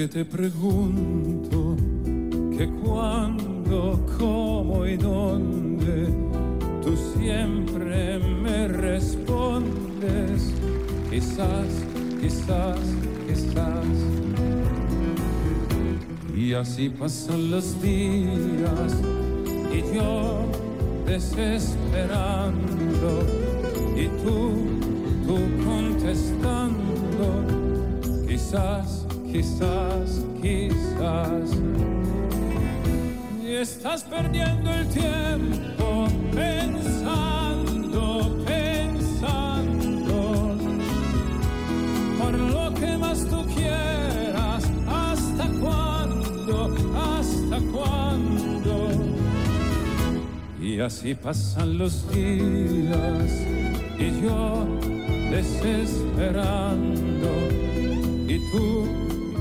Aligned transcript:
Que 0.00 0.08
te 0.08 0.24
pregunto 0.24 1.76
que 2.56 2.66
cuándo, 2.82 4.00
cómo 4.18 4.86
y 4.86 4.96
dónde, 4.96 6.08
tú 6.82 6.96
siempre 7.18 8.18
me 8.18 8.66
respondes, 8.68 10.54
quizás, 11.10 11.66
quizás, 12.18 12.78
quizás. 13.28 13.84
Y 16.34 16.54
así 16.54 16.88
pasan 16.88 17.50
los 17.50 17.82
días 17.82 18.96
y 19.70 19.82
yo 19.94 20.46
desesperando 21.04 23.20
y 23.94 24.08
tú, 24.24 24.54
tú 25.26 25.36
contestando, 25.62 27.44
quizás, 28.26 29.00
quizás, 29.32 30.24
quizás. 30.42 31.50
Y 33.42 33.54
estás 33.54 34.04
perdiendo 34.04 34.70
el 34.72 34.86
tiempo 34.88 36.06
pensando, 36.34 38.36
pensando, 38.46 40.56
por 42.18 42.38
lo 42.38 42.74
que 42.74 42.98
más 42.98 43.26
tú 43.26 43.46
quieras, 43.54 44.70
hasta 44.88 45.48
cuándo, 45.60 46.74
hasta 46.96 47.60
cuándo. 47.72 48.90
Y 50.60 50.80
así 50.80 51.14
pasan 51.14 51.78
los 51.78 52.06
días 52.12 53.30
y 53.98 54.20
yo 54.22 54.66
desesperando 55.30 57.69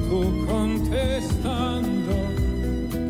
contestando, 0.10 2.16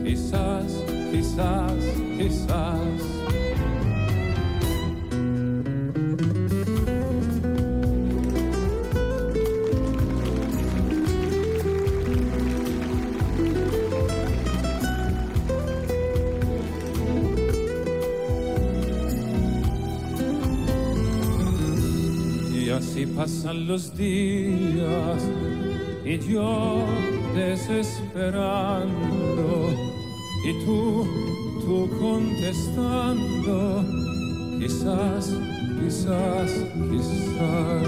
quizás, 0.04 0.84
quizás, 1.12 1.74
quizás. 2.18 2.80
Y 22.54 22.70
así 22.72 23.06
pasan 23.06 23.68
los 23.68 23.96
días 23.96 25.24
y 26.10 26.18
yo 26.18 26.84
desesperando 27.36 28.90
y 30.44 30.54
tú, 30.66 31.06
tú 31.62 31.88
contestando, 32.00 33.86
quizás, 34.60 35.36
quizás, 35.80 36.52
quizás. 36.90 37.88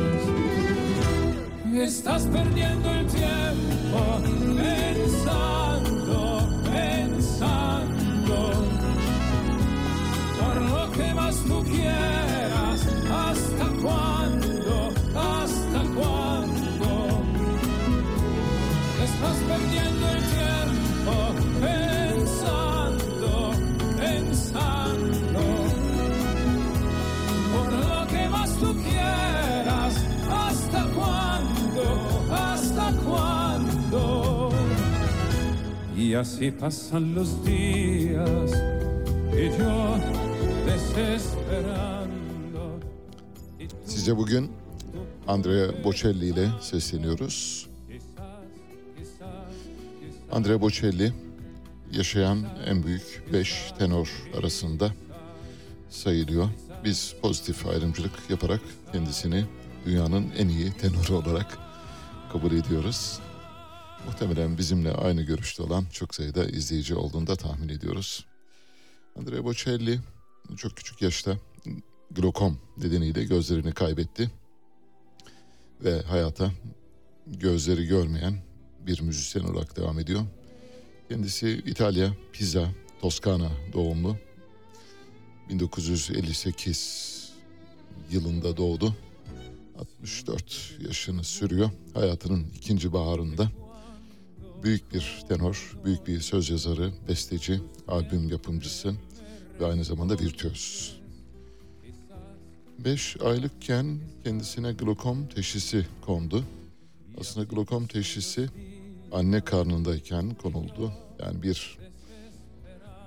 Estás 1.74 2.28
perdiendo 2.28 2.92
el 2.92 3.08
tiempo 3.08 4.22
pensando, 4.56 5.61
Y 36.12 36.16
así 36.16 36.52
pasan 36.52 37.16
los 37.16 37.42
días 37.46 38.52
y 39.34 39.50
yo 39.58 39.98
desesperando. 40.66 42.02
Size 43.86 44.18
bugün 44.18 44.52
Andrea 45.28 45.84
Bocelli 45.84 46.26
ile 46.26 46.50
sesleniyoruz. 46.62 47.68
Andrea 50.32 50.62
Bocelli 50.62 51.14
yaşayan 51.92 52.46
en 52.66 52.84
büyük 52.84 53.24
beş 53.34 53.72
tenor 53.80 54.10
arasında 54.38 54.92
sayılıyor. 55.90 56.50
Biz 56.84 57.16
pozitif 57.22 57.68
ayrımcılık 57.68 58.30
yaparak 58.30 58.62
kendisini 58.92 59.46
dünyanın 59.86 60.32
en 60.38 60.48
iyi 60.48 60.72
tenoru 60.72 61.18
olarak 61.18 61.58
kabul 62.32 62.52
ediyoruz. 62.52 63.20
Muhtemelen 64.06 64.58
bizimle 64.58 64.92
aynı 64.92 65.22
görüşte 65.22 65.64
olan 65.64 65.86
çok 65.94 66.16
sayıda 66.16 66.46
izleyici 66.46 66.96
olduğunu 66.96 67.28
da 67.28 67.36
tahmin 67.36 67.70
ediyoruz. 67.70 68.26
Andrea 69.20 69.44
Bocelli 69.44 70.00
çok 70.58 70.78
küçük 70.78 71.02
yaşta 71.02 71.38
glokom 72.12 72.60
nedeniyle 72.78 73.24
gözlerini 73.24 73.74
kaybetti 73.74 74.32
ve 75.84 76.02
hayata 76.02 76.52
gözleri 77.28 77.86
görmeyen 77.86 78.38
bir 78.88 79.02
müzisyen 79.02 79.44
olarak 79.44 79.78
devam 79.78 80.00
ediyor. 80.00 80.22
Kendisi 81.10 81.50
İtalya, 81.66 82.14
Pisa, 82.34 82.70
Toskana 83.02 83.52
doğumlu. 83.74 84.18
1958 85.50 87.32
yılında 88.12 88.58
doğdu. 88.58 88.96
64 89.80 90.78
yaşını 90.88 91.24
sürüyor. 91.24 91.70
Hayatının 91.94 92.48
ikinci 92.56 92.94
baharında 92.94 93.52
büyük 94.64 94.94
bir 94.94 95.24
tenor, 95.28 95.78
büyük 95.86 96.08
bir 96.08 96.20
söz 96.20 96.50
yazarı, 96.50 96.92
besteci, 97.08 97.60
albüm 97.88 98.30
yapımcısı 98.30 98.94
ve 99.60 99.66
aynı 99.66 99.84
zamanda 99.84 100.20
virtüöz. 100.20 100.96
5 102.80 103.18
aylıkken 103.22 104.00
kendisine 104.24 104.72
glokom 104.72 105.28
teşhisi 105.28 105.88
kondu. 106.06 106.44
Aslında 107.20 107.46
glokom 107.46 107.88
teşhisi 107.88 108.50
anne 109.12 109.42
karnındayken 109.42 110.34
konuldu. 110.34 110.94
Yani 111.20 111.44
bir 111.44 111.78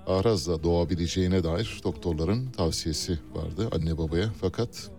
arazla 0.06 0.62
doğabileceğine 0.62 1.44
dair 1.44 1.80
doktorların 1.84 2.50
tavsiyesi 2.50 3.18
vardı 3.34 3.68
anne 3.72 3.98
babaya. 3.98 4.32
Fakat 4.40 4.90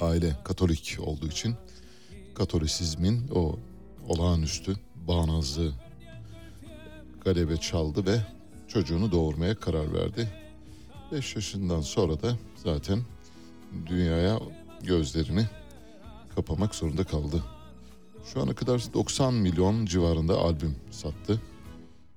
aile 0.00 0.36
Katolik 0.44 0.96
olduğu 1.00 1.28
için 1.28 1.54
Katolisizmin 2.34 3.28
o 3.34 3.58
olağanüstü 4.08 4.76
bağnazlığı 5.08 5.72
galebe 7.24 7.56
çaldı 7.56 8.06
ve 8.06 8.20
çocuğunu 8.68 9.12
doğurmaya 9.12 9.54
karar 9.54 9.94
verdi. 9.94 10.28
5 11.12 11.36
yaşından 11.36 11.80
sonra 11.80 12.22
da 12.22 12.36
zaten 12.56 12.98
dünyaya 13.86 14.40
gözlerini 14.82 15.46
kapamak 16.34 16.74
zorunda 16.74 17.04
kaldı. 17.04 17.42
Şu 18.32 18.42
ana 18.42 18.54
kadar 18.54 18.82
90 18.94 19.34
milyon 19.34 19.86
civarında 19.86 20.38
albüm 20.38 20.76
sattı. 20.90 21.40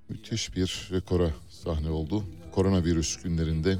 müthiş 0.10 0.56
bir 0.56 0.90
rekora 0.92 1.30
sahne 1.50 1.90
oldu. 1.90 2.24
Koronavirüs 2.52 3.18
günlerinde 3.18 3.78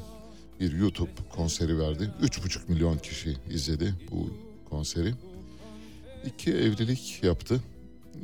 bir 0.60 0.72
YouTube 0.72 1.10
konseri 1.36 1.78
verdi. 1.78 2.10
3,5 2.22 2.58
milyon 2.68 2.98
kişi 2.98 3.36
izledi 3.50 3.94
bu 4.10 4.30
konseri. 4.70 5.14
İki 6.26 6.52
evlilik 6.52 7.22
yaptı. 7.22 7.60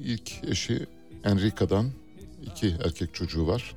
İlk 0.05 0.45
eşi 0.45 0.87
Enrica'dan 1.25 1.91
iki 2.43 2.69
erkek 2.85 3.15
çocuğu 3.15 3.47
var. 3.47 3.75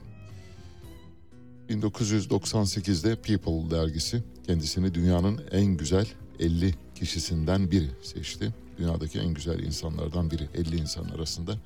1998'de 1.69 3.15
People 3.15 3.71
dergisi 3.71 4.23
kendisini 4.47 4.93
dünyanın 4.93 5.41
en 5.51 5.65
güzel 5.65 6.07
50 6.39 6.75
kişisinden 6.95 7.71
biri 7.71 7.89
seçti. 8.01 8.53
Dünyadaki 8.77 9.19
en 9.19 9.33
güzel 9.33 9.59
insanlardan 9.59 10.31
biri 10.31 10.49
50 10.55 10.77
insan 10.77 11.05
arasında. 11.05 11.57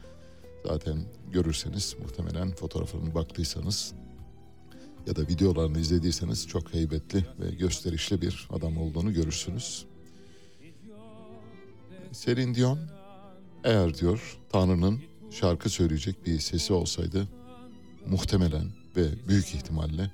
Zaten 0.66 0.98
görürseniz 1.32 1.96
muhtemelen 2.02 2.52
fotoğraflarına 2.52 3.16
baktıysanız 3.16 3.94
ya 5.08 5.16
da 5.16 5.22
videolarını 5.22 5.80
izlediyseniz 5.80 6.48
çok 6.48 6.74
heybetli 6.74 7.26
ve 7.40 7.56
gösterişli 7.56 8.22
bir 8.22 8.48
adam 8.54 8.78
olduğunu 8.78 9.14
görürsünüz. 9.14 9.86
Celine 12.12 12.56
Dion 12.56 12.80
eğer 13.64 13.98
diyor 13.98 14.38
Tanrı'nın 14.52 15.02
şarkı 15.32 15.70
söyleyecek 15.70 16.26
bir 16.26 16.40
sesi 16.40 16.74
olsaydı 16.74 17.28
muhtemelen 18.08 18.68
ve 18.96 19.08
büyük 19.28 19.56
ihtimalle 19.56 20.12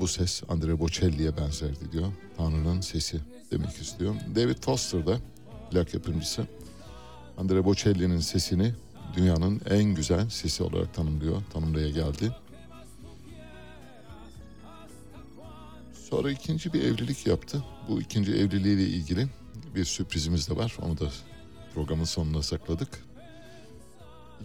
bu 0.00 0.08
ses 0.08 0.42
Andrea 0.48 0.80
Bocelli'ye 0.80 1.36
benzerdi 1.36 1.92
diyor. 1.92 2.12
Tanrı'nın 2.36 2.80
sesi 2.80 3.20
demek 3.50 3.80
istiyor. 3.80 4.14
David 4.36 4.56
Foster 4.62 5.06
da 5.06 5.18
plak 5.70 5.94
yapımcısı 5.94 6.46
Andrea 7.38 7.64
Bocelli'nin 7.64 8.18
sesini 8.18 8.74
dünyanın 9.16 9.60
en 9.70 9.84
güzel 9.84 10.28
sesi 10.30 10.62
olarak 10.62 10.94
tanımlıyor. 10.94 11.42
Tanımlaya 11.52 11.90
geldi. 11.90 12.32
Sonra 16.10 16.30
ikinci 16.30 16.72
bir 16.72 16.82
evlilik 16.82 17.26
yaptı. 17.26 17.64
Bu 17.88 18.00
ikinci 18.00 18.32
evliliğiyle 18.32 18.82
ilgili 18.82 19.26
bir 19.74 19.84
sürprizimiz 19.84 20.48
de 20.50 20.56
var. 20.56 20.76
Onu 20.82 20.98
da 20.98 21.10
programın 21.74 22.04
sonuna 22.04 22.42
sakladık. 22.42 23.04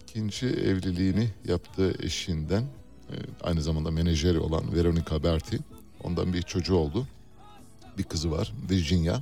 İkinci 0.02 0.48
evliliğini 0.48 1.30
yaptığı 1.46 2.06
eşinden 2.06 2.62
e, 2.62 3.16
aynı 3.44 3.62
zamanda 3.62 3.92
menajeri 3.92 4.40
olan 4.40 4.76
Veronica 4.76 5.24
Berti. 5.24 5.60
Ondan 6.04 6.34
bir 6.34 6.42
çocuğu 6.42 6.76
oldu. 6.76 7.08
Bir 7.98 8.04
kızı 8.04 8.32
var 8.32 8.54
Virginia. 8.70 9.22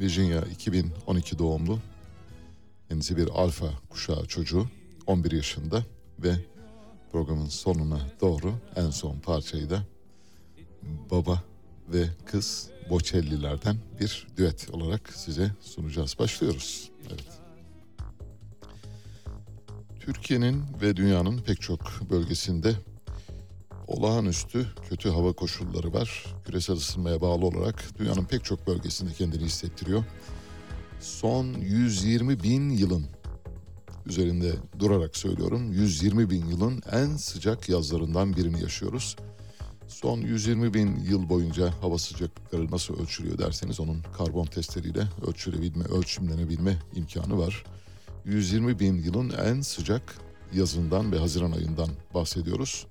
Virginia 0.00 0.40
2012 0.40 1.38
doğumlu. 1.38 1.78
Kendisi 2.88 3.16
bir 3.16 3.28
alfa 3.28 3.66
kuşağı 3.88 4.26
çocuğu. 4.26 4.66
11 5.06 5.32
yaşında 5.32 5.84
ve 6.18 6.34
programın 7.12 7.48
sonuna 7.48 8.00
doğru 8.20 8.54
en 8.76 8.90
son 8.90 9.18
parçayı 9.18 9.70
da 9.70 9.82
baba 11.10 11.42
ve 11.88 12.08
kız 12.26 12.70
Bocelli'lerden 12.90 13.76
bir 14.00 14.26
düet 14.36 14.70
olarak 14.70 15.12
size 15.12 15.50
sunacağız. 15.60 16.18
Başlıyoruz. 16.18 16.90
Evet. 17.08 17.24
Türkiye'nin 20.00 20.64
ve 20.82 20.96
dünyanın 20.96 21.38
pek 21.38 21.60
çok 21.60 21.80
bölgesinde 22.10 22.74
olağanüstü 23.86 24.66
kötü 24.88 25.08
hava 25.08 25.32
koşulları 25.32 25.92
var. 25.92 26.26
Küresel 26.46 26.76
ısınmaya 26.76 27.20
bağlı 27.20 27.46
olarak 27.46 27.84
dünyanın 27.98 28.24
pek 28.24 28.44
çok 28.44 28.66
bölgesinde 28.66 29.12
kendini 29.12 29.44
hissettiriyor. 29.44 30.04
Son 31.00 31.46
120 31.46 32.42
bin 32.42 32.70
yılın 32.70 33.06
üzerinde 34.06 34.52
durarak 34.78 35.16
söylüyorum 35.16 35.72
120 35.72 36.30
bin 36.30 36.46
yılın 36.46 36.82
en 36.92 37.16
sıcak 37.16 37.68
yazlarından 37.68 38.36
birini 38.36 38.62
yaşıyoruz. 38.62 39.16
Son 39.88 40.20
120 40.20 40.74
bin 40.74 40.96
yıl 40.96 41.28
boyunca 41.28 41.72
hava 41.82 41.98
sıcaklıkları 41.98 42.70
nasıl 42.70 43.02
ölçülüyor 43.02 43.38
derseniz 43.38 43.80
onun 43.80 44.02
karbon 44.18 44.44
testleriyle 44.44 45.08
ölçülebilme, 45.26 45.84
ölçümlenebilme 45.84 46.76
imkanı 46.94 47.38
var. 47.38 47.64
120 48.24 48.78
bin 48.78 49.02
yılın 49.02 49.30
en 49.30 49.60
sıcak 49.60 50.18
yazından 50.52 51.12
ve 51.12 51.18
Haziran 51.18 51.52
ayından 51.52 51.88
bahsediyoruz. 52.14 52.86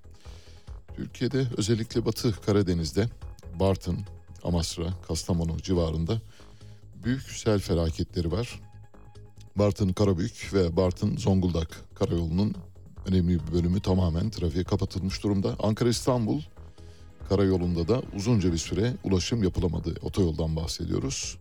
Türkiye'de 0.95 1.47
özellikle 1.57 2.05
Batı 2.05 2.41
Karadeniz'de 2.41 3.09
Bartın, 3.59 3.99
Amasra, 4.43 4.93
Kastamonu 5.07 5.57
civarında 5.57 6.21
büyük 7.03 7.21
sel 7.21 7.59
felaketleri 7.59 8.31
var. 8.31 8.59
Bartın 9.55 9.93
Karabük 9.93 10.49
ve 10.53 10.77
Bartın 10.77 11.17
Zonguldak 11.17 11.95
karayolunun 11.95 12.55
önemli 13.05 13.39
bir 13.47 13.53
bölümü 13.53 13.81
tamamen 13.81 14.29
trafiğe 14.29 14.63
kapatılmış 14.63 15.23
durumda. 15.23 15.55
Ankara 15.59 15.89
İstanbul 15.89 16.41
karayolunda 17.29 17.87
da 17.87 18.01
uzunca 18.15 18.53
bir 18.53 18.57
süre 18.57 18.93
ulaşım 19.03 19.43
yapılamadı. 19.43 19.95
Otoyoldan 20.01 20.55
bahsediyoruz. 20.55 21.37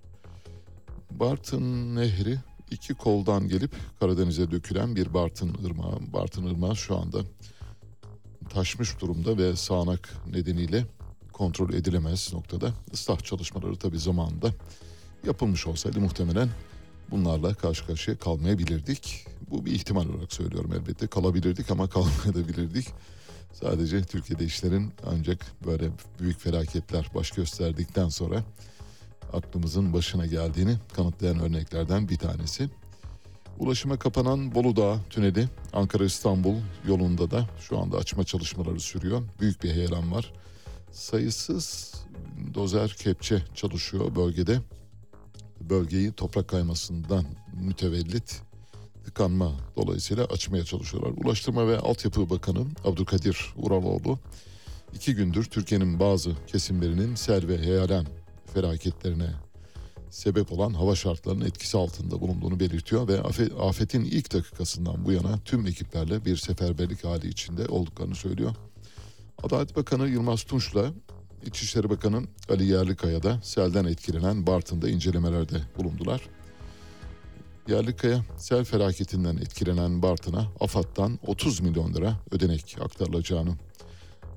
Bartın 1.10 1.96
Nehri 1.96 2.38
iki 2.70 2.94
koldan 2.94 3.48
gelip 3.48 3.70
Karadeniz'e 4.00 4.50
dökülen 4.50 4.96
bir 4.96 5.14
Bartın 5.14 5.56
Irmağı. 5.64 5.98
Bartın 6.12 6.46
Irmağı 6.46 6.76
şu 6.76 6.96
anda 6.96 7.18
taşmış 8.48 9.00
durumda 9.00 9.38
ve 9.38 9.56
sağanak 9.56 10.14
nedeniyle 10.32 10.86
kontrol 11.32 11.72
edilemez 11.72 12.32
noktada. 12.32 12.72
Islah 12.92 13.18
çalışmaları 13.18 13.76
tabii 13.76 13.98
zamanında 13.98 14.50
yapılmış 15.26 15.66
olsaydı 15.66 16.00
muhtemelen 16.00 16.48
bunlarla 17.10 17.54
karşı 17.54 17.86
karşıya 17.86 18.18
kalmayabilirdik. 18.18 19.26
Bu 19.50 19.66
bir 19.66 19.72
ihtimal 19.72 20.08
olarak 20.08 20.32
söylüyorum 20.32 20.72
elbette. 20.72 21.06
Kalabilirdik 21.06 21.70
ama 21.70 21.88
kalmayabilirdik. 21.90 22.86
Sadece 23.60 24.02
Türkiye'de 24.02 24.44
işlerin 24.44 24.92
ancak 25.06 25.46
böyle 25.66 25.90
büyük 26.20 26.40
felaketler 26.40 27.10
baş 27.14 27.30
gösterdikten 27.30 28.08
sonra 28.08 28.44
aklımızın 29.32 29.92
başına 29.92 30.26
geldiğini 30.26 30.76
kanıtlayan 30.96 31.40
örneklerden 31.40 32.08
bir 32.08 32.16
tanesi. 32.16 32.70
Ulaşıma 33.58 33.98
kapanan 33.98 34.54
Bolu 34.54 34.76
Dağı 34.76 34.98
tüneli 35.10 35.48
Ankara-İstanbul 35.72 36.56
yolunda 36.86 37.30
da 37.30 37.48
şu 37.60 37.78
anda 37.78 37.96
açma 37.96 38.24
çalışmaları 38.24 38.80
sürüyor. 38.80 39.22
Büyük 39.40 39.62
bir 39.62 39.70
heyelan 39.70 40.12
var. 40.12 40.32
Sayısız 40.92 41.94
dozer 42.54 42.90
kepçe 42.98 43.42
çalışıyor 43.54 44.16
bölgede. 44.16 44.60
Bölgeyi 45.60 46.12
toprak 46.12 46.48
kaymasından 46.48 47.24
mütevellit 47.54 48.42
tıkanma 49.06 49.52
dolayısıyla 49.76 50.24
açmaya 50.24 50.64
çalışıyorlar. 50.64 51.24
Ulaştırma 51.24 51.68
ve 51.68 51.78
Altyapı 51.78 52.30
Bakanı 52.30 52.66
Abdülkadir 52.84 53.52
Uraloğlu 53.56 54.18
iki 54.94 55.14
gündür 55.14 55.44
Türkiye'nin 55.44 56.00
bazı 56.00 56.30
kesimlerinin 56.46 57.14
sel 57.14 57.48
ve 57.48 57.58
heyelan 57.58 58.06
felaketlerine 58.54 59.30
sebep 60.10 60.52
olan 60.52 60.74
hava 60.74 60.94
şartlarının 60.94 61.44
etkisi 61.44 61.78
altında 61.78 62.20
bulunduğunu 62.20 62.60
belirtiyor 62.60 63.08
ve 63.08 63.22
afetin 63.60 64.04
ilk 64.04 64.32
dakikasından 64.32 65.04
bu 65.04 65.12
yana 65.12 65.38
tüm 65.44 65.66
ekiplerle 65.66 66.24
bir 66.24 66.36
seferberlik 66.36 67.04
hali 67.04 67.28
içinde 67.28 67.66
olduklarını 67.66 68.14
söylüyor. 68.14 68.54
Adalet 69.42 69.76
Bakanı 69.76 70.08
Yılmaz 70.08 70.42
Tunç'la 70.42 70.92
İçişleri 71.46 71.90
Bakanı 71.90 72.22
Ali 72.48 72.64
Yerlikaya 72.66 73.22
da 73.22 73.40
selden 73.42 73.84
etkilenen 73.84 74.46
Bartın'da 74.46 74.88
incelemelerde 74.88 75.60
bulundular. 75.78 76.20
Yerlikaya 77.68 78.24
sel 78.36 78.64
felaketinden 78.64 79.36
etkilenen 79.36 80.02
Bartın'a 80.02 80.46
AFAD'dan 80.60 81.18
30 81.26 81.60
milyon 81.60 81.94
lira 81.94 82.16
ödenek 82.30 82.76
aktarılacağını 82.80 83.54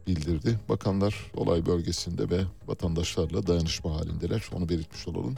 bildirdi. 0.08 0.60
Bakanlar 0.70 1.32
olay 1.36 1.66
bölgesinde 1.66 2.30
ve 2.30 2.44
vatandaşlarla 2.68 3.48
dayanışma 3.48 3.96
halindeler. 3.96 4.50
Onu 4.54 4.70
belirtmiş 4.70 5.08
olalım. 5.08 5.36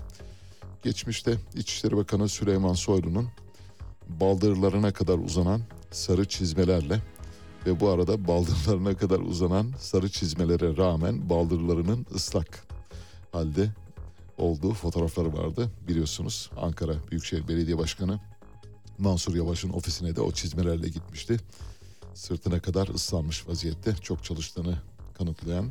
Geçmişte 0.84 1.38
İçişleri 1.56 1.98
Bakanı 1.98 2.30
Süleyman 2.30 2.74
Soylu'nun 2.74 3.28
baldırlarına 4.08 4.94
kadar 4.94 5.18
uzanan 5.18 5.62
sarı 5.92 6.26
çizmelerle 6.26 7.02
ve 7.66 7.80
bu 7.80 7.90
arada 7.90 8.28
baldırlarına 8.28 8.98
kadar 8.98 9.20
uzanan 9.20 9.74
sarı 9.80 10.10
çizmelere 10.10 10.78
rağmen 10.78 11.30
baldırlarının 11.30 12.06
ıslak 12.16 12.68
halde 13.32 13.70
olduğu 14.38 14.74
fotoğrafları 14.74 15.34
vardı. 15.34 15.72
Biliyorsunuz 15.88 16.50
Ankara 16.58 16.94
Büyükşehir 17.12 17.48
Belediye 17.48 17.78
Başkanı 17.78 18.20
Mansur 18.98 19.36
Yavaş'ın 19.36 19.70
ofisine 19.70 20.16
de 20.16 20.22
o 20.22 20.32
çizmelerle 20.32 20.90
gitmişti. 20.90 21.38
Sırtına 22.14 22.60
kadar 22.60 22.88
ıslanmış 22.88 23.48
vaziyette 23.48 23.96
çok 23.96 24.24
çalıştığını 24.24 24.78
kanıtlayan 25.14 25.66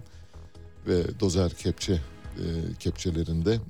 ve 0.86 1.20
dozer 1.20 1.54
kepçe 1.54 1.92
e, 1.92 2.74
kepçelerinde 2.78 3.54
e, 3.54 3.60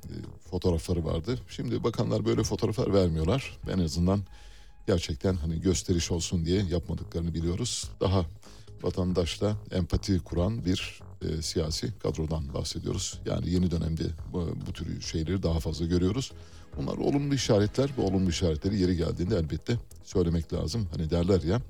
fotoğrafları 0.50 1.04
vardı. 1.04 1.38
Şimdi 1.49 1.85
bakanlar 1.85 2.25
böyle 2.25 2.42
fotoğraflar 2.42 2.94
vermiyorlar. 2.94 3.59
En 3.73 3.78
azından 3.78 4.20
gerçekten 4.87 5.35
hani 5.35 5.61
gösteriş 5.61 6.11
olsun 6.11 6.44
diye 6.44 6.62
yapmadıklarını 6.62 7.35
biliyoruz. 7.35 7.90
Daha 8.00 8.26
vatandaşla 8.83 9.57
empati 9.71 10.19
kuran 10.19 10.65
bir 10.65 11.01
e, 11.23 11.43
siyasi 11.43 11.99
kadrodan 11.99 12.55
bahsediyoruz. 12.55 13.21
Yani 13.27 13.51
yeni 13.51 13.71
dönemde 13.71 14.03
bu, 14.33 14.49
bu 14.67 14.73
tür 14.73 15.01
şeyleri 15.01 15.43
daha 15.43 15.61
fazla 15.61 15.87
görüyoruz. 15.87 16.33
Bunlar 16.77 16.97
olumlu 16.97 17.35
işaretler. 17.35 17.91
Bu 17.97 18.07
olumlu 18.07 18.31
işaretleri 18.31 18.81
yeri 18.81 18.97
geldiğinde 18.97 19.37
elbette 19.37 19.77
söylemek 20.05 20.53
lazım. 20.53 20.89
Hani 20.97 21.11
derler 21.11 21.43
ya 21.43 21.61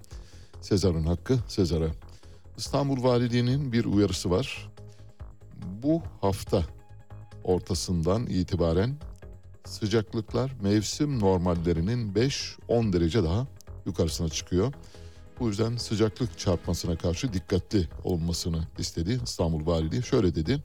Sezar'ın 0.61 1.05
hakkı 1.05 1.38
Sezar'a. 1.49 1.90
İstanbul 2.57 3.02
Valiliği'nin 3.02 3.73
bir 3.73 3.85
uyarısı 3.85 4.31
var. 4.31 4.71
Bu 5.83 6.02
hafta 6.21 6.64
ortasından 7.45 8.26
itibaren 8.26 8.97
sıcaklıklar 9.64 10.52
mevsim 10.62 11.21
normallerinin 11.21 12.14
5-10 12.14 12.93
derece 12.93 13.25
daha 13.25 13.47
yukarısına 13.87 14.29
çıkıyor. 14.29 14.73
Bu 15.40 15.49
yüzden 15.49 15.76
sıcaklık 15.76 16.38
çarpmasına 16.38 16.99
karşı 16.99 17.32
dikkatli 17.32 17.88
olmasını 18.04 18.66
istedi 18.78 19.20
İstanbul 19.25 19.66
Valiliği. 19.66 20.02
Şöyle 20.02 20.35
dedi. 20.35 20.62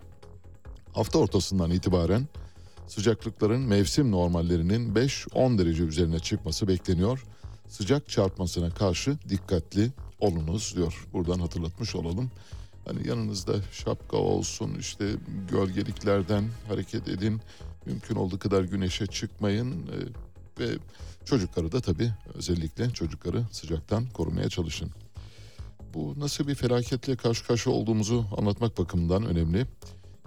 Hafta 0.94 1.20
ortasından 1.20 1.72
itibaren 1.72 2.28
sıcaklıkların 2.88 3.62
mevsim 3.62 4.12
normallerinin 4.12 4.96
5-10 4.96 5.58
derece 5.58 5.84
üzerine 5.84 6.20
çıkması 6.20 6.68
bekleniyor. 6.68 7.26
Sıcak 7.68 8.10
çarpmasına 8.10 8.70
karşı 8.70 9.18
dikkatli 9.30 9.92
olunuz 10.20 10.74
diyor. 10.76 11.08
Buradan 11.14 11.40
hatırlatmış 11.40 11.96
olalım. 11.96 12.32
Hani 12.86 13.08
yanınızda 13.08 13.54
şapka 13.72 14.18
olsun 14.18 14.76
işte 14.80 15.12
gölgeliklerden 15.52 16.44
hareket 16.68 17.08
edin. 17.08 17.42
Mümkün 17.86 18.16
olduğu 18.16 18.40
kadar 18.40 18.64
güneşe 18.64 19.08
çıkmayın. 19.08 19.90
Ve 20.60 20.78
çocukları 21.26 21.72
da 21.72 21.82
tabii 21.82 22.12
özellikle 22.34 22.90
çocukları 22.90 23.44
sıcaktan 23.52 24.06
korumaya 24.14 24.50
çalışın. 24.50 24.92
Bu 25.94 26.14
nasıl 26.18 26.48
bir 26.48 26.56
felaketle 26.56 27.16
karşı 27.16 27.48
karşıya 27.48 27.76
olduğumuzu 27.76 28.26
anlatmak 28.38 28.78
bakımından 28.78 29.26
önemli. 29.26 29.66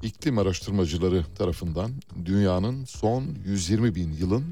İklim 0.02 0.38
araştırmacıları 0.38 1.24
tarafından 1.38 1.90
dünyanın 2.24 2.84
son 2.84 3.24
120 3.46 3.94
bin 3.94 4.12
yılın 4.12 4.44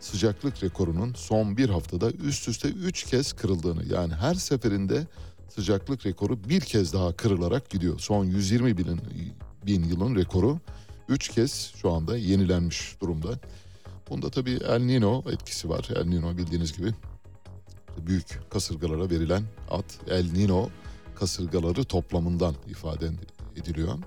sıcaklık 0.00 0.62
rekorunun 0.62 1.14
son 1.14 1.56
bir 1.56 1.68
haftada 1.68 2.10
üst 2.10 2.48
üste 2.48 2.68
3 2.68 3.04
kez 3.04 3.32
kırıldığını 3.32 3.84
yani 3.92 4.14
her 4.14 4.34
seferinde 4.34 5.06
sıcaklık 5.48 6.06
rekoru 6.06 6.44
bir 6.48 6.60
kez 6.60 6.92
daha 6.92 7.12
kırılarak 7.12 7.70
gidiyor. 7.70 7.98
Son 7.98 8.24
120 8.24 8.78
bin, 8.78 9.00
bin 9.66 9.84
yılın 9.84 10.14
rekoru 10.16 10.58
3 11.08 11.28
kez 11.28 11.72
şu 11.76 11.90
anda 11.90 12.16
yenilenmiş 12.16 12.96
durumda. 13.00 13.28
Bunda 14.10 14.30
tabii 14.30 14.58
El 14.68 14.80
Nino 14.80 15.24
etkisi 15.32 15.68
var. 15.68 15.88
El 15.96 16.04
Nino 16.04 16.36
bildiğiniz 16.36 16.76
gibi 16.76 16.94
büyük 18.06 18.40
kasırgalara 18.50 19.10
verilen 19.10 19.42
ad 19.70 19.90
El 20.08 20.32
Nino 20.32 20.68
kasırgaları 21.14 21.84
toplamından 21.84 22.54
ifade 22.68 23.10
ediliyor. 23.56 23.98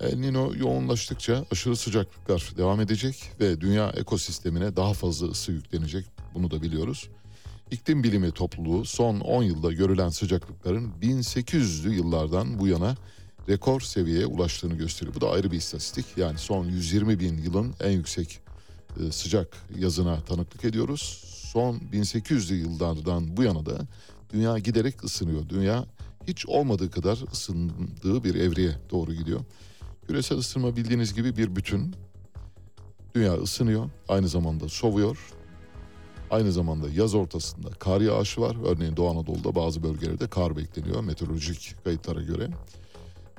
El 0.00 0.16
Nino 0.16 0.52
yoğunlaştıkça 0.54 1.44
aşırı 1.52 1.76
sıcaklıklar 1.76 2.52
devam 2.56 2.80
edecek 2.80 3.30
ve 3.40 3.60
dünya 3.60 3.90
ekosistemine 3.90 4.76
daha 4.76 4.92
fazla 4.92 5.26
ısı 5.26 5.52
yüklenecek. 5.52 6.06
Bunu 6.34 6.50
da 6.50 6.62
biliyoruz. 6.62 7.08
İklim 7.70 8.02
bilimi 8.02 8.30
topluluğu 8.30 8.84
son 8.84 9.20
10 9.20 9.42
yılda 9.42 9.72
görülen 9.72 10.08
sıcaklıkların 10.08 10.92
1800'lü 11.02 11.92
yıllardan 11.92 12.58
bu 12.58 12.68
yana 12.68 12.96
rekor 13.48 13.80
seviyeye 13.80 14.26
ulaştığını 14.26 14.74
gösteriyor. 14.74 15.14
Bu 15.14 15.20
da 15.20 15.30
ayrı 15.30 15.50
bir 15.50 15.56
istatistik. 15.56 16.06
Yani 16.16 16.38
son 16.38 16.66
120 16.66 17.20
bin 17.20 17.38
yılın 17.38 17.74
en 17.80 17.90
yüksek 17.90 18.45
sıcak 19.12 19.56
yazına 19.78 20.20
tanıklık 20.20 20.64
ediyoruz. 20.64 21.24
Son 21.52 21.80
1800'lü 21.92 22.54
yıllardan 22.54 23.36
bu 23.36 23.42
yana 23.42 23.66
da 23.66 23.78
dünya 24.32 24.58
giderek 24.58 25.04
ısınıyor. 25.04 25.48
Dünya 25.48 25.84
hiç 26.26 26.46
olmadığı 26.46 26.90
kadar 26.90 27.24
ısındığı 27.32 28.24
bir 28.24 28.34
evreye 28.34 28.76
doğru 28.90 29.14
gidiyor. 29.14 29.40
Küresel 30.06 30.38
ısınma 30.38 30.76
bildiğiniz 30.76 31.14
gibi 31.14 31.36
bir 31.36 31.56
bütün. 31.56 31.94
Dünya 33.14 33.34
ısınıyor, 33.34 33.90
aynı 34.08 34.28
zamanda 34.28 34.68
soğuyor. 34.68 35.32
Aynı 36.30 36.52
zamanda 36.52 36.88
yaz 36.88 37.14
ortasında 37.14 37.70
kar 37.70 38.00
yağışı 38.00 38.40
var. 38.40 38.56
Örneğin 38.66 38.96
Doğu 38.96 39.10
Anadolu'da 39.10 39.54
bazı 39.54 39.82
bölgelerde 39.82 40.26
kar 40.26 40.56
bekleniyor 40.56 41.04
meteorolojik 41.04 41.84
kayıtlara 41.84 42.22
göre. 42.22 42.48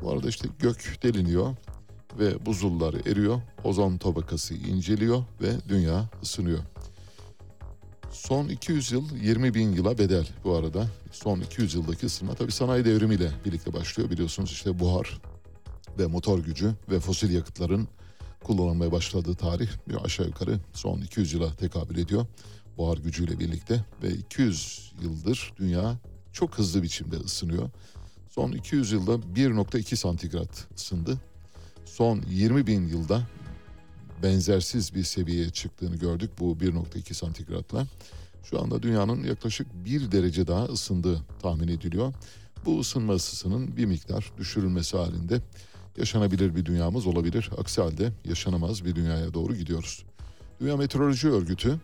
Bu 0.02 0.12
arada 0.12 0.30
işte 0.30 0.50
gök 0.60 1.00
deliniyor 1.04 1.56
ve 2.20 2.46
buzullar 2.46 2.94
eriyor. 2.94 3.42
Ozon 3.64 3.98
tabakası 3.98 4.54
inceliyor 4.54 5.24
ve 5.42 5.52
dünya 5.70 6.10
ısınıyor. 6.24 6.60
Son 8.12 8.48
200 8.48 8.92
yıl 8.92 9.16
20 9.16 9.54
bin 9.54 9.72
yıla 9.72 9.98
bedel 9.98 10.28
bu 10.44 10.56
arada. 10.56 10.88
Son 11.12 11.40
200 11.40 11.74
yıldaki 11.74 12.06
ısınma 12.06 12.34
tabii 12.34 12.52
sanayi 12.52 12.86
devrimiyle 12.86 13.32
birlikte 13.46 13.74
başlıyor. 13.74 14.10
Biliyorsunuz 14.10 14.52
işte 14.52 14.80
buhar 14.80 15.22
ve 16.00 16.08
motor 16.08 16.40
gücü 16.40 16.74
ve 16.90 17.00
fosil 17.00 17.34
yakıtların 17.34 17.88
kullanılmaya 18.44 18.92
başladığı 18.92 19.36
tarih 19.36 19.70
aşağı 20.04 20.28
yukarı 20.28 20.60
son 20.74 21.02
200 21.02 21.34
yıla 21.34 21.56
tekabül 21.56 21.98
ediyor. 21.98 22.26
Buhar 22.78 22.98
gücüyle 22.98 23.40
birlikte 23.40 23.86
ve 24.04 24.10
200 24.10 24.92
yıldır 25.02 25.54
dünya 25.58 25.98
çok 26.34 26.58
hızlı 26.58 26.84
biçimde 26.84 27.16
ısınıyor. 27.16 27.70
Son 28.30 28.52
200 28.52 28.92
yılda 28.92 29.12
1.2 29.12 29.96
santigrat 29.96 30.68
ısındı. 30.76 31.18
Son 31.98 32.22
20 32.30 32.68
bin 32.68 32.88
yılda 32.88 33.22
benzersiz 34.24 34.96
bir 34.96 35.04
seviyeye 35.04 35.50
çıktığını 35.50 35.96
gördük 35.96 36.32
bu 36.40 36.54
1.2 36.54 37.14
santigratla. 37.14 37.88
Şu 38.44 38.62
anda 38.62 38.84
dünyanın 38.84 39.24
yaklaşık 39.24 39.68
1 39.86 40.12
derece 40.12 40.48
daha 40.48 40.66
ısındığı 40.66 41.22
tahmin 41.42 41.68
ediliyor. 41.68 42.14
Bu 42.66 42.80
ısınma 42.80 43.14
ısısının 43.14 43.78
bir 43.78 43.86
miktar 43.86 44.32
düşürülmesi 44.38 44.98
halinde 44.98 45.42
yaşanabilir 45.98 46.56
bir 46.56 46.66
dünyamız 46.66 47.08
olabilir. 47.08 47.50
Aksi 47.58 47.82
halde 47.82 48.12
yaşanamaz 48.26 48.86
bir 48.86 48.96
dünyaya 48.96 49.34
doğru 49.34 49.56
gidiyoruz. 49.56 50.04
Dünya 50.60 50.78
Meteoroloji 50.78 51.30
Örgütü 51.30 51.80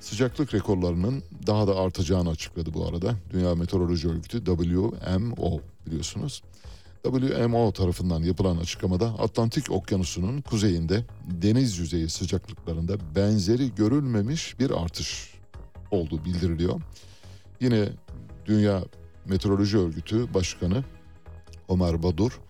sıcaklık 0.00 0.54
rekorlarının 0.54 1.22
daha 1.46 1.66
da 1.66 1.76
artacağını 1.76 2.30
açıkladı 2.30 2.74
bu 2.74 2.86
arada. 2.86 3.14
Dünya 3.32 3.54
Meteoroloji 3.54 4.08
Örgütü 4.08 4.44
WMO 4.44 5.60
biliyorsunuz. 5.86 6.42
WMO 7.02 7.72
tarafından 7.72 8.22
yapılan 8.22 8.56
açıklamada 8.56 9.06
Atlantik 9.06 9.70
Okyanusu'nun 9.70 10.40
kuzeyinde 10.40 11.04
deniz 11.24 11.78
yüzeyi 11.78 12.08
sıcaklıklarında 12.08 13.14
benzeri 13.14 13.74
görülmemiş 13.74 14.58
bir 14.58 14.70
artış 14.82 15.34
olduğu 15.90 16.24
bildiriliyor. 16.24 16.80
Yine 17.60 17.88
Dünya 18.46 18.84
Meteoroloji 19.26 19.78
Örgütü 19.78 20.34
Başkanı 20.34 20.84
Ömer 21.68 22.02
Badur, 22.02 22.40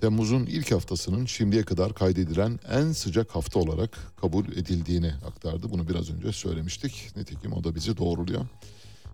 Temmuz'un 0.00 0.46
ilk 0.46 0.72
haftasının 0.72 1.26
şimdiye 1.26 1.62
kadar 1.62 1.94
kaydedilen 1.94 2.60
en 2.70 2.92
sıcak 2.92 3.30
hafta 3.30 3.60
olarak 3.60 3.98
kabul 4.20 4.44
edildiğini 4.44 5.12
aktardı. 5.26 5.70
Bunu 5.70 5.88
biraz 5.88 6.10
önce 6.10 6.32
söylemiştik. 6.32 7.12
Nitekim 7.16 7.52
o 7.52 7.64
da 7.64 7.74
bizi 7.74 7.96
doğruluyor. 7.96 8.46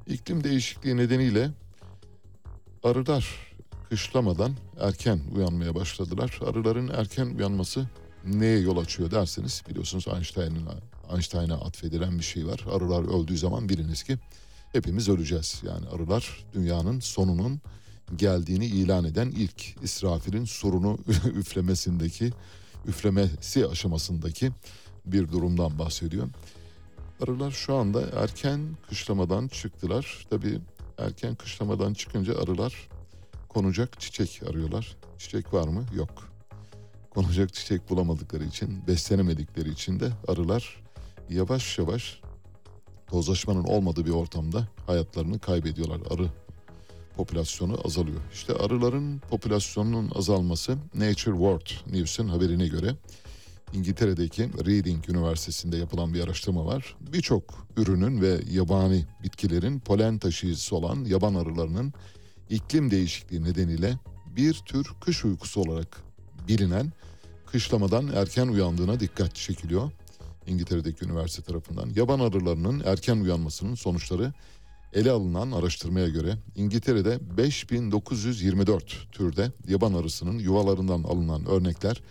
İklim 0.06 0.44
değişikliği 0.44 0.96
nedeniyle 0.96 1.50
arılar 2.82 3.45
kışlamadan 3.90 4.52
erken 4.80 5.20
uyanmaya 5.34 5.74
başladılar. 5.74 6.40
Arıların 6.46 6.88
erken 6.88 7.26
uyanması 7.26 7.86
neye 8.24 8.58
yol 8.58 8.76
açıyor 8.76 9.10
derseniz 9.10 9.62
biliyorsunuz 9.68 10.06
Einstein'a 10.08 10.74
Einstein'a 11.12 11.54
atfedilen 11.54 12.18
bir 12.18 12.24
şey 12.24 12.46
var. 12.46 12.64
Arılar 12.72 13.20
öldüğü 13.20 13.38
zaman 13.38 13.68
biliniz 13.68 14.02
ki 14.02 14.18
hepimiz 14.72 15.08
öleceğiz. 15.08 15.62
Yani 15.66 15.86
arılar 15.88 16.44
dünyanın 16.54 17.00
sonunun 17.00 17.60
geldiğini 18.16 18.66
ilan 18.66 19.04
eden 19.04 19.30
ilk 19.30 19.82
İsrafil'in 19.82 20.44
sorunu 20.44 20.98
üflemesindeki 21.34 22.32
üflemesi 22.86 23.66
aşamasındaki 23.66 24.50
bir 25.06 25.28
durumdan 25.28 25.78
bahsediyor. 25.78 26.28
Arılar 27.22 27.50
şu 27.50 27.74
anda 27.74 28.02
erken 28.22 28.60
kışlamadan 28.88 29.48
çıktılar. 29.48 30.26
Tabii 30.30 30.60
erken 30.98 31.34
kışlamadan 31.34 31.94
çıkınca 31.94 32.38
arılar 32.38 32.88
konacak 33.56 34.00
çiçek 34.00 34.42
arıyorlar. 34.50 34.96
Çiçek 35.18 35.54
var 35.54 35.68
mı? 35.68 35.84
Yok. 35.94 36.28
Konacak 37.10 37.54
çiçek 37.54 37.90
bulamadıkları 37.90 38.44
için, 38.44 38.86
beslenemedikleri 38.86 39.70
için 39.70 40.00
de 40.00 40.12
arılar 40.28 40.82
yavaş 41.30 41.78
yavaş 41.78 42.20
tozlaşmanın 43.06 43.64
olmadığı 43.64 44.06
bir 44.06 44.10
ortamda 44.10 44.68
hayatlarını 44.86 45.38
kaybediyorlar. 45.38 46.00
Arı 46.10 46.28
popülasyonu 47.16 47.80
azalıyor. 47.84 48.20
İşte 48.32 48.52
arıların 48.52 49.18
popülasyonunun 49.18 50.10
azalması 50.14 50.76
Nature 50.94 51.34
World 51.34 51.92
News'un 51.92 52.28
haberine 52.28 52.68
göre 52.68 52.94
İngiltere'deki 53.72 54.42
Reading 54.42 55.08
Üniversitesi'nde 55.08 55.76
yapılan 55.76 56.14
bir 56.14 56.24
araştırma 56.24 56.66
var. 56.66 56.96
Birçok 57.00 57.68
ürünün 57.76 58.20
ve 58.20 58.40
yabani 58.50 59.04
bitkilerin 59.22 59.80
polen 59.80 60.18
taşıyıcısı 60.18 60.76
olan 60.76 61.04
yaban 61.04 61.34
arılarının 61.34 61.92
iklim 62.50 62.90
değişikliği 62.90 63.44
nedeniyle 63.44 63.98
bir 64.36 64.54
tür 64.54 64.86
kış 65.00 65.24
uykusu 65.24 65.60
olarak 65.60 66.02
bilinen 66.48 66.92
kışlamadan 67.46 68.08
erken 68.14 68.48
uyandığına 68.48 69.00
dikkat 69.00 69.34
çekiliyor. 69.34 69.90
İngiltere'deki 70.46 71.04
üniversite 71.04 71.42
tarafından. 71.42 71.90
Yaban 71.96 72.20
arılarının 72.20 72.82
erken 72.86 73.16
uyanmasının 73.16 73.74
sonuçları 73.74 74.32
ele 74.92 75.10
alınan 75.10 75.52
araştırmaya 75.52 76.08
göre 76.08 76.36
İngiltere'de 76.56 77.36
5924 77.36 79.12
türde 79.12 79.52
yaban 79.68 79.94
arısının 79.94 80.38
yuvalarından 80.38 81.02
alınan 81.02 81.46
örnekler 81.46 82.02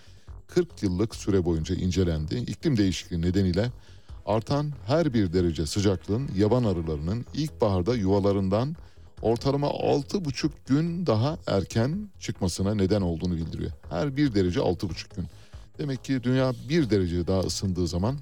40 0.47 0.83
yıllık 0.83 1.15
süre 1.15 1.45
boyunca 1.45 1.75
incelendi. 1.75 2.35
İklim 2.35 2.77
değişikliği 2.77 3.21
nedeniyle 3.21 3.71
artan 4.25 4.71
her 4.87 5.13
bir 5.13 5.33
derece 5.33 5.65
sıcaklığın 5.65 6.29
yaban 6.37 6.63
arılarının 6.63 7.25
ilkbaharda 7.33 7.95
yuvalarından 7.95 8.75
ortalama 9.21 9.67
6,5 9.67 10.49
gün 10.65 11.05
daha 11.05 11.37
erken 11.47 12.09
çıkmasına 12.19 12.75
neden 12.75 13.01
olduğunu 13.01 13.35
bildiriyor. 13.35 13.71
Her 13.89 14.17
bir 14.17 14.35
derece 14.35 14.59
6,5 14.59 15.15
gün. 15.15 15.25
Demek 15.77 16.03
ki 16.03 16.23
dünya 16.23 16.53
bir 16.69 16.89
derece 16.89 17.27
daha 17.27 17.39
ısındığı 17.39 17.87
zaman 17.87 18.17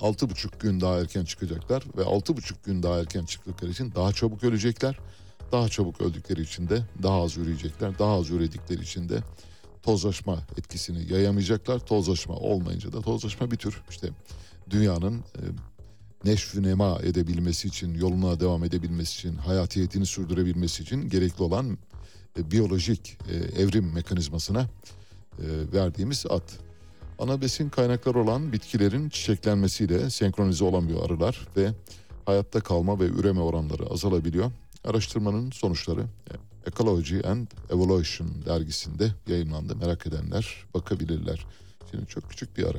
6,5 0.00 0.60
gün 0.60 0.80
daha 0.80 1.00
erken 1.00 1.24
çıkacaklar 1.24 1.84
ve 1.96 2.02
6,5 2.02 2.54
gün 2.64 2.82
daha 2.82 3.00
erken 3.00 3.24
çıktıkları 3.24 3.70
için 3.70 3.92
daha 3.94 4.12
çabuk 4.12 4.44
ölecekler. 4.44 4.98
Daha 5.52 5.68
çabuk 5.68 6.00
öldükleri 6.00 6.40
için 6.42 6.68
de 6.68 6.82
daha 7.02 7.22
az 7.22 7.36
üreyecekler. 7.36 7.98
Daha 7.98 8.12
az 8.12 8.30
üredikleri 8.30 8.82
için 8.82 9.08
de 9.08 9.18
tozlaşma 9.82 10.38
etkisini 10.58 11.12
yayamayacaklar. 11.12 11.78
Tozlaşma 11.78 12.34
olmayınca 12.34 12.92
da 12.92 13.00
tozlaşma 13.00 13.50
bir 13.50 13.56
tür 13.56 13.82
işte 13.90 14.08
dünyanın 14.70 15.24
neşvü 16.24 16.62
nema 16.62 16.98
edebilmesi 17.02 17.68
için, 17.68 17.94
yoluna 17.94 18.40
devam 18.40 18.64
edebilmesi 18.64 19.14
için, 19.18 19.36
hayatiyetini 19.36 20.06
sürdürebilmesi 20.06 20.82
için 20.82 21.08
gerekli 21.08 21.42
olan 21.42 21.78
e, 22.38 22.50
biyolojik 22.50 23.18
e, 23.30 23.62
evrim 23.62 23.92
mekanizmasına 23.92 24.60
e, 25.38 25.46
verdiğimiz 25.72 26.26
ad. 26.30 26.48
Ana 27.18 27.40
besin 27.40 27.68
kaynakları 27.68 28.18
olan 28.18 28.52
bitkilerin 28.52 29.08
çiçeklenmesiyle 29.08 30.10
senkronize 30.10 30.64
olamıyor 30.64 31.06
arılar 31.06 31.48
ve 31.56 31.70
hayatta 32.26 32.60
kalma 32.60 33.00
ve 33.00 33.04
üreme 33.04 33.40
oranları 33.40 33.86
azalabiliyor. 33.86 34.50
Araştırmanın 34.84 35.50
sonuçları 35.50 36.00
e, 36.00 36.34
Ecology 36.66 37.28
and 37.28 37.46
Evolution 37.70 38.28
dergisinde 38.46 39.12
yayınlandı. 39.28 39.76
Merak 39.76 40.06
edenler 40.06 40.64
bakabilirler. 40.74 41.46
Şimdi 41.90 42.06
çok 42.06 42.30
küçük 42.30 42.56
bir 42.56 42.66
ara. 42.66 42.78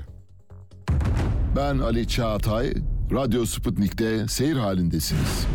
Ben 1.55 1.77
Ali 1.77 2.07
Çağatay, 2.07 2.73
Radyo 3.13 3.45
Sputnik'te 3.45 4.27
seyir 4.27 4.55
halindesiniz. 4.55 5.47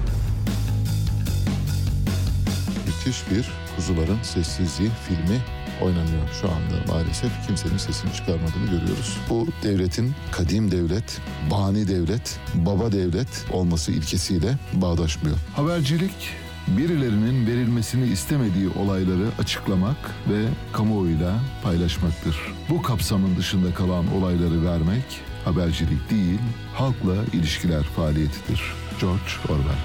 Müthiş 2.87 3.31
bir 3.31 3.51
Kuzuların 3.77 4.23
Sessizliği 4.23 4.91
filmi 5.09 5.39
oynanıyor 5.83 6.29
şu 6.41 6.49
anda 6.49 6.93
maalesef. 6.93 7.47
Kimsenin 7.47 7.77
sesini 7.77 8.13
çıkarmadığını 8.13 8.65
görüyoruz. 8.65 9.19
Bu 9.31 9.47
devletin 9.63 10.15
kadim 10.33 10.71
devlet, 10.71 11.21
bani 11.51 11.89
devlet, 11.89 12.41
baba 12.55 12.93
devlet 12.93 13.47
olması 13.53 13.93
ilkesiyle 13.93 14.59
bağdaşmıyor. 14.73 15.37
Habercilik, 15.57 16.31
birilerinin 16.69 17.47
verilmesini 17.47 18.07
istemediği 18.07 18.69
olayları 18.69 19.27
açıklamak 19.39 19.97
ve 20.31 20.49
kamuoyuyla 20.73 21.41
paylaşmaktır. 21.63 22.37
Bu 22.71 22.83
kapsamın 22.83 23.37
dışında 23.37 23.75
kalan 23.75 24.15
olayları 24.17 24.65
vermek 24.65 25.28
habercilik 25.49 26.11
değil, 26.11 26.41
halkla 26.75 27.25
ilişkiler 27.33 27.83
faaliyetidir. 27.83 28.63
George 29.01 29.33
Orwell 29.49 29.79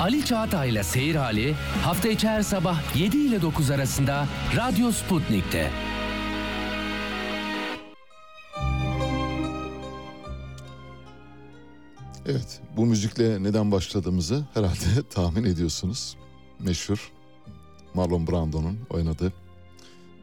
Ali 0.00 0.24
Çağatay'la 0.24 0.84
Seyir 0.84 1.14
Hali 1.14 1.54
hafta 1.82 2.08
içi 2.08 2.28
her 2.28 2.42
sabah 2.42 2.96
7 2.96 3.16
ile 3.16 3.42
9 3.42 3.70
arasında 3.70 4.26
Radyo 4.56 4.92
Sputnik'te. 4.92 5.70
Evet, 12.26 12.60
bu 12.76 12.86
müzikle 12.86 13.42
neden 13.42 13.72
başladığımızı 13.72 14.44
herhalde 14.54 15.02
tahmin 15.10 15.44
ediyorsunuz. 15.44 16.16
Meşhur 16.58 17.12
Marlon 17.94 18.26
Brando'nun 18.26 18.78
oynadığı 18.90 19.32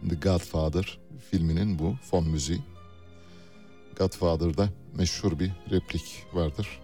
The 0.10 0.16
Godfather 0.16 1.00
filminin 1.32 1.80
bu 1.80 1.96
fon 2.12 2.28
müziği. 2.28 2.62
Godfather'da 4.00 4.70
meşhur 4.96 5.40
bir 5.40 5.52
replik 5.72 6.26
vardır. 6.34 6.80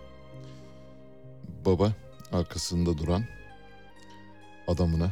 Baba 1.65 1.93
arkasında 2.31 2.97
duran 2.97 3.23
adamına 4.67 5.11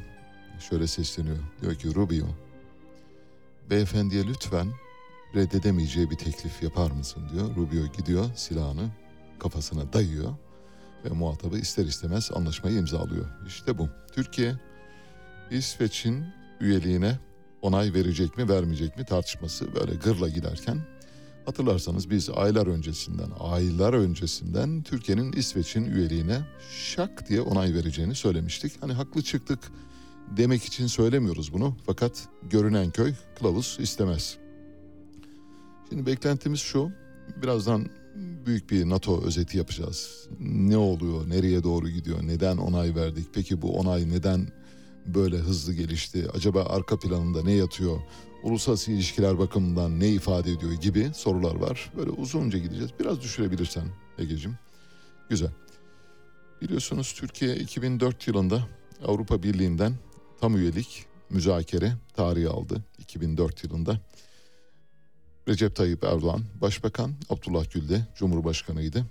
şöyle 0.69 0.87
sesleniyor. 0.87 1.37
Diyor 1.61 1.75
ki 1.75 1.95
Rubio, 1.95 2.27
beyefendiye 3.69 4.27
lütfen 4.27 4.67
reddedemeyeceği 5.35 6.09
bir 6.11 6.15
teklif 6.15 6.63
yapar 6.63 6.91
mısın 6.91 7.23
diyor. 7.33 7.55
Rubio 7.55 7.85
gidiyor 7.97 8.25
silahını 8.35 8.89
kafasına 9.39 9.93
dayıyor 9.93 10.33
ve 11.05 11.09
muhatabı 11.09 11.57
ister 11.57 11.85
istemez 11.85 12.31
anlaşmayı 12.33 12.77
imzalıyor. 12.77 13.25
İşte 13.47 13.77
bu. 13.77 13.89
Türkiye 14.13 14.55
İsveç'in 15.51 16.25
üyeliğine 16.59 17.19
onay 17.61 17.93
verecek 17.93 18.37
mi 18.37 18.49
vermeyecek 18.49 18.97
mi 18.97 19.05
tartışması 19.05 19.75
böyle 19.75 19.95
gırla 19.95 20.29
giderken 20.29 20.77
hatırlarsanız 21.45 22.09
biz 22.09 22.29
aylar 22.29 22.67
öncesinden 22.67 23.29
aylar 23.39 23.93
öncesinden 23.93 24.83
Türkiye'nin 24.83 25.31
İsveç'in 25.31 25.85
üyeliğine 25.85 26.41
şak 26.71 27.29
diye 27.29 27.41
onay 27.41 27.73
vereceğini 27.73 28.15
söylemiştik. 28.15 28.81
Hani 28.81 28.93
haklı 28.93 29.21
çıktık 29.21 29.59
demek 30.37 30.63
için 30.63 30.87
söylemiyoruz 30.87 31.53
bunu 31.53 31.75
fakat 31.85 32.27
görünen 32.49 32.91
köy 32.91 33.13
kılavuz 33.39 33.77
istemez. 33.79 34.37
Şimdi 35.89 36.05
beklentimiz 36.05 36.59
şu 36.59 36.91
birazdan 37.41 37.89
büyük 38.45 38.69
bir 38.71 38.89
NATO 38.89 39.23
özeti 39.23 39.57
yapacağız. 39.57 40.27
Ne 40.39 40.77
oluyor, 40.77 41.29
nereye 41.29 41.63
doğru 41.63 41.89
gidiyor, 41.89 42.19
neden 42.23 42.57
onay 42.57 42.95
verdik, 42.95 43.27
peki 43.33 43.61
bu 43.61 43.79
onay 43.79 44.09
neden 44.09 44.47
böyle 45.05 45.37
hızlı 45.37 45.73
gelişti, 45.73 46.27
acaba 46.33 46.63
arka 46.63 46.99
planında 46.99 47.43
ne 47.43 47.51
yatıyor, 47.51 47.99
uluslararası 48.43 48.91
ilişkiler 48.91 49.39
bakımından 49.39 49.99
ne 49.99 50.07
ifade 50.07 50.51
ediyor 50.51 50.71
gibi 50.71 51.11
sorular 51.15 51.55
var. 51.55 51.91
Böyle 51.97 52.09
uzunca 52.09 52.59
gideceğiz. 52.59 52.91
Biraz 52.99 53.21
düşürebilirsen 53.21 53.85
Ege'cim. 54.17 54.57
Güzel. 55.29 55.51
Biliyorsunuz 56.61 57.13
Türkiye 57.13 57.55
2004 57.55 58.27
yılında 58.27 58.67
Avrupa 59.05 59.43
Birliği'nden 59.43 59.93
tam 60.41 60.57
üyelik 60.57 61.05
müzakere 61.29 61.93
tarihi 62.13 62.49
aldı 62.49 62.83
2004 62.99 63.63
yılında. 63.63 63.99
Recep 65.47 65.75
Tayyip 65.75 66.03
Erdoğan 66.03 66.43
başbakan, 66.61 67.13
Abdullah 67.29 67.71
Gül 67.73 67.89
de 67.89 68.07
cumhurbaşkanıydı. 68.15 69.05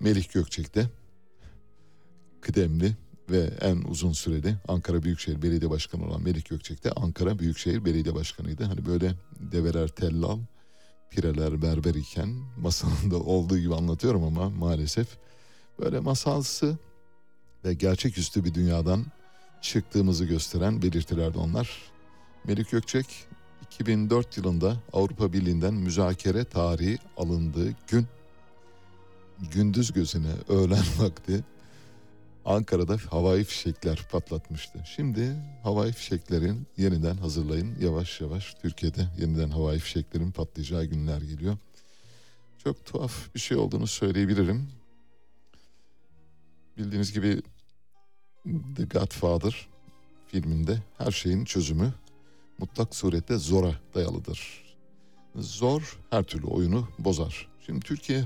Melih 0.00 0.32
Gökçek 0.32 0.74
de 0.74 0.86
kıdemli 2.40 2.96
ve 3.30 3.50
en 3.60 3.76
uzun 3.76 4.12
süreli 4.12 4.56
Ankara 4.68 5.02
Büyükşehir 5.02 5.42
Belediye 5.42 5.70
Başkanı 5.70 6.06
olan 6.06 6.22
Melih 6.22 6.44
Gökçek 6.44 6.84
de 6.84 6.92
Ankara 6.92 7.38
Büyükşehir 7.38 7.84
Belediye 7.84 8.14
Başkanıydı. 8.14 8.64
Hani 8.64 8.86
böyle 8.86 9.14
develer 9.40 9.88
tellal, 9.88 10.38
pireler 11.10 11.62
berber 11.62 11.94
iken 11.94 12.28
masalında 12.58 13.16
olduğu 13.24 13.58
gibi 13.58 13.74
anlatıyorum 13.74 14.24
ama 14.24 14.50
maalesef 14.50 15.08
böyle 15.78 16.00
masalsı 16.00 16.78
ve 17.64 17.74
gerçeküstü 17.74 18.44
bir 18.44 18.54
dünyadan 18.54 19.04
çıktığımızı 19.62 20.24
gösteren 20.24 20.82
belirtilerdi 20.82 21.38
onlar. 21.38 21.82
Melik 22.44 22.70
Gökçek 22.70 23.06
2004 23.62 24.36
yılında 24.36 24.76
Avrupa 24.92 25.32
Birliği'nden 25.32 25.74
müzakere 25.74 26.44
tarihi 26.44 26.98
alındığı 27.16 27.74
gün 27.88 28.06
gündüz 29.52 29.92
gözüne 29.92 30.32
öğlen 30.48 30.84
vakti 30.98 31.44
Ankara'da 32.48 32.96
havai 33.10 33.44
fişekler 33.44 34.08
patlatmıştı. 34.10 34.78
Şimdi 34.96 35.36
havai 35.62 35.92
fişeklerin 35.92 36.66
yeniden 36.76 37.16
hazırlayın. 37.16 37.76
Yavaş 37.80 38.20
yavaş 38.20 38.54
Türkiye'de 38.54 39.08
yeniden 39.18 39.50
havai 39.50 39.78
fişeklerin 39.78 40.30
patlayacağı 40.30 40.84
günler 40.84 41.20
geliyor. 41.20 41.56
Çok 42.64 42.86
tuhaf 42.86 43.34
bir 43.34 43.40
şey 43.40 43.56
olduğunu 43.56 43.86
söyleyebilirim. 43.86 44.68
Bildiğiniz 46.76 47.12
gibi 47.12 47.42
The 48.76 48.84
Godfather 48.84 49.68
filminde 50.26 50.82
her 50.98 51.10
şeyin 51.10 51.44
çözümü 51.44 51.94
mutlak 52.58 52.94
surette 52.94 53.36
zora 53.36 53.74
dayalıdır. 53.94 54.64
Zor 55.36 55.98
her 56.10 56.22
türlü 56.22 56.46
oyunu 56.46 56.88
bozar. 56.98 57.48
Şimdi 57.66 57.80
Türkiye 57.80 58.24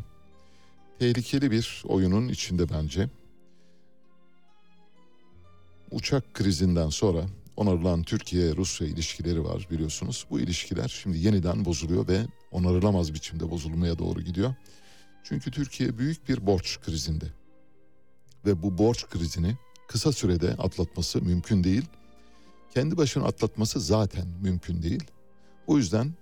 tehlikeli 0.99 1.51
bir 1.51 1.83
oyunun 1.87 2.29
içinde 2.29 2.71
bence. 2.71 3.09
Uçak 5.93 6.35
krizinden 6.35 6.89
sonra 6.89 7.27
onarılan 7.57 8.03
Türkiye-Rusya 8.03 8.87
ilişkileri 8.87 9.45
var 9.45 9.67
biliyorsunuz. 9.71 10.27
Bu 10.31 10.41
ilişkiler 10.41 10.89
şimdi 10.89 11.19
yeniden 11.19 11.65
bozuluyor 11.65 12.09
ve 12.09 12.21
onarılamaz 12.51 13.15
biçimde 13.15 13.51
bozulmaya 13.51 13.99
doğru 13.99 14.21
gidiyor. 14.21 14.55
Çünkü 15.25 15.51
Türkiye 15.51 15.99
büyük 15.99 16.29
bir 16.29 16.47
borç 16.47 16.81
krizinde. 16.81 17.25
Ve 18.47 18.63
bu 18.63 18.79
borç 18.79 19.07
krizini 19.09 19.57
kısa 19.89 20.13
sürede 20.13 20.51
atlatması 20.51 21.23
mümkün 21.23 21.65
değil. 21.65 21.85
Kendi 22.75 22.97
başına 22.97 23.25
atlatması 23.25 23.81
zaten 23.81 24.27
mümkün 24.43 24.83
değil. 24.83 25.05
O 25.67 25.79
yüzden 25.79 26.15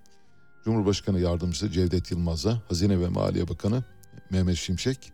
Cumhurbaşkanı 0.64 1.20
Yardımcısı 1.20 1.70
Cevdet 1.70 2.10
Yılmaz'a 2.10 2.62
Hazine 2.68 3.00
ve 3.00 3.08
Maliye 3.08 3.48
Bakanı 3.48 3.84
Mehmet 4.30 4.56
Şimşek 4.56 5.12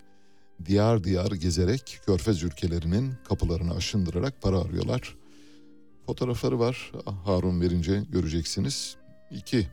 diyar 0.64 1.04
diyar 1.04 1.32
gezerek 1.32 2.00
Körfez 2.06 2.42
ülkelerinin 2.42 3.14
kapılarını 3.28 3.74
aşındırarak 3.74 4.42
para 4.42 4.60
arıyorlar. 4.60 5.16
Fotoğrafları 6.06 6.58
var. 6.58 6.92
Harun 7.24 7.60
verince 7.60 8.02
göreceksiniz. 8.12 8.96
İki 9.30 9.68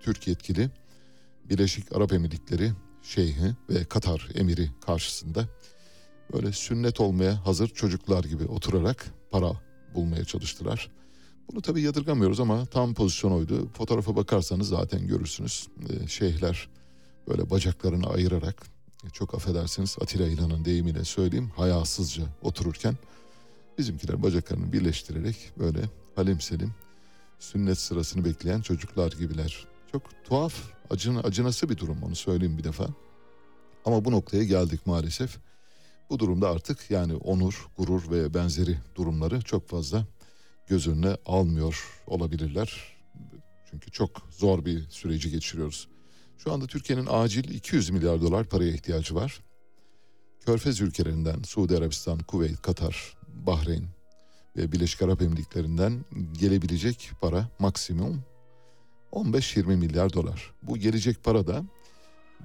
Türk 0.00 0.28
yetkili 0.28 0.70
Birleşik 1.44 1.96
Arap 1.96 2.12
Emirlikleri 2.12 2.72
Şeyhi 3.02 3.54
ve 3.70 3.84
Katar 3.84 4.28
Emiri 4.34 4.70
karşısında 4.86 5.48
böyle 6.32 6.52
sünnet 6.52 7.00
olmaya 7.00 7.46
hazır 7.46 7.68
çocuklar 7.68 8.24
gibi 8.24 8.44
oturarak 8.44 9.06
para 9.30 9.52
bulmaya 9.94 10.24
çalıştılar. 10.24 10.90
Bunu 11.52 11.62
tabii 11.62 11.82
yadırgamıyoruz 11.82 12.40
ama 12.40 12.66
tam 12.66 12.94
pozisyon 12.94 13.32
oydu. 13.32 13.68
Fotoğrafa 13.72 14.16
bakarsanız 14.16 14.68
zaten 14.68 15.06
görürsünüz. 15.06 15.68
Ee, 15.88 16.08
şeyhler 16.08 16.68
böyle 17.28 17.50
bacaklarını 17.50 18.06
ayırarak 18.06 18.73
çok 19.12 19.34
affedersiniz 19.34 19.96
Atilla 20.00 20.26
İlhan'ın 20.26 20.64
deyimiyle 20.64 21.04
söyleyeyim 21.04 21.50
hayasızca 21.56 22.22
otururken 22.42 22.96
bizimkiler 23.78 24.22
bacaklarını 24.22 24.72
birleştirerek 24.72 25.52
böyle 25.58 25.80
halim 26.16 26.40
selim 26.40 26.74
sünnet 27.38 27.78
sırasını 27.78 28.24
bekleyen 28.24 28.60
çocuklar 28.60 29.12
gibiler. 29.12 29.66
Çok 29.92 30.02
tuhaf, 30.24 30.54
acın, 30.90 31.20
acınası 31.24 31.68
bir 31.68 31.76
durum 31.76 32.02
onu 32.02 32.16
söyleyeyim 32.16 32.58
bir 32.58 32.64
defa. 32.64 32.86
Ama 33.84 34.04
bu 34.04 34.12
noktaya 34.12 34.44
geldik 34.44 34.86
maalesef. 34.86 35.38
Bu 36.10 36.18
durumda 36.18 36.50
artık 36.50 36.90
yani 36.90 37.14
onur, 37.14 37.66
gurur 37.76 38.10
ve 38.10 38.34
benzeri 38.34 38.78
durumları 38.94 39.42
çok 39.42 39.68
fazla 39.68 40.06
göz 40.66 40.88
önüne 40.88 41.16
almıyor 41.26 42.02
olabilirler. 42.06 42.96
Çünkü 43.70 43.90
çok 43.90 44.10
zor 44.30 44.64
bir 44.64 44.88
süreci 44.90 45.30
geçiriyoruz. 45.30 45.88
Şu 46.38 46.52
anda 46.52 46.66
Türkiye'nin 46.66 47.06
acil 47.10 47.50
200 47.50 47.90
milyar 47.90 48.22
dolar 48.22 48.44
paraya 48.44 48.70
ihtiyacı 48.70 49.14
var. 49.14 49.40
Körfez 50.46 50.80
ülkelerinden 50.80 51.42
Suudi 51.42 51.76
Arabistan, 51.76 52.18
Kuveyt, 52.18 52.62
Katar, 52.62 53.16
Bahreyn 53.28 53.84
ve 54.56 54.72
Birleşik 54.72 55.02
Arap 55.02 55.22
Emirlikleri'nden 55.22 56.04
gelebilecek 56.32 57.10
para 57.20 57.48
maksimum 57.58 58.24
15-20 59.12 59.76
milyar 59.76 60.12
dolar. 60.12 60.52
Bu 60.62 60.76
gelecek 60.76 61.24
para 61.24 61.46
da 61.46 61.64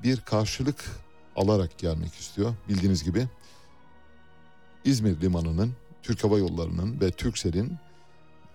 bir 0.04 0.20
karşılık 0.20 0.86
alarak 1.36 1.78
gelmek 1.78 2.14
istiyor. 2.14 2.56
Bildiğiniz 2.70 3.04
gibi 3.04 3.28
İzmir 4.86 5.22
Limanı'nın, 5.22 5.74
Türk 6.04 6.24
Hava 6.24 6.38
Yolları'nın 6.38 7.02
ve 7.02 7.12
Türksel'in 7.12 7.78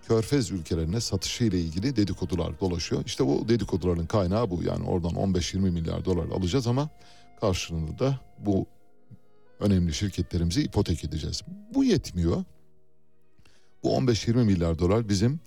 Körfez 0.07 0.51
ülkelerine 0.51 1.01
satışı 1.01 1.43
ile 1.43 1.59
ilgili 1.59 1.95
dedikodular 1.95 2.59
dolaşıyor. 2.59 3.05
İşte 3.05 3.25
bu 3.27 3.47
dedikoduların 3.47 4.05
kaynağı 4.05 4.49
bu. 4.49 4.63
Yani 4.63 4.85
oradan 4.85 5.11
15-20 5.11 5.57
milyar 5.57 6.05
dolar 6.05 6.25
alacağız 6.25 6.67
ama 6.67 6.89
karşılığında 7.41 7.99
da 7.99 8.19
bu 8.39 8.65
önemli 9.59 9.93
şirketlerimizi 9.93 10.63
ipotek 10.63 11.03
edeceğiz. 11.03 11.41
Bu 11.73 11.83
yetmiyor. 11.83 12.43
Bu 13.83 13.89
15-20 13.89 14.43
milyar 14.43 14.79
dolar 14.79 15.09
bizim 15.09 15.39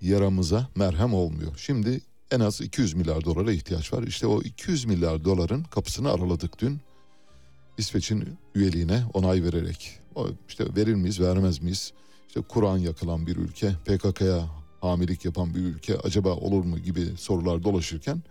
yaramıza 0.00 0.68
merhem 0.76 1.14
olmuyor. 1.14 1.52
Şimdi 1.56 2.00
en 2.30 2.40
az 2.40 2.60
200 2.60 2.94
milyar 2.94 3.24
dolara 3.24 3.52
ihtiyaç 3.52 3.92
var. 3.92 4.02
İşte 4.02 4.26
o 4.26 4.42
200 4.42 4.84
milyar 4.84 5.24
doların 5.24 5.62
kapısını 5.62 6.12
araladık 6.12 6.60
dün. 6.60 6.80
İsveç'in 7.78 8.38
üyeliğine 8.54 9.02
onay 9.14 9.44
vererek. 9.44 10.00
O 10.14 10.28
işte 10.48 10.64
verir 10.76 10.94
miyiz, 10.94 11.20
vermez 11.20 11.62
miyiz? 11.62 11.92
İşte 12.34 12.46
Kur'an 12.48 12.78
yakılan 12.78 13.26
bir 13.26 13.36
ülke, 13.36 13.72
PKK'ya 13.84 14.48
hamilik 14.80 15.24
yapan 15.24 15.54
bir 15.54 15.60
ülke 15.60 15.98
acaba 15.98 16.28
olur 16.28 16.64
mu 16.64 16.78
gibi 16.78 17.16
sorular 17.16 17.64
dolaşırken 17.64 18.22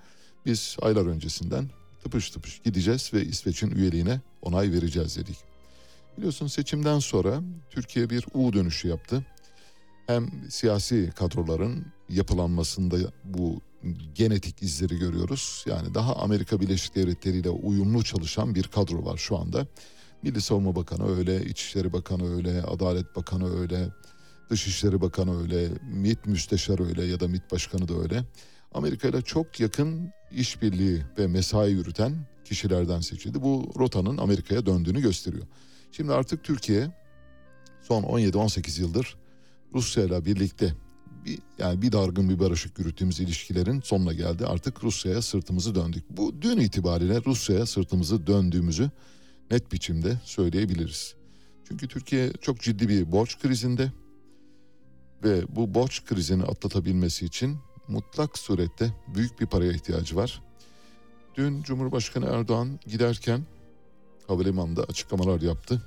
biz 0.45 0.77
aylar 0.81 1.05
öncesinden 1.05 1.69
tıpış 2.03 2.29
tıpış 2.29 2.59
gideceğiz 2.59 3.11
ve 3.13 3.25
İsveç'in 3.25 3.71
üyeliğine 3.71 4.21
onay 4.41 4.71
vereceğiz 4.71 5.17
dedik. 5.17 5.37
Biliyorsun 6.17 6.47
seçimden 6.47 6.99
sonra 6.99 7.41
Türkiye 7.69 8.09
bir 8.09 8.25
U 8.33 8.53
dönüşü 8.53 8.87
yaptı. 8.87 9.25
Hem 10.07 10.29
siyasi 10.49 11.11
kadroların 11.15 11.85
yapılanmasında 12.09 12.97
bu 13.23 13.61
genetik 14.15 14.63
izleri 14.63 14.99
görüyoruz. 14.99 15.65
Yani 15.67 15.93
daha 15.93 16.15
Amerika 16.15 16.61
Birleşik 16.61 16.95
Devletleri 16.95 17.37
ile 17.37 17.49
uyumlu 17.49 18.03
çalışan 18.03 18.55
bir 18.55 18.63
kadro 18.63 19.05
var 19.05 19.17
şu 19.17 19.37
anda. 19.37 19.67
Milli 20.23 20.41
Savunma 20.41 20.75
Bakanı 20.75 21.17
öyle, 21.17 21.45
İçişleri 21.45 21.93
Bakanı 21.93 22.35
öyle, 22.35 22.61
Adalet 22.63 23.15
Bakanı 23.15 23.59
öyle, 23.59 23.89
Dışişleri 24.49 25.01
Bakanı 25.01 25.41
öyle, 25.41 25.69
MİT 25.93 26.25
Müsteşarı 26.25 26.87
öyle 26.87 27.03
ya 27.05 27.19
da 27.19 27.27
MİT 27.27 27.51
Başkanı 27.51 27.87
da 27.87 27.93
öyle. 28.01 28.23
Amerika 28.73 29.07
ile 29.07 29.21
çok 29.21 29.59
yakın 29.59 30.11
işbirliği 30.31 31.03
ve 31.17 31.27
mesai 31.27 31.71
yürüten 31.71 32.15
kişilerden 32.45 32.99
seçildi. 32.99 33.41
Bu 33.41 33.71
rotanın 33.79 34.17
Amerika'ya 34.17 34.65
döndüğünü 34.65 35.01
gösteriyor. 35.01 35.47
Şimdi 35.91 36.13
artık 36.13 36.43
Türkiye 36.43 36.91
son 37.81 38.03
17-18 38.03 38.81
yıldır 38.81 39.17
Rusya 39.73 40.03
ile 40.03 40.25
birlikte 40.25 40.73
bir, 41.25 41.39
yani 41.57 41.81
bir 41.81 41.91
dargın 41.91 42.29
bir 42.29 42.39
barışık 42.39 42.79
yürüttüğümüz 42.79 43.19
ilişkilerin 43.19 43.81
sonuna 43.81 44.13
geldi. 44.13 44.45
Artık 44.45 44.83
Rusya'ya 44.83 45.21
sırtımızı 45.21 45.75
döndük. 45.75 46.03
Bu 46.09 46.41
dün 46.41 46.57
itibariyle 46.57 47.21
Rusya'ya 47.25 47.65
sırtımızı 47.65 48.27
döndüğümüzü 48.27 48.91
net 49.51 49.71
biçimde 49.71 50.17
söyleyebiliriz. 50.23 51.15
Çünkü 51.67 51.87
Türkiye 51.87 52.31
çok 52.41 52.59
ciddi 52.59 52.89
bir 52.89 53.11
borç 53.11 53.39
krizinde 53.39 53.91
ve 55.23 55.55
bu 55.55 55.73
borç 55.73 56.05
krizini 56.05 56.43
atlatabilmesi 56.43 57.25
için 57.25 57.57
mutlak 57.87 58.37
surette 58.37 58.93
büyük 59.07 59.39
bir 59.39 59.45
paraya 59.45 59.71
ihtiyacı 59.71 60.15
var. 60.15 60.41
Dün 61.35 61.61
Cumhurbaşkanı 61.61 62.25
Erdoğan 62.25 62.79
giderken 62.85 63.45
havalimanında 64.27 64.83
açıklamalar 64.83 65.41
yaptı. 65.41 65.81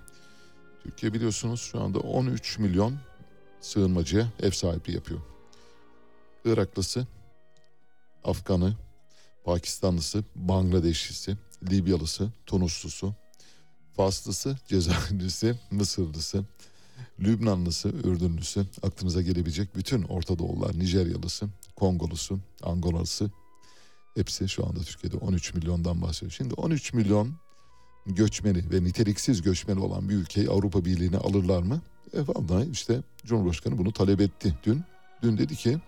Türkiye 0.82 1.12
biliyorsunuz 1.14 1.60
şu 1.60 1.80
anda 1.80 1.98
13 1.98 2.58
milyon 2.58 2.98
sığınmacıya 3.60 4.32
ev 4.42 4.50
sahipliği 4.50 4.94
yapıyor. 4.94 5.20
Iraklısı, 6.44 7.06
Afganı, 8.24 8.74
Pakistanlısı, 9.44 10.24
Bangladeşlisi, 10.34 11.36
Libyalısı, 11.70 12.32
Tunuslusu, 12.46 13.14
Faslısı, 13.96 14.56
Cezayirlisi, 14.68 15.58
Mısırlısı, 15.70 16.44
Lübnanlısı, 17.20 17.88
Ürdünlüsü, 17.88 18.66
aklınıza 18.82 19.22
gelebilecek 19.22 19.76
bütün 19.76 20.02
Orta 20.02 20.38
Doğullar, 20.38 20.78
Nijeryalısı, 20.78 21.46
Kongolusu, 21.76 22.38
Angolalısı 22.62 23.30
hepsi 24.14 24.48
şu 24.48 24.66
anda 24.66 24.80
Türkiye'de 24.80 25.16
13 25.16 25.54
milyondan 25.54 26.02
bahsediyor. 26.02 26.32
Şimdi 26.32 26.54
13 26.54 26.92
milyon 26.92 27.34
göçmeni 28.06 28.70
ve 28.72 28.84
niteliksiz 28.84 29.42
göçmeni 29.42 29.80
olan 29.80 30.08
bir 30.08 30.14
ülkeyi 30.14 30.50
Avrupa 30.50 30.84
Birliği'ne 30.84 31.16
alırlar 31.16 31.62
mı? 31.62 31.80
E 32.12 32.20
vallahi 32.20 32.70
işte 32.72 33.02
Cumhurbaşkanı 33.24 33.78
bunu 33.78 33.92
talep 33.92 34.20
etti 34.20 34.54
dün. 34.64 34.84
Dün 35.22 35.38
dedi 35.38 35.56
ki 35.56 35.78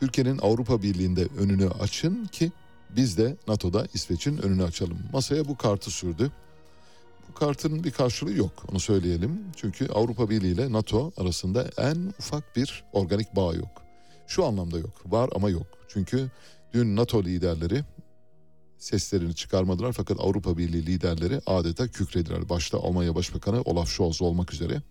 Türkiye'nin 0.00 0.38
Avrupa 0.38 0.82
Birliği'nde 0.82 1.28
önünü 1.38 1.68
açın 1.68 2.24
ki 2.24 2.52
biz 2.90 3.18
de 3.18 3.36
NATO'da 3.48 3.86
İsveç'in 3.94 4.38
önünü 4.38 4.62
açalım. 4.62 4.98
Masaya 5.12 5.48
bu 5.48 5.56
kartı 5.56 5.90
sürdü. 5.90 6.32
Bu 7.36 7.40
kartın 7.40 7.84
bir 7.84 7.90
karşılığı 7.90 8.32
yok 8.32 8.52
onu 8.72 8.80
söyleyelim. 8.80 9.40
Çünkü 9.56 9.86
Avrupa 9.86 10.30
Birliği 10.30 10.52
ile 10.52 10.72
NATO 10.72 11.12
arasında 11.16 11.70
en 11.78 12.14
ufak 12.18 12.56
bir 12.56 12.84
organik 12.92 13.36
bağ 13.36 13.54
yok. 13.54 13.82
Şu 14.26 14.44
anlamda 14.44 14.78
yok. 14.78 15.02
Var 15.06 15.30
ama 15.34 15.50
yok. 15.50 15.66
Çünkü 15.88 16.30
dün 16.74 16.96
NATO 16.96 17.24
liderleri 17.24 17.84
seslerini 18.78 19.34
çıkarmadılar 19.34 19.92
fakat 19.92 20.20
Avrupa 20.20 20.58
Birliği 20.58 20.86
liderleri 20.86 21.40
adeta 21.46 21.88
kükrediler. 21.88 22.48
Başta 22.48 22.78
Almanya 22.78 23.14
Başbakanı 23.14 23.62
Olaf 23.62 23.88
Scholz 23.88 24.22
olmak 24.22 24.52
üzere. 24.52 24.82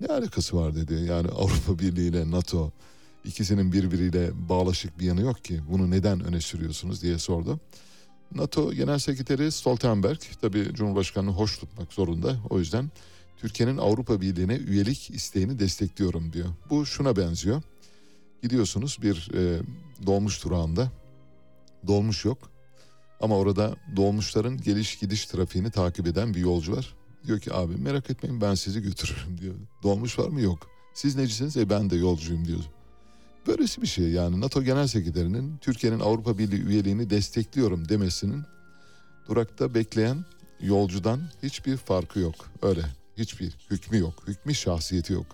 Ne 0.00 0.06
alakası 0.06 0.56
var 0.56 0.74
dedi. 0.74 0.94
Yani 0.94 1.28
Avrupa 1.28 1.78
Birliği 1.78 2.08
ile 2.08 2.30
NATO 2.30 2.72
ikisinin 3.24 3.72
birbiriyle 3.72 4.30
bağlaşık 4.48 4.98
bir 4.98 5.04
yanı 5.04 5.20
yok 5.20 5.44
ki. 5.44 5.60
Bunu 5.70 5.90
neden 5.90 6.24
öne 6.24 6.40
sürüyorsunuz 6.40 7.02
diye 7.02 7.18
sordu. 7.18 7.60
NATO 8.34 8.72
Genel 8.72 8.98
Sekreteri 8.98 9.52
Stoltenberg 9.52 10.18
tabi 10.40 10.74
Cumhurbaşkanı'nı 10.74 11.30
hoş 11.30 11.58
tutmak 11.58 11.92
zorunda. 11.92 12.36
O 12.50 12.58
yüzden 12.58 12.90
Türkiye'nin 13.36 13.76
Avrupa 13.76 14.20
Birliği'ne 14.20 14.56
üyelik 14.56 15.10
isteğini 15.10 15.58
destekliyorum 15.58 16.32
diyor. 16.32 16.48
Bu 16.70 16.86
şuna 16.86 17.16
benziyor. 17.16 17.62
Gidiyorsunuz 18.42 18.98
bir 19.02 19.30
e, 19.34 19.62
dolmuş 20.06 20.44
durağında. 20.44 20.90
Dolmuş 21.86 22.24
yok. 22.24 22.38
Ama 23.20 23.36
orada 23.36 23.76
dolmuşların 23.96 24.58
geliş 24.58 24.98
gidiş 24.98 25.26
trafiğini 25.26 25.70
takip 25.70 26.06
eden 26.06 26.34
bir 26.34 26.40
yolcu 26.40 26.76
var. 26.76 26.94
Diyor 27.26 27.40
ki 27.40 27.54
abi 27.54 27.76
merak 27.76 28.10
etmeyin 28.10 28.40
ben 28.40 28.54
sizi 28.54 28.82
götürürüm 28.82 29.38
diyor. 29.40 29.54
Dolmuş 29.82 30.18
var 30.18 30.28
mı? 30.28 30.40
Yok. 30.40 30.66
Siz 30.94 31.16
necisiniz? 31.16 31.56
E 31.56 31.70
ben 31.70 31.90
de 31.90 31.96
yolcuyum 31.96 32.44
diyor. 32.44 32.60
Böylesi 33.48 33.82
bir 33.82 33.86
şey 33.86 34.10
yani 34.10 34.40
NATO 34.40 34.62
Genel 34.62 34.86
Sekreterinin 34.86 35.56
Türkiye'nin 35.56 36.00
Avrupa 36.00 36.38
Birliği 36.38 36.62
üyeliğini 36.62 37.10
destekliyorum 37.10 37.88
demesinin 37.88 38.42
durakta 39.28 39.74
bekleyen 39.74 40.24
yolcudan 40.60 41.20
hiçbir 41.42 41.76
farkı 41.76 42.20
yok. 42.20 42.34
Öyle 42.62 42.80
hiçbir 43.18 43.56
hükmü 43.70 43.98
yok. 43.98 44.14
Hükmü 44.26 44.54
şahsiyeti 44.54 45.12
yok. 45.12 45.26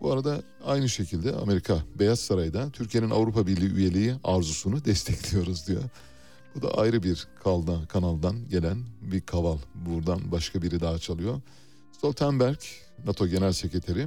Bu 0.00 0.12
arada 0.12 0.42
aynı 0.64 0.88
şekilde 0.88 1.32
Amerika 1.32 1.78
Beyaz 1.98 2.20
Saray'da 2.20 2.70
Türkiye'nin 2.70 3.10
Avrupa 3.10 3.46
Birliği 3.46 3.72
üyeliği 3.72 4.14
arzusunu 4.24 4.84
destekliyoruz 4.84 5.66
diyor. 5.66 5.82
Bu 6.54 6.62
da 6.62 6.78
ayrı 6.78 7.02
bir 7.02 7.28
kalda, 7.44 7.80
kanaldan 7.88 8.48
gelen 8.48 8.78
bir 9.00 9.20
kaval. 9.20 9.58
Buradan 9.74 10.32
başka 10.32 10.62
biri 10.62 10.80
daha 10.80 10.98
çalıyor. 10.98 11.40
Stoltenberg, 11.92 12.58
NATO 13.06 13.26
Genel 13.26 13.52
Sekreteri, 13.52 14.06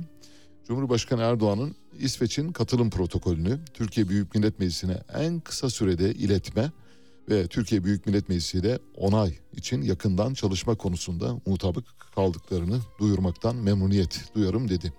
Cumhurbaşkanı 0.68 1.22
Erdoğan'ın 1.22 1.76
İsveç'in 2.00 2.52
katılım 2.52 2.90
protokolünü 2.90 3.60
Türkiye 3.74 4.10
Büyük 4.10 4.36
Millet 4.36 4.60
Meclisi'ne 4.60 4.98
en 5.14 5.40
kısa 5.40 5.70
sürede 5.70 6.14
iletme 6.14 6.72
ve 7.30 7.48
Türkiye 7.48 7.84
Büyük 7.84 8.06
Millet 8.08 8.30
Meclisi 8.30 8.58
ile 8.58 8.80
onay 8.98 9.34
için 9.54 9.82
yakından 9.82 10.34
çalışma 10.34 10.76
konusunda 10.76 11.42
mutabık 11.46 11.86
kaldıklarını 12.16 12.80
duyurmaktan 13.00 13.56
memnuniyet 13.56 14.32
duyarım 14.36 14.70
dedi. 14.70 14.94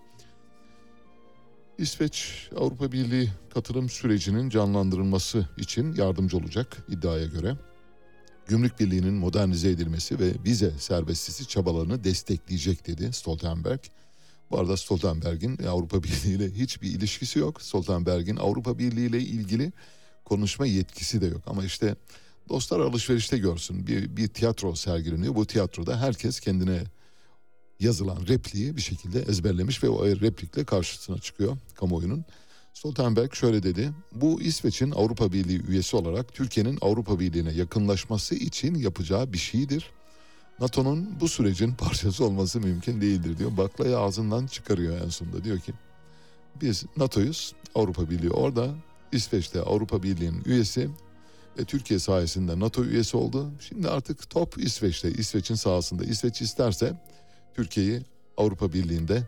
İsveç 1.79 2.49
Avrupa 2.57 2.93
Birliği 2.93 3.29
katılım 3.55 3.89
sürecinin 3.89 4.49
canlandırılması 4.51 5.49
için 5.59 5.93
yardımcı 5.93 6.37
olacak 6.37 6.77
iddiaya 6.89 7.27
göre. 7.27 7.57
Gümrük 8.47 8.81
Birliği'nin 8.81 9.15
modernize 9.15 9.71
edilmesi 9.71 10.19
ve 10.19 10.33
vize 10.45 10.71
serbestisi 10.79 11.49
çabalarını 11.49 12.05
destekleyecek 12.05 12.87
dedi 12.87 13.13
Stoltenberg. 13.13 13.81
Bu 14.51 14.59
arada 14.59 14.77
Stoltenberg'in 14.77 15.59
Avrupa 15.59 16.03
Birliği 16.03 16.35
ile 16.35 16.51
hiçbir 16.51 16.91
ilişkisi 16.91 17.39
yok. 17.39 17.63
Stoltenberg'in 17.63 18.37
Avrupa 18.37 18.79
Birliği 18.79 19.07
ile 19.07 19.21
ilgili 19.21 19.73
konuşma 20.25 20.67
yetkisi 20.67 21.21
de 21.21 21.27
yok. 21.27 21.43
Ama 21.47 21.65
işte 21.65 21.97
dostlar 22.49 22.81
alışverişte 22.81 23.39
görsün 23.39 23.87
bir, 23.87 24.17
bir 24.17 24.29
tiyatro 24.29 24.75
sergileniyor. 24.75 25.35
Bu 25.35 25.47
tiyatroda 25.47 26.01
herkes 26.01 26.41
kendine 26.41 26.83
yazılan 27.81 28.27
repliği 28.29 28.77
bir 28.77 28.81
şekilde 28.81 29.23
ezberlemiş 29.23 29.83
ve 29.83 29.89
o 29.89 30.07
replikle 30.07 30.65
karşısına 30.65 31.19
çıkıyor 31.19 31.57
kamuoyunun. 31.75 32.25
Stoltenberg 32.75 33.35
şöyle 33.35 33.63
dedi. 33.63 33.93
Bu 34.13 34.41
İsveç'in 34.43 34.91
Avrupa 34.91 35.33
Birliği 35.33 35.63
üyesi 35.69 35.97
olarak 35.97 36.35
Türkiye'nin 36.35 36.79
Avrupa 36.81 37.21
Birliği'ne 37.21 37.53
yakınlaşması 37.53 38.35
için 38.35 38.75
yapacağı 38.75 39.33
bir 39.33 39.39
şeydir. 39.39 39.91
NATO'nun 40.61 41.21
bu 41.21 41.29
sürecin 41.29 41.75
parçası 41.75 42.25
olması 42.25 42.61
mümkün 42.61 43.01
değildir 43.01 43.39
diyor. 43.39 43.57
Baklayı 43.57 43.99
ağzından 43.99 44.47
çıkarıyor 44.47 45.01
en 45.05 45.09
sonunda. 45.09 45.45
Diyor 45.45 45.59
ki 45.59 45.73
biz 46.61 46.85
NATO'yuz, 46.97 47.55
Avrupa 47.75 48.11
Birliği 48.11 48.31
orada, 48.31 48.75
İsveç'te 49.13 49.61
Avrupa 49.61 50.03
Birliği'nin 50.03 50.43
üyesi 50.45 50.91
ve 51.59 51.65
Türkiye 51.65 51.99
sayesinde 51.99 52.61
NATO 52.61 52.85
üyesi 52.85 53.17
oldu. 53.17 53.51
Şimdi 53.61 53.89
artık 53.89 54.31
top 54.31 54.59
İsveç'te, 54.59 55.13
İsveç'in 55.13 55.55
sahasında. 55.55 56.05
İsveç 56.05 56.43
isterse 56.43 57.01
Türkiye'yi 57.55 58.03
Avrupa 58.37 58.73
Birliği'nde 58.73 59.23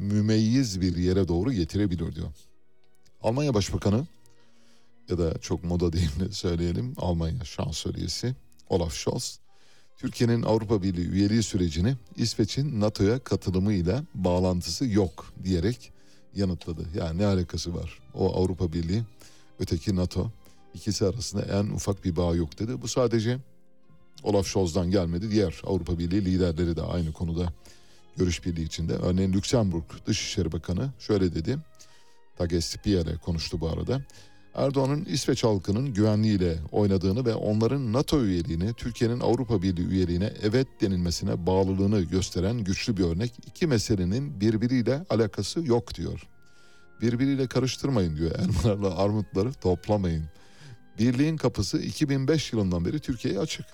mümeyyiz 0.00 0.80
bir 0.80 0.96
yere 0.96 1.28
doğru 1.28 1.52
getirebilir 1.52 2.14
diyor. 2.14 2.28
Almanya 3.22 3.54
Başbakanı 3.54 4.06
ya 5.08 5.18
da 5.18 5.38
çok 5.38 5.64
moda 5.64 5.92
deyimle 5.92 6.32
söyleyelim 6.32 6.94
Almanya 6.96 7.44
şansölyesi 7.44 8.34
Olaf 8.68 8.94
Scholz 8.94 9.41
Türkiye'nin 10.02 10.42
Avrupa 10.42 10.82
Birliği 10.82 11.08
üyeliği 11.08 11.42
sürecini 11.42 11.94
İsveç'in 12.16 12.80
NATO'ya 12.80 13.18
katılımıyla 13.18 14.04
bağlantısı 14.14 14.86
yok 14.86 15.32
diyerek 15.44 15.92
yanıtladı. 16.34 16.86
Yani 16.94 17.18
ne 17.18 17.26
alakası 17.26 17.74
var? 17.74 17.98
O 18.14 18.42
Avrupa 18.42 18.72
Birliği, 18.72 19.02
öteki 19.58 19.96
NATO 19.96 20.30
ikisi 20.74 21.06
arasında 21.06 21.42
en 21.42 21.64
ufak 21.64 22.04
bir 22.04 22.16
bağ 22.16 22.34
yok 22.34 22.58
dedi. 22.58 22.82
Bu 22.82 22.88
sadece 22.88 23.38
Olaf 24.22 24.46
Scholz'dan 24.46 24.90
gelmedi. 24.90 25.30
Diğer 25.30 25.60
Avrupa 25.64 25.98
Birliği 25.98 26.24
liderleri 26.24 26.76
de 26.76 26.82
aynı 26.82 27.12
konuda 27.12 27.52
görüş 28.16 28.46
birliği 28.46 28.64
içinde. 28.64 28.92
Örneğin 28.92 29.32
Lüksemburg 29.32 29.84
Dışişleri 30.06 30.52
Bakanı 30.52 30.90
şöyle 30.98 31.34
dedi. 31.34 31.58
Tages 32.36 32.76
konuştu 33.24 33.60
bu 33.60 33.68
arada. 33.68 34.02
Erdoğan'ın 34.54 35.04
İsveç 35.04 35.44
halkının 35.44 35.94
güvenliğiyle 35.94 36.58
oynadığını 36.72 37.24
ve 37.24 37.34
onların 37.34 37.92
NATO 37.92 38.24
üyeliğini 38.24 38.74
Türkiye'nin 38.74 39.20
Avrupa 39.20 39.62
Birliği 39.62 39.86
üyeliğine 39.86 40.32
evet 40.42 40.66
denilmesine 40.80 41.46
bağlılığını 41.46 42.00
gösteren 42.00 42.64
güçlü 42.64 42.96
bir 42.96 43.04
örnek. 43.04 43.32
İki 43.46 43.66
meselenin 43.66 44.40
birbiriyle 44.40 45.04
alakası 45.10 45.66
yok 45.66 45.94
diyor. 45.94 46.28
Birbiriyle 47.00 47.46
karıştırmayın 47.46 48.16
diyor. 48.16 48.30
Elmalarla 48.38 48.98
armutları 48.98 49.52
toplamayın. 49.52 50.24
Birliğin 50.98 51.36
kapısı 51.36 51.78
2005 51.78 52.52
yılından 52.52 52.84
beri 52.84 53.00
Türkiye'ye 53.00 53.40
açık. 53.40 53.66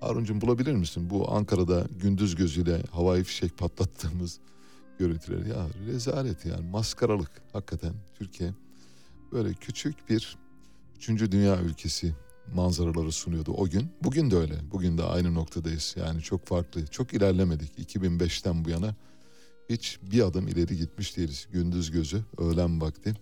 Harun'cum 0.00 0.40
bulabilir 0.40 0.72
misin 0.72 1.10
bu 1.10 1.32
Ankara'da 1.32 1.86
gündüz 2.02 2.34
gözüyle 2.34 2.82
havai 2.90 3.24
fişek 3.24 3.58
patlattığımız 3.58 4.38
görüntüleri? 4.98 5.48
Ya 5.48 5.66
rezalet 5.86 6.46
yani 6.46 6.70
maskaralık 6.70 7.30
hakikaten 7.52 7.92
Türkiye 8.14 8.50
böyle 9.34 9.54
küçük 9.54 10.10
bir 10.10 10.36
üçüncü 10.96 11.32
dünya 11.32 11.60
ülkesi 11.60 12.14
manzaraları 12.54 13.12
sunuyordu 13.12 13.52
o 13.52 13.68
gün. 13.68 13.90
Bugün 14.02 14.30
de 14.30 14.36
öyle. 14.36 14.54
Bugün 14.72 14.98
de 14.98 15.02
aynı 15.02 15.34
noktadayız. 15.34 15.94
Yani 15.98 16.22
çok 16.22 16.46
farklı. 16.46 16.86
Çok 16.86 17.14
ilerlemedik. 17.14 17.78
2005'ten 17.78 18.64
bu 18.64 18.70
yana 18.70 18.94
hiç 19.70 19.98
bir 20.02 20.22
adım 20.22 20.48
ileri 20.48 20.76
gitmiş 20.76 21.16
değiliz. 21.16 21.46
Gündüz 21.52 21.90
gözü, 21.90 22.24
öğlen 22.38 22.80
vakti. 22.80 23.14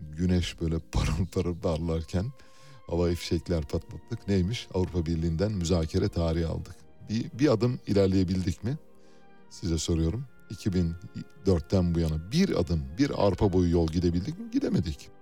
Güneş 0.00 0.60
böyle 0.60 0.78
parıl 0.92 1.26
parıl 1.32 1.56
parlarken 1.56 2.32
havai 2.86 3.14
fişekler 3.14 3.62
patlattık. 3.62 4.28
Neymiş? 4.28 4.68
Avrupa 4.74 5.06
Birliği'nden 5.06 5.52
müzakere 5.52 6.08
tarihi 6.08 6.46
aldık. 6.46 6.74
Bir, 7.08 7.38
bir 7.38 7.52
adım 7.52 7.80
ilerleyebildik 7.86 8.64
mi? 8.64 8.78
Size 9.50 9.78
soruyorum. 9.78 10.24
2004'ten 10.50 11.94
bu 11.94 12.00
yana 12.00 12.32
bir 12.32 12.60
adım, 12.60 12.84
bir 12.98 13.26
arpa 13.26 13.52
boyu 13.52 13.70
yol 13.70 13.86
gidebildik 13.86 14.38
mi? 14.38 14.50
Gidemedik. 14.50 15.13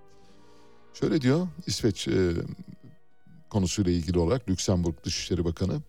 Şöyle 0.95 1.21
diyor 1.21 1.49
İsveç 1.67 2.09
e, 2.09 2.33
konusuyla 3.51 3.93
ilgili 3.93 4.19
olarak 4.19 4.49
Lüksemburg 4.49 4.95
Dışişleri 5.05 5.45
Bakanı. 5.45 5.81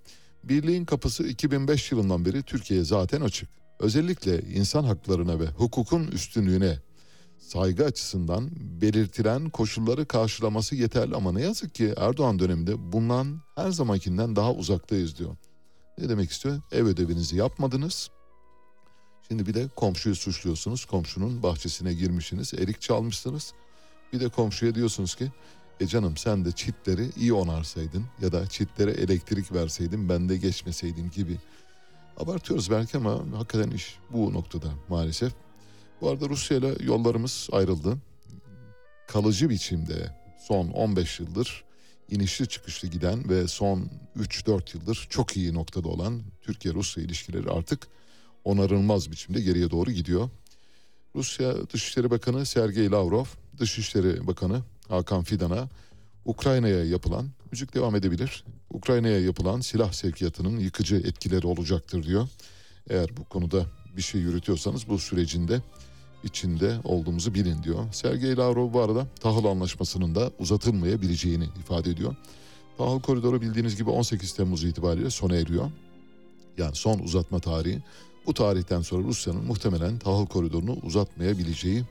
Birliğin 0.43 0.85
kapısı 0.85 1.27
2005 1.27 1.91
yılından 1.91 2.25
beri 2.25 2.43
Türkiye'ye 2.43 2.85
zaten 2.85 3.21
açık. 3.21 3.49
Özellikle 3.79 4.41
insan 4.41 4.83
haklarına 4.83 5.39
ve 5.39 5.47
hukukun 5.47 6.07
üstünlüğüne 6.07 6.79
saygı 7.37 7.85
açısından 7.85 8.49
belirtilen 8.81 9.49
koşulları 9.49 10.05
karşılaması 10.05 10.75
yeterli 10.75 11.15
ama 11.15 11.31
ne 11.31 11.41
yazık 11.41 11.75
ki 11.75 11.93
Erdoğan 11.97 12.39
döneminde 12.39 12.91
bundan 12.91 13.41
her 13.55 13.71
zamankinden 13.71 14.35
daha 14.35 14.53
uzaktayız 14.53 15.17
diyor. 15.17 15.35
Ne 15.97 16.09
demek 16.09 16.31
istiyor? 16.31 16.61
Ev 16.71 16.85
ödevinizi 16.85 17.35
yapmadınız. 17.35 18.09
Şimdi 19.27 19.45
bir 19.45 19.53
de 19.53 19.67
komşuyu 19.75 20.15
suçluyorsunuz. 20.15 20.85
Komşunun 20.85 21.43
bahçesine 21.43 21.93
girmişsiniz, 21.93 22.53
erik 22.53 22.81
çalmışsınız. 22.81 23.53
Bir 24.13 24.19
de 24.19 24.29
komşuya 24.29 24.75
diyorsunuz 24.75 25.15
ki 25.15 25.31
e 25.79 25.87
canım 25.87 26.17
sen 26.17 26.45
de 26.45 26.51
çitleri 26.51 27.09
iyi 27.17 27.33
onarsaydın 27.33 28.05
ya 28.21 28.31
da 28.31 28.47
çitlere 28.47 28.91
elektrik 28.91 29.53
verseydin 29.53 30.09
ben 30.09 30.29
de 30.29 30.37
geçmeseydim 30.37 31.11
gibi. 31.11 31.37
Abartıyoruz 32.17 32.71
belki 32.71 32.97
ama 32.97 33.37
hakikaten 33.37 33.71
iş 33.71 33.97
bu 34.11 34.33
noktada 34.33 34.67
maalesef. 34.89 35.33
Bu 36.01 36.09
arada 36.09 36.29
Rusya 36.29 36.57
ile 36.57 36.75
yollarımız 36.79 37.49
ayrıldı. 37.51 37.97
Kalıcı 39.07 39.49
biçimde 39.49 40.15
son 40.47 40.67
15 40.67 41.19
yıldır 41.19 41.63
inişli 42.09 42.47
çıkışlı 42.47 42.87
giden 42.87 43.29
ve 43.29 43.47
son 43.47 43.89
3-4 44.17 44.77
yıldır 44.77 45.07
çok 45.09 45.37
iyi 45.37 45.53
noktada 45.53 45.87
olan 45.87 46.21
Türkiye-Rusya 46.41 47.03
ilişkileri 47.03 47.49
artık 47.49 47.87
onarılmaz 48.43 49.11
biçimde 49.11 49.41
geriye 49.41 49.71
doğru 49.71 49.91
gidiyor. 49.91 50.29
Rusya 51.15 51.69
Dışişleri 51.69 52.11
Bakanı 52.11 52.45
Sergey 52.45 52.91
Lavrov, 52.91 53.25
Dışişleri 53.59 54.27
Bakanı 54.27 54.61
Hakan 54.89 55.23
Fidan'a 55.23 55.69
Ukrayna'ya 56.25 56.85
yapılan, 56.85 57.29
müzik 57.51 57.75
devam 57.75 57.95
edebilir, 57.95 58.43
Ukrayna'ya 58.69 59.19
yapılan 59.19 59.61
silah 59.61 59.91
sevkiyatının 59.91 60.59
yıkıcı 60.59 60.95
etkileri 60.95 61.47
olacaktır 61.47 62.03
diyor. 62.03 62.27
Eğer 62.89 63.17
bu 63.17 63.23
konuda 63.23 63.65
bir 63.97 64.01
şey 64.01 64.21
yürütüyorsanız 64.21 64.89
bu 64.89 64.99
sürecinde 64.99 65.61
içinde 66.23 66.77
olduğumuzu 66.83 67.33
bilin 67.33 67.63
diyor. 67.63 67.93
Sergey 67.93 68.37
Lavrov 68.37 68.73
bu 68.73 68.81
arada 68.81 69.07
tahıl 69.19 69.45
anlaşmasının 69.45 70.15
da 70.15 70.31
uzatılmayabileceğini 70.39 71.49
ifade 71.59 71.89
ediyor. 71.89 72.15
Tahıl 72.77 73.01
koridoru 73.01 73.41
bildiğiniz 73.41 73.77
gibi 73.77 73.89
18 73.89 74.33
Temmuz 74.33 74.63
itibariyle 74.63 75.09
sona 75.09 75.35
eriyor. 75.35 75.71
Yani 76.57 76.75
son 76.75 76.99
uzatma 76.99 77.39
tarihi. 77.39 77.83
Bu 78.25 78.33
tarihten 78.33 78.81
sonra 78.81 79.07
Rusya'nın 79.07 79.45
muhtemelen 79.45 79.99
tahıl 79.99 80.25
koridorunu 80.25 80.77
uzatmayabileceği 80.83 81.83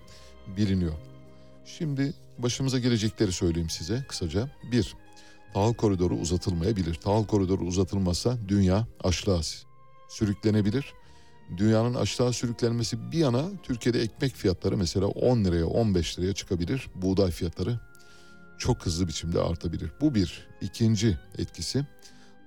biliniyor. 0.56 1.11
Şimdi 1.64 2.14
başımıza 2.38 2.78
gelecekleri 2.78 3.32
söyleyeyim 3.32 3.70
size 3.70 4.04
kısaca. 4.08 4.50
Bir, 4.72 4.94
tahıl 5.54 5.74
koridoru 5.74 6.14
uzatılmayabilir. 6.14 6.94
Tahıl 6.94 7.24
koridoru 7.24 7.64
uzatılmazsa 7.64 8.38
dünya 8.48 8.86
açlığa 9.04 9.40
sürüklenebilir. 10.08 10.94
Dünyanın 11.56 11.94
açlığa 11.94 12.32
sürüklenmesi 12.32 13.12
bir 13.12 13.18
yana 13.18 13.44
Türkiye'de 13.62 14.00
ekmek 14.02 14.34
fiyatları 14.34 14.76
mesela 14.76 15.06
10 15.06 15.44
liraya 15.44 15.66
15 15.66 16.18
liraya 16.18 16.32
çıkabilir. 16.32 16.88
Buğday 16.94 17.30
fiyatları 17.30 17.80
çok 18.58 18.86
hızlı 18.86 19.08
biçimde 19.08 19.40
artabilir. 19.40 19.90
Bu 20.00 20.14
bir. 20.14 20.48
İkinci 20.60 21.18
etkisi 21.38 21.86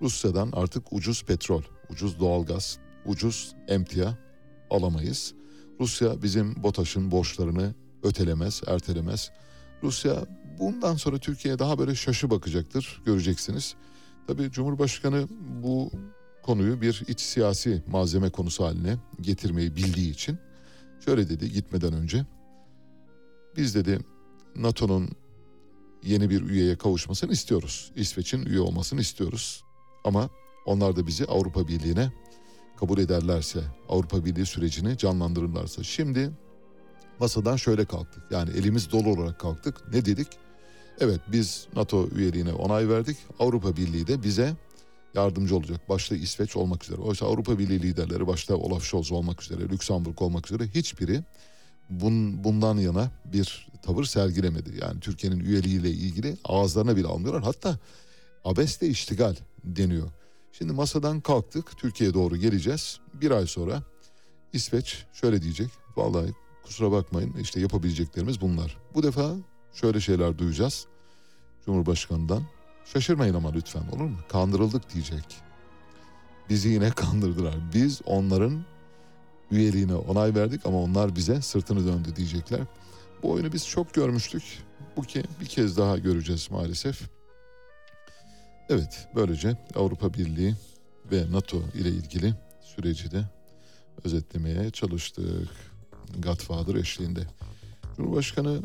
Rusya'dan 0.01 0.51
artık 0.53 0.93
ucuz 0.93 1.23
petrol, 1.23 1.61
ucuz 1.89 2.19
doğalgaz, 2.19 2.77
ucuz 3.05 3.55
emtia 3.67 4.13
alamayız. 4.69 5.33
Rusya 5.79 6.21
bizim 6.23 6.63
BOTAŞ'ın 6.63 7.11
borçlarını 7.11 7.73
ötelemez, 8.05 8.61
ertelemez. 8.67 9.31
Rusya 9.83 10.25
bundan 10.59 10.95
sonra 10.95 11.17
Türkiye'ye 11.17 11.59
daha 11.59 11.77
böyle 11.77 11.95
şaşı 11.95 12.29
bakacaktır, 12.29 13.01
göreceksiniz. 13.05 13.75
Tabii 14.27 14.51
Cumhurbaşkanı 14.51 15.27
bu 15.63 15.91
konuyu 16.43 16.81
bir 16.81 17.03
iç 17.07 17.19
siyasi 17.19 17.83
malzeme 17.87 18.29
konusu 18.29 18.65
haline 18.65 18.97
getirmeyi 19.21 19.75
bildiği 19.75 20.11
için 20.11 20.37
şöyle 21.05 21.29
dedi 21.29 21.51
gitmeden 21.51 21.93
önce. 21.93 22.25
Biz 23.57 23.75
dedi 23.75 23.99
NATO'nun 24.55 25.09
yeni 26.03 26.29
bir 26.29 26.41
üyeye 26.41 26.75
kavuşmasını 26.75 27.31
istiyoruz. 27.31 27.91
İsveç'in 27.95 28.45
üye 28.45 28.59
olmasını 28.59 29.01
istiyoruz. 29.01 29.63
Ama 30.03 30.29
onlar 30.65 30.95
da 30.95 31.07
bizi 31.07 31.25
Avrupa 31.25 31.67
Birliği'ne 31.67 32.11
kabul 32.79 32.97
ederlerse, 32.97 33.59
Avrupa 33.89 34.25
Birliği 34.25 34.45
sürecini 34.45 34.97
canlandırırlarsa. 34.97 35.83
Şimdi 35.83 36.31
masadan 37.19 37.55
şöyle 37.55 37.85
kalktık. 37.85 38.23
Yani 38.31 38.49
elimiz 38.49 38.91
dolu 38.91 39.09
olarak 39.09 39.39
kalktık. 39.39 39.93
Ne 39.93 40.05
dedik? 40.05 40.27
Evet 40.99 41.19
biz 41.27 41.67
NATO 41.75 42.09
üyeliğine 42.09 42.53
onay 42.53 42.89
verdik. 42.89 43.17
Avrupa 43.39 43.77
Birliği 43.77 44.07
de 44.07 44.23
bize 44.23 44.53
yardımcı 45.13 45.55
olacak. 45.55 45.89
Başta 45.89 46.15
İsveç 46.15 46.55
olmak 46.55 46.83
üzere. 46.83 47.01
Oysa 47.01 47.25
Avrupa 47.25 47.59
Birliği 47.59 47.81
liderleri 47.81 48.27
başta 48.27 48.55
Olaf 48.55 48.83
Scholz 48.83 49.11
olmak 49.11 49.43
üzere, 49.43 49.69
Lüksemburg 49.69 50.21
olmak 50.21 50.51
üzere 50.51 50.67
hiçbiri 50.67 51.23
bun, 51.89 52.43
bundan 52.43 52.77
yana 52.77 53.11
bir 53.25 53.67
tavır 53.81 54.03
sergilemedi. 54.03 54.79
Yani 54.81 54.99
Türkiye'nin 54.99 55.39
üyeliğiyle 55.39 55.89
ilgili 55.89 56.37
ağızlarına 56.43 56.95
bile 56.95 57.07
almıyorlar. 57.07 57.43
Hatta 57.43 57.79
abeste 58.43 58.87
iştigal 58.87 59.35
deniyor. 59.63 60.09
Şimdi 60.51 60.73
masadan 60.73 61.21
kalktık 61.21 61.77
Türkiye'ye 61.77 62.13
doğru 62.13 62.37
geleceğiz. 62.37 62.99
Bir 63.13 63.31
ay 63.31 63.47
sonra 63.47 63.83
İsveç 64.53 65.05
şöyle 65.13 65.41
diyecek. 65.41 65.69
Vallahi 65.95 66.33
kusura 66.65 66.91
bakmayın 66.91 67.33
işte 67.41 67.59
yapabileceklerimiz 67.59 68.41
bunlar. 68.41 68.77
Bu 68.93 69.03
defa 69.03 69.31
şöyle 69.73 69.99
şeyler 69.99 70.37
duyacağız 70.37 70.87
Cumhurbaşkanı'ndan. 71.65 72.43
Şaşırmayın 72.85 73.33
ama 73.33 73.51
lütfen 73.51 73.87
olur 73.87 74.05
mu? 74.05 74.17
Kandırıldık 74.29 74.93
diyecek. 74.93 75.37
Bizi 76.49 76.69
yine 76.69 76.89
kandırdılar. 76.95 77.55
Biz 77.73 78.01
onların 78.05 78.65
üyeliğine 79.51 79.95
onay 79.95 80.35
verdik 80.35 80.65
ama 80.65 80.81
onlar 80.81 81.15
bize 81.15 81.41
sırtını 81.41 81.87
döndü 81.87 82.15
diyecekler. 82.15 82.61
Bu 83.23 83.31
oyunu 83.31 83.53
biz 83.53 83.67
çok 83.67 83.93
görmüştük. 83.93 84.43
Bu 84.97 85.01
ki 85.01 85.23
bir 85.41 85.45
kez 85.45 85.77
daha 85.77 85.97
göreceğiz 85.97 86.51
maalesef. 86.51 87.01
Evet 88.69 89.07
böylece 89.15 89.57
Avrupa 89.75 90.13
Birliği 90.13 90.55
ve 91.11 91.31
NATO 91.31 91.61
ile 91.73 91.89
ilgili 91.89 92.33
süreci 92.61 93.11
de 93.11 93.25
özetlemeye 94.03 94.69
çalıştık. 94.69 95.74
Godfather 96.19 96.75
eşliğinde. 96.75 97.19
Cumhurbaşkanı 97.97 98.61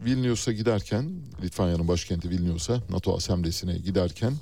Vilnius'a 0.00 0.52
giderken, 0.52 1.10
Litvanya'nın 1.42 1.88
başkenti 1.88 2.30
Vilnius'a 2.30 2.80
NATO 2.90 3.16
asemblesine 3.16 3.78
giderken 3.78 4.32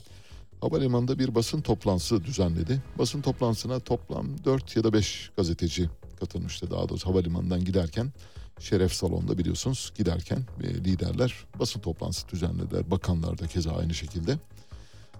havalimanında 0.61 1.19
bir 1.19 1.35
basın 1.35 1.61
toplantısı 1.61 2.25
düzenledi. 2.25 2.83
Basın 2.99 3.23
toplantısına 3.23 3.81
toplam 3.81 4.45
4 4.45 4.77
ya 4.77 4.85
da 4.85 4.93
5 4.93 5.31
gazeteci 5.37 5.91
katılmıştı 6.21 6.71
daha 6.71 6.89
doğrusu 6.89 7.09
havalimanından 7.09 7.65
giderken. 7.65 8.13
Şeref 8.61 8.93
salonda 8.93 9.39
biliyorsunuz 9.39 9.93
giderken 9.97 10.39
e, 10.63 10.69
liderler 10.69 11.35
basın 11.59 11.81
toplantısı 11.81 12.29
düzenlediler. 12.29 12.91
Bakanlar 12.91 13.39
da 13.39 13.47
keza 13.47 13.73
aynı 13.73 13.95
şekilde. 13.95 14.39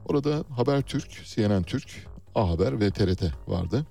Orada 0.05 0.45
Habertürk, 0.51 1.25
CNN 1.25 1.63
Türk, 1.63 2.07
A 2.35 2.51
Haber 2.51 2.81
ve 2.81 2.91
TRT 2.91 3.23
vardı. 3.49 3.87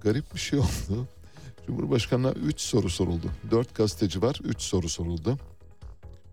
Garip 0.00 0.34
bir 0.34 0.40
şey 0.40 0.58
oldu. 0.58 1.06
Cumhurbaşkanına 1.66 2.30
3 2.30 2.60
soru 2.60 2.90
soruldu. 2.90 3.26
4 3.50 3.74
gazeteci 3.74 4.22
var 4.22 4.40
3 4.44 4.60
soru 4.60 4.88
soruldu. 4.88 5.38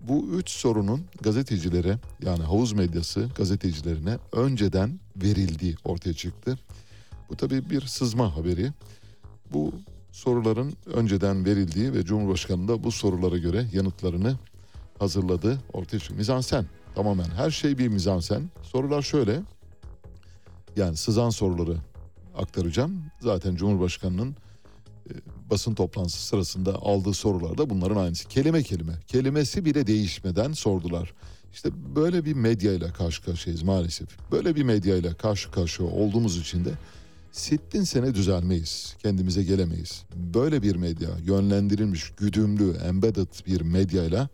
Bu 0.02 0.28
3 0.28 0.50
sorunun 0.50 1.06
gazetecilere 1.22 1.98
yani 2.22 2.44
havuz 2.44 2.74
medyası 2.74 3.30
gazetecilerine 3.36 4.18
önceden 4.32 5.00
verildiği 5.16 5.76
ortaya 5.84 6.14
çıktı. 6.14 6.60
Bu 7.30 7.36
tabii 7.36 7.70
bir 7.70 7.82
sızma 7.82 8.36
haberi. 8.36 8.72
Bu 9.54 9.74
soruların 10.12 10.74
önceden 10.86 11.46
verildiği 11.46 11.94
ve 11.94 12.06
Cumhurbaşkanı 12.06 12.68
da 12.68 12.84
bu 12.84 12.92
sorulara 12.92 13.38
göre 13.38 13.68
yanıtlarını 13.74 14.38
hazırladı. 15.00 15.60
Ortaya 15.74 16.00
çıktı. 16.00 16.16
Mizansen 16.16 16.66
tamamen 16.96 17.30
her 17.30 17.52
şey 17.52 17.78
bir 17.78 17.88
mizansen. 17.88 18.50
Sorular 18.64 19.02
şöyle. 19.02 19.42
Yani 20.76 20.98
sızan 20.98 21.30
soruları 21.30 21.78
aktaracağım. 22.38 23.04
Zaten 23.22 23.56
Cumhurbaşkanı'nın 23.56 24.36
e, 25.10 25.14
basın 25.50 25.76
toplantısı 25.76 26.28
sırasında 26.28 26.76
aldığı 26.76 27.14
sorular 27.14 27.58
da 27.58 27.70
bunların 27.70 27.96
aynısı. 27.96 28.28
Kelime 28.28 28.64
kelime, 28.64 28.94
kelimesi 29.08 29.66
bile 29.66 29.88
değişmeden 29.88 30.54
sordular. 30.54 31.14
İşte 31.54 31.70
böyle 31.96 32.26
bir 32.26 32.34
medyayla 32.34 32.94
karşı 32.94 33.24
karşıyayız 33.24 33.64
maalesef. 33.64 34.10
Böyle 34.32 34.56
bir 34.56 34.64
medyayla 34.64 35.14
karşı 35.14 35.52
karşıya 35.52 35.90
olduğumuz 35.90 36.38
için 36.38 36.66
de 36.66 36.72
sittin 37.32 37.84
sene 37.84 38.16
düzelmeyiz, 38.16 38.96
kendimize 39.00 39.44
gelemeyiz. 39.44 40.04
Böyle 40.16 40.62
bir 40.62 40.76
medya, 40.76 41.10
yönlendirilmiş, 41.26 42.12
güdümlü, 42.18 42.72
embedded 42.72 43.28
bir 43.48 43.62
medyayla 43.62 44.30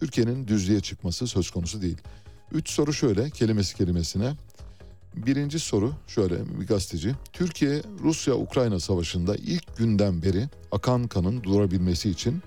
Türkiye'nin 0.00 0.48
düzlüğe 0.48 0.80
çıkması 0.80 1.26
söz 1.26 1.50
konusu 1.50 1.82
değil. 1.82 1.98
Üç 2.52 2.70
soru 2.70 2.92
şöyle, 2.92 3.30
kelimesi 3.30 3.76
kelimesine. 3.76 4.34
Birinci 5.16 5.58
soru 5.58 5.92
şöyle 6.06 6.60
bir 6.60 6.66
gazeteci. 6.66 7.14
Türkiye 7.32 7.82
Rusya-Ukrayna 8.02 8.80
savaşında 8.80 9.36
ilk 9.36 9.76
günden 9.76 10.22
beri 10.22 10.48
akan 10.72 11.08
kanın 11.08 11.42
durabilmesi 11.42 12.10
için 12.10 12.42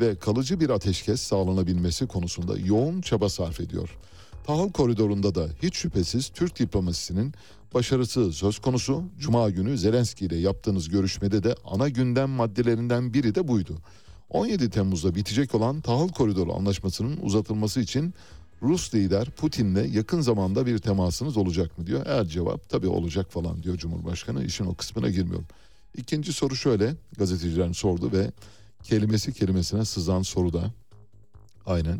ve 0.00 0.16
kalıcı 0.16 0.60
bir 0.60 0.70
ateşkes 0.70 1.20
sağlanabilmesi 1.20 2.06
konusunda 2.06 2.58
yoğun 2.58 3.00
çaba 3.00 3.28
sarf 3.28 3.60
ediyor. 3.60 3.98
Tahıl 4.46 4.72
koridorunda 4.72 5.34
da 5.34 5.48
hiç 5.62 5.76
şüphesiz 5.76 6.28
Türk 6.28 6.58
diplomasisinin 6.58 7.34
başarısı 7.74 8.32
söz 8.32 8.58
konusu. 8.58 9.04
Cuma 9.18 9.50
günü 9.50 9.78
Zelenski 9.78 10.24
ile 10.24 10.36
yaptığınız 10.36 10.88
görüşmede 10.88 11.42
de 11.42 11.54
ana 11.64 11.88
gündem 11.88 12.30
maddelerinden 12.30 13.14
biri 13.14 13.34
de 13.34 13.48
buydu. 13.48 13.78
17 14.30 14.70
Temmuz'da 14.70 15.14
bitecek 15.14 15.54
olan 15.54 15.80
tahıl 15.80 16.08
koridoru 16.08 16.54
anlaşmasının 16.54 17.16
uzatılması 17.22 17.80
için 17.80 18.14
Rus 18.62 18.94
lider 18.94 19.30
Putin'le 19.30 19.92
yakın 19.92 20.20
zamanda 20.20 20.66
bir 20.66 20.78
temasınız 20.78 21.36
olacak 21.36 21.78
mı 21.78 21.86
diyor. 21.86 22.06
Eğer 22.06 22.24
cevap 22.24 22.68
tabii 22.68 22.88
olacak 22.88 23.32
falan 23.32 23.62
diyor 23.62 23.76
Cumhurbaşkanı. 23.76 24.44
İşin 24.44 24.66
o 24.66 24.74
kısmına 24.74 25.10
girmiyorum. 25.10 25.46
İkinci 25.96 26.32
soru 26.32 26.56
şöyle 26.56 26.94
gazetecilerin 27.18 27.72
sordu 27.72 28.12
ve 28.12 28.30
kelimesi 28.82 29.32
kelimesine 29.32 29.84
sızan 29.84 30.22
soruda 30.22 30.70
aynen. 31.66 31.98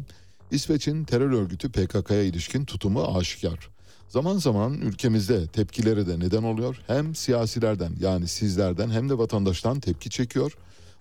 İsveç'in 0.51 1.05
terör 1.05 1.33
örgütü 1.33 1.71
PKK'ya 1.73 2.23
ilişkin 2.23 2.65
tutumu 2.65 3.17
aşikar. 3.17 3.69
Zaman 4.09 4.39
zaman 4.39 4.75
ülkemizde 4.75 5.47
tepkileri 5.47 6.07
de 6.07 6.21
neden 6.21 6.43
oluyor. 6.43 6.81
Hem 6.87 7.15
siyasilerden 7.15 7.93
yani 8.01 8.29
sizlerden 8.29 8.91
hem 8.91 9.09
de 9.09 9.19
vatandaştan 9.19 9.81
tepki 9.81 10.11
çekiyor. 10.11 10.57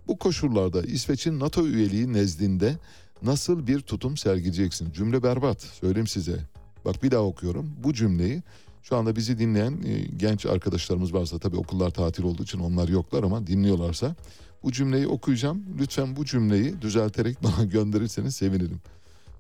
Bu 0.08 0.18
koşullarda 0.18 0.82
İsveç'in 0.82 1.40
NATO 1.40 1.68
üyeliği 1.68 2.14
nezdinde 2.14 2.78
nasıl 3.24 3.68
bir 3.68 3.80
tutum 3.80 4.18
sergileyeceksin? 4.18 4.92
Cümle 4.92 5.24
berbat 5.24 5.62
söyleyeyim 5.62 6.08
size. 6.08 6.40
Bak 6.86 7.04
bir 7.04 7.12
daha 7.12 7.22
okuyorum. 7.22 7.76
Bu 7.84 7.94
cümleyi 7.94 8.44
şu 8.84 8.96
anda 8.96 9.16
bizi 9.16 9.40
dinleyen 9.40 9.82
e, 9.86 10.02
genç 10.18 10.46
arkadaşlarımız 10.46 11.14
varsa 11.14 11.40
tabii 11.40 11.58
okullar 11.58 11.92
tatil 11.92 12.24
olduğu 12.24 12.44
için 12.44 12.60
onlar 12.60 12.88
yoklar 12.88 13.24
ama 13.24 13.48
dinliyorlarsa 13.48 14.16
bu 14.64 14.72
cümleyi 14.72 15.08
okuyacağım. 15.08 15.64
Lütfen 15.80 16.16
bu 16.16 16.26
cümleyi 16.26 16.82
düzelterek 16.82 17.38
bana 17.44 17.66
gönderirseniz 17.66 18.36
sevinirim. 18.36 18.82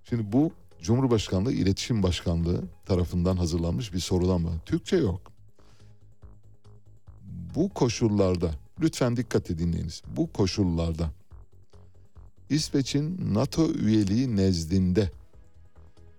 Şimdi 0.09 0.31
bu 0.31 0.51
Cumhurbaşkanlığı 0.81 1.53
İletişim 1.53 2.03
Başkanlığı 2.03 2.63
tarafından 2.85 3.37
hazırlanmış 3.37 3.93
bir 3.93 3.99
sorudan 3.99 4.41
mı? 4.41 4.51
Türkçe 4.65 4.97
yok. 4.97 5.31
Bu 7.55 7.69
koşullarda 7.69 8.51
lütfen 8.81 9.17
dikkat 9.17 9.49
dinleyiniz. 9.49 10.01
Bu 10.17 10.33
koşullarda 10.33 11.11
İsveç'in 12.51 13.33
NATO 13.33 13.71
üyeliği 13.71 14.35
nezdinde 14.35 15.11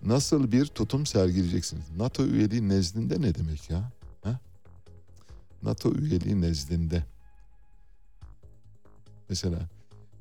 nasıl 0.02 0.52
bir 0.52 0.66
tutum 0.66 1.06
sergileyeceksiniz? 1.06 1.84
NATO 1.96 2.26
üyeliği 2.26 2.68
nezdinde 2.68 3.20
ne 3.20 3.34
demek 3.34 3.70
ya? 3.70 3.92
Ha? 4.22 4.40
NATO 5.62 5.94
üyeliği 5.94 6.40
nezdinde. 6.40 7.04
Mesela 9.28 9.58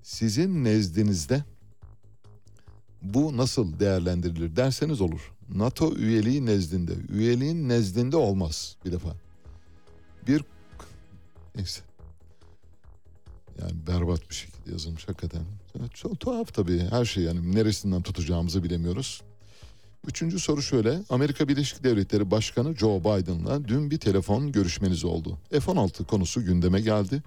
sizin 0.03 0.63
nezdinizde 0.63 1.43
bu 3.01 3.37
nasıl 3.37 3.79
değerlendirilir 3.79 4.55
derseniz 4.55 5.01
olur. 5.01 5.33
NATO 5.49 5.95
üyeliği 5.95 6.45
nezdinde. 6.45 6.93
Üyeliğin 7.09 7.69
nezdinde 7.69 8.17
olmaz 8.17 8.77
bir 8.85 8.91
defa. 8.91 9.15
Bir 10.27 10.43
neyse. 11.55 11.81
Yani 13.59 13.87
berbat 13.87 14.29
bir 14.29 14.35
şekilde 14.35 14.71
yazılmış 14.71 15.07
hakikaten. 15.07 15.60
Çok 15.93 16.19
tuhaf 16.19 16.53
tabii 16.53 16.79
her 16.89 17.05
şey 17.05 17.23
yani 17.23 17.55
neresinden 17.55 18.01
tutacağımızı 18.01 18.63
bilemiyoruz. 18.63 19.21
Üçüncü 20.07 20.39
soru 20.39 20.61
şöyle. 20.61 20.99
Amerika 21.09 21.47
Birleşik 21.47 21.83
Devletleri 21.83 22.31
Başkanı 22.31 22.75
Joe 22.75 22.99
Biden'la 22.99 23.67
dün 23.67 23.91
bir 23.91 23.97
telefon 23.97 24.51
görüşmeniz 24.51 25.05
oldu. 25.05 25.37
F-16 25.51 26.05
konusu 26.05 26.45
gündeme 26.45 26.81
geldi. 26.81 27.23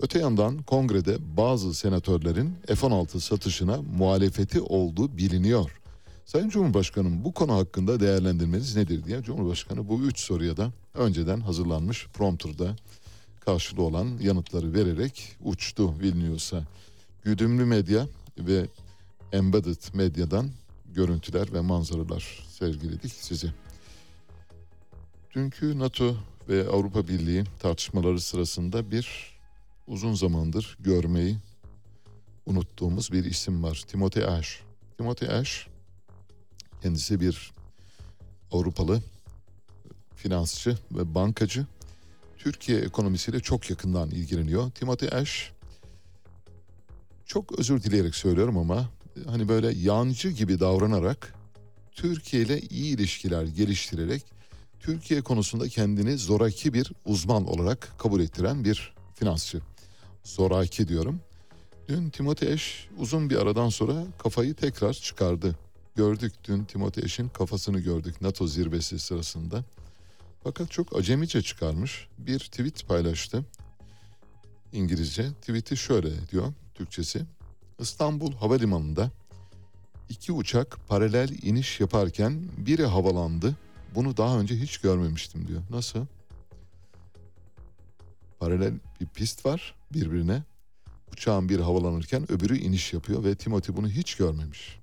Öte 0.00 0.18
yandan 0.18 0.62
kongrede 0.62 1.16
bazı 1.36 1.74
senatörlerin 1.74 2.54
F-16 2.66 3.20
satışına 3.20 3.82
muhalefeti 3.98 4.60
olduğu 4.60 5.16
biliniyor. 5.16 5.70
Sayın 6.24 6.48
Cumhurbaşkanım 6.48 7.24
bu 7.24 7.32
konu 7.32 7.54
hakkında 7.54 8.00
değerlendirmeniz 8.00 8.76
nedir 8.76 9.04
diye 9.04 9.22
Cumhurbaşkanı 9.22 9.88
bu 9.88 10.00
üç 10.00 10.18
soruya 10.18 10.56
da 10.56 10.70
önceden 10.94 11.40
hazırlanmış 11.40 12.06
prompterda 12.06 12.76
karşılığı 13.44 13.82
olan 13.82 14.08
yanıtları 14.20 14.74
vererek 14.74 15.36
uçtu 15.44 15.98
Vilnius'a. 16.00 16.62
Güdümlü 17.26 17.64
medya 17.64 18.08
ve 18.38 18.66
Embedded 19.32 19.94
Medya'dan 19.94 20.50
görüntüler 20.94 21.52
ve 21.52 21.60
manzaralar 21.60 22.46
sergiledik 22.48 23.12
size. 23.12 23.48
Dünkü 25.34 25.78
NATO 25.78 26.16
ve 26.48 26.68
Avrupa 26.68 27.08
Birliği 27.08 27.44
tartışmaları 27.58 28.20
sırasında 28.20 28.90
bir 28.90 29.36
uzun 29.86 30.14
zamandır 30.14 30.76
görmeyi 30.80 31.36
unuttuğumuz 32.46 33.12
bir 33.12 33.24
isim 33.24 33.62
var. 33.62 33.84
Timothy 33.88 34.26
Ash. 34.26 34.60
Timothy 34.96 35.32
Ash 35.32 35.68
kendisi 36.82 37.20
bir 37.20 37.52
Avrupalı 38.52 39.02
finansçı 40.16 40.78
ve 40.92 41.14
bankacı. 41.14 41.66
Türkiye 42.38 42.80
ekonomisiyle 42.80 43.40
çok 43.40 43.70
yakından 43.70 44.10
ilgileniyor. 44.10 44.70
Timothy 44.70 45.10
Ash 45.12 45.55
çok 47.26 47.58
özür 47.58 47.82
dileyerek 47.82 48.14
söylüyorum 48.14 48.58
ama 48.58 48.90
hani 49.26 49.48
böyle 49.48 49.72
yancı 49.78 50.28
gibi 50.28 50.60
davranarak 50.60 51.34
Türkiye 51.92 52.42
ile 52.42 52.60
iyi 52.60 52.94
ilişkiler 52.94 53.44
geliştirerek 53.44 54.22
Türkiye 54.80 55.22
konusunda 55.22 55.68
kendini 55.68 56.18
zoraki 56.18 56.74
bir 56.74 56.92
uzman 57.04 57.46
olarak 57.46 57.94
kabul 57.98 58.20
ettiren 58.20 58.64
bir 58.64 58.94
finansçı. 59.14 59.60
Zoraki 60.24 60.88
diyorum. 60.88 61.20
Dün 61.88 62.10
Timothy 62.10 62.52
Ash 62.52 62.88
uzun 62.98 63.30
bir 63.30 63.36
aradan 63.36 63.68
sonra 63.68 64.04
kafayı 64.18 64.54
tekrar 64.54 64.92
çıkardı. 64.92 65.56
Gördük 65.96 66.32
dün 66.44 66.64
Timothy 66.64 67.04
Ash'in 67.04 67.28
kafasını 67.28 67.80
gördük 67.80 68.20
NATO 68.20 68.46
zirvesi 68.46 68.98
sırasında. 68.98 69.64
Fakat 70.44 70.70
çok 70.70 70.96
acemice 70.96 71.42
çıkarmış 71.42 72.08
bir 72.18 72.38
tweet 72.38 72.88
paylaştı. 72.88 73.44
İngilizce 74.72 75.30
tweet'i 75.32 75.76
şöyle 75.76 76.28
diyor 76.28 76.52
Türkçesi. 76.76 77.22
İstanbul 77.78 78.32
Havalimanı'nda 78.32 79.10
iki 80.08 80.32
uçak 80.32 80.78
paralel 80.88 81.28
iniş 81.42 81.80
yaparken 81.80 82.42
biri 82.56 82.86
havalandı. 82.86 83.56
Bunu 83.94 84.16
daha 84.16 84.38
önce 84.38 84.56
hiç 84.56 84.78
görmemiştim 84.78 85.48
diyor. 85.48 85.62
Nasıl? 85.70 86.06
Paralel 88.38 88.74
bir 89.00 89.06
pist 89.06 89.46
var 89.46 89.74
birbirine. 89.94 90.42
Uçağın 91.12 91.48
biri 91.48 91.62
havalanırken 91.62 92.32
öbürü 92.32 92.58
iniş 92.58 92.92
yapıyor 92.92 93.24
ve 93.24 93.34
Timothy 93.34 93.76
bunu 93.76 93.88
hiç 93.88 94.14
görmemiş. 94.14 94.80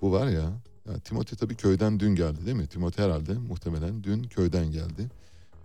Bu 0.00 0.12
var 0.12 0.26
ya, 0.26 0.52
ya 0.86 0.98
Timothy 1.04 1.38
tabii 1.38 1.54
köyden 1.54 2.00
dün 2.00 2.14
geldi 2.14 2.46
değil 2.46 2.56
mi? 2.56 2.66
Timothy 2.66 3.06
herhalde 3.06 3.34
muhtemelen 3.34 4.04
dün 4.04 4.22
köyden 4.22 4.72
geldi. 4.72 5.10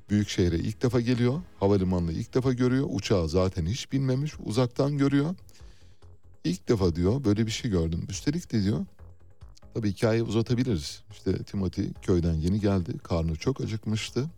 Büyük 0.09 0.29
şehre 0.29 0.55
ilk 0.55 0.81
defa 0.81 1.01
geliyor. 1.01 1.41
Havalimanını 1.59 2.11
ilk 2.11 2.33
defa 2.33 2.53
görüyor. 2.53 2.87
Uçağı 2.89 3.29
zaten 3.29 3.65
hiç 3.65 3.91
binmemiş. 3.91 4.33
Uzaktan 4.45 4.97
görüyor. 4.97 5.35
İlk 6.43 6.69
defa 6.69 6.95
diyor 6.95 7.23
böyle 7.23 7.45
bir 7.45 7.51
şey 7.51 7.71
gördüm. 7.71 8.05
Üstelik 8.09 8.51
de 8.51 8.63
diyor 8.63 8.85
tabii 9.77 9.91
hikayeyi 9.91 10.23
uzatabiliriz. 10.23 11.03
İşte 11.11 11.43
Timothy 11.43 11.93
köyden 12.01 12.33
yeni 12.33 12.59
geldi. 12.59 12.97
Karnı 12.97 13.35
çok 13.35 13.61
acıkmıştı. 13.61 14.29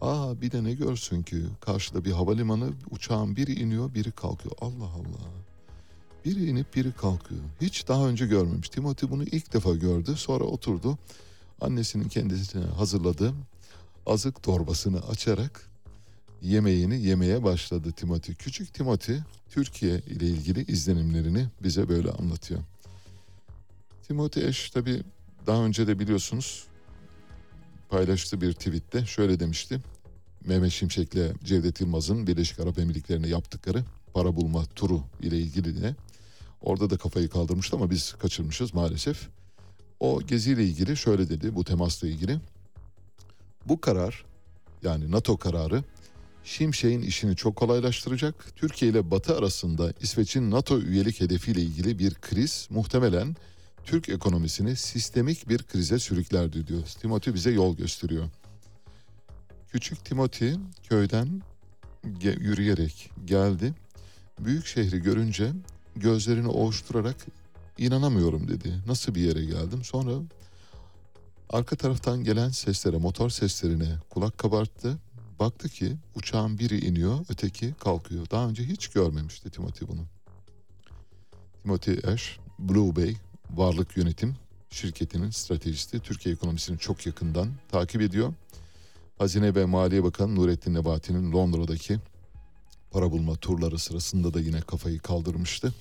Aa 0.00 0.40
bir 0.40 0.52
de 0.52 0.64
ne 0.64 0.72
görsün 0.72 1.22
ki 1.22 1.42
karşıda 1.60 2.04
bir 2.04 2.12
havalimanı 2.12 2.70
uçağın 2.90 3.36
biri 3.36 3.52
iniyor 3.60 3.94
biri 3.94 4.12
kalkıyor. 4.12 4.54
Allah 4.60 4.84
Allah. 4.84 5.30
Biri 6.24 6.46
inip 6.46 6.76
biri 6.76 6.92
kalkıyor. 6.92 7.40
Hiç 7.60 7.88
daha 7.88 8.08
önce 8.08 8.26
görmemiş. 8.26 8.68
Timothy 8.68 9.12
bunu 9.12 9.22
ilk 9.22 9.52
defa 9.52 9.74
gördü. 9.74 10.16
Sonra 10.16 10.44
oturdu. 10.44 10.98
Annesinin 11.60 12.08
kendisine 12.08 12.64
hazırladığı 12.64 13.34
azık 14.06 14.42
torbasını 14.42 15.00
açarak 15.08 15.70
yemeğini 16.42 17.00
yemeye 17.00 17.42
başladı 17.42 17.92
Timothy. 17.92 18.36
Küçük 18.36 18.74
Timothy 18.74 19.18
Türkiye 19.48 19.98
ile 19.98 20.26
ilgili 20.26 20.72
izlenimlerini 20.72 21.46
bize 21.62 21.88
böyle 21.88 22.10
anlatıyor. 22.10 22.60
Timothy 24.02 24.46
Ash 24.46 24.70
tabi 24.70 25.02
daha 25.46 25.64
önce 25.64 25.86
de 25.86 25.98
biliyorsunuz 25.98 26.64
paylaştığı 27.88 28.40
bir 28.40 28.52
tweette 28.52 29.06
şöyle 29.06 29.40
demişti. 29.40 29.80
Mehmet 30.46 30.72
Şimşek'le 30.72 31.44
Cevdet 31.44 31.80
Yılmaz'ın 31.80 32.26
Birleşik 32.26 32.60
Arap 32.60 32.78
Emirlikleri'ne 32.78 33.28
yaptıkları 33.28 33.84
para 34.14 34.36
bulma 34.36 34.64
turu 34.64 35.02
ile 35.20 35.38
ilgili 35.38 35.82
de 35.82 35.96
orada 36.60 36.90
da 36.90 36.96
kafayı 36.96 37.28
kaldırmıştı 37.28 37.76
ama 37.76 37.90
biz 37.90 38.12
kaçırmışız 38.12 38.74
maalesef. 38.74 39.28
O 40.00 40.22
geziyle 40.22 40.64
ilgili 40.64 40.96
şöyle 40.96 41.28
dedi 41.28 41.54
bu 41.54 41.64
temasla 41.64 42.08
ilgili. 42.08 42.38
Bu 43.66 43.80
karar 43.80 44.24
yani 44.82 45.10
NATO 45.10 45.36
kararı 45.36 45.84
Şimşek'in 46.44 47.02
işini 47.02 47.36
çok 47.36 47.56
kolaylaştıracak. 47.56 48.56
Türkiye 48.56 48.90
ile 48.90 49.10
Batı 49.10 49.36
arasında 49.36 49.92
İsveç'in 50.00 50.50
NATO 50.50 50.78
üyelik 50.78 51.20
hedefiyle 51.20 51.60
ilgili 51.60 51.98
bir 51.98 52.14
kriz 52.14 52.68
muhtemelen 52.70 53.36
Türk 53.84 54.08
ekonomisini 54.08 54.76
sistemik 54.76 55.48
bir 55.48 55.62
krize 55.62 55.98
sürüklerdi 55.98 56.66
diyor. 56.66 56.82
Timothy 56.86 57.34
bize 57.34 57.50
yol 57.50 57.76
gösteriyor. 57.76 58.24
Küçük 59.72 60.04
Timothy 60.04 60.54
köyden 60.88 61.42
ge- 62.04 62.40
yürüyerek 62.40 63.10
geldi. 63.24 63.74
Büyük 64.38 64.66
şehri 64.66 65.02
görünce 65.02 65.52
gözlerini 65.96 66.48
ovuşturarak 66.48 67.16
inanamıyorum 67.78 68.48
dedi. 68.48 68.74
Nasıl 68.86 69.14
bir 69.14 69.20
yere 69.20 69.44
geldim? 69.44 69.84
Sonra 69.84 70.10
arka 71.52 71.76
taraftan 71.76 72.24
gelen 72.24 72.48
seslere, 72.48 72.96
motor 72.96 73.30
seslerine 73.30 73.88
kulak 74.10 74.38
kabarttı. 74.38 74.98
Baktı 75.40 75.68
ki 75.68 75.96
uçağın 76.14 76.58
biri 76.58 76.86
iniyor, 76.86 77.18
öteki 77.28 77.74
kalkıyor. 77.74 78.30
Daha 78.30 78.48
önce 78.48 78.64
hiç 78.64 78.88
görmemişti 78.88 79.50
Timothy 79.50 79.90
bunu. 79.90 80.00
Timothy 81.62 82.12
Ash, 82.12 82.38
Blue 82.58 82.96
Bay 82.96 83.14
Varlık 83.50 83.96
Yönetim 83.96 84.36
şirketinin 84.70 85.30
stratejisti. 85.30 86.00
Türkiye 86.00 86.34
ekonomisini 86.34 86.78
çok 86.78 87.06
yakından 87.06 87.48
takip 87.70 88.00
ediyor. 88.00 88.32
Hazine 89.18 89.54
ve 89.54 89.64
Maliye 89.64 90.04
Bakanı 90.04 90.34
Nurettin 90.34 90.74
Nebati'nin 90.74 91.32
Londra'daki 91.32 91.98
para 92.90 93.10
bulma 93.10 93.36
turları 93.36 93.78
sırasında 93.78 94.34
da 94.34 94.40
yine 94.40 94.60
kafayı 94.60 94.98
kaldırmıştı. 94.98 95.74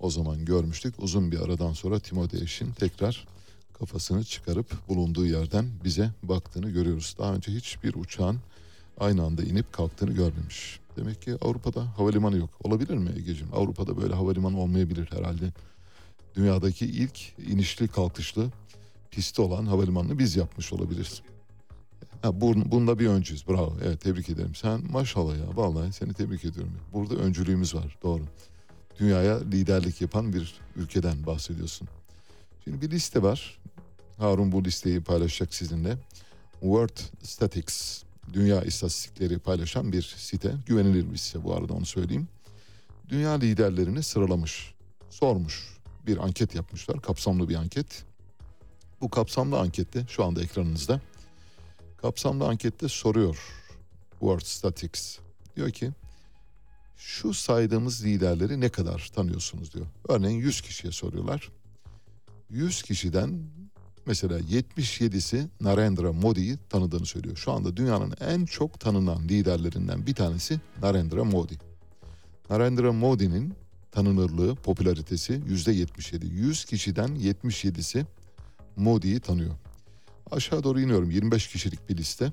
O 0.00 0.10
zaman 0.10 0.44
görmüştük. 0.44 0.94
Uzun 0.98 1.32
bir 1.32 1.40
aradan 1.40 1.72
sonra 1.72 1.98
Timothy 1.98 2.42
Ash'in 2.42 2.72
tekrar 2.72 3.26
kafasını 3.78 4.24
çıkarıp 4.24 4.88
bulunduğu 4.88 5.26
yerden 5.26 5.66
bize 5.84 6.10
baktığını 6.22 6.70
görüyoruz. 6.70 7.14
Daha 7.18 7.34
önce 7.34 7.52
hiçbir 7.52 7.94
uçağın 7.94 8.40
aynı 8.98 9.22
anda 9.22 9.42
inip 9.42 9.72
kalktığını 9.72 10.12
görmemiş. 10.12 10.80
Demek 10.96 11.22
ki 11.22 11.34
Avrupa'da 11.40 11.98
havalimanı 11.98 12.36
yok. 12.36 12.50
Olabilir 12.64 12.94
mi 12.94 13.10
Ege'ciğim? 13.16 13.54
Avrupa'da 13.54 13.96
böyle 13.96 14.14
havalimanı 14.14 14.60
olmayabilir 14.60 15.08
herhalde. 15.12 15.52
Dünyadaki 16.34 16.86
ilk 16.86 17.34
inişli 17.38 17.88
kalkışlı 17.88 18.50
pisti 19.10 19.42
olan 19.42 19.66
havalimanını 19.66 20.18
biz 20.18 20.36
yapmış 20.36 20.72
olabiliriz. 20.72 21.22
Ha, 22.22 22.40
bunda 22.40 22.98
bir 22.98 23.06
öncüyüz. 23.06 23.48
Bravo. 23.48 23.76
Evet 23.84 24.00
tebrik 24.00 24.28
ederim. 24.28 24.54
Sen 24.54 24.80
maşallah 24.90 25.36
ya. 25.36 25.56
Vallahi 25.56 25.92
seni 25.92 26.12
tebrik 26.12 26.44
ediyorum. 26.44 26.72
Burada 26.92 27.14
öncülüğümüz 27.14 27.74
var. 27.74 27.98
Doğru. 28.02 28.22
Dünyaya 28.98 29.40
liderlik 29.40 30.00
yapan 30.00 30.32
bir 30.32 30.54
ülkeden 30.76 31.26
bahsediyorsun. 31.26 31.88
Şimdi 32.66 32.80
bir 32.80 32.90
liste 32.90 33.22
var. 33.22 33.58
Harun 34.18 34.52
bu 34.52 34.64
listeyi 34.64 35.00
paylaşacak 35.00 35.54
sizinle. 35.54 35.98
World 36.60 36.98
Statistics 37.22 38.02
dünya 38.32 38.62
istatistikleri 38.62 39.38
paylaşan 39.38 39.92
bir 39.92 40.02
site. 40.02 40.54
Güvenilir 40.66 41.12
bir 41.12 41.16
site 41.16 41.44
bu 41.44 41.54
arada 41.54 41.72
onu 41.72 41.86
söyleyeyim. 41.86 42.28
Dünya 43.08 43.32
liderlerini 43.32 44.02
sıralamış. 44.02 44.74
Sormuş. 45.10 45.78
Bir 46.06 46.16
anket 46.24 46.54
yapmışlar. 46.54 47.02
Kapsamlı 47.02 47.48
bir 47.48 47.54
anket. 47.54 48.04
Bu 49.00 49.10
kapsamlı 49.10 49.58
ankette 49.58 50.06
şu 50.08 50.24
anda 50.24 50.42
ekranınızda. 50.42 51.00
Kapsamlı 51.96 52.48
ankette 52.48 52.88
soruyor 52.88 53.38
World 54.10 54.44
Statistics. 54.44 55.18
Diyor 55.56 55.70
ki 55.70 55.90
şu 56.96 57.34
saydığımız 57.34 58.04
liderleri 58.04 58.60
ne 58.60 58.68
kadar 58.68 59.10
tanıyorsunuz 59.14 59.74
diyor. 59.74 59.86
Örneğin 60.08 60.38
100 60.38 60.60
kişiye 60.60 60.92
soruyorlar. 60.92 61.50
100 62.50 62.82
kişiden 62.82 63.40
mesela 64.06 64.40
77'si 64.40 65.46
Narendra 65.60 66.12
Modi'yi 66.12 66.58
tanıdığını 66.68 67.06
söylüyor. 67.06 67.36
Şu 67.36 67.52
anda 67.52 67.76
dünyanın 67.76 68.14
en 68.20 68.44
çok 68.44 68.80
tanınan 68.80 69.28
liderlerinden 69.28 70.06
bir 70.06 70.14
tanesi 70.14 70.60
Narendra 70.82 71.24
Modi. 71.24 71.58
Narendra 72.50 72.92
Modi'nin 72.92 73.54
tanınırlığı, 73.92 74.54
popülaritesi 74.54 75.42
yüzde 75.46 75.72
77. 75.72 76.26
100 76.26 76.64
kişiden 76.64 77.08
77'si 77.08 78.04
Modi'yi 78.76 79.20
tanıyor. 79.20 79.54
Aşağı 80.30 80.62
doğru 80.62 80.80
iniyorum 80.80 81.10
25 81.10 81.48
kişilik 81.48 81.88
bir 81.88 81.96
liste. 81.96 82.32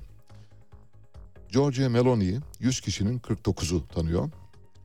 Giorgia 1.48 1.88
Meloni'yi 1.88 2.40
100 2.60 2.80
kişinin 2.80 3.18
49'u 3.18 3.86
tanıyor. 3.86 4.30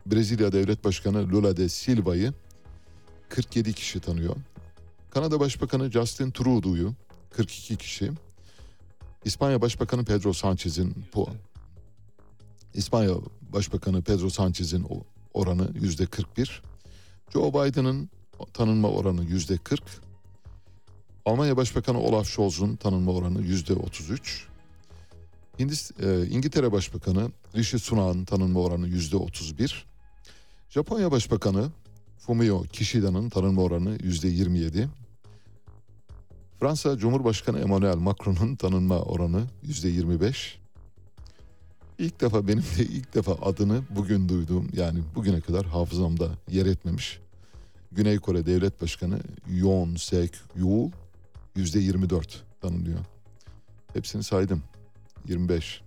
Brezilya 0.05 0.51
Devlet 0.51 0.83
Başkanı 0.83 1.29
Lula 1.29 1.57
de 1.57 1.69
Silva'yı 1.69 2.33
47 3.29 3.73
kişi 3.73 3.99
tanıyor. 3.99 4.35
Kanada 5.09 5.39
Başbakanı 5.39 5.91
Justin 5.91 6.31
Trudeau'yu 6.31 6.93
42 7.29 7.75
kişi. 7.75 8.11
İspanya 9.25 9.61
Başbakanı 9.61 10.05
Pedro 10.05 10.33
Sanchez'in 10.33 10.95
bu 11.15 11.29
İspanya 12.73 13.13
Başbakanı 13.41 14.01
Pedro 14.01 14.29
Sanchez'in 14.29 14.87
oranı 15.33 15.69
yüzde 15.81 16.05
41. 16.05 16.61
Joe 17.33 17.49
Biden'ın 17.49 18.09
tanınma 18.53 18.89
oranı 18.89 19.23
yüzde 19.23 19.57
40. 19.57 19.83
Almanya 21.25 21.57
Başbakanı 21.57 21.99
Olaf 21.99 22.27
Scholz'un 22.27 22.75
tanınma 22.75 23.11
oranı 23.11 23.41
yüzde 23.41 23.73
33. 23.73 24.47
Hindist, 25.59 26.03
e, 26.03 26.27
İngiltere 26.27 26.71
Başbakanı 26.71 27.31
Rishi 27.55 27.79
Sunak'ın 27.79 28.25
tanınma 28.25 28.59
oranı 28.59 28.87
yüzde 28.87 29.17
31. 29.17 29.85
Japonya 30.69 31.11
Başbakanı 31.11 31.69
Fumio 32.17 32.63
Kishida'nın 32.63 33.29
tanınma 33.29 33.61
oranı 33.61 33.97
yüzde 34.03 34.27
27. 34.27 34.89
Fransa 36.59 36.97
Cumhurbaşkanı 36.97 37.59
Emmanuel 37.59 37.95
Macron'un 37.95 38.55
tanınma 38.55 39.01
oranı 39.01 39.43
yüzde 39.63 39.89
25. 39.89 40.59
İlk 41.97 42.21
defa 42.21 42.47
benim 42.47 42.63
de 42.77 42.83
ilk 42.83 43.15
defa 43.15 43.31
adını 43.41 43.81
bugün 43.89 44.29
duyduğum 44.29 44.67
yani 44.73 44.99
bugüne 45.15 45.41
kadar 45.41 45.65
hafızamda 45.65 46.29
yer 46.49 46.65
etmemiş. 46.65 47.19
Güney 47.91 48.19
Kore 48.19 48.45
Devlet 48.45 48.81
Başkanı 48.81 49.19
Yoon 49.49 49.95
Sek 49.95 50.33
Yeol 50.57 50.91
yüzde 51.55 51.79
24 51.79 52.43
tanınıyor. 52.61 52.99
Hepsini 53.93 54.23
saydım. 54.23 54.63
25. 55.27 55.81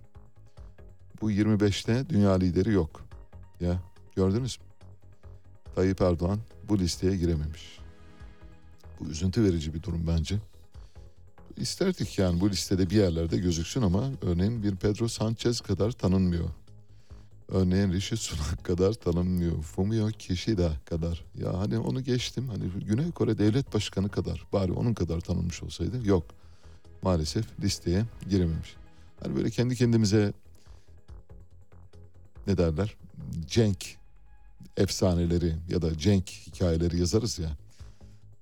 Bu 1.21 1.31
25'te 1.31 2.09
dünya 2.09 2.31
lideri 2.33 2.71
yok. 2.71 3.05
Ya 3.59 3.81
gördünüz 4.15 4.59
mü? 4.59 4.65
Tayyip 5.75 6.01
Erdoğan 6.01 6.39
bu 6.69 6.79
listeye 6.79 7.17
girememiş. 7.17 7.79
Bu 8.99 9.05
üzüntü 9.05 9.43
verici 9.43 9.73
bir 9.73 9.83
durum 9.83 10.07
bence. 10.07 10.39
İsterdik 11.57 12.19
yani 12.19 12.39
bu 12.39 12.49
listede 12.49 12.89
bir 12.89 12.95
yerlerde 12.95 13.37
gözüksün 13.37 13.81
ama 13.81 14.11
örneğin 14.21 14.63
bir 14.63 14.75
Pedro 14.75 15.07
Sanchez 15.07 15.61
kadar 15.61 15.91
tanınmıyor. 15.91 16.49
Örneğin 17.49 17.93
Rishi 17.93 18.17
Sunak 18.17 18.63
kadar 18.63 18.93
tanınmıyor. 18.93 19.61
Fumio 19.61 20.07
Kishida 20.07 20.71
kadar. 20.85 21.25
Ya 21.35 21.59
hani 21.59 21.79
onu 21.79 22.03
geçtim. 22.03 22.49
Hani 22.49 22.85
Güney 22.85 23.11
Kore 23.11 23.37
Devlet 23.37 23.73
Başkanı 23.73 24.09
kadar. 24.09 24.47
Bari 24.53 24.71
onun 24.71 24.93
kadar 24.93 25.19
tanınmış 25.19 25.63
olsaydı. 25.63 26.07
Yok. 26.07 26.25
Maalesef 27.01 27.59
listeye 27.59 28.05
girememiş. 28.29 28.75
Hani 29.23 29.35
böyle 29.35 29.49
kendi 29.49 29.75
kendimize 29.75 30.33
ne 32.47 32.57
derler? 32.57 32.95
Cenk 33.47 33.97
efsaneleri 34.77 35.55
ya 35.69 35.81
da 35.81 35.97
Cenk 35.97 36.29
hikayeleri 36.29 36.99
yazarız 36.99 37.39
ya. 37.39 37.49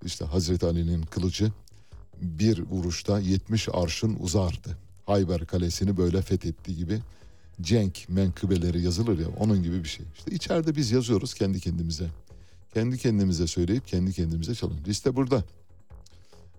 İşte 0.05 0.25
Hazreti 0.25 0.65
Ali'nin 0.65 1.01
kılıcı 1.01 1.51
bir 2.21 2.59
vuruşta 2.59 3.19
70 3.19 3.69
arşın 3.73 4.17
uzardı. 4.19 4.77
Hayber 5.05 5.45
Kalesi'ni 5.45 5.97
böyle 5.97 6.21
fethetti 6.21 6.75
gibi 6.75 6.99
cenk 7.61 8.09
menkıbeleri 8.09 8.81
yazılır 8.81 9.19
ya 9.19 9.27
onun 9.39 9.63
gibi 9.63 9.83
bir 9.83 9.89
şey. 9.89 10.05
İşte 10.17 10.31
içeride 10.31 10.75
biz 10.75 10.91
yazıyoruz 10.91 11.33
kendi 11.33 11.59
kendimize. 11.59 12.07
Kendi 12.73 12.97
kendimize 12.97 13.47
söyleyip 13.47 13.87
kendi 13.87 14.13
kendimize 14.13 14.55
çalın. 14.55 14.77
Liste 14.87 15.15
burada. 15.15 15.43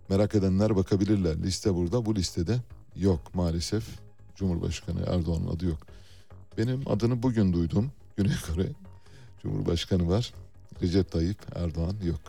Merak 0.09 0.35
edenler 0.35 0.77
bakabilirler. 0.77 1.43
Liste 1.43 1.75
burada. 1.75 2.07
Bu 2.07 2.17
listede 2.17 2.61
yok 2.97 3.35
maalesef. 3.35 3.85
Cumhurbaşkanı 4.37 5.01
Erdoğan'ın 5.01 5.47
adı 5.47 5.67
yok. 5.67 5.87
Benim 6.59 6.89
adını 6.89 7.23
bugün 7.23 7.53
duydum. 7.53 7.93
Güney 8.17 8.35
Kore 8.47 8.69
Cumhurbaşkanı 9.43 10.09
var. 10.09 10.33
Recep 10.83 11.13
Tayyip 11.13 11.39
Erdoğan 11.57 11.97
yok. 12.05 12.21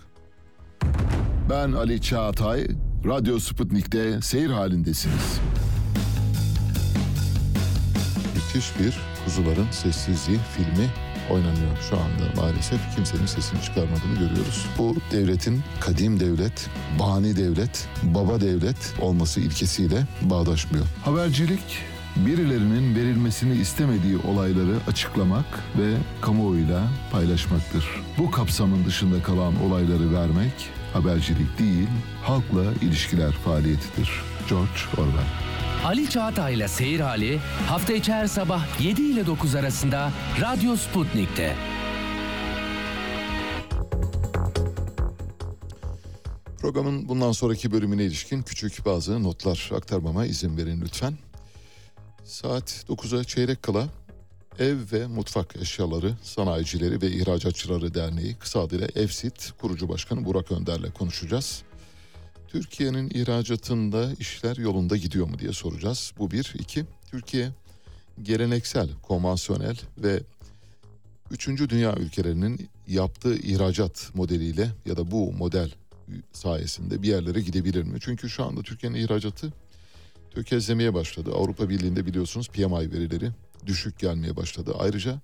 Ben 1.49 1.71
Ali 1.71 2.01
Çağatay, 2.01 2.67
Radyo 3.05 3.39
Sputnik'te 3.39 4.21
seyir 4.21 4.49
halindesiniz. 4.49 5.39
Müthiş 8.35 8.79
bir 8.79 8.97
Kuzuların 9.25 9.67
Sessizliği 9.71 10.39
filmi 10.57 10.89
oynanıyor 11.29 11.77
şu 11.89 11.95
anda 11.97 12.41
maalesef. 12.41 12.95
Kimsenin 12.95 13.25
sesini 13.25 13.61
çıkarmadığını 13.61 14.13
görüyoruz. 14.13 14.65
Bu 14.77 14.95
devletin 15.11 15.61
kadim 15.79 16.19
devlet, 16.19 16.69
bani 16.99 17.37
devlet, 17.37 17.87
baba 18.03 18.41
devlet 18.41 18.93
olması 19.01 19.39
ilkesiyle 19.39 20.07
bağdaşmıyor. 20.21 20.85
Habercilik, 21.05 21.79
birilerinin 22.15 22.95
verilmesini 22.95 23.55
istemediği 23.55 24.17
olayları 24.17 24.75
açıklamak 24.87 25.45
ve 25.79 25.93
kamuoyuyla 26.21 26.87
paylaşmaktır. 27.11 27.85
Bu 28.17 28.31
kapsamın 28.31 28.85
dışında 28.85 29.23
kalan 29.23 29.63
olayları 29.63 30.13
vermek 30.13 30.53
habercilik 30.93 31.59
değil, 31.59 31.87
halkla 32.23 32.63
ilişkiler 32.81 33.31
faaliyetidir. 33.31 34.09
George 34.49 34.79
Orwell 34.97 35.27
Ali 35.85 36.09
Çağatay'la 36.09 36.67
Seyir 36.67 36.99
Hali 36.99 37.39
hafta 37.67 37.93
içi 37.93 38.13
her 38.13 38.27
sabah 38.27 38.81
7 38.81 39.01
ile 39.01 39.25
9 39.25 39.55
arasında 39.55 40.11
Radyo 40.41 40.75
Sputnik'te. 40.75 41.55
Programın 46.59 47.09
bundan 47.09 47.31
sonraki 47.31 47.71
bölümüne 47.71 48.03
ilişkin 48.03 48.41
küçük 48.41 48.85
bazı 48.85 49.23
notlar 49.23 49.71
aktarmama 49.75 50.25
izin 50.25 50.57
verin 50.57 50.81
lütfen. 50.81 51.13
Saat 52.23 52.85
9'a 52.89 53.23
çeyrek 53.23 53.63
kala 53.63 53.87
Ev 54.59 54.77
ve 54.91 55.07
Mutfak 55.07 55.55
Eşyaları 55.55 56.13
Sanayicileri 56.23 57.01
ve 57.01 57.11
İhracatçıları 57.11 57.93
Derneği 57.93 58.35
kısa 58.35 58.59
adıyla 58.59 58.87
EFSİT 58.95 59.51
kurucu 59.61 59.89
başkanı 59.89 60.25
Burak 60.25 60.51
Önder'le 60.51 60.91
konuşacağız. 60.93 61.63
Türkiye'nin 62.47 63.09
ihracatında 63.09 64.13
işler 64.19 64.57
yolunda 64.57 64.97
gidiyor 64.97 65.27
mu 65.27 65.39
diye 65.39 65.53
soracağız. 65.53 66.13
Bu 66.17 66.31
bir. 66.31 66.53
iki 66.59 66.85
Türkiye 67.11 67.49
geleneksel, 68.23 68.89
konvansiyonel 69.01 69.77
ve 69.97 70.19
üçüncü 71.31 71.69
dünya 71.69 71.95
ülkelerinin 71.95 72.69
yaptığı 72.87 73.35
ihracat 73.35 74.11
modeliyle 74.13 74.69
ya 74.85 74.97
da 74.97 75.11
bu 75.11 75.31
model 75.31 75.71
sayesinde 76.33 77.01
bir 77.01 77.07
yerlere 77.07 77.41
gidebilir 77.41 77.83
mi? 77.83 77.97
Çünkü 78.01 78.29
şu 78.29 78.43
anda 78.43 78.61
Türkiye'nin 78.61 78.97
ihracatı 78.97 79.53
tökezlemeye 80.31 80.93
başladı. 80.93 81.31
Avrupa 81.35 81.69
Birliği'nde 81.69 82.05
biliyorsunuz 82.05 82.49
PMI 82.49 82.91
verileri 82.91 83.29
düşük 83.67 83.99
gelmeye 83.99 84.35
başladı. 84.35 84.73
Ayrıca 84.79 85.21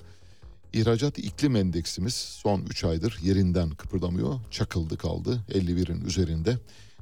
ihracat 0.73 1.17
iklim 1.17 1.55
endeksimiz 1.55 2.13
son 2.13 2.61
3 2.61 2.83
aydır 2.83 3.19
yerinden 3.23 3.69
kıpırdamıyor. 3.69 4.39
Çakıldı 4.51 4.97
kaldı 4.97 5.39
51'in 5.49 6.05
üzerinde. 6.05 6.57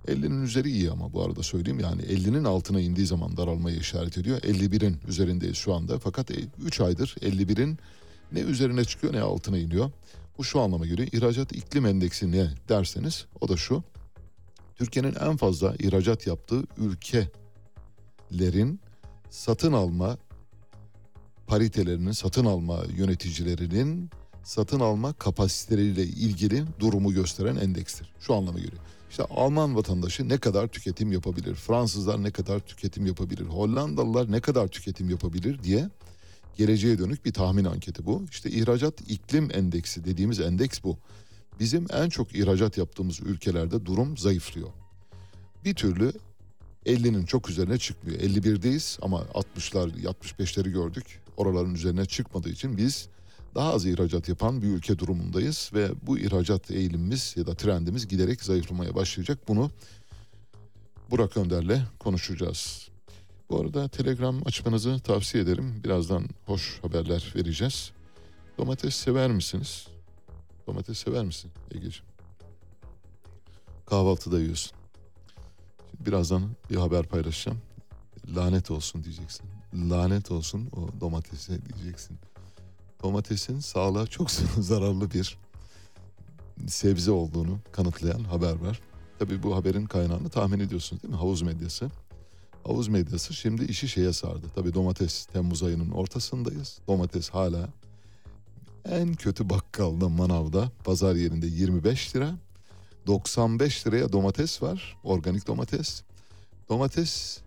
50'nin 0.07 0.43
üzeri 0.43 0.71
iyi 0.71 0.91
ama 0.91 1.13
bu 1.13 1.23
arada 1.23 1.43
söyleyeyim 1.43 1.79
yani 1.79 2.01
50'nin 2.01 2.43
altına 2.43 2.79
indiği 2.79 3.05
zaman 3.05 3.37
daralmayı 3.37 3.77
işaret 3.77 4.17
ediyor. 4.17 4.37
51'in 4.37 4.97
üzerindeyiz 5.07 5.57
şu 5.57 5.73
anda 5.73 5.99
fakat 5.99 6.31
3 6.65 6.81
aydır 6.81 7.15
51'in 7.21 7.77
ne 8.31 8.39
üzerine 8.39 8.85
çıkıyor 8.85 9.13
ne 9.13 9.21
altına 9.21 9.57
iniyor. 9.57 9.91
Bu 10.37 10.43
şu 10.43 10.59
anlama 10.59 10.85
geliyor. 10.85 11.09
İhracat 11.11 11.51
iklim 11.51 11.85
endeksi 11.85 12.31
ne 12.31 12.49
derseniz 12.69 13.25
o 13.41 13.47
da 13.47 13.57
şu. 13.57 13.83
Türkiye'nin 14.75 15.15
en 15.15 15.37
fazla 15.37 15.75
ihracat 15.79 16.27
yaptığı 16.27 16.63
ülkelerin 16.77 18.79
satın 19.29 19.73
alma 19.73 20.17
paritelerinin, 21.47 22.11
satın 22.11 22.45
alma 22.45 22.83
yöneticilerinin 22.95 24.09
satın 24.43 24.79
alma 24.79 25.13
kapasiteleriyle 25.13 26.03
ilgili 26.03 26.63
durumu 26.79 27.13
gösteren 27.13 27.55
endekstir. 27.55 28.13
Şu 28.19 28.35
anlama 28.35 28.59
geliyor. 28.59 28.81
İşte 29.09 29.23
Alman 29.23 29.75
vatandaşı 29.75 30.29
ne 30.29 30.37
kadar 30.37 30.67
tüketim 30.67 31.11
yapabilir? 31.11 31.55
Fransızlar 31.55 32.23
ne 32.23 32.31
kadar 32.31 32.59
tüketim 32.59 33.05
yapabilir? 33.05 33.45
Hollandalılar 33.45 34.31
ne 34.31 34.39
kadar 34.39 34.67
tüketim 34.67 35.09
yapabilir 35.09 35.63
diye 35.63 35.89
geleceğe 36.57 36.99
dönük 36.99 37.25
bir 37.25 37.33
tahmin 37.33 37.65
anketi 37.65 38.05
bu. 38.05 38.25
İşte 38.31 38.49
ihracat 38.49 39.01
iklim 39.01 39.49
endeksi 39.53 40.05
dediğimiz 40.05 40.39
endeks 40.39 40.83
bu. 40.83 40.97
Bizim 41.59 41.87
en 41.93 42.09
çok 42.09 42.35
ihracat 42.35 42.77
yaptığımız 42.77 43.19
ülkelerde 43.19 43.85
durum 43.85 44.17
zayıflıyor. 44.17 44.69
Bir 45.65 45.75
türlü 45.75 46.11
50'nin 46.85 47.25
çok 47.25 47.49
üzerine 47.49 47.77
çıkmıyor. 47.77 48.19
51'deyiz 48.19 48.99
ama 49.01 49.21
60'lar 49.21 50.03
65'leri 50.03 50.71
gördük. 50.71 51.21
Oraların 51.37 51.75
üzerine 51.75 52.05
çıkmadığı 52.05 52.49
için 52.49 52.77
biz 52.77 53.09
daha 53.55 53.73
az 53.73 53.85
ihracat 53.85 54.29
yapan 54.29 54.61
bir 54.61 54.67
ülke 54.67 54.99
durumundayız 54.99 55.71
ve 55.73 55.89
bu 56.01 56.19
ihracat 56.19 56.71
eğilimimiz 56.71 57.33
ya 57.37 57.47
da 57.47 57.55
trendimiz 57.55 58.07
giderek 58.07 58.43
zayıflamaya 58.43 58.95
başlayacak. 58.95 59.47
Bunu 59.47 59.71
Burak 61.11 61.37
Önder'le 61.37 61.81
konuşacağız. 61.99 62.89
Bu 63.49 63.61
arada 63.61 63.87
Telegram 63.87 64.47
açmanızı 64.47 64.99
tavsiye 64.99 65.43
ederim. 65.43 65.83
Birazdan 65.83 66.25
hoş 66.45 66.79
haberler 66.81 67.33
vereceğiz. 67.35 67.91
Domates 68.57 68.95
sever 68.95 69.31
misiniz? 69.31 69.87
Domates 70.67 70.97
sever 70.97 71.25
misin 71.25 71.51
Ege'ciğim? 71.71 72.07
Kahvaltıda 73.85 74.39
yiyorsun. 74.39 74.77
Birazdan 75.99 76.49
bir 76.69 76.75
haber 76.75 77.05
paylaşacağım. 77.05 77.61
Lanet 78.35 78.71
olsun 78.71 79.03
diyeceksin. 79.03 79.56
Lanet 79.73 80.31
olsun 80.31 80.69
o 80.75 81.01
domatese 81.01 81.65
diyeceksin 81.65 82.17
domatesin 83.03 83.59
sağlığa 83.59 84.07
çok 84.07 84.31
zararlı 84.59 85.11
bir 85.11 85.37
sebze 86.67 87.11
olduğunu 87.11 87.59
kanıtlayan 87.71 88.23
haber 88.23 88.55
var. 88.55 88.79
Tabii 89.19 89.43
bu 89.43 89.55
haberin 89.55 89.85
kaynağını 89.85 90.29
tahmin 90.29 90.59
ediyorsunuz 90.59 91.03
değil 91.03 91.13
mi? 91.13 91.19
Havuz 91.19 91.41
medyası. 91.41 91.89
Havuz 92.63 92.87
medyası 92.87 93.33
şimdi 93.33 93.65
işi 93.65 93.87
şeye 93.87 94.13
sardı. 94.13 94.47
Tabii 94.55 94.73
domates 94.73 95.25
Temmuz 95.25 95.63
ayının 95.63 95.91
ortasındayız. 95.91 96.79
Domates 96.87 97.29
hala 97.29 97.69
en 98.85 99.13
kötü 99.13 99.49
bakkalda, 99.49 100.09
manavda, 100.09 100.71
pazar 100.83 101.15
yerinde 101.15 101.47
25 101.47 102.15
lira. 102.15 102.35
95 103.07 103.87
liraya 103.87 104.11
domates 104.11 104.61
var. 104.61 104.97
Organik 105.03 105.47
domates. 105.47 106.03
Domates 106.69 107.39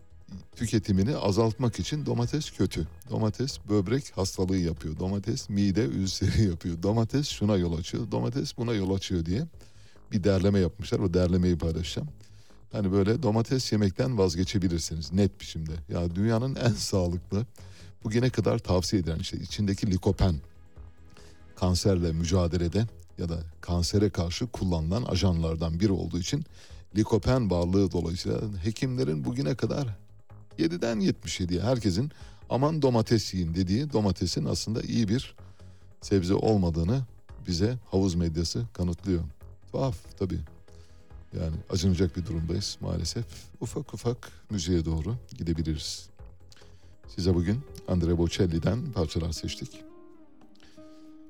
tüketimini 0.57 1.16
azaltmak 1.16 1.78
için 1.78 2.07
domates 2.07 2.51
kötü. 2.51 2.89
Domates 3.11 3.59
böbrek 3.68 4.12
hastalığı 4.16 4.57
yapıyor. 4.57 4.99
Domates 4.99 5.49
mide 5.49 5.85
ülseri 5.85 6.45
yapıyor. 6.45 6.83
Domates 6.83 7.28
şuna 7.28 7.57
yol 7.57 7.78
açıyor. 7.78 8.11
Domates 8.11 8.57
buna 8.59 8.74
yol 8.74 8.95
açıyor 8.95 9.26
diye 9.26 9.47
bir 10.12 10.24
derleme 10.24 10.59
yapmışlar. 10.59 10.99
O 10.99 11.14
derlemeyi 11.14 11.59
paylaşacağım. 11.59 12.09
Hani 12.72 12.93
böyle 12.93 13.22
domates 13.22 13.72
yemekten 13.72 14.18
vazgeçebilirsiniz 14.18 15.12
net 15.12 15.41
biçimde. 15.41 15.72
Ya 15.89 16.14
dünyanın 16.14 16.55
en 16.55 16.72
sağlıklı 16.72 17.47
bugüne 18.05 18.31
kadar 18.31 18.59
tavsiye 18.59 19.03
edilen 19.03 19.18
işte 19.18 19.37
içindeki 19.37 19.91
likopen 19.91 20.35
kanserle 21.57 22.12
mücadelede 22.12 22.87
ya 23.18 23.28
da 23.28 23.39
kansere 23.61 24.11
karşı 24.11 24.47
kullanılan 24.47 25.03
ajanlardan 25.03 25.81
biri 25.81 25.93
olduğu 25.93 26.18
için 26.18 26.45
likopen 26.97 27.51
varlığı 27.51 27.93
dolayısıyla 27.93 28.41
hekimlerin 28.62 29.24
bugüne 29.24 29.55
kadar 29.55 29.89
7'den 30.59 31.01
77'ye 31.01 31.61
herkesin 31.61 32.11
aman 32.51 32.83
domates 32.83 33.35
yiyin 33.35 33.55
dediği 33.55 33.93
domatesin 33.93 34.45
aslında 34.45 34.83
iyi 34.83 35.09
bir 35.09 35.35
sebze 36.01 36.35
olmadığını 36.35 37.03
bize 37.47 37.79
havuz 37.91 38.15
medyası 38.15 38.67
kanıtlıyor. 38.73 39.23
Tuhaf 39.73 39.97
tabii. 40.19 40.41
Yani 41.39 41.57
acınacak 41.71 42.17
bir 42.17 42.27
durumdayız 42.27 42.79
maalesef. 42.81 43.25
Ufak 43.61 43.95
ufak 43.95 44.33
müziğe 44.51 44.85
doğru 44.85 45.17
gidebiliriz. 45.39 46.09
Size 47.17 47.35
bugün 47.35 47.61
Andrea 47.89 48.19
Bocelli'den 48.19 48.93
parçalar 48.93 49.33
seçtik. 49.33 49.71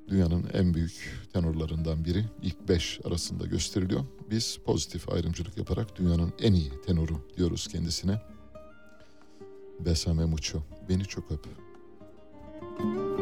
Dünyanın 0.07 0.45
en 0.53 0.73
büyük 0.73 1.19
tenorlarından 1.33 2.05
biri 2.05 2.25
ilk 2.41 2.69
beş 2.69 2.99
arasında 3.03 3.45
gösteriliyor. 3.45 4.05
Biz 4.29 4.57
pozitif 4.65 5.09
ayrımcılık 5.09 5.57
yaparak 5.57 5.99
dünyanın 5.99 6.33
en 6.41 6.53
iyi 6.53 6.71
tenoru 6.85 7.27
diyoruz 7.37 7.67
kendisine. 7.67 8.21
Besame 9.85 10.25
mucho. 10.25 10.63
Beni 10.89 11.05
çok 11.05 11.31
öp. 11.31 11.45
Bésame, 12.79 13.20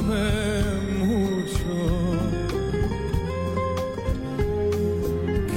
bésame 0.00 0.62
mucho. 0.98 1.74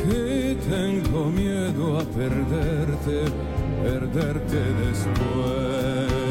Que 0.03 0.57
tengo 0.69 1.25
miedo 1.29 1.99
a 1.99 2.03
perderte, 2.03 3.31
perderte 3.83 4.59
después. 4.85 6.30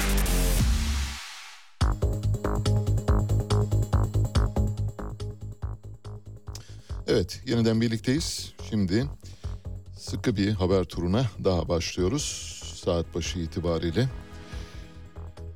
Evet, 7.11 7.41
yeniden 7.47 7.81
birlikteyiz. 7.81 8.53
Şimdi 8.69 9.05
sıkı 9.97 10.35
bir 10.35 10.51
haber 10.51 10.83
turuna 10.83 11.25
daha 11.43 11.69
başlıyoruz 11.69 12.23
saat 12.83 13.15
başı 13.15 13.39
itibariyle. 13.39 14.09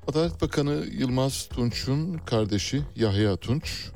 Adalet 0.07 0.41
Bakanı 0.41 0.85
Yılmaz 0.91 1.47
Tunç'un 1.47 2.17
kardeşi 2.17 2.81
Yahya 2.95 3.37
Tunç, 3.37 3.89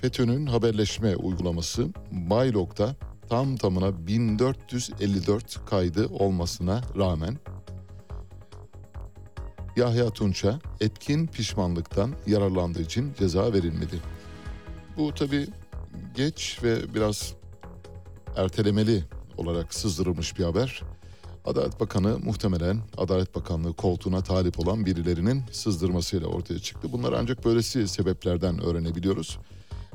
FETÖ'nün 0.00 0.46
haberleşme 0.46 1.16
uygulaması 1.16 1.88
Baylok'ta 2.10 2.96
tam 3.28 3.56
tamına 3.56 4.06
1454 4.06 5.66
kaydı 5.66 6.06
olmasına 6.06 6.82
rağmen 6.98 7.38
Yahya 9.76 10.10
Tunç'a 10.10 10.58
etkin 10.80 11.26
pişmanlıktan 11.26 12.14
yararlandığı 12.26 12.82
için 12.82 13.14
ceza 13.18 13.52
verilmedi. 13.52 14.00
Bu 14.96 15.14
tabi 15.14 15.46
geç 16.14 16.58
ve 16.62 16.94
biraz 16.94 17.34
ertelemeli 18.36 19.04
olarak 19.36 19.74
sızdırılmış 19.74 20.38
bir 20.38 20.44
haber. 20.44 20.82
Adalet 21.44 21.80
Bakanı 21.80 22.18
muhtemelen 22.18 22.80
Adalet 22.96 23.34
Bakanlığı 23.34 23.72
koltuğuna 23.72 24.22
talip 24.22 24.60
olan 24.60 24.86
birilerinin 24.86 25.42
sızdırmasıyla 25.52 26.26
ortaya 26.26 26.58
çıktı. 26.58 26.88
Bunlar 26.92 27.12
ancak 27.12 27.44
böylesi 27.44 27.88
sebeplerden 27.88 28.62
öğrenebiliyoruz. 28.62 29.38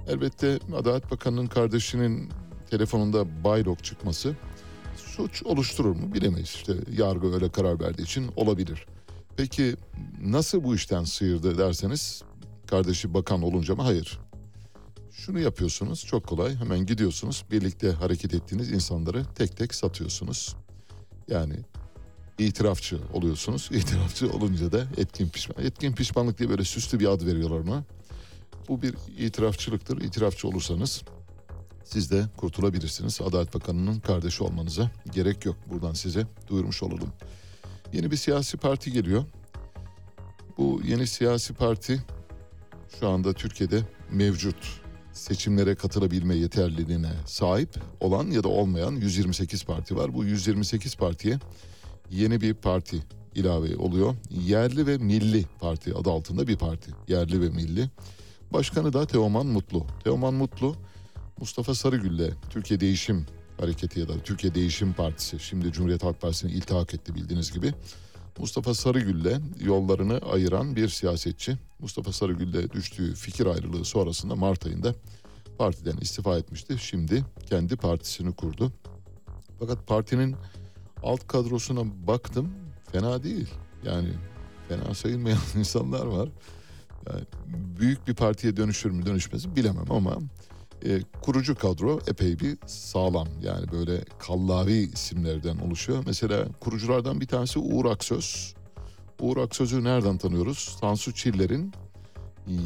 Elbette 0.08 0.60
Adalet 0.76 1.12
Bakanı'nın 1.12 1.48
kardeşinin 1.48 2.30
telefonunda 2.70 3.44
baylok 3.44 3.84
çıkması 3.84 4.36
suç 4.98 5.44
oluşturur 5.44 5.96
mu 5.96 6.14
bilemeyiz. 6.14 6.50
İşte 6.50 6.74
yargı 6.98 7.34
öyle 7.34 7.50
karar 7.50 7.80
verdiği 7.80 8.04
için 8.04 8.32
olabilir. 8.36 8.86
Peki 9.38 9.76
nasıl 10.22 10.64
bu 10.64 10.76
işten 10.76 11.04
sıyırdı 11.04 11.58
derseniz 11.58 12.24
kardeşi 12.68 13.14
bakan 13.14 13.42
olunca 13.42 13.76
mı? 13.76 13.82
Hayır. 13.82 14.20
Şunu 15.18 15.40
yapıyorsunuz 15.40 16.06
çok 16.06 16.28
kolay 16.28 16.56
hemen 16.56 16.86
gidiyorsunuz 16.86 17.46
birlikte 17.52 17.92
hareket 17.92 18.34
ettiğiniz 18.34 18.72
insanları 18.72 19.26
tek 19.36 19.58
tek 19.58 19.76
satıyorsunuz. 19.76 20.56
Yani 21.28 21.56
itirafçı 22.38 23.00
oluyorsunuz. 23.14 23.70
İtirafçı 23.74 24.32
olunca 24.32 24.72
da 24.72 24.88
etkin 24.98 25.30
pişman. 25.30 25.66
Etkin 25.66 25.94
pişmanlık 25.94 26.40
diye 26.40 26.50
böyle 26.50 26.64
süslü 26.64 27.00
bir 27.00 27.08
ad 27.08 27.26
veriyorlar 27.26 27.60
ona. 27.60 27.84
Bu 28.68 28.82
bir 28.82 28.96
itirafçılıktır. 29.18 30.02
İtirafçı 30.02 30.48
olursanız 30.48 31.04
siz 31.84 32.12
de 32.12 32.26
kurtulabilirsiniz. 32.38 33.22
Adalet 33.22 33.54
Bakanı'nın 33.54 34.00
kardeşi 34.00 34.44
olmanıza 34.44 34.92
gerek 35.14 35.46
yok. 35.46 35.56
Buradan 35.70 35.94
size 35.94 36.28
duyurmuş 36.48 36.84
olalım. 36.84 37.14
Yeni 37.94 38.12
bir 38.12 38.18
siyasi 38.18 38.58
parti 38.58 38.92
geliyor. 38.92 39.24
Bu 40.58 40.82
yeni 40.86 41.08
siyasi 41.08 41.54
parti 41.54 42.04
şu 43.00 43.10
anda 43.10 43.34
Türkiye'de 43.34 43.82
mevcut 44.12 44.85
seçimlere 45.16 45.76
katılabilme 45.76 46.36
yeterliliğine 46.36 47.12
sahip 47.26 47.70
olan 48.00 48.32
ya 48.32 48.44
da 48.44 48.48
olmayan 48.48 48.92
128 48.92 49.64
parti 49.64 49.96
var. 49.96 50.14
Bu 50.14 50.26
128 50.26 50.96
partiye 50.96 51.40
yeni 52.12 52.42
bir 52.42 52.54
parti 52.54 52.98
ilave 53.36 53.76
oluyor. 53.76 54.16
Yerli 54.46 54.88
ve 54.88 54.98
Milli 54.98 55.46
Parti 55.60 55.94
adı 55.96 56.10
altında 56.10 56.48
bir 56.48 56.58
parti. 56.58 56.92
Yerli 57.08 57.42
ve 57.42 57.50
Milli. 57.50 57.90
Başkanı 58.54 58.94
da 58.94 59.06
Teoman 59.06 59.46
Mutlu. 59.46 59.86
Teoman 60.04 60.34
Mutlu 60.34 60.76
Mustafa 61.40 61.76
Sarıgül'le 61.76 62.30
Türkiye 62.50 62.80
Değişim 62.80 63.26
Hareketi 63.60 64.00
ya 64.00 64.08
da 64.08 64.20
Türkiye 64.24 64.56
Değişim 64.56 64.94
Partisi 64.94 65.40
şimdi 65.40 65.72
Cumhuriyet 65.72 66.04
Halk 66.04 66.22
Partisi'ne 66.22 66.52
iltihak 66.52 66.94
etti 66.94 67.16
bildiğiniz 67.16 67.54
gibi. 67.54 67.74
Mustafa 68.40 68.74
Sarıgül'le 68.74 69.40
yollarını 69.60 70.18
ayıran 70.18 70.76
bir 70.76 70.90
siyasetçi. 70.90 71.58
Mustafa 71.80 72.12
Sarıgül'le 72.12 72.72
düştüğü 72.72 73.16
fikir 73.16 73.46
ayrılığı 73.46 73.86
sonrasında 73.86 74.36
Mart 74.36 74.66
ayında 74.66 74.96
partiden 75.58 75.98
istifa 75.98 76.38
etmişti. 76.38 76.78
Şimdi 76.80 77.26
kendi 77.50 77.76
partisini 77.76 78.36
kurdu. 78.36 78.72
Fakat 79.60 79.88
partinin 79.88 80.36
alt 81.04 81.28
kadrosuna 81.28 82.08
baktım 82.08 82.50
fena 82.92 83.24
değil. 83.24 83.50
Yani 83.84 84.10
fena 84.70 84.94
sayılmayan 84.94 85.40
insanlar 85.56 86.06
var. 86.06 86.30
Yani 87.10 87.24
büyük 87.80 88.08
bir 88.08 88.14
partiye 88.14 88.58
dönüşür 88.58 88.92
mü 88.92 89.06
dönüşmez 89.06 89.46
mi 89.46 89.56
bilemem 89.56 89.92
ama 89.92 90.18
e, 90.86 91.02
kurucu 91.22 91.56
kadro 91.56 92.00
epey 92.08 92.40
bir 92.40 92.58
sağlam. 92.66 93.28
Yani 93.42 93.72
böyle 93.72 94.04
kallavi 94.20 94.74
isimlerden 94.94 95.58
oluşuyor. 95.58 96.04
Mesela 96.08 96.48
kuruculardan 96.60 97.22
bir 97.22 97.28
tanesi 97.28 97.60
Uğur 97.60 97.86
Aksöz. 97.86 98.54
Uğur 99.20 99.38
Aksöz'ü 99.38 99.84
nereden 99.84 100.18
tanıyoruz? 100.18 100.78
Tansu 100.82 101.14
Çiller'in 101.14 101.72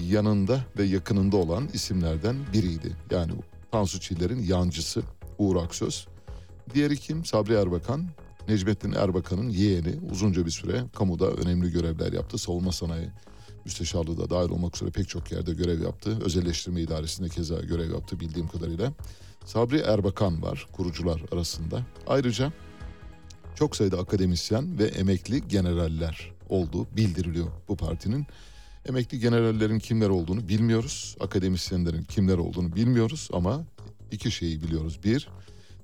yanında 0.10 0.66
ve 0.78 0.84
yakınında 0.84 1.38
olan 1.38 1.70
isimlerden 1.74 2.36
biriydi. 2.54 2.96
Yani 3.12 3.32
Tansu 3.72 4.00
Çiller'in 4.00 4.44
yancısı 4.44 5.04
Uğur 5.38 5.56
Aksöz. 5.56 6.08
Diğeri 6.74 6.98
kim? 6.98 7.26
Sabri 7.26 7.54
Erbakan. 7.54 8.10
Necmettin 8.48 8.92
Erbakan'ın 8.92 9.50
yeğeni 9.50 9.96
uzunca 10.12 10.46
bir 10.46 10.52
süre 10.52 10.84
kamuda 10.96 11.32
önemli 11.32 11.72
görevler 11.72 12.14
yaptı. 12.14 12.38
Savunma 12.38 12.72
sanayi 12.72 13.10
müsteşarlığı 13.70 14.18
da 14.18 14.30
dahil 14.30 14.50
olmak 14.50 14.76
üzere 14.76 14.90
pek 14.90 15.10
çok 15.10 15.32
yerde 15.32 15.54
görev 15.54 15.82
yaptı. 15.82 16.18
Özelleştirme 16.26 16.82
idaresinde 16.82 17.30
keza 17.30 17.60
görev 17.60 17.92
yaptı 17.92 18.20
bildiğim 18.20 18.48
kadarıyla. 18.48 18.94
Sabri 19.46 19.78
Erbakan 19.78 20.42
var 20.42 20.68
kurucular 20.72 21.22
arasında. 21.32 21.82
Ayrıca 22.08 22.52
çok 23.56 23.76
sayıda 23.76 24.00
akademisyen 24.00 24.80
ve 24.80 24.84
emekli 24.84 25.48
generaller 25.48 26.32
olduğu 26.50 26.88
bildiriliyor 26.98 27.48
bu 27.68 27.76
partinin. 27.76 28.28
Emekli 28.86 29.20
generallerin 29.20 29.80
kimler 29.80 30.10
olduğunu 30.10 30.48
bilmiyoruz. 30.48 31.16
Akademisyenlerin 31.20 32.04
kimler 32.04 32.38
olduğunu 32.38 32.76
bilmiyoruz 32.76 33.30
ama 33.34 33.64
iki 34.12 34.32
şeyi 34.32 34.64
biliyoruz. 34.64 35.00
Bir, 35.04 35.30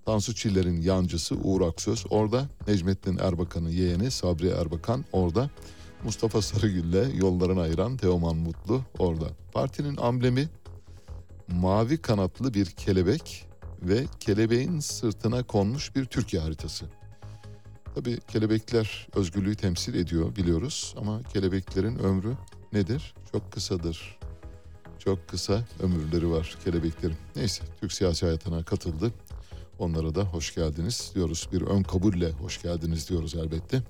Tansu 0.05 0.35
Çiller'in 0.35 0.81
yancısı 0.81 1.35
Uğur 1.35 1.61
Aksöz 1.61 2.05
orada. 2.09 2.45
Necmettin 2.67 3.17
Erbakan'ın 3.17 3.69
yeğeni 3.69 4.11
Sabri 4.11 4.47
Erbakan 4.47 5.05
orada. 5.11 5.49
Mustafa 6.05 6.41
Sarıgül'le 6.41 7.15
yollarını 7.15 7.61
ayıran 7.61 7.97
Teoman 7.97 8.35
Mutlu 8.35 8.81
orada. 8.99 9.29
Partinin 9.53 9.97
amblemi 9.97 10.49
mavi 11.47 11.97
kanatlı 11.97 12.53
bir 12.53 12.65
kelebek 12.65 13.47
ve 13.81 14.05
kelebeğin 14.19 14.79
sırtına 14.79 15.43
konmuş 15.43 15.95
bir 15.95 16.05
Türkiye 16.05 16.41
haritası. 16.41 16.85
Tabii 17.95 18.19
kelebekler 18.27 19.07
özgürlüğü 19.15 19.55
temsil 19.55 19.93
ediyor 19.93 20.35
biliyoruz 20.35 20.95
ama 20.97 21.23
kelebeklerin 21.23 21.99
ömrü 21.99 22.33
nedir? 22.73 23.15
Çok 23.31 23.51
kısadır. 23.51 24.19
Çok 24.99 25.27
kısa 25.27 25.63
ömürleri 25.79 26.31
var 26.31 26.57
kelebeklerin. 26.65 27.17
Neyse 27.35 27.63
Türk 27.81 27.91
siyasi 27.93 28.25
hayatına 28.25 28.63
katıldı. 28.63 29.11
Onlara 29.79 30.15
da 30.15 30.23
hoş 30.23 30.55
geldiniz 30.55 31.11
diyoruz. 31.15 31.49
Bir 31.53 31.61
ön 31.61 31.83
kabulle 31.83 32.31
hoş 32.31 32.61
geldiniz 32.61 33.09
diyoruz 33.09 33.35
elbette. 33.35 33.81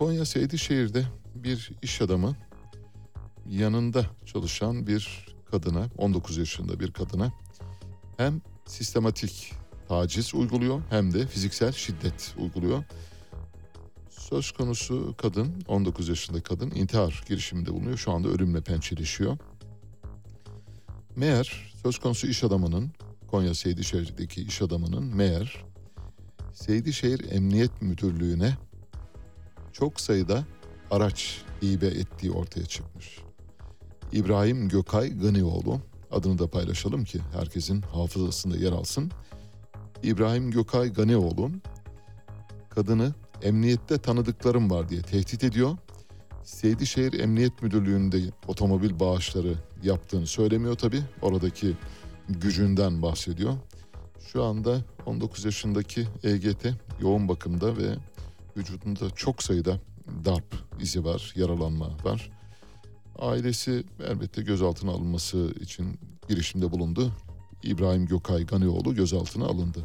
Konya 0.00 0.24
Seydişehir'de 0.24 1.04
bir 1.34 1.70
iş 1.82 2.02
adamı 2.02 2.36
yanında 3.48 4.06
çalışan 4.26 4.86
bir 4.86 5.26
kadına, 5.50 5.88
19 5.98 6.36
yaşında 6.36 6.80
bir 6.80 6.92
kadına 6.92 7.32
hem 8.16 8.40
sistematik 8.66 9.52
taciz 9.88 10.34
uyguluyor 10.34 10.82
hem 10.90 11.14
de 11.14 11.26
fiziksel 11.26 11.72
şiddet 11.72 12.34
uyguluyor. 12.38 12.84
Söz 14.10 14.50
konusu 14.50 15.14
kadın, 15.18 15.64
19 15.68 16.08
yaşında 16.08 16.42
kadın 16.42 16.70
intihar 16.70 17.24
girişiminde 17.28 17.72
bulunuyor. 17.72 17.96
Şu 17.96 18.12
anda 18.12 18.28
ölümle 18.28 18.60
pençeleşiyor. 18.60 19.38
Meğer 21.16 21.72
söz 21.82 21.98
konusu 21.98 22.26
iş 22.26 22.44
adamının, 22.44 22.90
Konya 23.30 23.54
Seydişehir'deki 23.54 24.42
iş 24.42 24.62
adamının 24.62 25.16
meğer 25.16 25.64
Seydişehir 26.54 27.32
Emniyet 27.32 27.82
Müdürlüğü'ne 27.82 28.56
çok 29.72 30.00
sayıda 30.00 30.44
araç 30.90 31.42
hibe 31.62 31.86
ettiği 31.86 32.30
ortaya 32.30 32.66
çıkmış. 32.66 33.18
İbrahim 34.12 34.68
Gökay 34.68 35.10
Gınioğlu 35.10 35.80
adını 36.10 36.38
da 36.38 36.46
paylaşalım 36.46 37.04
ki 37.04 37.20
herkesin 37.32 37.82
hafızasında 37.82 38.56
yer 38.56 38.72
alsın. 38.72 39.10
İbrahim 40.02 40.50
Gökay 40.50 40.92
Ganioğlu 40.92 41.50
kadını 42.70 43.14
emniyette 43.42 43.98
tanıdıklarım 43.98 44.70
var 44.70 44.88
diye 44.88 45.02
tehdit 45.02 45.44
ediyor. 45.44 45.76
Seydişehir 46.44 47.20
Emniyet 47.20 47.62
Müdürlüğü'nde 47.62 48.20
otomobil 48.46 49.00
bağışları 49.00 49.54
yaptığını 49.82 50.26
söylemiyor 50.26 50.74
tabi. 50.74 51.02
Oradaki 51.22 51.76
gücünden 52.28 53.02
bahsediyor. 53.02 53.54
Şu 54.32 54.44
anda 54.44 54.78
19 55.06 55.44
yaşındaki 55.44 56.06
EGT 56.22 56.66
yoğun 57.00 57.28
bakımda 57.28 57.76
ve 57.76 57.96
vücudunda 58.60 59.10
çok 59.10 59.42
sayıda 59.42 59.80
darp 60.24 60.54
izi 60.80 61.04
var, 61.04 61.32
yaralanma 61.36 61.90
var. 62.04 62.30
Ailesi 63.18 63.84
elbette 64.06 64.42
gözaltına 64.42 64.90
alınması 64.90 65.54
için 65.60 65.98
girişimde 66.28 66.72
bulundu. 66.72 67.12
İbrahim 67.62 68.06
Gökay 68.06 68.46
Ganioğlu 68.46 68.94
gözaltına 68.94 69.44
alındı. 69.44 69.78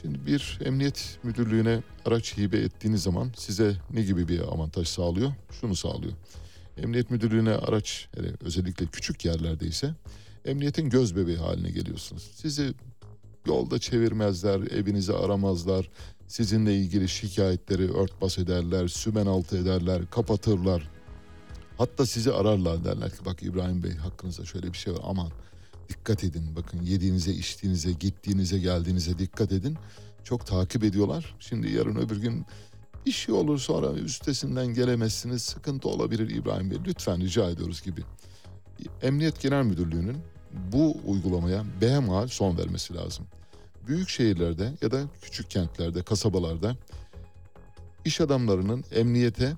Şimdi 0.00 0.26
bir 0.26 0.58
emniyet 0.64 1.18
müdürlüğüne 1.22 1.82
araç 2.04 2.36
hibe 2.36 2.58
ettiğiniz 2.58 3.02
zaman 3.02 3.32
size 3.36 3.76
ne 3.90 4.02
gibi 4.02 4.28
bir 4.28 4.40
avantaj 4.40 4.88
sağlıyor? 4.88 5.32
Şunu 5.60 5.76
sağlıyor. 5.76 6.12
Emniyet 6.76 7.10
müdürlüğüne 7.10 7.54
araç 7.54 8.08
özellikle 8.40 8.86
küçük 8.86 9.24
yerlerde 9.24 9.66
ise 9.66 9.94
emniyetin 10.44 10.90
göz 10.90 11.16
bebeği 11.16 11.36
haline 11.36 11.70
geliyorsunuz. 11.70 12.30
Sizi 12.34 12.74
yolda 13.46 13.78
çevirmezler, 13.78 14.60
evinizi 14.60 15.12
aramazlar, 15.12 15.90
sizinle 16.32 16.76
ilgili 16.76 17.08
şikayetleri 17.08 17.92
örtbas 17.92 18.38
ederler, 18.38 18.88
sümen 18.88 19.26
altı 19.26 19.58
ederler, 19.58 20.10
kapatırlar. 20.10 20.90
Hatta 21.78 22.06
sizi 22.06 22.32
ararlar 22.32 22.84
derler 22.84 23.10
ki 23.10 23.24
bak 23.24 23.42
İbrahim 23.42 23.82
Bey 23.82 23.96
hakkınızda 23.96 24.44
şöyle 24.44 24.72
bir 24.72 24.78
şey 24.78 24.92
var 24.92 25.00
aman 25.04 25.30
dikkat 25.88 26.24
edin. 26.24 26.56
Bakın 26.56 26.82
yediğinize, 26.82 27.32
içtiğinize, 27.32 27.92
gittiğinize, 27.92 28.58
geldiğinize 28.58 29.18
dikkat 29.18 29.52
edin. 29.52 29.76
Çok 30.24 30.46
takip 30.46 30.84
ediyorlar. 30.84 31.34
Şimdi 31.40 31.70
yarın 31.70 31.96
öbür 31.96 32.16
gün 32.16 32.46
bir 33.06 33.12
şey 33.12 33.34
olur 33.34 33.58
sonra 33.58 33.92
üstesinden 33.92 34.66
gelemezsiniz. 34.66 35.42
Sıkıntı 35.42 35.88
olabilir 35.88 36.30
İbrahim 36.30 36.70
Bey. 36.70 36.78
Lütfen 36.86 37.20
rica 37.20 37.50
ediyoruz 37.50 37.82
gibi. 37.82 38.02
Emniyet 39.02 39.40
Genel 39.40 39.64
Müdürlüğü'nün 39.64 40.16
bu 40.72 40.96
uygulamaya 41.06 41.64
behemhal 41.80 42.28
son 42.28 42.58
vermesi 42.58 42.94
lazım. 42.94 43.26
Büyük 43.86 44.08
şehirlerde 44.08 44.72
ya 44.82 44.90
da 44.90 45.02
küçük 45.22 45.50
kentlerde, 45.50 46.02
kasabalarda 46.02 46.76
iş 48.04 48.20
adamlarının 48.20 48.84
emniyete 48.94 49.52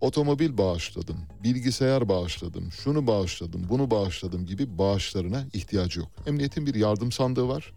otomobil 0.00 0.58
bağışladım, 0.58 1.16
bilgisayar 1.42 2.08
bağışladım, 2.08 2.72
şunu 2.72 3.06
bağışladım, 3.06 3.66
bunu 3.68 3.90
bağışladım 3.90 4.46
gibi 4.46 4.78
bağışlarına 4.78 5.44
ihtiyacı 5.52 6.00
yok. 6.00 6.08
Emniyetin 6.26 6.66
bir 6.66 6.74
yardım 6.74 7.12
sandığı 7.12 7.48
var. 7.48 7.72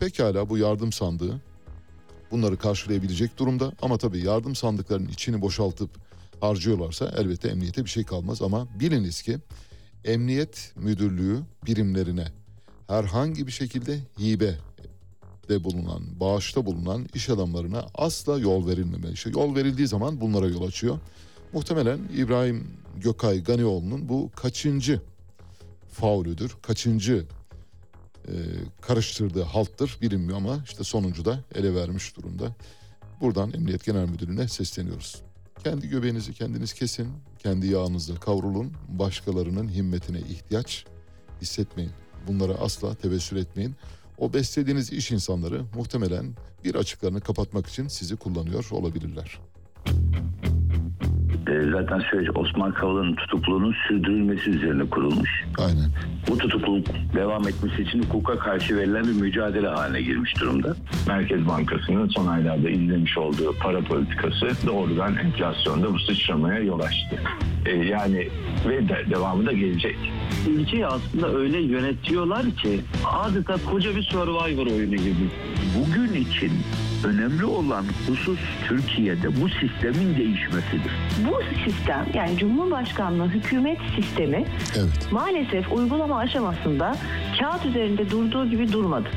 Pekala 0.00 0.48
bu 0.48 0.58
yardım 0.58 0.92
sandığı 0.92 1.40
bunları 2.30 2.56
karşılayabilecek 2.56 3.38
durumda 3.38 3.72
ama 3.82 3.98
tabii 3.98 4.20
yardım 4.20 4.54
sandıklarının 4.54 5.08
içini 5.08 5.40
boşaltıp 5.40 5.90
harcıyorlarsa 6.40 7.12
elbette 7.16 7.48
emniyete 7.48 7.84
bir 7.84 7.90
şey 7.90 8.04
kalmaz 8.04 8.42
ama 8.42 8.66
biliniz 8.80 9.22
ki 9.22 9.38
emniyet 10.04 10.72
müdürlüğü 10.76 11.40
birimlerine 11.66 12.24
herhangi 12.88 13.46
bir 13.46 13.52
şekilde 13.52 13.98
hibe 14.20 14.54
de 15.48 15.64
bulunan, 15.64 16.20
bağışta 16.20 16.66
bulunan 16.66 17.06
iş 17.14 17.30
adamlarına 17.30 17.86
asla 17.94 18.38
yol 18.38 18.66
verilmemeli. 18.66 19.12
İşte 19.12 19.30
yol 19.30 19.56
verildiği 19.56 19.88
zaman 19.88 20.20
bunlara 20.20 20.46
yol 20.46 20.66
açıyor. 20.66 20.98
Muhtemelen 21.52 21.98
İbrahim 22.16 22.66
Gökay 22.96 23.42
Ganioğlu'nun 23.44 24.08
bu 24.08 24.30
kaçıncı 24.36 25.00
faulüdür, 25.92 26.56
kaçıncı 26.62 27.26
e, 28.28 28.32
karıştırdığı 28.80 29.42
halttır 29.42 29.98
bilinmiyor 30.02 30.38
ama 30.38 30.62
işte 30.64 30.84
sonuncu 30.84 31.24
da 31.24 31.44
ele 31.54 31.74
vermiş 31.74 32.16
durumda. 32.16 32.56
Buradan 33.20 33.52
Emniyet 33.52 33.84
Genel 33.84 34.08
Müdürlüğü'ne 34.08 34.48
sesleniyoruz. 34.48 35.22
Kendi 35.64 35.88
göbeğinizi 35.88 36.32
kendiniz 36.32 36.72
kesin, 36.72 37.08
kendi 37.38 37.66
yağınızla 37.66 38.14
kavrulun, 38.14 38.72
başkalarının 38.88 39.68
himmetine 39.68 40.18
ihtiyaç 40.18 40.84
hissetmeyin. 41.42 41.90
Bunlara 42.28 42.52
asla 42.52 42.94
tevessül 42.94 43.36
etmeyin. 43.36 43.74
O 44.18 44.32
beslediğiniz 44.32 44.92
iş 44.92 45.10
insanları 45.10 45.60
muhtemelen 45.74 46.26
bir 46.64 46.74
açıklarını 46.74 47.20
kapatmak 47.20 47.66
için 47.66 47.88
sizi 47.88 48.16
kullanıyor 48.16 48.68
olabilirler. 48.70 49.38
E, 51.48 51.70
zaten 51.72 51.98
süreç 52.10 52.28
Osman 52.34 52.72
Kavala'nın 52.72 53.14
tutukluluğunun 53.14 53.74
sürdürülmesi 53.88 54.50
üzerine 54.50 54.90
kurulmuş. 54.90 55.44
Aynen. 55.58 55.90
Bu 56.28 56.38
tutukluluk 56.38 56.86
devam 57.14 57.48
etmesi 57.48 57.82
için 57.82 58.02
hukuka 58.02 58.38
karşı 58.38 58.76
verilen 58.76 59.04
bir 59.04 59.20
mücadele 59.20 59.68
haline 59.68 60.02
girmiş 60.02 60.40
durumda. 60.40 60.76
Merkez 61.06 61.46
Bankası'nın 61.46 62.08
son 62.08 62.26
aylarda 62.26 62.70
izlemiş 62.70 63.18
olduğu 63.18 63.54
para 63.60 63.80
politikası 63.80 64.66
doğrudan 64.66 65.16
enflasyonda 65.16 65.94
bu 65.94 65.98
sıçramaya 65.98 66.60
yol 66.60 66.80
açtı. 66.80 67.16
E, 67.66 67.70
yani 67.70 68.28
ve 68.68 68.88
de, 68.88 69.04
devamı 69.10 69.46
da 69.46 69.52
gelecek. 69.52 69.96
Ülkeyi 70.48 70.86
aslında 70.86 71.32
öyle 71.34 71.58
yönetiyorlar 71.60 72.42
ki 72.50 72.80
adeta 73.04 73.54
koca 73.70 73.96
bir 73.96 74.02
survivor 74.02 74.66
oyunu 74.66 74.96
gibi. 74.96 75.30
Bugün 75.78 76.14
için 76.14 76.52
önemli 77.04 77.44
olan 77.44 77.84
husus 78.08 78.38
Türkiye'de 78.68 79.40
bu 79.42 79.48
sistemin 79.48 80.16
değişmesidir. 80.16 80.92
Bu 81.28 81.40
sistem 81.64 82.06
yani 82.14 82.38
Cumhurbaşkanlığı 82.38 83.28
hükümet 83.28 83.78
sistemi 83.96 84.44
Evet. 84.76 85.08
maalesef 85.12 85.72
uygulama 85.72 86.18
aşamasında 86.18 86.96
kağıt 87.40 87.66
üzerinde 87.66 88.10
durduğu 88.10 88.50
gibi 88.50 88.72
durmadı. 88.72 89.08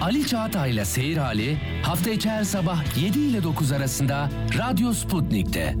Ali 0.00 0.26
Çağatay'la 0.26 0.84
Seyir 0.84 1.16
Hali 1.16 1.56
hafta 1.82 2.10
içi 2.10 2.30
her 2.30 2.44
sabah 2.44 3.02
7 3.02 3.18
ile 3.18 3.42
9 3.42 3.72
arasında 3.72 4.30
Radyo 4.58 4.92
Sputnik'te. 4.92 5.74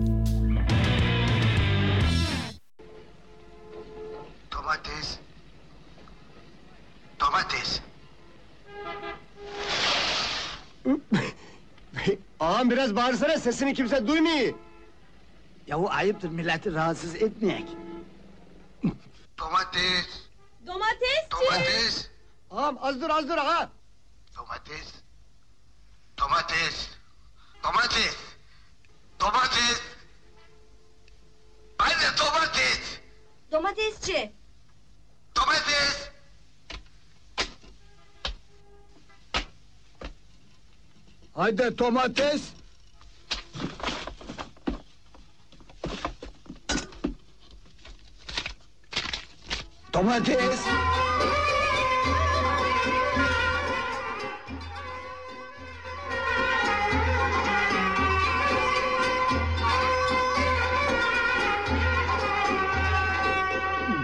Ağam 12.56 12.70
biraz 12.70 12.96
bağırsana 12.96 13.38
sesini 13.38 13.74
kimse 13.74 14.06
duymuyor. 14.06 14.54
Yahu 15.66 15.90
ayıptır 15.90 16.28
milleti 16.28 16.72
rahatsız 16.74 17.14
etmeyek. 17.14 17.68
Domates, 19.38 20.06
Domatesçi. 20.66 21.30
domates, 21.30 22.08
Ağam 22.50 22.78
az 22.80 23.00
dur 23.02 23.10
az 23.10 23.28
dur 23.28 23.36
ağam. 23.38 23.70
domates, 24.36 24.94
domates, 26.18 26.88
domates, 27.62 28.16
domates. 29.20 29.80
Anne 31.78 32.18
domates, 32.18 33.00
Domatesçi. 33.52 34.32
domates. 35.36 36.10
Haydi 41.36 41.78
domates. 41.78 42.42
Domates. 49.92 50.60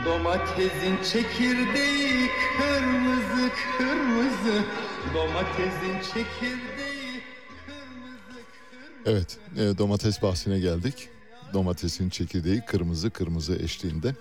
Domatesin 0.04 1.02
çekirdeği 1.12 2.30
kırmızı 2.58 3.50
kırmızı 3.78 4.64
Domatesin 5.14 6.14
çekirdeği 6.14 6.81
Evet, 9.06 9.38
e, 9.56 9.78
domates 9.78 10.22
bahsine 10.22 10.58
geldik. 10.58 11.08
Domatesin 11.52 12.08
çekirdeği 12.08 12.60
kırmızı 12.60 13.10
kırmızı 13.10 13.56
eşliğinde. 13.56 14.14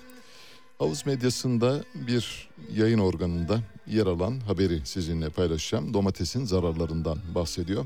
Havuz 0.80 1.06
medyasında 1.06 1.84
bir 2.08 2.50
yayın 2.76 3.00
organında 3.00 3.60
yer 3.88 4.06
alan 4.06 4.40
haberi 4.40 4.82
sizinle 4.86 5.30
paylaşacağım. 5.30 5.94
Domatesin 5.94 6.46
zararlarından 6.46 7.18
bahsediyor. 7.36 7.86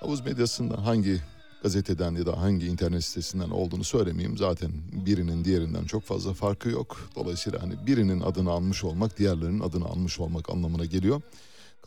Havuz 0.00 0.20
medyasında 0.20 0.86
hangi 0.86 1.20
gazeteden 1.62 2.14
ya 2.14 2.26
da 2.26 2.40
hangi 2.40 2.66
internet 2.66 3.04
sitesinden 3.04 3.50
olduğunu 3.50 3.84
söylemeyeyim. 3.84 4.36
Zaten 4.36 4.70
birinin 4.92 5.44
diğerinden 5.44 5.84
çok 5.84 6.02
fazla 6.02 6.32
farkı 6.32 6.68
yok. 6.68 7.10
Dolayısıyla 7.16 7.62
hani 7.62 7.86
birinin 7.86 8.20
adını 8.20 8.50
almış 8.50 8.84
olmak 8.84 9.18
diğerlerinin 9.18 9.60
adını 9.60 9.84
almış 9.84 10.20
olmak 10.20 10.50
anlamına 10.50 10.84
geliyor. 10.84 11.20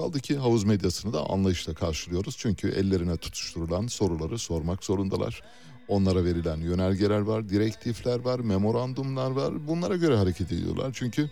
Kaldı 0.02 0.20
ki 0.20 0.38
havuz 0.38 0.64
medyasını 0.64 1.14
da 1.14 1.30
anlayışla 1.30 1.74
karşılıyoruz. 1.74 2.38
Çünkü 2.38 2.70
ellerine 2.70 3.18
tutuşturulan 3.18 3.88
soruları 3.88 4.40
sormak 4.40 4.84
zorundalar. 4.84 5.44
Onlara 5.88 6.26
verilen 6.26 6.58
yönergeler 6.58 7.20
var, 7.20 7.50
direktifler 7.50 8.20
var, 8.20 8.40
memorandumlar 8.40 9.32
var. 9.32 9.68
Bunlara 9.68 9.96
göre 9.96 10.16
hareket 10.16 10.52
ediyorlar. 10.52 10.92
Çünkü 10.94 11.30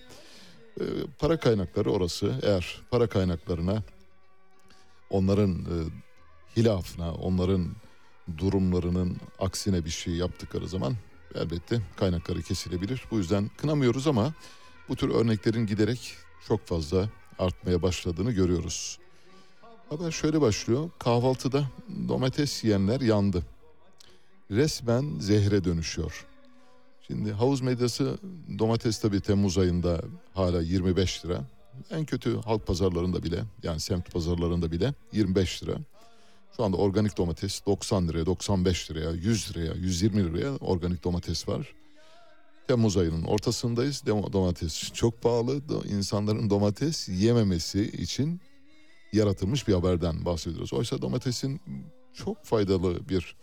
e, 0.79 0.83
para 1.19 1.39
kaynakları 1.39 1.91
orası. 1.91 2.39
Eğer 2.43 2.81
para 2.91 3.07
kaynaklarına 3.07 3.83
onların 5.09 5.51
e, 5.51 5.75
hilafına, 6.57 7.13
onların 7.13 7.67
durumlarının 8.37 9.17
aksine 9.39 9.85
bir 9.85 9.89
şey 9.89 10.13
yaptıkları 10.13 10.67
zaman 10.67 10.95
elbette 11.35 11.81
kaynakları 11.95 12.41
kesilebilir. 12.41 13.03
Bu 13.11 13.17
yüzden 13.17 13.49
kınamıyoruz 13.57 14.07
ama 14.07 14.33
bu 14.89 14.95
tür 14.95 15.09
örneklerin 15.09 15.65
giderek 15.65 16.13
çok 16.47 16.67
fazla 16.67 17.09
artmaya 17.39 17.81
başladığını 17.81 18.31
görüyoruz. 18.31 18.99
Haber 19.89 20.11
şöyle 20.11 20.41
başlıyor. 20.41 20.89
Kahvaltıda 20.99 21.63
domates 22.07 22.63
yiyenler 22.63 23.01
yandı. 23.01 23.43
Resmen 24.51 25.19
zehre 25.19 25.63
dönüşüyor. 25.63 26.25
Şimdi 27.07 27.31
havuz 27.31 27.61
medyası 27.61 28.17
domates 28.59 28.99
tabii 28.99 29.21
Temmuz 29.21 29.57
ayında 29.57 30.01
hala 30.33 30.61
25 30.61 31.25
lira. 31.25 31.41
En 31.91 32.05
kötü 32.05 32.41
halk 32.41 32.67
pazarlarında 32.67 33.23
bile 33.23 33.43
yani 33.63 33.79
semt 33.79 34.11
pazarlarında 34.13 34.71
bile 34.71 34.93
25 35.13 35.63
lira. 35.63 35.73
Şu 36.57 36.63
anda 36.63 36.77
organik 36.77 37.17
domates 37.17 37.65
90 37.65 38.07
liraya, 38.07 38.25
95 38.25 38.91
liraya, 38.91 39.11
100 39.11 39.49
liraya, 39.49 39.73
120 39.73 40.23
liraya 40.23 40.55
organik 40.55 41.03
domates 41.03 41.47
var. 41.47 41.73
Temmuz 42.69 42.97
ayının 42.97 43.23
ortasındayız. 43.23 44.03
Domates 44.05 44.93
çok 44.93 45.21
pahalı. 45.21 45.61
İnsanların 45.89 46.49
domates 46.49 47.09
yememesi 47.09 47.83
için 47.83 48.41
yaratılmış 49.13 49.67
bir 49.67 49.73
haberden 49.73 50.25
bahsediyoruz. 50.25 50.73
Oysa 50.73 51.01
domatesin 51.01 51.61
çok 52.13 52.45
faydalı 52.45 53.09
bir 53.09 53.35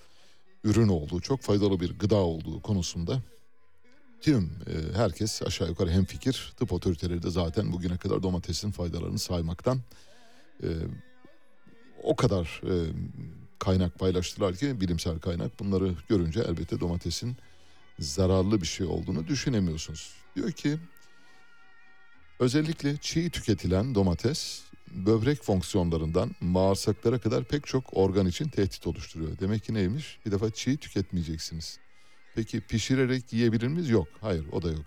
ürün 0.65 0.89
olduğu, 0.89 1.21
çok 1.21 1.41
faydalı 1.41 1.81
bir 1.81 1.99
gıda 1.99 2.17
olduğu 2.17 2.63
konusunda 2.63 3.23
tüm 4.21 4.45
e, 4.45 4.97
herkes 4.97 5.43
aşağı 5.43 5.69
yukarı 5.69 5.91
hemfikir. 5.91 6.53
Tıp 6.59 6.73
otoriteleri 6.73 7.23
de 7.23 7.31
zaten 7.31 7.73
bugüne 7.73 7.97
kadar 7.97 8.23
domatesin 8.23 8.71
faydalarını 8.71 9.19
saymaktan 9.19 9.81
e, 10.63 10.69
o 12.03 12.17
kadar 12.17 12.61
e, 12.65 12.75
kaynak 13.59 13.99
paylaştılar 13.99 14.57
ki 14.57 14.81
bilimsel 14.81 15.19
kaynak. 15.19 15.61
Bunları 15.61 15.95
görünce 16.09 16.41
elbette 16.41 16.81
domatesin 16.81 17.37
zararlı 17.99 18.61
bir 18.61 18.67
şey 18.67 18.87
olduğunu 18.87 19.27
düşünemiyorsunuz. 19.27 20.15
Diyor 20.37 20.53
ki 20.53 20.79
özellikle 22.39 22.97
çiğ 22.97 23.31
tüketilen 23.31 23.95
domates 23.95 24.63
böbrek 24.91 25.43
fonksiyonlarından 25.43 26.31
bağırsaklara 26.41 27.19
kadar 27.19 27.45
pek 27.45 27.67
çok 27.67 27.97
organ 27.97 28.27
için 28.27 28.49
tehdit 28.49 28.87
oluşturuyor. 28.87 29.39
Demek 29.41 29.65
ki 29.65 29.75
neymiş? 29.75 30.19
Bir 30.27 30.31
defa 30.31 30.51
çiğ 30.51 30.77
tüketmeyeceksiniz. 30.77 31.79
Peki 32.35 32.61
pişirerek 32.61 33.33
yiyebilir 33.33 33.69
miyiz? 33.69 33.91
Yok. 33.91 34.09
Hayır 34.21 34.45
o 34.53 34.63
da 34.63 34.69
yok. 34.69 34.85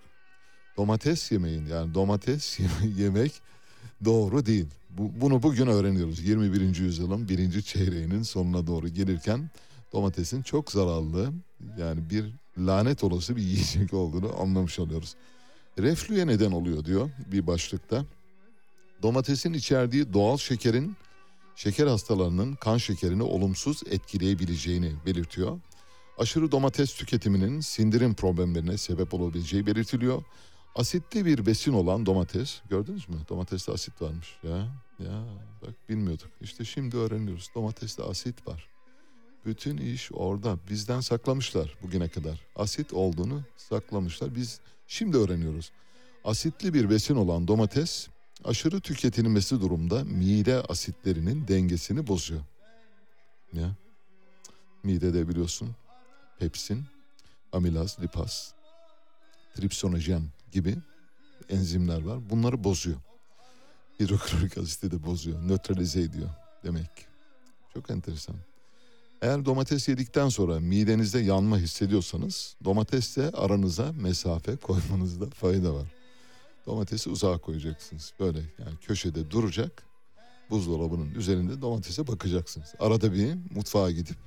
Domates 0.78 1.32
yemeyin 1.32 1.66
yani 1.66 1.94
domates 1.94 2.60
yemek 2.98 3.42
doğru 4.06 4.46
değil. 4.46 4.68
Bu, 4.90 5.12
bunu 5.22 5.44
bugün 5.44 5.68
öğreniyoruz. 5.68 6.20
21. 6.20 6.76
yüzyılın 6.76 7.30
birinci 7.30 7.64
çeyreğinin 7.64 8.24
sonuna 8.24 8.68
doğru 8.68 8.88
gelirken 8.88 9.50
domatesin 9.94 10.42
çok 10.42 10.72
zararlı 10.72 11.34
yani 11.78 12.10
bir 12.10 12.26
lanet 12.68 13.04
olası 13.04 13.36
bir 13.36 13.42
yiyecek 13.42 13.94
olduğunu 13.94 14.42
anlamış 14.42 14.80
oluyoruz. 14.80 15.16
Reflüye 15.80 16.28
neden 16.28 16.52
oluyor 16.52 16.86
diyor 16.86 17.10
bir 17.32 17.48
başlıkta. 17.48 18.06
Domatesin 19.04 19.54
içerdiği 19.54 20.14
doğal 20.14 20.38
şekerin 20.38 20.96
şeker 21.56 21.88
hastalarının 21.88 22.56
kan 22.56 22.78
şekerini 22.78 23.24
olumsuz 23.24 23.82
etkileyebileceğini 23.90 24.92
belirtiyor. 25.06 25.60
Aşırı 26.18 26.52
domates 26.52 26.96
tüketiminin 26.96 27.60
sindirim 27.60 28.14
problemlerine 28.14 28.78
sebep 28.78 29.14
olabileceği 29.14 29.66
belirtiliyor. 29.66 30.24
Asitli 30.76 31.26
bir 31.26 31.46
besin 31.46 31.74
olan 31.74 32.06
domates 32.06 32.62
gördünüz 32.70 33.10
mü? 33.10 33.16
Domateste 33.30 33.72
asit 33.72 34.02
varmış 34.02 34.38
ya. 34.44 34.58
Ya 35.00 35.24
bak 35.62 35.90
bilmiyorduk. 35.90 36.28
İşte 36.42 36.66
şimdi 36.66 36.98
öğreniyoruz. 36.98 37.50
Domateste 37.56 38.04
asit 38.04 38.48
var. 38.48 38.70
Bütün 39.46 39.78
iş 39.78 40.12
orada. 40.14 40.58
Bizden 40.70 41.00
saklamışlar 41.00 41.76
bugüne 41.84 42.08
kadar. 42.08 42.42
Asit 42.56 42.94
olduğunu 42.94 43.42
saklamışlar. 43.58 44.36
Biz 44.36 44.60
şimdi 44.88 45.18
öğreniyoruz. 45.18 45.72
Asitli 46.24 46.74
bir 46.74 46.90
besin 46.90 47.16
olan 47.16 47.48
domates 47.48 48.08
aşırı 48.44 48.80
tüketilmesi 48.80 49.62
durumda 49.62 50.04
mide 50.04 50.62
asitlerinin 50.62 51.48
dengesini 51.48 52.08
bozuyor. 52.08 52.42
Ya. 53.54 53.76
Midede 54.84 55.28
biliyorsun 55.28 55.76
pepsin, 56.40 56.86
amilaz, 57.52 58.00
lipaz, 58.00 58.54
tripsinojen 59.56 60.24
gibi 60.52 60.78
enzimler 61.50 62.02
var. 62.02 62.30
Bunları 62.30 62.64
bozuyor. 62.64 62.98
Hidroklorik 64.00 64.58
asiti 64.58 64.92
de 64.92 65.04
bozuyor. 65.04 65.42
Nötralize 65.50 66.02
ediyor 66.02 66.30
demek. 66.64 66.90
Çok 67.74 67.90
enteresan. 67.90 68.36
Eğer 69.22 69.46
domates 69.46 69.88
yedikten 69.88 70.30
sonra 70.30 70.60
midenizde 70.60 71.20
yanma 71.20 71.58
hissediyorsanız 71.58 72.56
domatesle 72.66 73.30
aranıza 73.30 73.92
mesafe 73.92 74.56
koymanızda 74.56 75.30
fayda 75.30 75.74
var. 75.74 75.88
Domatesi 76.66 77.10
uzağa 77.10 77.38
koyacaksınız. 77.38 78.14
Böyle 78.20 78.40
yani 78.40 78.78
köşede 78.82 79.32
duracak. 79.32 79.84
Buzdolabının 80.50 81.12
üzerinde 81.16 81.62
domatese 81.62 82.08
bakacaksınız. 82.08 82.74
Arada 82.80 83.14
bir 83.14 83.38
mutfağa 83.56 83.92
gidip 83.92 84.18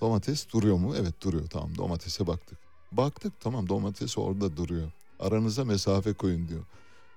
domates 0.00 0.46
duruyor 0.52 0.76
mu? 0.76 0.94
Evet 0.96 1.22
duruyor. 1.22 1.46
Tamam 1.50 1.76
domatese 1.76 2.26
baktık. 2.26 2.58
Baktık 2.92 3.40
tamam 3.40 3.68
domates 3.68 4.18
orada 4.18 4.56
duruyor. 4.56 4.90
Aranıza 5.20 5.64
mesafe 5.64 6.12
koyun 6.12 6.48
diyor. 6.48 6.64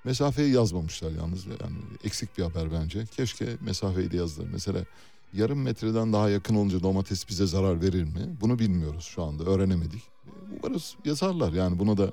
Mesafeyi 0.03 0.53
yazmamışlar 0.53 1.11
yalnız. 1.11 1.45
Yani 1.45 1.77
eksik 2.03 2.37
bir 2.37 2.43
haber 2.43 2.71
bence. 2.71 3.05
Keşke 3.05 3.57
mesafeyi 3.61 4.11
de 4.11 4.17
yazdılar. 4.17 4.47
Mesela 4.53 4.85
yarım 5.33 5.61
metreden 5.61 6.13
daha 6.13 6.29
yakın 6.29 6.55
olunca 6.55 6.83
domates 6.83 7.29
bize 7.29 7.47
zarar 7.47 7.81
verir 7.81 8.03
mi? 8.03 8.37
Bunu 8.41 8.59
bilmiyoruz 8.59 9.03
şu 9.03 9.23
anda. 9.23 9.43
Öğrenemedik. 9.43 10.01
Umarız 10.63 10.95
yazarlar. 11.05 11.53
Yani 11.53 11.79
buna 11.79 11.97
da 11.97 12.11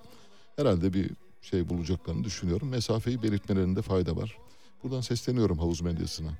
herhalde 0.56 0.92
bir 0.92 1.10
şey 1.42 1.68
bulacaklarını 1.68 2.24
düşünüyorum. 2.24 2.68
Mesafeyi 2.68 3.22
belirtmelerinde 3.22 3.82
fayda 3.82 4.16
var. 4.16 4.38
Buradan 4.82 5.00
sesleniyorum 5.00 5.58
havuz 5.58 5.80
medyasına. 5.80 6.30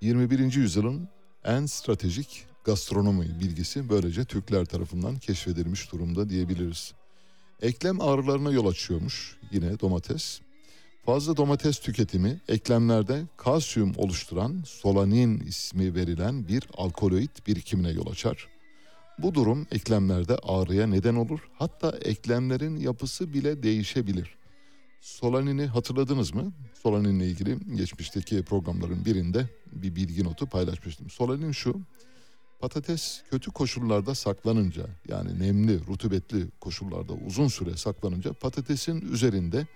21. 0.00 0.54
yüzyılın 0.54 1.08
en 1.44 1.66
stratejik 1.66 2.46
gastronomi 2.64 3.40
bilgisi 3.40 3.88
böylece 3.88 4.24
Türkler 4.24 4.64
tarafından 4.64 5.18
keşfedilmiş 5.18 5.92
durumda 5.92 6.30
diyebiliriz. 6.30 6.92
Eklem 7.62 8.00
ağrılarına 8.00 8.50
yol 8.50 8.66
açıyormuş 8.66 9.36
yine 9.50 9.80
domates. 9.80 10.40
Fazla 11.08 11.36
domates 11.36 11.78
tüketimi 11.78 12.40
eklemlerde 12.48 13.22
kalsiyum 13.36 13.92
oluşturan 13.96 14.62
solanin 14.66 15.40
ismi 15.40 15.94
verilen 15.94 16.48
bir 16.48 16.68
alkaloid 16.76 17.46
birikimine 17.46 17.90
yol 17.90 18.06
açar. 18.06 18.48
Bu 19.18 19.34
durum 19.34 19.66
eklemlerde 19.72 20.36
ağrıya 20.36 20.86
neden 20.86 21.14
olur. 21.14 21.40
Hatta 21.58 21.98
eklemlerin 22.02 22.76
yapısı 22.76 23.34
bile 23.34 23.62
değişebilir. 23.62 24.36
Solanini 25.00 25.66
hatırladınız 25.66 26.34
mı? 26.34 26.52
Solaninle 26.82 27.26
ilgili 27.26 27.76
geçmişteki 27.76 28.42
programların 28.42 29.04
birinde 29.04 29.48
bir 29.72 29.96
bilgi 29.96 30.24
notu 30.24 30.46
paylaşmıştım. 30.46 31.10
Solanin 31.10 31.52
şu. 31.52 31.80
Patates 32.60 33.22
kötü 33.30 33.50
koşullarda 33.50 34.14
saklanınca 34.14 34.86
yani 35.08 35.38
nemli, 35.38 35.86
rutubetli 35.86 36.46
koşullarda 36.60 37.12
uzun 37.12 37.48
süre 37.48 37.76
saklanınca 37.76 38.32
patatesin 38.32 39.12
üzerinde 39.12 39.66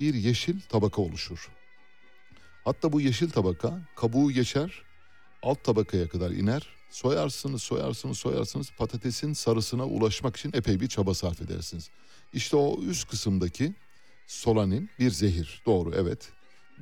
bir 0.00 0.14
yeşil 0.14 0.60
tabaka 0.60 1.02
oluşur. 1.02 1.48
Hatta 2.64 2.92
bu 2.92 3.00
yeşil 3.00 3.30
tabaka 3.30 3.80
kabuğu 3.96 4.32
geçer, 4.32 4.82
alt 5.42 5.64
tabakaya 5.64 6.08
kadar 6.08 6.30
iner. 6.30 6.68
Soyarsınız, 6.90 7.62
soyarsınız, 7.62 8.18
soyarsınız 8.18 8.70
patatesin 8.78 9.32
sarısına 9.32 9.86
ulaşmak 9.86 10.36
için 10.36 10.50
epey 10.54 10.80
bir 10.80 10.88
çaba 10.88 11.14
sarf 11.14 11.42
edersiniz. 11.42 11.90
İşte 12.32 12.56
o 12.56 12.82
üst 12.82 13.10
kısımdaki 13.10 13.74
solanin 14.26 14.90
bir 14.98 15.10
zehir. 15.10 15.62
Doğru 15.66 15.92
evet. 15.94 16.28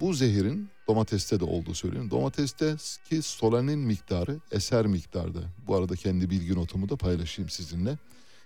Bu 0.01 0.15
zehirin 0.15 0.71
domateste 0.89 1.41
de 1.41 1.45
olduğu 1.45 1.75
söyleniyor. 1.75 2.11
Domatesteki 2.11 3.23
solanin 3.23 3.79
miktarı 3.79 4.41
eser 4.53 4.87
miktarda. 4.87 5.39
Bu 5.67 5.77
arada 5.77 5.97
kendi 5.97 6.31
bilgi 6.31 6.55
notumu 6.55 6.89
da 6.89 6.97
paylaşayım 6.97 7.51
sizinle. 7.51 7.99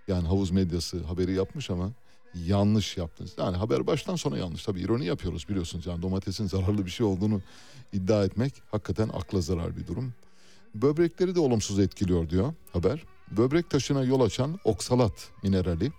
Yani 0.08 0.28
havuz 0.28 0.50
medyası 0.50 1.04
haberi 1.04 1.32
yapmış 1.32 1.70
ama 1.70 1.92
yanlış 2.34 2.96
yaptınız. 2.96 3.30
Yani 3.38 3.56
haber 3.56 3.86
baştan 3.86 4.16
sona 4.16 4.38
yanlış. 4.38 4.64
Tabii 4.64 4.80
ironi 4.80 5.06
yapıyoruz 5.06 5.48
biliyorsunuz. 5.48 5.86
Yani 5.86 6.02
domatesin 6.02 6.46
zararlı 6.46 6.86
bir 6.86 6.90
şey 6.90 7.06
olduğunu 7.06 7.40
iddia 7.92 8.24
etmek 8.24 8.62
hakikaten 8.70 9.08
akla 9.08 9.40
zarar 9.40 9.76
bir 9.76 9.86
durum. 9.86 10.12
Böbrekleri 10.74 11.34
de 11.34 11.40
olumsuz 11.40 11.78
etkiliyor 11.78 12.30
diyor 12.30 12.54
haber. 12.72 13.04
Böbrek 13.30 13.70
taşına 13.70 14.02
yol 14.02 14.20
açan 14.20 14.58
oksalat 14.64 15.30
minerali 15.42 15.92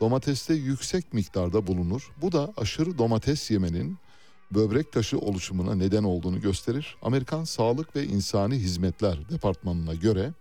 domateste 0.00 0.54
yüksek 0.54 1.12
miktarda 1.12 1.66
bulunur. 1.66 2.12
Bu 2.22 2.32
da 2.32 2.52
aşırı 2.56 2.98
domates 2.98 3.50
yemenin 3.50 3.98
böbrek 4.50 4.92
taşı 4.92 5.18
oluşumuna 5.18 5.74
neden 5.74 6.04
olduğunu 6.04 6.40
gösterir. 6.40 6.96
Amerikan 7.02 7.44
Sağlık 7.44 7.96
ve 7.96 8.06
İnsani 8.06 8.54
Hizmetler 8.54 9.28
Departmanı'na 9.30 9.94
göre 9.94 10.32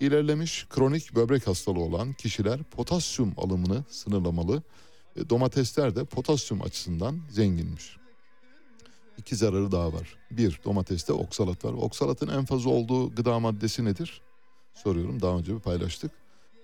ilerlemiş 0.00 0.66
kronik 0.68 1.14
böbrek 1.14 1.46
hastalığı 1.46 1.80
olan 1.80 2.12
kişiler 2.12 2.62
potasyum 2.62 3.34
alımını 3.36 3.84
sınırlamalı. 3.88 4.62
Domatesler 5.30 5.96
de 5.96 6.04
potasyum 6.04 6.62
açısından 6.62 7.20
zenginmiş. 7.30 7.96
İki 9.18 9.36
zararı 9.36 9.72
daha 9.72 9.92
var. 9.92 10.16
Bir, 10.30 10.60
domateste 10.64 11.12
oksalat 11.12 11.64
var. 11.64 11.72
Oksalatın 11.72 12.28
en 12.28 12.44
fazla 12.44 12.70
olduğu 12.70 13.14
gıda 13.14 13.38
maddesi 13.38 13.84
nedir? 13.84 14.20
Soruyorum 14.74 15.22
daha 15.22 15.38
önce 15.38 15.54
bir 15.54 15.60
paylaştık. 15.60 16.10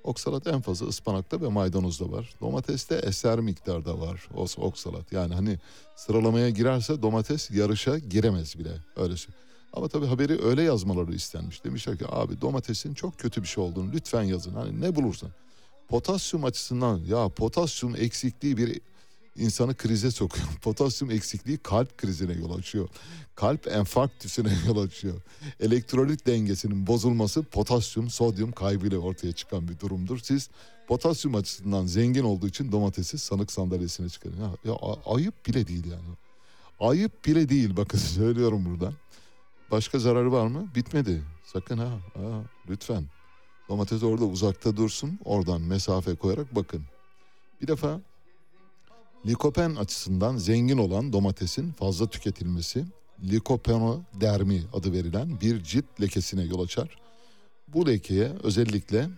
Oksalat 0.04 0.46
en 0.46 0.60
fazla 0.60 0.86
ıspanakta 0.86 1.40
ve 1.40 1.48
maydanozda 1.48 2.12
var. 2.12 2.34
Domateste 2.40 2.94
eser 2.94 3.40
miktarda 3.40 4.00
var 4.00 4.28
oksalat. 4.56 5.12
Yani 5.12 5.34
hani 5.34 5.58
sıralamaya 5.96 6.50
girerse 6.50 7.02
domates 7.02 7.50
yarışa 7.50 7.98
giremez 7.98 8.58
bile. 8.58 8.72
Öyle 8.96 9.16
şey. 9.16 9.34
Ama 9.72 9.88
tabii 9.88 10.06
haberi 10.06 10.44
öyle 10.44 10.62
yazmaları 10.62 11.14
istenmiş. 11.14 11.64
Demişler 11.64 11.98
ki 11.98 12.04
abi 12.08 12.40
domatesin 12.40 12.94
çok 12.94 13.18
kötü 13.18 13.42
bir 13.42 13.48
şey 13.48 13.64
olduğunu 13.64 13.92
lütfen 13.92 14.22
yazın. 14.22 14.54
Hani 14.54 14.80
ne 14.80 14.96
bulursan. 14.96 15.30
Potasyum 15.88 16.44
açısından 16.44 16.98
ya 16.98 17.28
potasyum 17.28 17.96
eksikliği 17.96 18.56
bir 18.56 18.80
insanı 19.36 19.74
krize 19.74 20.10
sokuyor. 20.10 20.46
Potasyum 20.62 21.10
eksikliği 21.10 21.58
kalp 21.58 21.98
krizine 21.98 22.32
yol 22.32 22.58
açıyor. 22.58 22.88
Kalp 23.34 23.66
enfarktüsüne 23.66 24.52
yol 24.66 24.78
açıyor. 24.78 25.20
Elektrolit 25.60 26.26
dengesinin 26.26 26.86
bozulması 26.86 27.42
potasyum, 27.42 28.10
sodyum 28.10 28.52
kaybıyla 28.52 28.98
ortaya 28.98 29.32
çıkan 29.32 29.68
bir 29.68 29.78
durumdur. 29.78 30.18
Siz 30.18 30.50
potasyum 30.88 31.34
açısından 31.34 31.86
zengin 31.86 32.24
olduğu 32.24 32.48
için 32.48 32.72
domatesi 32.72 33.18
sanık 33.18 33.52
sandalyesine 33.52 34.08
çıkarın. 34.08 34.36
Ya, 34.40 34.50
ya 34.64 34.78
ayıp 35.06 35.46
bile 35.46 35.66
değil 35.66 35.84
yani. 35.86 36.16
Ayıp 36.80 37.26
bile 37.26 37.48
değil 37.48 37.76
bakın 37.76 37.98
söylüyorum 38.16 38.64
buradan. 38.64 38.94
Başka 39.70 39.98
zararı 39.98 40.32
var 40.32 40.46
mı? 40.46 40.68
Bitmedi. 40.74 41.22
Sakın 41.44 41.78
ha, 41.78 41.88
ha 42.14 42.44
lütfen. 42.68 43.04
Domates 43.68 44.02
orada 44.02 44.24
uzakta 44.24 44.76
dursun. 44.76 45.18
Oradan 45.24 45.60
mesafe 45.60 46.14
koyarak 46.14 46.54
bakın. 46.54 46.82
Bir 47.62 47.66
defa 47.66 48.00
likopen 49.26 49.74
açısından 49.74 50.36
zengin 50.36 50.78
olan 50.78 51.12
domatesin 51.12 51.72
fazla 51.72 52.06
tüketilmesi 52.06 52.84
likopenodermi 53.24 54.62
adı 54.72 54.92
verilen 54.92 55.40
bir 55.40 55.62
cilt 55.62 56.00
lekesine 56.00 56.42
yol 56.42 56.64
açar. 56.64 56.98
Bu 57.68 57.86
lekeye 57.86 58.32
özellikle 58.42 59.08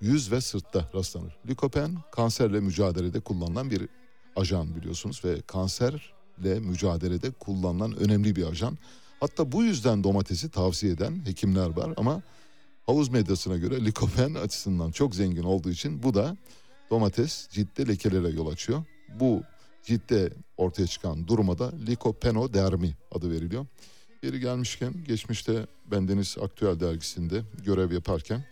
yüz 0.00 0.32
ve 0.32 0.40
sırtta 0.40 0.90
rastlanır. 0.94 1.36
Likopen 1.48 1.98
kanserle 2.12 2.60
mücadelede 2.60 3.20
kullanılan 3.20 3.70
bir 3.70 3.88
ajan 4.36 4.76
biliyorsunuz 4.76 5.24
ve 5.24 5.40
kanserle 5.40 6.60
mücadelede 6.60 7.30
kullanılan 7.30 7.96
önemli 7.96 8.36
bir 8.36 8.46
ajan. 8.46 8.78
Hatta 9.20 9.52
bu 9.52 9.64
yüzden 9.64 10.04
domatesi 10.04 10.50
tavsiye 10.50 10.92
eden 10.92 11.26
hekimler 11.26 11.68
var 11.68 11.94
ama 11.96 12.22
havuz 12.86 13.08
medyasına 13.08 13.56
göre 13.56 13.84
likopen 13.84 14.34
açısından 14.34 14.90
çok 14.90 15.14
zengin 15.14 15.42
olduğu 15.42 15.70
için 15.70 16.02
bu 16.02 16.14
da 16.14 16.36
domates 16.90 17.48
ciltte 17.50 17.88
lekelere 17.88 18.28
yol 18.28 18.46
açıyor. 18.46 18.84
Bu 19.20 19.42
ciltte 19.82 20.32
ortaya 20.56 20.86
çıkan 20.86 21.28
duruma 21.28 21.58
da 21.58 21.72
likopenodermi 21.86 22.96
adı 23.12 23.30
veriliyor. 23.30 23.66
Yeri 24.22 24.40
gelmişken 24.40 25.04
geçmişte 25.04 25.66
Bendeniz 25.86 26.36
Aktüel 26.40 26.80
dergisinde 26.80 27.42
görev 27.64 27.92
yaparken 27.92 28.44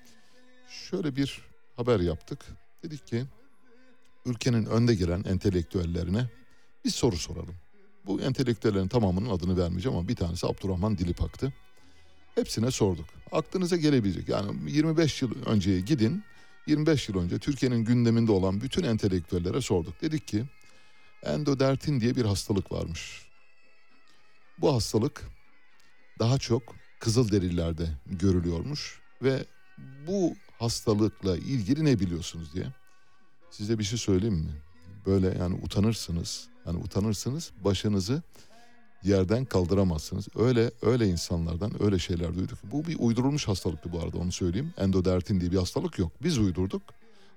şöyle 0.69 1.17
bir 1.17 1.41
haber 1.77 2.01
yaptık. 2.01 2.47
Dedik 2.83 3.07
ki 3.07 3.25
ülkenin 4.27 4.67
önde 4.67 4.95
gelen 4.95 5.25
entelektüellerine 5.25 6.31
bir 6.85 6.91
soru 6.91 7.17
soralım. 7.17 7.55
Bu 8.07 8.21
entelektüellerin 8.21 8.89
tamamının 8.89 9.31
adını 9.31 9.57
vermeyeceğim 9.57 9.99
ama 9.99 10.09
bir 10.09 10.17
tanesi 10.17 10.47
Abdurrahman 10.47 10.99
Dilipak'tı. 10.99 11.53
Hepsine 12.35 12.71
sorduk. 12.71 13.07
Aklınıza 13.33 13.77
gelebilecek 13.77 14.29
yani 14.29 14.71
25 14.71 15.23
yıl 15.23 15.45
önceye 15.47 15.81
gidin. 15.81 16.25
25 16.67 17.09
yıl 17.09 17.19
önce 17.19 17.39
Türkiye'nin 17.39 17.85
gündeminde 17.85 18.33
olan 18.33 18.61
bütün 18.61 18.83
entelektüellere 18.83 19.61
sorduk. 19.61 20.03
Dedik 20.03 20.29
ki 20.29 20.45
endodertin 21.23 22.01
diye 22.01 22.17
bir 22.17 22.25
hastalık 22.25 22.73
varmış. 22.73 23.27
Bu 24.59 24.75
hastalık 24.75 25.23
daha 26.19 26.39
çok 26.39 26.63
Kızılderililerde 27.03 27.89
görülüyormuş 28.07 29.01
ve 29.23 29.45
bu 30.07 30.35
hastalıkla 30.59 31.37
ilgili 31.37 31.85
ne 31.85 32.01
biliyorsunuz 32.01 32.55
diye. 32.55 32.67
Size 33.51 33.79
bir 33.79 33.85
şey 33.85 33.99
söyleyeyim 33.99 34.35
mi? 34.35 34.53
Böyle 35.07 35.39
yani 35.39 35.55
utanırsınız. 35.63 36.49
Yani 36.67 36.79
utanırsınız 36.79 37.51
başınızı 37.65 38.23
yerden 39.03 39.45
kaldıramazsınız. 39.45 40.29
Öyle 40.37 40.71
öyle 40.83 41.07
insanlardan 41.07 41.83
öyle 41.83 41.99
şeyler 41.99 42.35
duyduk. 42.35 42.59
Bu 42.73 42.87
bir 42.87 42.97
uydurulmuş 42.99 43.49
hastalıktı 43.49 43.93
bu 43.93 43.99
arada 43.99 44.19
onu 44.19 44.33
söyleyeyim. 44.33 44.75
Endodertin 44.79 45.41
diye 45.41 45.51
bir 45.51 45.57
hastalık 45.57 45.99
yok. 45.99 46.13
Biz 46.23 46.39
uydurduk. 46.39 46.83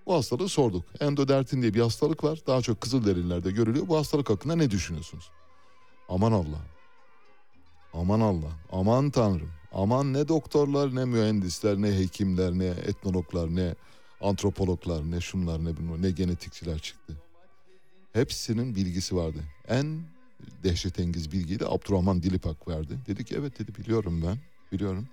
Bu 0.06 0.14
hastalığı 0.14 0.50
sorduk. 0.50 0.84
Endodertin 1.00 1.62
diye 1.62 1.74
bir 1.74 1.82
hastalık 1.82 2.24
var. 2.24 2.40
Daha 2.48 2.62
çok 2.62 2.82
Kızılderililerde 2.82 3.52
görülüyor. 3.52 3.88
Bu 3.88 3.98
hastalık 3.98 4.30
hakkında 4.30 4.56
ne 4.56 4.72
düşünüyorsunuz? 4.72 5.30
Aman 6.10 6.32
Allah. 6.32 6.62
Aman 7.94 8.20
Allah. 8.20 8.52
Aman 8.72 9.10
Tanrım. 9.10 9.50
Aman 9.74 10.14
ne 10.14 10.28
doktorlar 10.28 10.96
ne 10.96 11.06
mühendisler 11.06 11.78
ne 11.78 12.00
hekimler 12.00 12.52
ne 12.52 12.66
etnologlar 12.66 13.56
ne 13.56 13.76
antropologlar 14.22 15.12
ne 15.12 15.22
şunlar 15.22 15.66
ne 15.66 15.78
bunlar 15.78 16.02
ne 16.02 16.12
genetikçiler 16.12 16.80
çıktı. 16.80 17.14
Hepsinin 18.16 18.76
bilgisi 18.76 19.16
vardı. 19.16 19.40
En 19.68 20.02
dehşetengiz 20.64 21.32
bilgiyi 21.32 21.60
de 21.60 21.66
Abdurrahman 21.68 22.24
Dilipak 22.24 22.68
verdi. 22.68 22.98
Dedi 23.08 23.26
ki 23.26 23.36
evet 23.40 23.60
dedi 23.60 23.76
biliyorum 23.76 24.24
ben 24.28 24.38
biliyorum. 24.72 25.08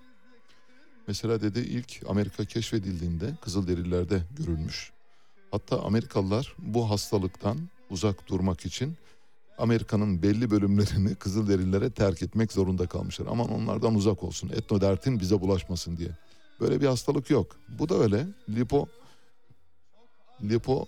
Mesela 1.07 1.43
dedi 1.43 1.59
ilk 1.59 2.01
Amerika 2.09 2.45
keşfedildiğinde 2.45 3.35
Kızılderililerde 3.41 4.23
görülmüş. 4.39 4.93
Hatta 5.51 5.83
Amerikalılar 5.83 6.55
bu 6.59 6.91
hastalıktan 6.91 7.59
uzak 7.91 8.29
durmak 8.29 8.67
için 8.67 8.97
Amerika'nın 9.59 10.23
belli 10.23 10.51
bölümlerini 10.51 11.15
Kızılderililere 11.15 11.91
terk 11.91 12.23
etmek 12.23 12.53
zorunda 12.53 12.87
kalmışlar. 12.87 13.27
Aman 13.31 13.49
onlardan 13.49 13.95
uzak 13.95 14.23
olsun. 14.23 14.49
Etnodertin 14.49 15.21
bize 15.21 15.41
bulaşmasın 15.41 15.97
diye. 15.97 16.11
Böyle 16.61 16.81
bir 16.81 16.87
hastalık 16.87 17.31
yok. 17.31 17.57
Bu 17.79 17.89
da 17.89 17.95
öyle. 17.95 18.27
Lipo 18.49 18.89
lipo 20.43 20.87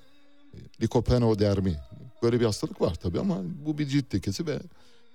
likopenodermi. 0.83 1.77
Böyle 2.25 2.41
bir 2.41 2.45
hastalık 2.45 2.81
var 2.81 2.95
tabii 2.95 3.21
ama 3.21 3.39
bu 3.67 3.79
bir 3.79 3.87
cilt 3.87 4.15
lekesi 4.15 4.47
ve 4.47 4.59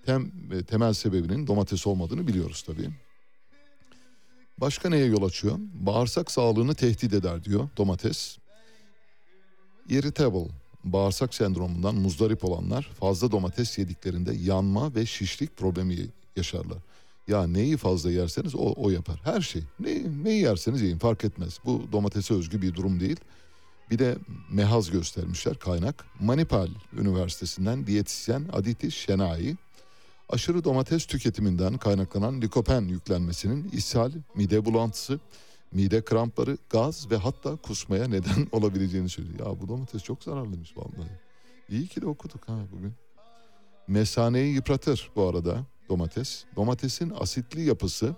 tem, 0.06 0.31
temel 0.64 0.94
sebebinin 0.94 1.48
domates 1.48 1.88
olmadığını 1.88 2.27
biliyoruz 2.27 2.64
tabii. 2.68 2.90
Başka 4.57 4.90
neye 4.90 5.06
yol 5.06 5.23
açıyor? 5.23 5.56
Bağırsak 5.73 6.31
sağlığını 6.31 6.76
tehdit 6.76 7.14
eder 7.14 7.44
diyor 7.44 7.69
domates. 7.77 8.38
Irritable, 9.90 10.48
bağırsak 10.84 11.34
sendromundan 11.34 11.95
muzdarip 11.95 12.45
olanlar 12.45 12.91
fazla 12.99 13.31
domates 13.31 13.77
yediklerinde 13.77 14.34
yanma 14.36 14.95
ve 14.95 15.06
şişlik 15.06 15.57
problemi 15.57 15.98
yaşarlar. 16.36 16.77
Ya 17.27 17.48
neyi 17.48 17.77
fazla 17.77 18.11
yerseniz 18.11 18.56
o, 18.56 18.73
o 18.77 18.90
yapar. 18.90 19.22
Her 19.23 19.41
şey. 19.41 19.61
Ne, 19.80 20.23
neyi 20.23 20.41
yerseniz 20.41 20.81
yiyin 20.81 20.98
fark 20.98 21.26
etmez. 21.26 21.60
Bu 21.65 21.81
domatese 21.91 22.34
özgü 22.34 22.61
bir 22.61 22.73
durum 22.73 22.99
değil. 22.99 23.19
Bir 23.91 23.99
de 23.99 24.18
mehaz 24.52 24.91
göstermişler 24.91 25.60
kaynak. 25.60 26.06
Manipal 26.20 26.68
Üniversitesi'nden 26.98 27.88
diyetisyen 27.88 28.45
Aditi 28.53 28.91
Şenai 28.91 29.57
aşırı 30.30 30.64
domates 30.64 31.06
tüketiminden 31.06 31.78
kaynaklanan 31.78 32.41
likopen 32.41 32.82
yüklenmesinin 32.82 33.70
ishal, 33.70 34.11
mide 34.36 34.66
bulantısı, 34.66 35.20
mide 35.72 36.02
krampları, 36.02 36.57
gaz 36.70 37.11
ve 37.11 37.18
hatta 37.18 37.56
kusmaya 37.56 38.07
neden 38.07 38.48
olabileceğini 38.52 39.10
söylüyor. 39.10 39.40
Ya 39.40 39.61
bu 39.61 39.68
domates 39.68 40.03
çok 40.03 40.24
zararlıymış 40.24 40.78
vallahi. 40.78 41.10
İyi 41.70 41.88
ki 41.88 42.02
de 42.02 42.06
okuduk 42.06 42.49
ha 42.49 42.57
bugün. 42.72 42.94
Mesaneyi 43.88 44.53
yıpratır 44.53 45.11
bu 45.16 45.28
arada 45.28 45.66
domates. 45.90 46.45
Domatesin 46.56 47.14
asitli 47.20 47.61
yapısı 47.61 48.16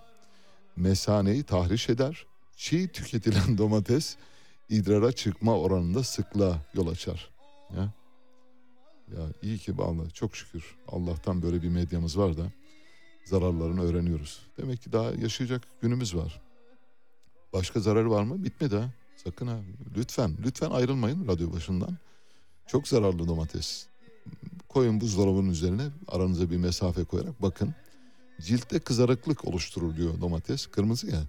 mesaneyi 0.75 1.43
tahriş 1.43 1.89
eder. 1.89 2.25
Çiğ 2.57 2.87
tüketilen 2.87 3.57
domates 3.57 4.17
idrara 4.71 5.11
çıkma 5.11 5.57
oranında 5.57 6.03
sıklığa 6.03 6.57
yol 6.73 6.87
açar. 6.87 7.29
Ya. 7.75 7.93
Ya 9.17 9.27
iyi 9.41 9.57
ki 9.57 9.77
vallahi 9.77 10.11
çok 10.13 10.35
şükür 10.35 10.75
Allah'tan 10.87 11.41
böyle 11.41 11.61
bir 11.61 11.69
medyamız 11.69 12.17
var 12.17 12.37
da 12.37 12.51
zararlarını 13.25 13.81
öğreniyoruz. 13.81 14.39
Demek 14.57 14.81
ki 14.81 14.91
daha 14.91 15.11
yaşayacak 15.11 15.61
günümüz 15.81 16.15
var. 16.15 16.41
Başka 17.53 17.79
zararı 17.79 18.11
var 18.11 18.23
mı? 18.23 18.43
Bitmedi 18.43 18.75
ha. 18.75 18.89
Sakın 19.23 19.47
ha. 19.47 19.59
Lütfen, 19.97 20.37
lütfen 20.45 20.69
ayrılmayın 20.69 21.27
radyo 21.27 21.53
başından. 21.53 21.97
Çok 22.67 22.87
zararlı 22.87 23.27
domates. 23.27 23.87
Koyun 24.69 25.01
buzdolabının 25.01 25.49
üzerine 25.49 25.87
aranıza 26.07 26.49
bir 26.49 26.57
mesafe 26.57 27.03
koyarak 27.03 27.41
bakın. 27.41 27.75
Ciltte 28.41 28.79
kızarıklık 28.79 29.45
oluşturur 29.45 29.97
diyor 29.97 30.21
domates. 30.21 30.67
Kırmızı 30.67 31.07
ya. 31.07 31.23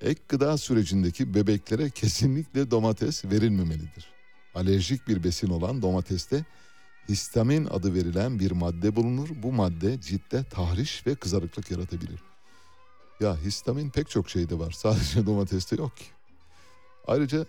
Ek 0.00 0.20
gıda 0.28 0.58
sürecindeki 0.58 1.34
bebeklere 1.34 1.90
kesinlikle 1.90 2.70
domates 2.70 3.24
verilmemelidir. 3.24 4.06
Alerjik 4.54 5.08
bir 5.08 5.24
besin 5.24 5.48
olan 5.48 5.82
domateste 5.82 6.44
histamin 7.08 7.64
adı 7.64 7.94
verilen 7.94 8.38
bir 8.38 8.50
madde 8.50 8.96
bulunur. 8.96 9.28
Bu 9.42 9.52
madde 9.52 10.00
ciltte 10.00 10.44
tahriş 10.44 11.06
ve 11.06 11.14
kızarıklık 11.14 11.70
yaratabilir. 11.70 12.20
Ya 13.20 13.36
histamin 13.36 13.90
pek 13.90 14.10
çok 14.10 14.30
şeyde 14.30 14.58
var. 14.58 14.70
Sadece 14.76 15.26
domateste 15.26 15.76
yok 15.76 15.96
ki. 15.96 16.04
Ayrıca 17.06 17.46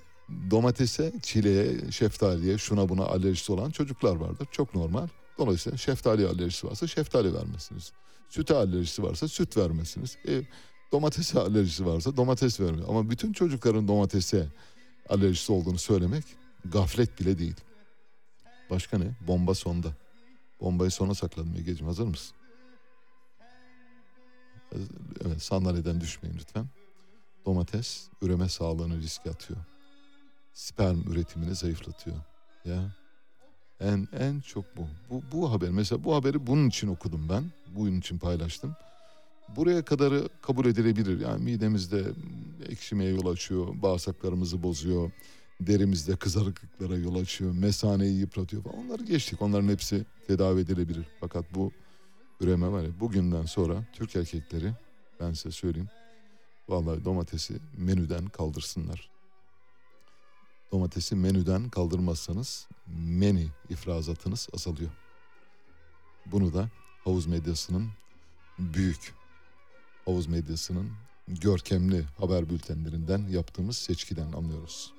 domatese, 0.51 1.13
çileğe, 1.21 1.91
şeftaliye, 1.91 2.57
şuna 2.57 2.89
buna 2.89 3.05
alerjisi 3.05 3.51
olan 3.51 3.71
çocuklar 3.71 4.15
vardır. 4.15 4.47
Çok 4.51 4.75
normal. 4.75 5.07
Dolayısıyla 5.37 5.77
şeftali 5.77 6.27
alerjisi 6.27 6.67
varsa 6.67 6.87
şeftali 6.87 7.33
vermesiniz. 7.33 7.91
Süte 8.29 8.55
alerjisi 8.55 9.03
varsa 9.03 9.27
süt 9.27 9.57
vermesiniz. 9.57 10.17
E, 10.27 10.41
domatese 10.91 11.39
alerjisi 11.39 11.85
varsa 11.85 12.17
domates 12.17 12.59
vermeyin. 12.59 12.87
Ama 12.87 13.09
bütün 13.09 13.33
çocukların 13.33 13.87
domatese 13.87 14.47
alerjisi 15.09 15.51
olduğunu 15.51 15.77
söylemek 15.77 16.23
gaflet 16.65 17.19
bile 17.19 17.39
değil. 17.39 17.55
Başka 18.69 18.97
ne? 18.97 19.15
Bomba 19.27 19.55
sonda. 19.55 19.93
Bombayı 20.61 20.91
sona 20.91 21.15
sakladım 21.15 21.55
Ege'ciğim 21.57 21.87
hazır 21.87 22.07
mısın? 22.07 22.35
Evet 25.25 25.43
sandalyeden 25.43 26.01
düşmeyin 26.01 26.37
lütfen. 26.37 26.65
Domates 27.45 28.07
üreme 28.21 28.49
sağlığını 28.49 28.97
riske 28.97 29.29
atıyor. 29.29 29.59
Sperm 30.53 31.01
üretimini 31.01 31.55
zayıflatıyor. 31.55 32.17
Ya 32.65 32.95
en 33.79 34.07
en 34.19 34.39
çok 34.39 34.77
bu. 34.77 34.87
Bu 35.09 35.23
bu 35.31 35.51
haber 35.51 35.69
mesela 35.69 36.03
bu 36.03 36.15
haberi 36.15 36.47
bunun 36.47 36.69
için 36.69 36.87
okudum 36.87 37.29
ben. 37.29 37.51
Bunun 37.75 37.99
için 37.99 38.17
paylaştım. 38.17 38.75
Buraya 39.55 39.85
kadarı 39.85 40.29
kabul 40.41 40.65
edilebilir. 40.65 41.19
Yani 41.19 41.43
midemizde 41.43 42.03
ekşimeye 42.69 43.11
yol 43.11 43.25
açıyor, 43.25 43.81
bağırsaklarımızı 43.81 44.63
bozuyor, 44.63 45.11
derimizde 45.61 46.15
kızarıklıklara 46.15 46.97
yol 46.97 47.15
açıyor, 47.15 47.51
mesaneyi 47.51 48.19
yıpratıyor 48.19 48.63
falan. 48.63 48.77
Onları 48.77 49.03
geçtik. 49.03 49.41
Onların 49.41 49.67
hepsi 49.67 50.05
tedavi 50.27 50.61
edilebilir. 50.61 51.05
Fakat 51.19 51.55
bu 51.55 51.71
üreme 52.41 52.71
var 52.71 52.83
ya 52.83 52.99
bugünden 52.99 53.45
sonra 53.45 53.85
Türk 53.93 54.15
erkekleri 54.15 54.73
ben 55.19 55.33
size 55.33 55.51
söyleyeyim. 55.51 55.89
Vallahi 56.69 57.05
domatesi 57.05 57.53
menüden 57.77 58.25
kaldırsınlar. 58.25 59.09
Domatesi 60.71 61.15
menüden 61.15 61.69
kaldırmazsanız 61.69 62.67
menü 62.97 63.47
ifrazatınız 63.69 64.49
azalıyor. 64.53 64.91
Bunu 66.25 66.53
da 66.53 66.69
havuz 67.03 67.25
medyasının 67.25 67.89
büyük 68.59 69.13
havuz 70.09 70.27
medyasının 70.27 70.91
görkemli 71.27 72.03
haber 72.17 72.49
bültenlerinden 72.49 73.27
yaptığımız 73.29 73.77
seçkiden 73.77 74.31
anlıyoruz. 74.31 74.98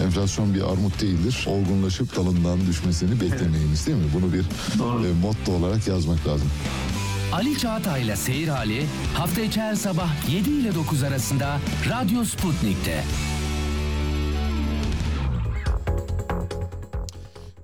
Enflasyon 0.00 0.54
bir 0.54 0.62
armut 0.62 1.00
değildir. 1.00 1.44
Olgunlaşıp 1.48 2.16
dalından 2.16 2.66
düşmesini 2.66 3.20
beklemeyiniz 3.20 3.86
değil 3.86 3.98
mi? 3.98 4.04
Bunu 4.14 4.32
bir 4.32 4.40
e, 5.08 5.12
motto 5.22 5.52
olarak 5.52 5.88
yazmak 5.88 6.26
lazım. 6.26 6.48
Ali 7.32 7.58
Çağatay'la 7.58 8.16
Seyir 8.16 8.48
Hali 8.48 8.86
hafta 9.14 9.40
içi 9.40 9.60
her 9.60 9.74
sabah 9.74 10.30
7 10.30 10.50
ile 10.50 10.74
9 10.74 11.02
arasında 11.02 11.60
Radyo 11.90 12.24
Sputnik'te. 12.24 13.04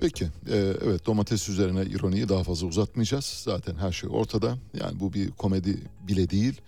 Peki, 0.00 0.24
e, 0.24 0.56
evet 0.84 1.06
domates 1.06 1.48
üzerine 1.48 1.82
ironiyi 1.82 2.28
daha 2.28 2.44
fazla 2.44 2.66
uzatmayacağız. 2.66 3.24
Zaten 3.24 3.74
her 3.74 3.92
şey 3.92 4.10
ortada. 4.12 4.59
Yani 4.80 5.00
bu 5.00 5.12
bir 5.12 5.30
komedi 5.30 5.78
bile 6.09 6.30
değil. 6.30 6.60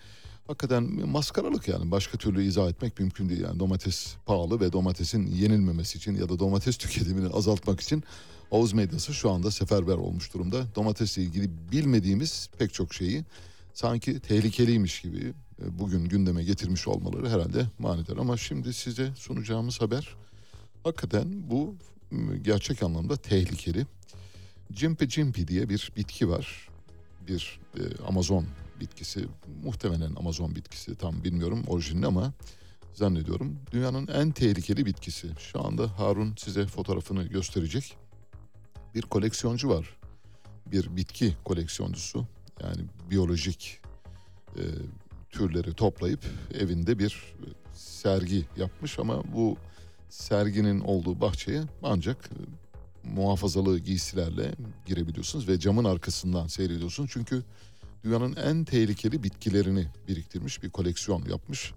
Hakikaten 0.50 1.08
maskaralık 1.08 1.68
yani 1.68 1.90
başka 1.90 2.18
türlü 2.18 2.44
izah 2.44 2.68
etmek 2.68 2.98
mümkün 2.98 3.28
değil. 3.28 3.40
Yani 3.40 3.60
domates 3.60 4.16
pahalı 4.26 4.60
ve 4.60 4.72
domatesin 4.72 5.26
yenilmemesi 5.26 5.98
için 5.98 6.14
ya 6.14 6.28
da 6.28 6.38
domates 6.38 6.76
tüketimini 6.78 7.28
azaltmak 7.28 7.80
için 7.80 8.04
Oğuz 8.50 8.72
medyası 8.72 9.14
şu 9.14 9.30
anda 9.30 9.50
seferber 9.50 9.94
olmuş 9.94 10.34
durumda. 10.34 10.74
Domatesle 10.74 11.22
ilgili 11.22 11.50
bilmediğimiz 11.72 12.48
pek 12.58 12.74
çok 12.74 12.94
şeyi 12.94 13.24
sanki 13.74 14.20
tehlikeliymiş 14.20 15.00
gibi 15.00 15.32
e, 15.62 15.78
bugün 15.78 16.04
gündeme 16.04 16.44
getirmiş 16.44 16.88
olmaları 16.88 17.28
herhalde 17.28 17.66
manidar. 17.78 18.16
Ama 18.16 18.36
şimdi 18.36 18.72
size 18.72 19.12
sunacağımız 19.16 19.80
haber 19.80 20.16
hakikaten 20.84 21.50
bu 21.50 21.74
gerçek 22.42 22.82
anlamda 22.82 23.16
tehlikeli. 23.16 23.86
Cimpi 24.72 25.08
cimpi 25.08 25.48
diye 25.48 25.68
bir 25.68 25.92
bitki 25.96 26.28
var. 26.28 26.68
Bir 27.28 27.60
e, 27.76 28.04
Amazon 28.08 28.46
bitkisi 28.80 29.26
muhtemelen 29.64 30.14
Amazon 30.14 30.54
bitkisi 30.56 30.94
tam 30.94 31.24
bilmiyorum 31.24 31.64
orijinali 31.66 32.06
ama 32.06 32.32
zannediyorum 32.94 33.58
dünyanın 33.72 34.06
en 34.06 34.30
tehlikeli 34.30 34.86
bitkisi. 34.86 35.28
Şu 35.38 35.66
anda 35.66 35.98
Harun 35.98 36.34
size 36.38 36.66
fotoğrafını 36.66 37.22
gösterecek. 37.22 37.96
Bir 38.94 39.02
koleksiyoncu 39.02 39.68
var. 39.68 39.96
Bir 40.66 40.96
bitki 40.96 41.36
koleksiyoncusu. 41.44 42.26
Yani 42.62 42.82
biyolojik 43.10 43.80
e, 44.56 44.62
türleri 45.30 45.74
toplayıp 45.74 46.24
evinde 46.54 46.98
bir 46.98 47.34
sergi 47.74 48.46
yapmış 48.56 48.98
ama 48.98 49.22
bu 49.34 49.56
serginin 50.08 50.80
olduğu 50.80 51.20
bahçeye 51.20 51.62
ancak 51.82 52.30
muhafazalı 53.04 53.78
giysilerle 53.78 54.54
girebiliyorsunuz 54.86 55.48
ve 55.48 55.58
camın 55.58 55.84
arkasından 55.84 56.46
seyrediyorsunuz. 56.46 57.10
Çünkü 57.12 57.42
dünyanın 58.04 58.36
en 58.36 58.64
tehlikeli 58.64 59.22
bitkilerini 59.22 59.86
biriktirmiş 60.08 60.62
bir 60.62 60.70
koleksiyon 60.70 61.24
yapmış. 61.24 61.72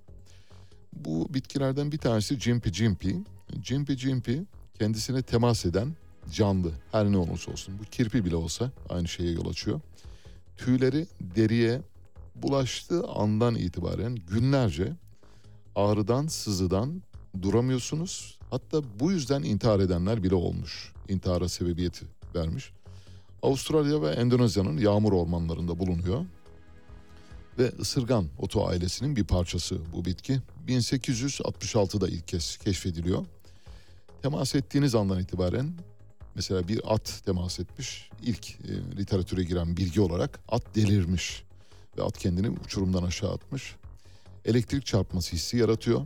Bu 0.94 1.34
bitkilerden 1.34 1.92
bir 1.92 1.98
tanesi 1.98 2.40
Cimpi 2.40 2.74
Cimpi. 2.74 3.18
Cimpi 3.62 3.98
Cimpi 3.98 4.44
kendisine 4.80 5.22
temas 5.22 5.66
eden 5.66 5.96
canlı 6.32 6.72
her 6.92 7.06
ne 7.06 7.18
olursa 7.18 7.52
olsun 7.52 7.80
bu 7.80 7.84
kirpi 7.84 8.26
bile 8.26 8.36
olsa 8.36 8.72
aynı 8.90 9.08
şeye 9.08 9.32
yol 9.32 9.50
açıyor. 9.50 9.82
Tüyleri 10.58 11.08
deriye 11.22 11.82
bulaştığı 12.36 13.08
andan 13.08 13.56
itibaren 13.56 14.16
günlerce 14.16 14.94
ağrıdan, 15.76 16.28
sızıdan 16.28 17.02
duramıyorsunuz. 17.42 18.40
Hatta 18.50 18.82
bu 19.00 19.12
yüzden 19.12 19.44
intihar 19.44 19.80
edenler 19.80 20.24
bile 20.24 20.36
olmuş. 20.36 20.94
İntihara 21.10 21.50
sebebiyeti 21.50 22.06
vermiş. 22.36 22.72
Avustralya 23.44 24.02
ve 24.02 24.10
Endonezya'nın 24.10 24.78
yağmur 24.78 25.14
ormanlarında 25.14 25.80
bulunuyor. 25.80 26.26
Ve 27.60 27.72
ısırgan 27.80 28.28
otu 28.40 28.66
ailesinin 28.66 29.16
bir 29.16 29.24
parçası 29.24 29.78
bu 29.94 30.06
bitki. 30.06 30.40
1866'da 30.68 32.08
ilk 32.08 32.28
kez 32.28 32.58
keşfediliyor. 32.58 33.26
Temas 34.22 34.56
ettiğiniz 34.56 34.96
andan 34.96 35.20
itibaren 35.20 35.74
mesela 36.36 36.68
bir 36.68 36.94
at 36.94 37.22
temas 37.26 37.60
etmiş. 37.60 38.10
İlk 38.22 38.52
e, 38.52 38.98
literatüre 38.98 39.44
giren 39.44 39.78
bilgi 39.78 40.02
olarak 40.02 40.40
at 40.50 40.76
delirmiş. 40.76 41.44
Ve 41.98 42.04
at 42.04 42.18
kendini 42.18 42.50
uçurumdan 42.50 43.04
aşağı 43.04 43.34
atmış. 43.34 43.76
Elektrik 44.46 44.86
çarpması 44.86 45.36
hissi 45.36 45.58
yaratıyor. 45.58 46.06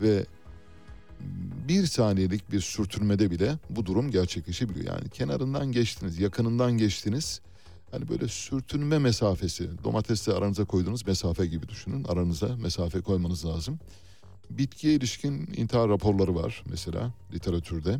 Ve 0.00 0.26
bir 1.68 1.86
saniyelik 1.86 2.52
bir 2.52 2.60
sürtünmede 2.60 3.30
bile 3.30 3.58
bu 3.70 3.86
durum 3.86 4.10
gerçekleşebiliyor. 4.10 4.94
Yani 4.94 5.08
kenarından 5.08 5.72
geçtiniz, 5.72 6.18
yakınından 6.18 6.72
geçtiniz. 6.72 7.40
Hani 7.90 8.08
böyle 8.08 8.28
sürtünme 8.28 8.98
mesafesi, 8.98 9.68
domatesle 9.84 10.32
aranıza 10.32 10.64
koyduğunuz 10.64 11.06
mesafe 11.06 11.46
gibi 11.46 11.68
düşünün. 11.68 12.04
Aranıza 12.04 12.56
mesafe 12.56 13.00
koymanız 13.00 13.46
lazım. 13.46 13.78
Bitkiye 14.50 14.94
ilişkin 14.94 15.48
intihar 15.56 15.88
raporları 15.88 16.34
var 16.34 16.62
mesela 16.70 17.12
literatürde. 17.32 17.98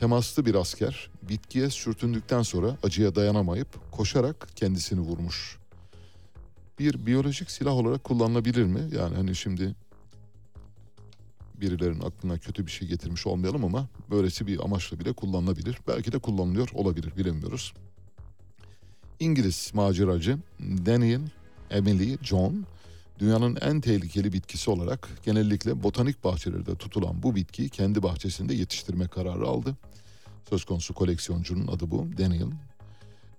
Temaslı 0.00 0.46
bir 0.46 0.54
asker 0.54 1.10
bitkiye 1.22 1.70
sürtündükten 1.70 2.42
sonra 2.42 2.76
acıya 2.82 3.14
dayanamayıp 3.14 3.92
koşarak 3.92 4.48
kendisini 4.56 5.00
vurmuş. 5.00 5.58
Bir 6.78 7.06
biyolojik 7.06 7.50
silah 7.50 7.72
olarak 7.72 8.04
kullanılabilir 8.04 8.64
mi? 8.64 8.80
Yani 8.96 9.16
hani 9.16 9.36
şimdi 9.36 9.74
birilerinin 11.60 12.00
aklına 12.00 12.38
kötü 12.38 12.66
bir 12.66 12.70
şey 12.70 12.88
getirmiş 12.88 13.26
olmayalım 13.26 13.64
ama 13.64 13.88
böylesi 14.10 14.46
bir 14.46 14.64
amaçla 14.64 15.00
bile 15.00 15.12
kullanılabilir. 15.12 15.78
Belki 15.88 16.12
de 16.12 16.18
kullanılıyor 16.18 16.68
olabilir 16.74 17.16
bilemiyoruz. 17.16 17.74
İngiliz 19.20 19.70
maceracı 19.74 20.38
Daniel 20.60 21.20
Emily 21.70 22.18
John 22.22 22.66
dünyanın 23.18 23.58
en 23.60 23.80
tehlikeli 23.80 24.32
bitkisi 24.32 24.70
olarak 24.70 25.08
genellikle 25.24 25.82
botanik 25.82 26.24
bahçelerde 26.24 26.74
tutulan 26.74 27.22
bu 27.22 27.34
bitkiyi 27.34 27.68
kendi 27.68 28.02
bahçesinde 28.02 28.54
yetiştirme 28.54 29.08
kararı 29.08 29.46
aldı. 29.46 29.76
Söz 30.50 30.64
konusu 30.64 30.94
koleksiyoncunun 30.94 31.66
adı 31.66 31.90
bu 31.90 32.06
Daniel. 32.18 32.50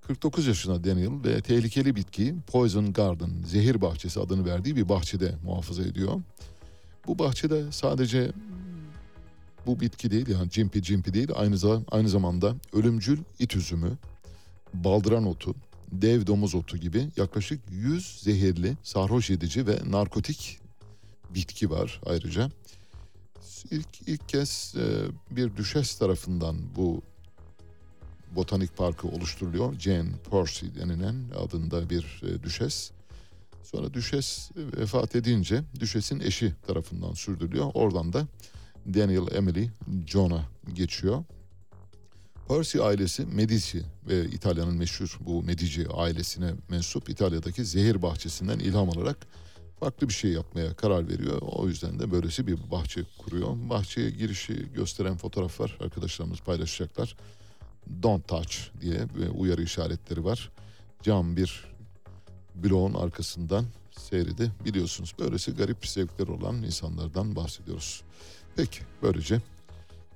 49 0.02 0.48
yaşında 0.48 0.84
Daniel 0.84 1.24
ve 1.24 1.42
tehlikeli 1.42 1.96
bitkiyi 1.96 2.36
Poison 2.48 2.94
Garden, 2.94 3.32
zehir 3.46 3.82
bahçesi 3.82 4.20
adını 4.20 4.46
verdiği 4.46 4.76
bir 4.76 4.90
bahçede 4.90 5.36
muhafaza 5.44 5.84
ediyor. 5.84 6.22
Bu 7.08 7.20
bahçede 7.20 7.72
sadece 7.72 8.32
bu 9.66 9.80
bitki 9.80 10.12
değil 10.12 10.28
yani 10.28 10.50
cimpi 10.50 10.84
cimpi 10.84 11.14
değil 11.14 11.30
aynı, 11.36 11.56
za- 11.56 11.84
aynı 11.92 12.10
zamanda 12.10 12.56
ölümcül 12.74 13.20
it 13.40 13.56
üzümü, 13.56 13.98
baldıran 14.74 15.26
otu, 15.26 15.56
dev 15.92 16.28
domuz 16.28 16.56
otu 16.56 16.78
gibi 16.78 17.08
yaklaşık 17.18 17.60
100 17.72 18.20
zehirli, 18.22 18.78
sarhoş 18.84 19.30
edici 19.30 19.68
ve 19.68 19.80
narkotik 19.86 20.60
bitki 21.30 21.70
var 21.70 22.02
ayrıca. 22.06 22.52
İlk, 23.72 23.88
ilk 24.08 24.30
kez 24.30 24.76
e, 24.78 24.86
bir 25.36 25.58
düşes 25.58 25.98
tarafından 25.98 26.56
bu 26.76 27.02
botanik 28.36 28.78
parkı 28.78 29.08
oluşturuluyor. 29.08 29.80
Jane 29.80 30.10
Percy 30.32 30.66
denilen 30.80 31.16
adında 31.40 31.90
bir 31.90 32.22
e, 32.26 32.44
düşes. 32.44 32.92
Sonra 33.64 33.94
düşes 33.94 34.52
vefat 34.56 35.16
edince 35.16 35.64
düşesin 35.80 36.20
eşi 36.20 36.54
tarafından 36.68 37.14
sürdürülüyor. 37.14 37.72
Oradan 37.74 38.14
da 38.14 38.28
Daniel 38.86 39.36
Emily 39.36 39.70
John'a 40.08 40.46
geçiyor. 40.74 41.24
Percy 42.48 42.82
ailesi 42.82 43.26
Medici 43.26 43.84
ve 44.08 44.26
İtalya'nın 44.26 44.78
meşhur 44.78 45.18
bu 45.20 45.44
Medici 45.44 45.88
ailesine 45.90 46.54
mensup 46.70 47.10
İtalya'daki 47.10 47.66
zehir 47.66 48.02
bahçesinden 48.02 48.60
ilham 48.60 48.90
alarak 48.90 49.18
farklı 49.80 50.10
bir 50.10 50.14
şey 50.14 50.32
yapmaya 50.32 50.74
karar 50.74 51.10
veriyor. 51.10 51.42
O 51.42 51.68
yüzden 51.68 52.00
de 52.00 52.12
böylesi 52.12 52.48
bir 52.48 52.72
bahçe 52.72 53.02
kuruyor. 53.18 53.56
Bahçeye 53.70 54.10
girişi 54.10 54.74
gösteren 54.74 55.18
fotoğraflar 55.18 55.78
arkadaşlarımız 55.80 56.40
paylaşacaklar. 56.40 57.16
Don't 58.04 58.28
touch 58.28 58.56
diye 58.82 59.08
uyarı 59.38 59.64
işaretleri 59.64 60.26
var. 60.26 60.52
Cam 61.04 61.38
bir 61.38 61.69
bloğun 62.64 62.94
arkasından 62.94 63.66
seyredi. 63.92 64.52
Biliyorsunuz 64.66 65.14
böylesi 65.20 65.52
garip 65.52 65.88
zevkleri 65.88 66.32
olan 66.32 66.64
insanlardan 66.64 67.36
bahsediyoruz. 67.36 68.02
Peki 68.56 68.80
böylece 69.02 69.42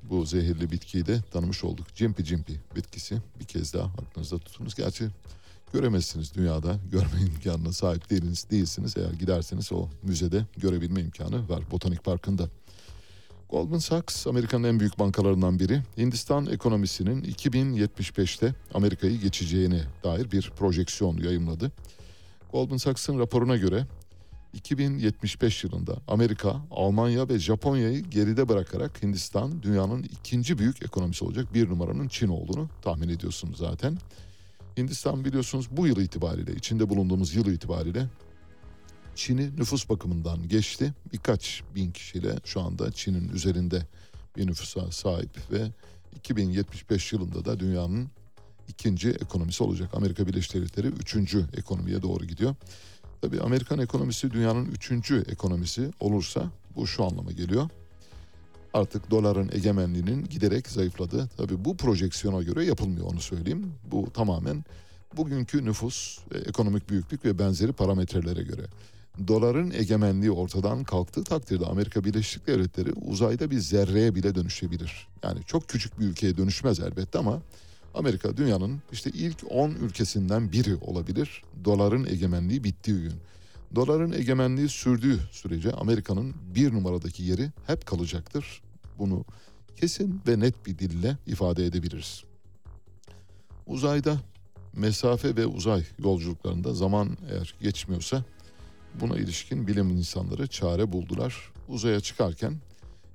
bu 0.10 0.26
zehirli 0.26 0.72
bitkiyi 0.72 1.06
de 1.06 1.22
tanımış 1.32 1.64
olduk. 1.64 1.95
Cimpi 1.95 2.26
cimpi 2.26 2.60
bitkisi 2.76 3.18
bir 3.40 3.45
kez 3.45 3.74
daha 3.74 3.86
aklınızda 3.86 4.38
tutunuz. 4.38 4.76
Gerçi 4.76 5.07
göremezsiniz 5.74 6.34
dünyada. 6.34 6.80
Görme 6.91 7.22
imkanına 7.36 7.74
sahip 7.74 8.10
değilsiniz, 8.10 8.49
değilsiniz. 8.52 8.98
Eğer 8.98 9.14
giderseniz 9.14 9.72
o 9.72 9.88
müzede 10.03 10.45
görebilme 10.57 11.02
imkanı 11.02 11.49
var 11.49 11.72
Botanik 11.72 12.03
Parkı'nda. 12.03 12.49
Goldman 13.49 13.78
Sachs 13.78 14.28
Amerika'nın 14.28 14.64
en 14.64 14.80
büyük 14.80 14.99
bankalarından 14.99 15.60
biri. 15.60 15.82
Hindistan 15.98 16.45
ekonomisinin 16.45 17.24
2075'te 17.24 18.56
Amerika'yı 18.74 19.20
geçeceğine 19.20 19.84
dair 20.03 20.32
bir 20.32 20.52
projeksiyon 20.57 21.18
yayımladı. 21.18 21.72
Goldman 22.53 22.77
Sachs'ın 22.77 23.19
raporuna 23.19 23.57
göre 23.57 23.85
2075 24.53 25.63
yılında 25.63 25.97
Amerika, 26.07 26.61
Almanya 26.71 27.30
ve 27.30 27.39
Japonya'yı 27.39 28.03
geride 28.03 28.49
bırakarak 28.49 29.03
Hindistan 29.03 29.63
dünyanın 29.63 30.03
ikinci 30.03 30.57
büyük 30.57 30.84
ekonomisi 30.84 31.25
olacak. 31.25 31.53
Bir 31.53 31.69
numaranın 31.69 32.07
Çin 32.07 32.27
olduğunu 32.27 32.69
tahmin 32.81 33.09
ediyorsunuz 33.09 33.57
zaten. 33.57 33.97
Hindistan 34.77 35.25
biliyorsunuz 35.25 35.67
bu 35.71 35.88
yıl 35.88 35.97
itibariyle, 35.97 36.55
içinde 36.55 36.89
bulunduğumuz 36.89 37.35
yıl 37.35 37.45
itibariyle 37.45 38.07
Çin'i 39.15 39.57
nüfus 39.57 39.89
bakımından 39.89 40.47
geçti. 40.47 40.93
Birkaç 41.13 41.63
bin 41.75 41.91
kişiyle 41.91 42.35
şu 42.45 42.61
anda 42.61 42.91
Çin'in 42.91 43.30
üzerinde 43.30 43.88
bir 44.38 44.47
nüfusa 44.47 44.91
sahip 44.91 45.51
ve 45.51 45.67
2075 46.15 47.13
yılında 47.13 47.45
da 47.45 47.59
dünyanın 47.59 48.09
ikinci 48.68 49.10
ekonomisi 49.10 49.64
olacak. 49.64 49.90
Amerika 49.94 50.27
Birleşik 50.27 50.53
Devletleri 50.53 50.88
üçüncü 50.88 51.45
ekonomiye 51.57 52.02
doğru 52.02 52.26
gidiyor. 52.26 52.56
Tabii 53.22 53.41
Amerikan 53.41 53.80
ekonomisi 53.80 54.31
dünyanın 54.31 54.65
üçüncü 54.65 55.23
ekonomisi 55.27 55.91
olursa 55.99 56.52
bu 56.76 56.88
şu 56.88 57.03
anlama 57.03 57.31
geliyor. 57.31 57.69
Artık 58.73 59.11
doların 59.11 59.49
egemenliğinin 59.53 60.26
giderek 60.26 60.68
zayıfladığı. 60.68 61.30
Tabii 61.38 61.65
bu 61.65 61.77
projeksiyona 61.77 62.44
göre 62.44 62.65
yapılmıyor 62.65 63.07
onu 63.07 63.22
söyleyeyim. 63.22 63.73
Bu 63.91 64.11
tamamen 64.14 64.64
bugünkü 65.18 65.65
nüfus, 65.65 66.19
e, 66.35 66.38
ekonomik 66.38 66.90
büyüklük 66.90 67.26
ve 67.26 67.40
benzeri 67.40 67.72
parametrelere 67.72 68.44
göre. 68.44 68.65
Doların 69.27 69.72
egemenliği 69.72 70.31
ortadan 70.31 70.84
kalktığı 70.84 71.23
takdirde 71.23 71.65
Amerika 71.65 72.03
Birleşik 72.03 72.48
Devletleri 72.48 72.91
uzayda 72.94 73.52
bir 73.52 73.60
zerreye 73.60 74.15
bile 74.15 74.35
dönüşebilir. 74.35 75.07
Yani 75.23 75.40
çok 75.45 75.69
küçük 75.69 75.99
bir 75.99 76.06
ülkeye 76.06 76.38
dönüşmez 76.38 76.80
elbette 76.80 77.19
ama 77.19 77.41
Amerika 77.94 78.38
dünyanın 78.38 78.82
işte 78.91 79.10
ilk 79.10 79.38
10 79.49 79.70
ülkesinden 79.70 80.52
biri 80.52 80.76
olabilir. 80.76 81.44
Doların 81.65 82.06
egemenliği 82.06 82.64
bittiği 82.64 83.02
gün. 83.02 83.14
Doların 83.76 84.11
egemenliği 84.11 84.70
sürdüğü 84.70 85.20
sürece 85.32 85.72
Amerika'nın 85.72 86.34
bir 86.56 86.74
numaradaki 86.74 87.24
yeri 87.24 87.52
hep 87.68 87.86
kalacaktır. 87.86 88.61
Bunu 88.99 89.26
kesin 89.76 90.22
ve 90.28 90.40
net 90.40 90.65
bir 90.65 90.80
dille 90.80 91.18
ifade 91.28 91.65
edebiliriz. 91.65 92.24
Uzayda 93.68 94.18
mesafe 94.74 95.36
ve 95.36 95.45
uzay 95.45 95.86
yolculuklarında 95.99 96.74
zaman 96.74 97.18
eğer 97.32 97.56
geçmiyorsa 97.61 98.24
buna 99.02 99.18
ilişkin 99.18 99.68
bilim 99.68 99.90
insanları 99.90 100.48
çare 100.48 100.91
buldular. 100.91 101.52
Uzaya 101.68 101.99
çıkarken 101.99 102.56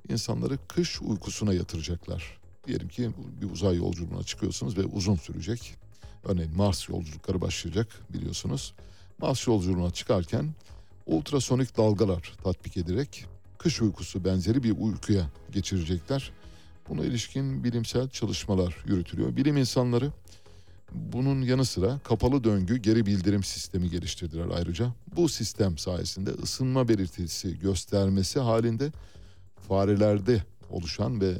insanları 0.08 0.58
kış 0.68 1.02
uykusuna 1.02 1.54
yatıracaklar. 1.54 2.37
Diyelim 2.68 2.88
ki 2.88 3.10
bir 3.42 3.50
uzay 3.50 3.76
yolculuğuna 3.76 4.22
çıkıyorsunuz 4.22 4.78
ve 4.78 4.84
uzun 4.84 5.16
sürecek. 5.16 5.74
Örneğin 6.24 6.56
Mars 6.56 6.88
yolculukları 6.88 7.40
başlayacak 7.40 7.88
biliyorsunuz. 8.10 8.74
Mars 9.18 9.46
yolculuğuna 9.46 9.90
çıkarken 9.90 10.54
ultrasonik 11.06 11.76
dalgalar 11.76 12.32
tatbik 12.44 12.76
ederek 12.76 13.24
kış 13.58 13.82
uykusu 13.82 14.24
benzeri 14.24 14.62
bir 14.62 14.74
uykuya 14.78 15.30
geçirecekler. 15.52 16.32
Buna 16.88 17.04
ilişkin 17.04 17.64
bilimsel 17.64 18.08
çalışmalar 18.08 18.76
yürütülüyor. 18.86 19.36
Bilim 19.36 19.56
insanları 19.56 20.12
bunun 20.92 21.42
yanı 21.42 21.64
sıra 21.64 21.98
kapalı 22.04 22.44
döngü 22.44 22.76
geri 22.76 23.06
bildirim 23.06 23.44
sistemi 23.44 23.90
geliştirdiler 23.90 24.46
ayrıca. 24.54 24.92
Bu 25.16 25.28
sistem 25.28 25.78
sayesinde 25.78 26.30
ısınma 26.30 26.88
belirtisi 26.88 27.58
göstermesi 27.58 28.40
halinde 28.40 28.92
farelerde 29.68 30.42
oluşan 30.70 31.20
ve 31.20 31.34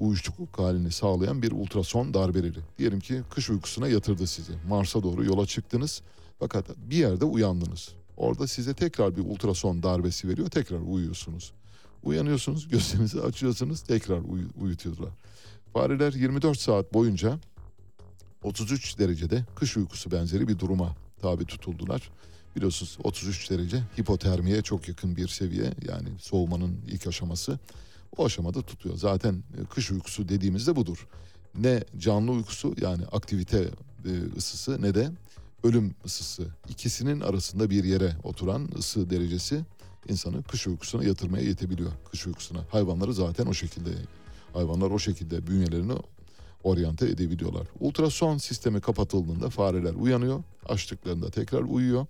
uyuşukluk 0.00 0.58
halini 0.58 0.92
sağlayan 0.92 1.42
bir 1.42 1.52
ultrason 1.52 2.14
darbeleri. 2.14 2.58
Diyelim 2.78 3.00
ki 3.00 3.22
kış 3.30 3.50
uykusuna 3.50 3.88
yatırdı 3.88 4.26
sizi. 4.26 4.52
Mars'a 4.68 5.02
doğru 5.02 5.24
yola 5.24 5.46
çıktınız 5.46 6.02
fakat 6.38 6.64
bir 6.76 6.96
yerde 6.96 7.24
uyandınız. 7.24 7.88
Orada 8.16 8.46
size 8.46 8.74
tekrar 8.74 9.16
bir 9.16 9.22
ultrason 9.22 9.82
darbesi 9.82 10.28
veriyor 10.28 10.48
tekrar 10.50 10.78
uyuyorsunuz. 10.80 11.52
Uyanıyorsunuz, 12.02 12.68
gözlerinizi 12.70 13.20
açıyorsunuz, 13.20 13.80
tekrar 13.80 14.18
uyu- 14.20 14.50
uyutuyorlar. 14.60 15.10
Fareler 15.72 16.12
24 16.12 16.58
saat 16.60 16.94
boyunca 16.94 17.38
33 18.42 18.98
derecede 18.98 19.44
kış 19.56 19.76
uykusu 19.76 20.10
benzeri 20.10 20.48
bir 20.48 20.58
duruma 20.58 20.96
tabi 21.22 21.44
tutuldular. 21.44 22.10
Biliyorsunuz 22.56 22.98
33 23.04 23.50
derece 23.50 23.82
hipotermiye 24.00 24.62
çok 24.62 24.88
yakın 24.88 25.16
bir 25.16 25.28
seviye 25.28 25.72
yani 25.88 26.08
soğumanın 26.18 26.76
ilk 26.88 27.06
aşaması. 27.06 27.58
O 28.16 28.24
aşamada 28.24 28.62
tutuyor. 28.62 28.96
Zaten 28.96 29.42
e, 29.62 29.64
kış 29.64 29.90
uykusu 29.90 30.28
dediğimizde 30.28 30.76
budur. 30.76 31.08
Ne 31.58 31.84
canlı 31.98 32.30
uykusu 32.30 32.74
yani 32.80 33.04
aktivite 33.12 33.68
e, 34.04 34.12
ısısı 34.36 34.82
ne 34.82 34.94
de 34.94 35.10
ölüm 35.64 35.94
ısısı. 36.04 36.46
İkisinin 36.68 37.20
arasında 37.20 37.70
bir 37.70 37.84
yere 37.84 38.16
oturan 38.22 38.68
ısı 38.78 39.10
derecesi 39.10 39.64
insanı 40.08 40.42
kış 40.42 40.66
uykusuna 40.66 41.04
yatırmaya 41.04 41.44
yetebiliyor. 41.44 41.90
Kış 42.10 42.26
uykusuna. 42.26 42.60
Hayvanları 42.70 43.14
zaten 43.14 43.46
o 43.46 43.54
şekilde 43.54 43.90
hayvanlar 44.52 44.90
o 44.90 44.98
şekilde 44.98 45.46
bünyelerini 45.46 45.92
oryante 46.64 47.06
edebiliyorlar. 47.06 47.66
Ultrason 47.80 48.38
sistemi 48.38 48.80
kapatıldığında 48.80 49.50
fareler 49.50 49.94
uyanıyor. 49.94 50.42
Açtıklarında 50.68 51.30
tekrar 51.30 51.62
uyuyor. 51.62 52.06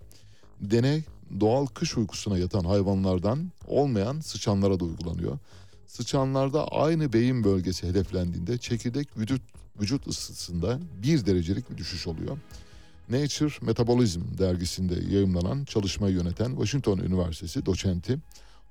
Deney 0.60 1.02
doğal 1.40 1.66
kış 1.66 1.96
uykusuna 1.96 2.38
yatan 2.38 2.64
hayvanlardan 2.64 3.52
olmayan 3.68 4.20
sıçanlara 4.20 4.80
da 4.80 4.84
uygulanıyor. 4.84 5.38
Sıçanlarda 5.90 6.68
aynı 6.68 7.12
beyin 7.12 7.44
bölgesi 7.44 7.88
hedeflendiğinde 7.88 8.58
çekirdek 8.58 9.16
vücut, 9.16 9.42
vücut 9.80 10.06
ısısında 10.06 10.78
bir 11.02 11.26
derecelik 11.26 11.70
bir 11.70 11.76
düşüş 11.76 12.06
oluyor. 12.06 12.38
Nature 13.08 13.66
Metabolism 13.66 14.20
dergisinde 14.38 15.14
yayımlanan 15.14 15.64
çalışmayı 15.64 16.14
yöneten 16.14 16.50
Washington 16.50 16.98
Üniversitesi 16.98 17.66
doçenti 17.66 18.18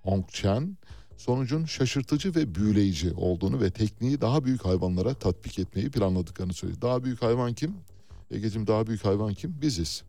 Hong 0.04 0.30
Chen 0.30 0.78
sonucun 1.18 1.66
şaşırtıcı 1.66 2.36
ve 2.36 2.56
büyüleyici 2.56 3.14
olduğunu 3.14 3.62
ve 3.62 3.72
tekniği 3.72 4.22
daha 4.22 4.46
büyük 4.46 4.66
hayvanlara 4.66 5.14
tatbik 5.14 5.60
etmeyi 5.60 5.92
planladıklarını 5.92 6.54
söyledi. 6.54 6.82
Daha 6.82 7.04
büyük 7.04 7.22
hayvan 7.22 7.54
kim? 7.54 7.74
Ege'cim 8.32 8.68
daha 8.68 8.88
büyük 8.88 9.06
hayvan 9.06 9.34
kim? 9.34 9.62
Biziz. 9.62 10.04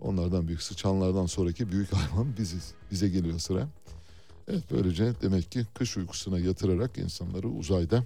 Onlardan 0.00 0.48
büyük 0.48 0.62
sıçanlardan 0.62 1.26
sonraki 1.26 1.72
büyük 1.72 1.92
hayvan 1.92 2.36
biziz. 2.36 2.72
Bize 2.90 3.08
geliyor 3.08 3.38
sıra. 3.38 3.68
Evet 4.50 4.62
böylece 4.70 5.12
demek 5.22 5.52
ki 5.52 5.66
kış 5.74 5.96
uykusuna 5.96 6.38
yatırarak 6.38 6.98
insanları 6.98 7.48
uzayda 7.48 8.04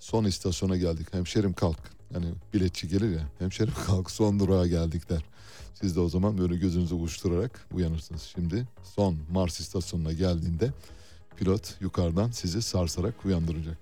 son 0.00 0.24
istasyona 0.24 0.76
geldik. 0.76 1.14
Hemşerim 1.14 1.52
kalk. 1.52 1.78
Yani 2.14 2.26
biletçi 2.54 2.88
gelir 2.88 3.10
ya. 3.10 3.28
Hemşerim 3.38 3.72
kalk 3.86 4.10
son 4.10 4.40
durağa 4.40 4.66
geldik 4.66 5.10
der. 5.10 5.24
Siz 5.74 5.96
de 5.96 6.00
o 6.00 6.08
zaman 6.08 6.38
böyle 6.38 6.56
gözünüzü 6.56 6.94
uçturarak 6.94 7.66
uyanırsınız. 7.74 8.22
Şimdi 8.22 8.68
son 8.96 9.18
Mars 9.32 9.60
istasyonuna 9.60 10.12
geldiğinde 10.12 10.72
pilot 11.36 11.74
yukarıdan 11.80 12.30
sizi 12.30 12.62
sarsarak 12.62 13.24
uyandıracak. 13.24 13.78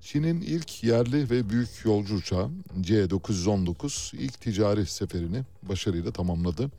Çin'in 0.00 0.40
ilk 0.40 0.84
yerli 0.84 1.30
ve 1.30 1.50
büyük 1.50 1.68
yolcu 1.84 2.14
uçağı 2.14 2.50
C-919 2.80 4.16
ilk 4.16 4.40
ticari 4.40 4.86
seferini 4.86 5.42
başarıyla 5.62 6.12
tamamladı. 6.12 6.70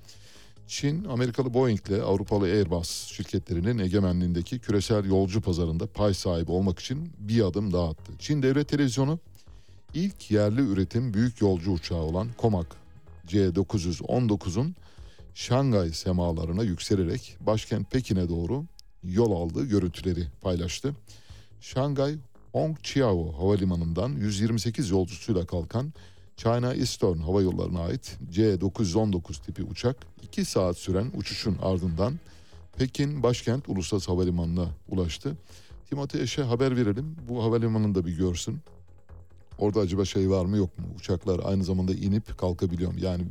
Çin, 0.73 1.05
Amerikalı 1.05 1.53
Boeing 1.53 1.89
ile 1.89 2.01
Avrupalı 2.01 2.45
Airbus 2.45 2.89
şirketlerinin 3.07 3.77
egemenliğindeki 3.77 4.59
küresel 4.59 5.05
yolcu 5.05 5.41
pazarında 5.41 5.87
pay 5.87 6.13
sahibi 6.13 6.51
olmak 6.51 6.79
için 6.79 7.11
bir 7.19 7.41
adım 7.41 7.73
daha 7.73 7.89
attı. 7.89 8.11
Çin 8.19 8.43
Devlet 8.43 8.67
Televizyonu 8.67 9.19
ilk 9.93 10.31
yerli 10.31 10.61
üretim 10.61 11.13
büyük 11.13 11.41
yolcu 11.41 11.71
uçağı 11.71 12.01
olan 12.01 12.27
Comac 12.39 12.67
C-919'un 13.27 14.75
Şangay 15.35 15.89
semalarına 15.89 16.63
yükselerek 16.63 17.37
başkent 17.39 17.91
Pekin'e 17.91 18.29
doğru 18.29 18.65
yol 19.03 19.31
aldığı 19.31 19.65
görüntüleri 19.65 20.27
paylaştı. 20.41 20.95
Şangay 21.61 22.15
Hongqiao 22.51 23.33
Havalimanı'ndan 23.37 24.09
128 24.09 24.89
yolcusuyla 24.89 25.45
kalkan 25.45 25.93
China 26.37 26.73
Eastern 26.73 27.17
Hava 27.17 27.41
Yolları'na 27.41 27.81
ait 27.81 28.17
C-919 28.31 29.45
tipi 29.45 29.63
uçak 29.63 29.95
2 30.23 30.45
saat 30.45 30.77
süren 30.77 31.11
uçuşun 31.15 31.57
ardından 31.61 32.19
Pekin 32.77 33.23
başkent 33.23 33.69
Uluslararası 33.69 34.11
Havalimanı'na 34.11 34.67
ulaştı. 34.89 35.37
Timothy 35.89 36.23
Eş'e 36.23 36.43
haber 36.43 36.75
verelim. 36.75 37.15
Bu 37.29 37.43
havalimanını 37.43 37.95
da 37.95 38.05
bir 38.05 38.17
görsün. 38.17 38.59
Orada 39.57 39.79
acaba 39.79 40.05
şey 40.05 40.29
var 40.29 40.45
mı 40.45 40.57
yok 40.57 40.79
mu? 40.79 40.85
Uçaklar 40.97 41.41
aynı 41.43 41.63
zamanda 41.63 41.93
inip 41.93 42.37
kalkabiliyor 42.37 42.91
mu? 42.91 42.99
Yani 42.99 43.23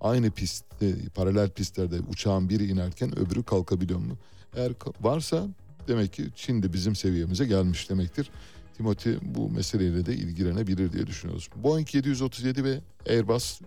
aynı 0.00 0.30
pistte, 0.30 0.94
paralel 1.14 1.50
pistlerde 1.50 2.00
uçağın 2.12 2.48
biri 2.48 2.66
inerken 2.66 3.18
öbürü 3.18 3.42
kalkabiliyor 3.42 3.98
mu? 3.98 4.16
Eğer 4.56 4.72
varsa 5.00 5.48
demek 5.88 6.12
ki 6.12 6.28
Çin 6.36 6.62
de 6.62 6.72
bizim 6.72 6.96
seviyemize 6.96 7.46
gelmiş 7.46 7.90
demektir. 7.90 8.30
Timothy 8.76 9.18
bu 9.22 9.50
meseleyle 9.50 10.06
de 10.06 10.16
ilgilenebilir 10.16 10.92
diye 10.92 11.06
düşünüyoruz. 11.06 11.48
Boeing 11.56 11.94
737 11.94 12.64
ve 12.64 12.80
Airbus 13.08 13.60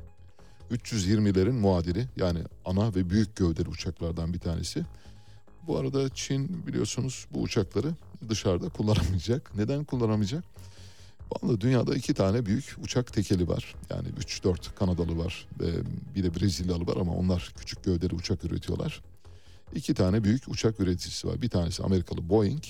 320'lerin 0.71 1.51
muadili 1.51 2.07
yani 2.17 2.39
ana 2.65 2.95
ve 2.95 3.09
büyük 3.09 3.35
gövdeli 3.35 3.69
uçaklardan 3.69 4.33
bir 4.33 4.39
tanesi. 4.39 4.85
Bu 5.67 5.77
arada 5.77 6.09
Çin 6.09 6.67
biliyorsunuz 6.67 7.27
bu 7.33 7.41
uçakları 7.41 7.91
dışarıda 8.29 8.69
kullanamayacak. 8.69 9.55
Neden 9.55 9.83
kullanamayacak? 9.83 10.43
Vallahi 11.31 11.61
dünyada 11.61 11.95
iki 11.95 12.13
tane 12.13 12.45
büyük 12.45 12.75
uçak 12.83 13.13
tekeli 13.13 13.47
var. 13.47 13.75
Yani 13.89 14.07
3-4 14.07 14.75
Kanadalı 14.75 15.17
var 15.17 15.47
ve 15.59 15.71
bir 16.15 16.23
de 16.23 16.35
Brezilyalı 16.35 16.87
var 16.87 16.97
ama 16.97 17.13
onlar 17.13 17.53
küçük 17.57 17.83
gövdeli 17.83 18.15
uçak 18.15 18.45
üretiyorlar. 18.45 19.01
İki 19.75 19.93
tane 19.93 20.23
büyük 20.23 20.47
uçak 20.47 20.79
üreticisi 20.79 21.27
var. 21.27 21.41
Bir 21.41 21.49
tanesi 21.49 21.83
Amerikalı 21.83 22.29
Boeing, 22.29 22.63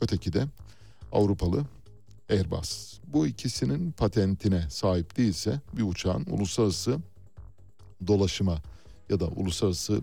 öteki 0.00 0.32
de 0.32 0.46
Avrupalı 1.12 1.64
Airbus. 2.30 2.98
Bu 3.06 3.26
ikisinin 3.26 3.92
patentine 3.92 4.66
sahip 4.70 5.16
değilse 5.16 5.60
bir 5.76 5.82
uçağın 5.82 6.26
uluslararası 6.30 6.98
dolaşıma 8.06 8.58
ya 9.10 9.20
da 9.20 9.26
uluslararası 9.26 10.00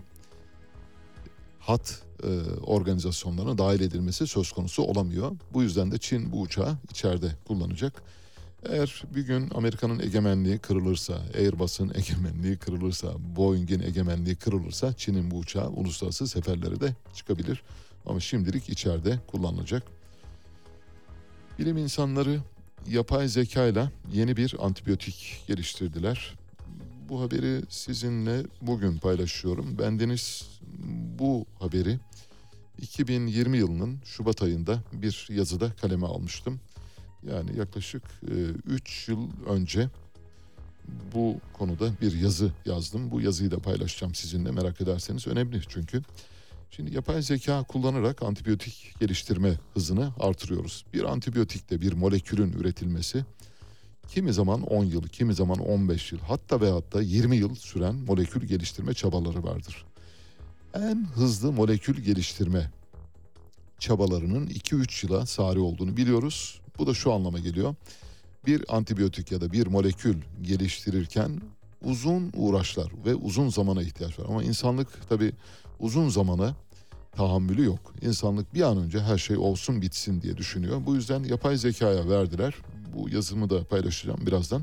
hat 1.60 2.02
e, 2.22 2.28
organizasyonlarına 2.62 3.58
dahil 3.58 3.80
edilmesi 3.80 4.26
söz 4.26 4.52
konusu 4.52 4.82
olamıyor. 4.82 5.32
Bu 5.52 5.62
yüzden 5.62 5.92
de 5.92 5.98
Çin 5.98 6.32
bu 6.32 6.40
uçağı 6.40 6.76
içeride 6.90 7.32
kullanacak. 7.46 8.02
Eğer 8.68 9.04
bir 9.14 9.22
gün 9.22 9.50
Amerika'nın 9.54 9.98
egemenliği 9.98 10.58
kırılırsa, 10.58 11.14
Airbus'un 11.34 11.92
egemenliği 11.94 12.56
kırılırsa, 12.56 13.12
Boeing'in 13.36 13.80
egemenliği 13.80 14.36
kırılırsa 14.36 14.92
Çin'in 14.92 15.30
bu 15.30 15.38
uçağı 15.38 15.68
uluslararası 15.68 16.28
seferlere 16.28 16.80
de 16.80 16.94
çıkabilir. 17.14 17.62
Ama 18.06 18.20
şimdilik 18.20 18.68
içeride 18.68 19.18
kullanılacak. 19.26 19.82
Bilim 21.60 21.76
insanları 21.76 22.40
yapay 22.88 23.28
zekayla 23.28 23.90
yeni 24.12 24.36
bir 24.36 24.56
antibiyotik 24.60 25.44
geliştirdiler. 25.46 26.34
Bu 27.08 27.20
haberi 27.20 27.62
sizinle 27.68 28.42
bugün 28.62 28.98
paylaşıyorum. 28.98 29.78
Bendeniz 29.78 30.48
bu 31.18 31.46
haberi 31.58 31.98
2020 32.78 33.58
yılının 33.58 33.98
Şubat 34.04 34.42
ayında 34.42 34.82
bir 34.92 35.26
yazıda 35.30 35.72
kaleme 35.72 36.06
almıştım. 36.06 36.60
Yani 37.22 37.58
yaklaşık 37.58 38.02
3 38.66 39.08
yıl 39.08 39.28
önce 39.48 39.88
bu 41.14 41.40
konuda 41.52 41.90
bir 42.00 42.18
yazı 42.18 42.52
yazdım. 42.66 43.10
Bu 43.10 43.20
yazıyı 43.20 43.50
da 43.50 43.58
paylaşacağım 43.58 44.14
sizinle 44.14 44.50
merak 44.50 44.80
ederseniz. 44.80 45.26
Önemli 45.26 45.60
çünkü. 45.68 46.02
Şimdi 46.70 46.94
yapay 46.94 47.22
zeka 47.22 47.62
kullanarak 47.62 48.22
antibiyotik 48.22 48.94
geliştirme 49.00 49.58
hızını 49.74 50.12
artırıyoruz. 50.20 50.84
Bir 50.92 51.04
antibiyotikte 51.04 51.80
bir 51.80 51.92
molekülün 51.92 52.52
üretilmesi 52.52 53.24
kimi 54.08 54.32
zaman 54.32 54.62
10 54.62 54.84
yıl, 54.84 55.02
kimi 55.02 55.34
zaman 55.34 55.58
15 55.58 56.12
yıl 56.12 56.18
hatta 56.18 56.60
ve 56.60 56.70
hatta 56.70 57.02
20 57.02 57.36
yıl 57.36 57.54
süren 57.54 57.94
molekül 57.94 58.46
geliştirme 58.46 58.94
çabaları 58.94 59.42
vardır. 59.42 59.84
En 60.74 61.04
hızlı 61.04 61.52
molekül 61.52 62.02
geliştirme 62.02 62.70
çabalarının 63.78 64.46
2-3 64.46 65.06
yıla 65.06 65.26
sari 65.26 65.58
olduğunu 65.58 65.96
biliyoruz. 65.96 66.60
Bu 66.78 66.86
da 66.86 66.94
şu 66.94 67.12
anlama 67.12 67.38
geliyor. 67.38 67.74
Bir 68.46 68.76
antibiyotik 68.76 69.32
ya 69.32 69.40
da 69.40 69.52
bir 69.52 69.66
molekül 69.66 70.16
geliştirirken 70.42 71.40
uzun 71.82 72.32
uğraşlar 72.34 72.92
ve 73.04 73.14
uzun 73.14 73.48
zamana 73.48 73.82
ihtiyaç 73.82 74.18
var. 74.18 74.26
Ama 74.28 74.42
insanlık 74.42 75.08
tabii 75.08 75.32
uzun 75.80 76.08
zamana 76.08 76.54
tahammülü 77.12 77.64
yok. 77.64 77.94
İnsanlık 78.02 78.54
bir 78.54 78.62
an 78.62 78.78
önce 78.78 79.00
her 79.00 79.18
şey 79.18 79.36
olsun 79.36 79.82
bitsin 79.82 80.22
diye 80.22 80.36
düşünüyor. 80.36 80.80
Bu 80.86 80.94
yüzden 80.94 81.24
yapay 81.24 81.56
zekaya 81.56 82.08
verdiler. 82.08 82.54
Bu 82.96 83.08
yazımı 83.08 83.50
da 83.50 83.64
paylaşacağım 83.64 84.26
birazdan. 84.26 84.62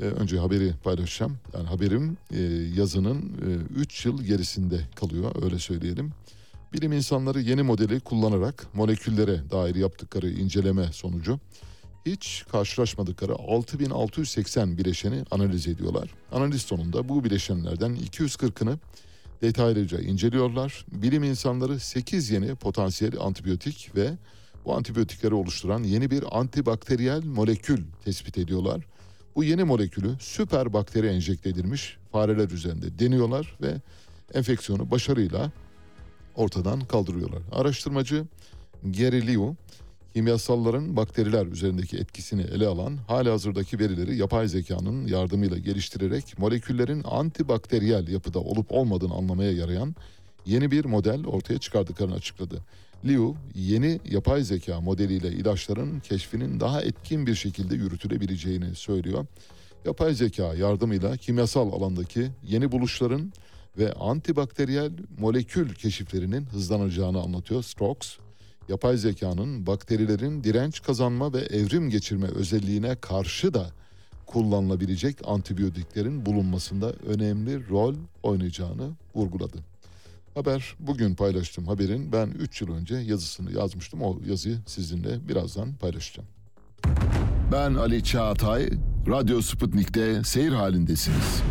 Ee, 0.00 0.04
önce 0.04 0.38
haberi 0.38 0.72
paylaşacağım. 0.84 1.38
Yani 1.54 1.66
haberim 1.68 2.16
e, 2.30 2.40
yazının 2.76 3.32
3 3.76 4.06
e, 4.06 4.08
yıl 4.08 4.22
gerisinde 4.22 4.80
kalıyor 4.94 5.42
öyle 5.42 5.58
söyleyelim. 5.58 6.12
Bilim 6.72 6.92
insanları 6.92 7.40
yeni 7.40 7.62
modeli 7.62 8.00
kullanarak 8.00 8.66
moleküllere 8.74 9.50
dair 9.50 9.74
yaptıkları 9.74 10.30
inceleme 10.30 10.92
sonucu 10.92 11.38
hiç 12.06 12.44
karşılaşmadıkları 12.52 13.34
6680 13.34 14.78
bileşeni 14.78 15.24
analiz 15.30 15.68
ediyorlar. 15.68 16.10
Analiz 16.32 16.62
sonunda 16.62 17.08
bu 17.08 17.24
bileşenlerden 17.24 17.96
240'ını 17.96 18.78
detaylıca 19.42 20.00
inceliyorlar. 20.00 20.84
Bilim 20.92 21.22
insanları 21.22 21.80
8 21.80 22.30
yeni 22.30 22.54
potansiyel 22.54 23.20
antibiyotik 23.20 23.90
ve 23.96 24.10
bu 24.64 24.74
antibiyotikleri 24.74 25.34
oluşturan 25.34 25.82
yeni 25.82 26.10
bir 26.10 26.38
antibakteriyel 26.38 27.24
molekül 27.24 27.84
tespit 28.04 28.38
ediyorlar. 28.38 28.86
Bu 29.36 29.44
yeni 29.44 29.64
molekülü 29.64 30.16
süper 30.20 30.72
bakteri 30.72 31.06
enjekte 31.06 31.48
edilmiş 31.48 31.96
fareler 32.12 32.50
üzerinde 32.50 32.98
deniyorlar 32.98 33.56
ve 33.62 33.80
enfeksiyonu 34.34 34.90
başarıyla 34.90 35.52
ortadan 36.34 36.80
kaldırıyorlar. 36.80 37.42
Araştırmacı 37.52 38.24
Gary 38.82 39.26
Liu 39.26 39.56
kimyasalların 40.16 40.96
bakteriler 40.96 41.46
üzerindeki 41.46 41.96
etkisini 41.96 42.42
ele 42.42 42.66
alan 42.66 42.96
hali 43.08 43.28
hazırdaki 43.28 43.78
verileri 43.78 44.16
yapay 44.16 44.48
zekanın 44.48 45.06
yardımıyla 45.06 45.58
geliştirerek 45.58 46.38
moleküllerin 46.38 47.02
antibakteriyel 47.04 48.08
yapıda 48.08 48.38
olup 48.38 48.72
olmadığını 48.72 49.14
anlamaya 49.14 49.52
yarayan 49.52 49.94
yeni 50.46 50.70
bir 50.70 50.84
model 50.84 51.26
ortaya 51.26 51.58
çıkardıklarını 51.58 52.14
açıkladı. 52.14 52.60
Liu 53.04 53.34
yeni 53.54 54.00
yapay 54.10 54.42
zeka 54.42 54.80
modeliyle 54.80 55.28
ilaçların 55.28 56.00
keşfinin 56.00 56.60
daha 56.60 56.82
etkin 56.82 57.26
bir 57.26 57.34
şekilde 57.34 57.74
yürütülebileceğini 57.74 58.74
söylüyor. 58.74 59.26
Yapay 59.84 60.14
zeka 60.14 60.54
yardımıyla 60.54 61.16
kimyasal 61.16 61.72
alandaki 61.72 62.28
yeni 62.46 62.72
buluşların 62.72 63.32
ve 63.78 63.92
antibakteriyel 63.92 64.92
molekül 65.18 65.74
keşiflerinin 65.74 66.46
hızlanacağını 66.46 67.20
anlatıyor 67.20 67.62
Strokes. 67.62 68.25
Yapay 68.68 68.96
zekanın 68.96 69.66
bakterilerin 69.66 70.44
direnç 70.44 70.82
kazanma 70.82 71.32
ve 71.32 71.38
evrim 71.38 71.90
geçirme 71.90 72.26
özelliğine 72.26 72.96
karşı 72.96 73.54
da 73.54 73.66
kullanılabilecek 74.26 75.16
antibiyotiklerin 75.24 76.26
bulunmasında 76.26 76.92
önemli 76.92 77.68
rol 77.68 77.94
oynayacağını 78.22 78.90
vurguladı. 79.14 79.58
Haber 80.34 80.74
bugün 80.80 81.14
paylaştığım 81.14 81.66
haberin 81.66 82.12
ben 82.12 82.28
3 82.28 82.60
yıl 82.60 82.74
önce 82.74 82.96
yazısını 82.96 83.52
yazmıştım. 83.52 84.02
O 84.02 84.18
yazıyı 84.28 84.58
sizinle 84.66 85.28
birazdan 85.28 85.74
paylaşacağım. 85.74 86.28
Ben 87.52 87.74
Ali 87.74 88.04
Çağatay, 88.04 88.70
Radyo 89.08 89.42
Sputnik'te 89.42 90.24
seyir 90.24 90.52
halindesiniz. 90.52 91.42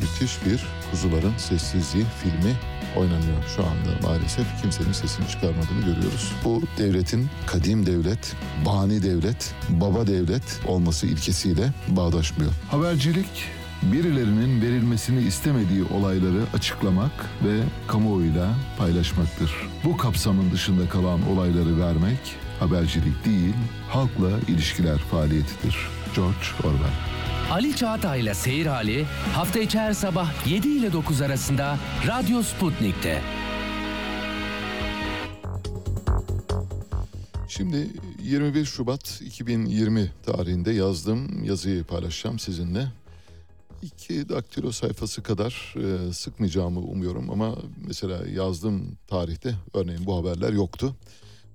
Müthiş 0.00 0.46
bir 0.46 0.66
Kuzuların 0.90 1.36
Sessizliği 1.38 2.04
filmi 2.22 2.56
oynanıyor 2.96 3.42
şu 3.56 3.62
anda 3.62 4.06
maalesef 4.06 4.62
kimsenin 4.62 4.92
sesini 4.92 5.28
çıkarmadığını 5.28 5.80
görüyoruz. 5.80 6.32
Bu 6.44 6.62
devletin 6.78 7.28
kadim 7.46 7.86
devlet, 7.86 8.36
bani 8.66 9.02
devlet, 9.02 9.54
baba 9.68 10.06
devlet 10.06 10.60
olması 10.68 11.06
ilkesiyle 11.06 11.72
bağdaşmıyor. 11.88 12.52
Habercilik 12.70 13.44
birilerinin 13.82 14.62
verilmesini 14.62 15.22
istemediği 15.22 15.84
olayları 15.84 16.42
açıklamak 16.54 17.12
ve 17.44 17.60
kamuoyuyla 17.88 18.54
paylaşmaktır. 18.78 19.52
Bu 19.84 19.96
kapsamın 19.96 20.50
dışında 20.50 20.88
kalan 20.88 21.30
olayları 21.30 21.80
vermek 21.80 22.36
habercilik 22.60 23.24
değil, 23.24 23.54
halkla 23.88 24.30
ilişkiler 24.48 24.98
faaliyetidir. 24.98 25.76
George 26.16 26.46
Orwell 26.64 27.19
Ali 27.50 27.76
Çağatay 27.76 28.20
ile 28.20 28.34
Seyir 28.34 28.66
Hali 28.66 29.04
hafta 29.34 29.58
içi 29.58 29.78
her 29.78 29.92
sabah 29.92 30.46
7 30.46 30.68
ile 30.68 30.92
9 30.92 31.22
arasında 31.22 31.78
Radyo 32.06 32.42
Sputnik'te. 32.42 33.22
Şimdi 37.48 37.90
21 38.22 38.64
Şubat 38.64 39.20
2020 39.24 40.10
tarihinde 40.26 40.72
yazdığım 40.72 41.44
yazıyı 41.44 41.84
paylaşacağım 41.84 42.38
sizinle. 42.38 42.88
İki 43.82 44.28
daktilo 44.28 44.72
sayfası 44.72 45.22
kadar 45.22 45.74
e, 45.76 46.12
sıkmayacağımı 46.12 46.80
umuyorum 46.80 47.30
ama 47.30 47.56
mesela 47.86 48.28
yazdığım 48.28 48.96
tarihte 49.06 49.54
örneğin 49.74 50.06
bu 50.06 50.16
haberler 50.16 50.52
yoktu. 50.52 50.96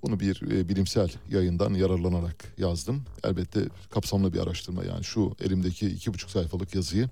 Bunu 0.06 0.20
bir 0.20 0.52
e, 0.52 0.70
bilimsel 0.70 1.10
yayından 1.32 1.74
yararlanarak 1.74 2.54
yazdım. 2.58 3.04
Elbette 3.24 3.62
kapsamlı 3.90 4.34
bir 4.34 4.40
araştırma 4.40 4.84
yani 4.84 5.04
şu 5.04 5.36
elimdeki 5.42 5.88
iki 5.88 6.14
buçuk 6.14 6.30
sayfalık 6.30 6.76
yazıyı 6.76 7.10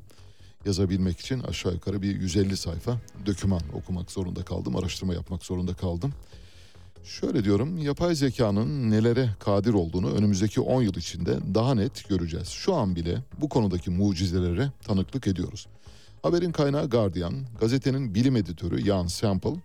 yazabilmek 0.66 1.20
için 1.20 1.40
aşağı 1.40 1.74
yukarı 1.74 2.02
bir 2.02 2.16
150 2.16 2.58
sayfa 2.58 2.98
döküman 3.26 3.62
okumak 3.74 4.12
zorunda 4.12 4.46
kaldım, 4.46 4.76
araştırma 4.76 5.14
yapmak 5.14 5.46
zorunda 5.46 5.74
kaldım. 5.74 6.14
Şöyle 7.04 7.44
diyorum, 7.44 7.78
yapay 7.78 8.16
zekanın 8.16 8.92
nelere 8.92 9.30
kadir 9.40 9.74
olduğunu 9.74 10.14
önümüzdeki 10.14 10.62
10 10.62 10.82
yıl 10.82 10.96
içinde 10.96 11.38
daha 11.56 11.76
net 11.76 12.10
göreceğiz. 12.10 12.48
Şu 12.48 12.74
an 12.74 12.96
bile 12.96 13.18
bu 13.42 13.50
konudaki 13.50 13.90
mucizelere 13.90 14.72
tanıklık 14.84 15.28
ediyoruz. 15.28 15.68
Haberin 16.24 16.52
kaynağı 16.52 16.90
Guardian, 16.90 17.34
gazetenin 17.60 18.16
bilim 18.16 18.36
editörü 18.36 18.88
Ian 18.88 19.08
Sample, 19.08 19.56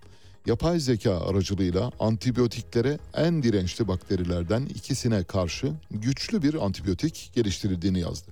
yapay 0.48 0.80
zeka 0.80 1.20
aracılığıyla 1.20 1.90
antibiyotiklere 2.00 2.98
en 3.14 3.42
dirençli 3.42 3.88
bakterilerden 3.88 4.66
ikisine 4.66 5.24
karşı 5.24 5.72
güçlü 5.90 6.42
bir 6.42 6.64
antibiyotik 6.64 7.30
geliştirildiğini 7.34 8.00
yazdı. 8.00 8.30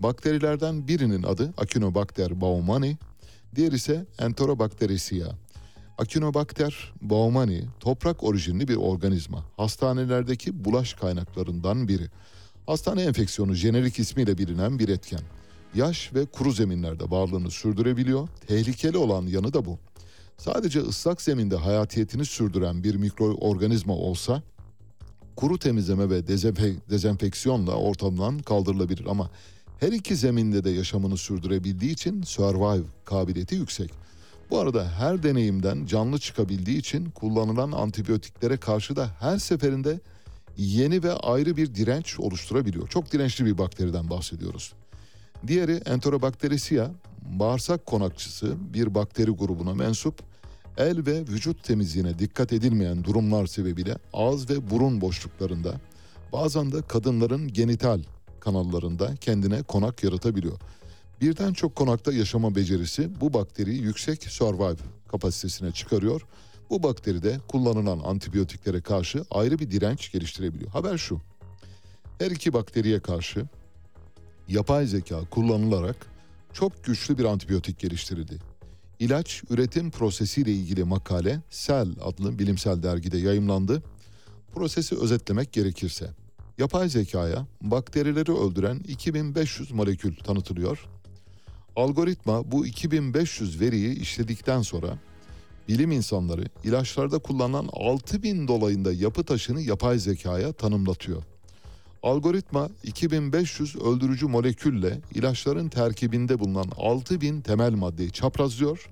Bakterilerden 0.00 0.88
birinin 0.88 1.22
adı 1.22 1.54
Acinobacter 1.56 2.40
baumannii, 2.40 2.96
diğer 3.54 3.72
ise 3.72 4.06
Enterobacteriaceae. 4.18 5.32
Acinobacter 5.98 6.92
baumannii 7.02 7.64
toprak 7.80 8.24
orijinli 8.24 8.68
bir 8.68 8.76
organizma. 8.76 9.44
Hastanelerdeki 9.56 10.64
bulaş 10.64 10.94
kaynaklarından 10.94 11.88
biri. 11.88 12.08
Hastane 12.66 13.02
enfeksiyonu 13.02 13.54
jenerik 13.54 13.98
ismiyle 13.98 14.38
bilinen 14.38 14.78
bir 14.78 14.88
etken. 14.88 15.20
Yaş 15.74 16.14
ve 16.14 16.26
kuru 16.26 16.52
zeminlerde 16.52 17.10
varlığını 17.10 17.50
sürdürebiliyor. 17.50 18.28
Tehlikeli 18.46 18.96
olan 18.98 19.26
yanı 19.26 19.52
da 19.52 19.64
bu. 19.64 19.78
Sadece 20.44 20.80
ıslak 20.80 21.22
zeminde 21.22 21.56
hayatiyetini 21.56 22.24
sürdüren 22.24 22.84
bir 22.84 22.94
mikroorganizma 22.94 23.94
olsa 23.94 24.42
kuru 25.36 25.58
temizleme 25.58 26.10
ve 26.10 26.18
dezenfe- 26.18 26.76
dezenfeksiyonla 26.90 27.74
ortamdan 27.74 28.38
kaldırılabilir 28.38 29.06
ama 29.08 29.30
her 29.80 29.92
iki 29.92 30.16
zeminde 30.16 30.64
de 30.64 30.70
yaşamını 30.70 31.16
sürdürebildiği 31.16 31.92
için 31.92 32.22
survive 32.22 32.86
kabiliyeti 33.04 33.54
yüksek. 33.54 33.90
Bu 34.50 34.58
arada 34.58 34.90
her 34.90 35.22
deneyimden 35.22 35.86
canlı 35.86 36.18
çıkabildiği 36.18 36.78
için 36.78 37.10
kullanılan 37.10 37.72
antibiyotiklere 37.72 38.56
karşı 38.56 38.96
da 38.96 39.10
her 39.20 39.38
seferinde 39.38 40.00
yeni 40.56 41.02
ve 41.02 41.12
ayrı 41.12 41.56
bir 41.56 41.74
direnç 41.74 42.20
oluşturabiliyor. 42.20 42.88
Çok 42.88 43.12
dirençli 43.12 43.44
bir 43.44 43.58
bakteriden 43.58 44.10
bahsediyoruz. 44.10 44.72
Diğeri 45.46 45.72
Enterobacteriaceae, 45.72 46.88
bağırsak 47.22 47.86
konakçısı 47.86 48.74
bir 48.74 48.94
bakteri 48.94 49.30
grubuna 49.30 49.74
mensup, 49.74 50.29
el 50.80 51.06
ve 51.06 51.20
vücut 51.20 51.64
temizliğine 51.64 52.18
dikkat 52.18 52.52
edilmeyen 52.52 53.04
durumlar 53.04 53.46
sebebiyle 53.46 53.96
ağız 54.12 54.50
ve 54.50 54.70
burun 54.70 55.00
boşluklarında, 55.00 55.74
bazen 56.32 56.72
de 56.72 56.82
kadınların 56.82 57.52
genital 57.52 58.02
kanallarında 58.40 59.16
kendine 59.16 59.62
konak 59.62 60.04
yaratabiliyor. 60.04 60.58
Birden 61.20 61.52
çok 61.52 61.76
konakta 61.76 62.12
yaşama 62.12 62.54
becerisi 62.54 63.20
bu 63.20 63.34
bakteriyi 63.34 63.82
yüksek 63.82 64.24
survive 64.24 64.76
kapasitesine 65.08 65.72
çıkarıyor. 65.72 66.26
Bu 66.70 66.82
bakteri 66.82 67.22
de 67.22 67.38
kullanılan 67.48 67.98
antibiyotiklere 67.98 68.80
karşı 68.80 69.24
ayrı 69.30 69.58
bir 69.58 69.70
direnç 69.70 70.12
geliştirebiliyor. 70.12 70.70
Haber 70.70 70.98
şu. 70.98 71.20
Her 72.18 72.30
iki 72.30 72.52
bakteriye 72.52 73.00
karşı 73.00 73.44
yapay 74.48 74.86
zeka 74.86 75.20
kullanılarak 75.30 75.96
çok 76.52 76.84
güçlü 76.84 77.18
bir 77.18 77.24
antibiyotik 77.24 77.78
geliştirildi. 77.78 78.49
İlaç 79.00 79.42
üretim 79.50 79.90
prosesiyle 79.90 80.52
ilgili 80.52 80.84
makale 80.84 81.40
Cell 81.50 81.88
adlı 82.02 82.38
bilimsel 82.38 82.82
dergide 82.82 83.18
yayımlandı. 83.18 83.82
Prosesi 84.54 84.98
özetlemek 84.98 85.52
gerekirse 85.52 86.10
yapay 86.58 86.88
zekaya 86.88 87.46
bakterileri 87.60 88.32
öldüren 88.32 88.78
2500 88.78 89.72
molekül 89.72 90.16
tanıtılıyor. 90.16 90.88
Algoritma 91.76 92.52
bu 92.52 92.66
2500 92.66 93.60
veriyi 93.60 93.98
işledikten 94.00 94.62
sonra 94.62 94.98
bilim 95.68 95.90
insanları 95.90 96.44
ilaçlarda 96.64 97.18
kullanılan 97.18 97.68
6000 97.72 98.48
dolayında 98.48 98.92
yapı 98.92 99.24
taşını 99.24 99.60
yapay 99.60 99.98
zekaya 99.98 100.52
tanımlatıyor. 100.52 101.22
Algoritma 102.02 102.68
2500 102.82 103.76
öldürücü 103.76 104.26
molekülle 104.26 105.00
ilaçların 105.14 105.68
terkibinde 105.68 106.38
bulunan 106.38 106.66
6000 106.76 107.40
temel 107.40 107.72
maddeyi 107.72 108.10
çaprazlıyor. 108.10 108.90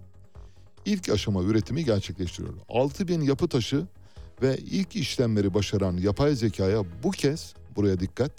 İlk 0.84 1.08
aşama 1.08 1.42
üretimi 1.42 1.84
gerçekleştiriyor. 1.84 2.54
6000 2.68 3.20
yapı 3.20 3.48
taşı 3.48 3.86
ve 4.42 4.56
ilk 4.56 4.96
işlemleri 4.96 5.54
başaran 5.54 5.96
yapay 5.96 6.34
zekaya 6.34 6.84
bu 7.02 7.10
kez 7.10 7.54
buraya 7.76 8.00
dikkat 8.00 8.32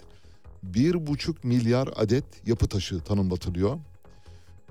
1,5 0.72 1.34
milyar 1.42 1.88
adet 1.96 2.24
yapı 2.46 2.68
taşı 2.68 3.00
tanımlatılıyor. 3.00 3.78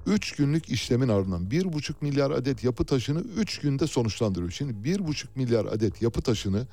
3 0.06 0.36
günlük 0.36 0.70
işlemin 0.70 1.08
ardından 1.08 1.44
1,5 1.50 1.94
milyar 2.02 2.32
adet 2.32 2.64
yapı 2.64 2.86
taşını 2.86 3.20
3 3.20 3.60
günde 3.60 3.88
sonuçlandırıyor. 3.88 4.52
Şimdi 4.52 4.90
1,5 4.90 5.26
milyar 5.36 5.66
adet 5.66 6.02
yapı 6.02 6.22
taşını 6.22 6.68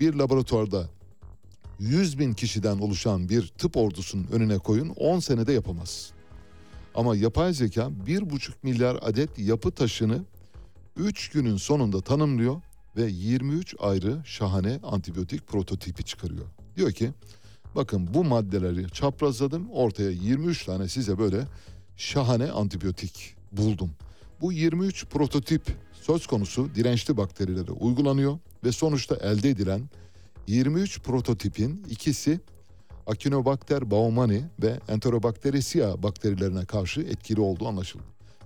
bir 0.00 0.14
laboratuvarda 0.14 0.88
100 1.78 2.18
bin 2.18 2.32
kişiden 2.32 2.78
oluşan 2.78 3.28
bir 3.28 3.46
tıp 3.46 3.76
ordusunun 3.76 4.26
önüne 4.32 4.58
koyun 4.58 4.88
10 4.88 5.18
senede 5.18 5.52
yapamaz. 5.52 6.10
Ama 6.94 7.16
yapay 7.16 7.54
zeka 7.54 7.90
1,5 8.06 8.50
milyar 8.62 8.98
adet 9.02 9.38
yapı 9.38 9.70
taşını 9.70 10.24
3 10.96 11.28
günün 11.28 11.56
sonunda 11.56 12.00
tanımlıyor 12.00 12.62
ve 12.96 13.06
23 13.10 13.74
ayrı 13.78 14.22
şahane 14.24 14.80
antibiyotik 14.82 15.46
prototipi 15.46 16.04
çıkarıyor. 16.04 16.46
Diyor 16.76 16.92
ki 16.92 17.10
bakın 17.74 18.14
bu 18.14 18.24
maddeleri 18.24 18.90
çaprazladım 18.90 19.70
ortaya 19.70 20.10
23 20.10 20.64
tane 20.64 20.88
size 20.88 21.18
böyle 21.18 21.46
şahane 21.96 22.50
antibiyotik 22.50 23.34
buldum. 23.52 23.90
Bu 24.40 24.52
23 24.52 25.06
prototip 25.06 25.62
söz 25.92 26.26
konusu 26.26 26.74
dirençli 26.74 27.16
bakterilere 27.16 27.72
uygulanıyor 27.72 28.38
ve 28.64 28.72
sonuçta 28.72 29.16
elde 29.16 29.50
edilen 29.50 29.82
23 30.46 31.00
prototipin 31.00 31.86
ikisi 31.90 32.40
Acinobacter 33.06 33.90
baumannii 33.90 34.44
ve 34.62 34.80
Enterobacteriaceae 34.88 36.02
bakterilerine 36.02 36.64
karşı 36.64 37.00
etkili 37.00 37.40
olduğu 37.40 37.68
anlaşıldı. 37.68 38.04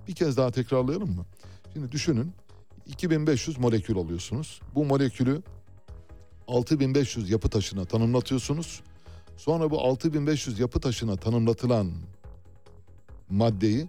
Bir 0.08 0.14
kez 0.14 0.36
daha 0.36 0.50
tekrarlayalım 0.50 1.16
mı? 1.16 1.24
Şimdi 1.72 1.92
düşünün 1.92 2.32
2500 2.86 3.58
molekül 3.58 3.96
alıyorsunuz. 3.96 4.60
Bu 4.74 4.84
molekülü 4.84 5.42
6500 6.48 7.30
yapı 7.30 7.48
taşına 7.48 7.84
tanımlatıyorsunuz. 7.84 8.80
Sonra 9.36 9.70
bu 9.70 9.80
6500 9.80 10.58
yapı 10.58 10.80
taşına 10.80 11.16
tanımlatılan 11.16 11.92
maddeyi 13.30 13.88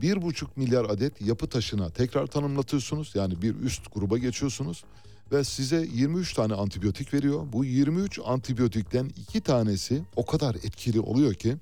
1,5 0.00 0.46
milyar 0.56 0.84
adet 0.84 1.22
yapı 1.22 1.46
taşına 1.46 1.90
tekrar 1.90 2.26
tanımlatıyorsunuz. 2.26 3.12
Yani 3.14 3.42
bir 3.42 3.54
üst 3.54 3.94
gruba 3.94 4.18
geçiyorsunuz 4.18 4.84
ve 5.32 5.44
size 5.44 5.88
23 5.94 6.34
tane 6.34 6.54
antibiyotik 6.54 7.14
veriyor. 7.14 7.46
Bu 7.52 7.64
23 7.64 8.20
antibiyotikten 8.24 9.10
iki 9.16 9.40
tanesi 9.40 10.02
o 10.16 10.26
kadar 10.26 10.54
etkili 10.54 11.00
oluyor 11.00 11.34
ki 11.34 11.56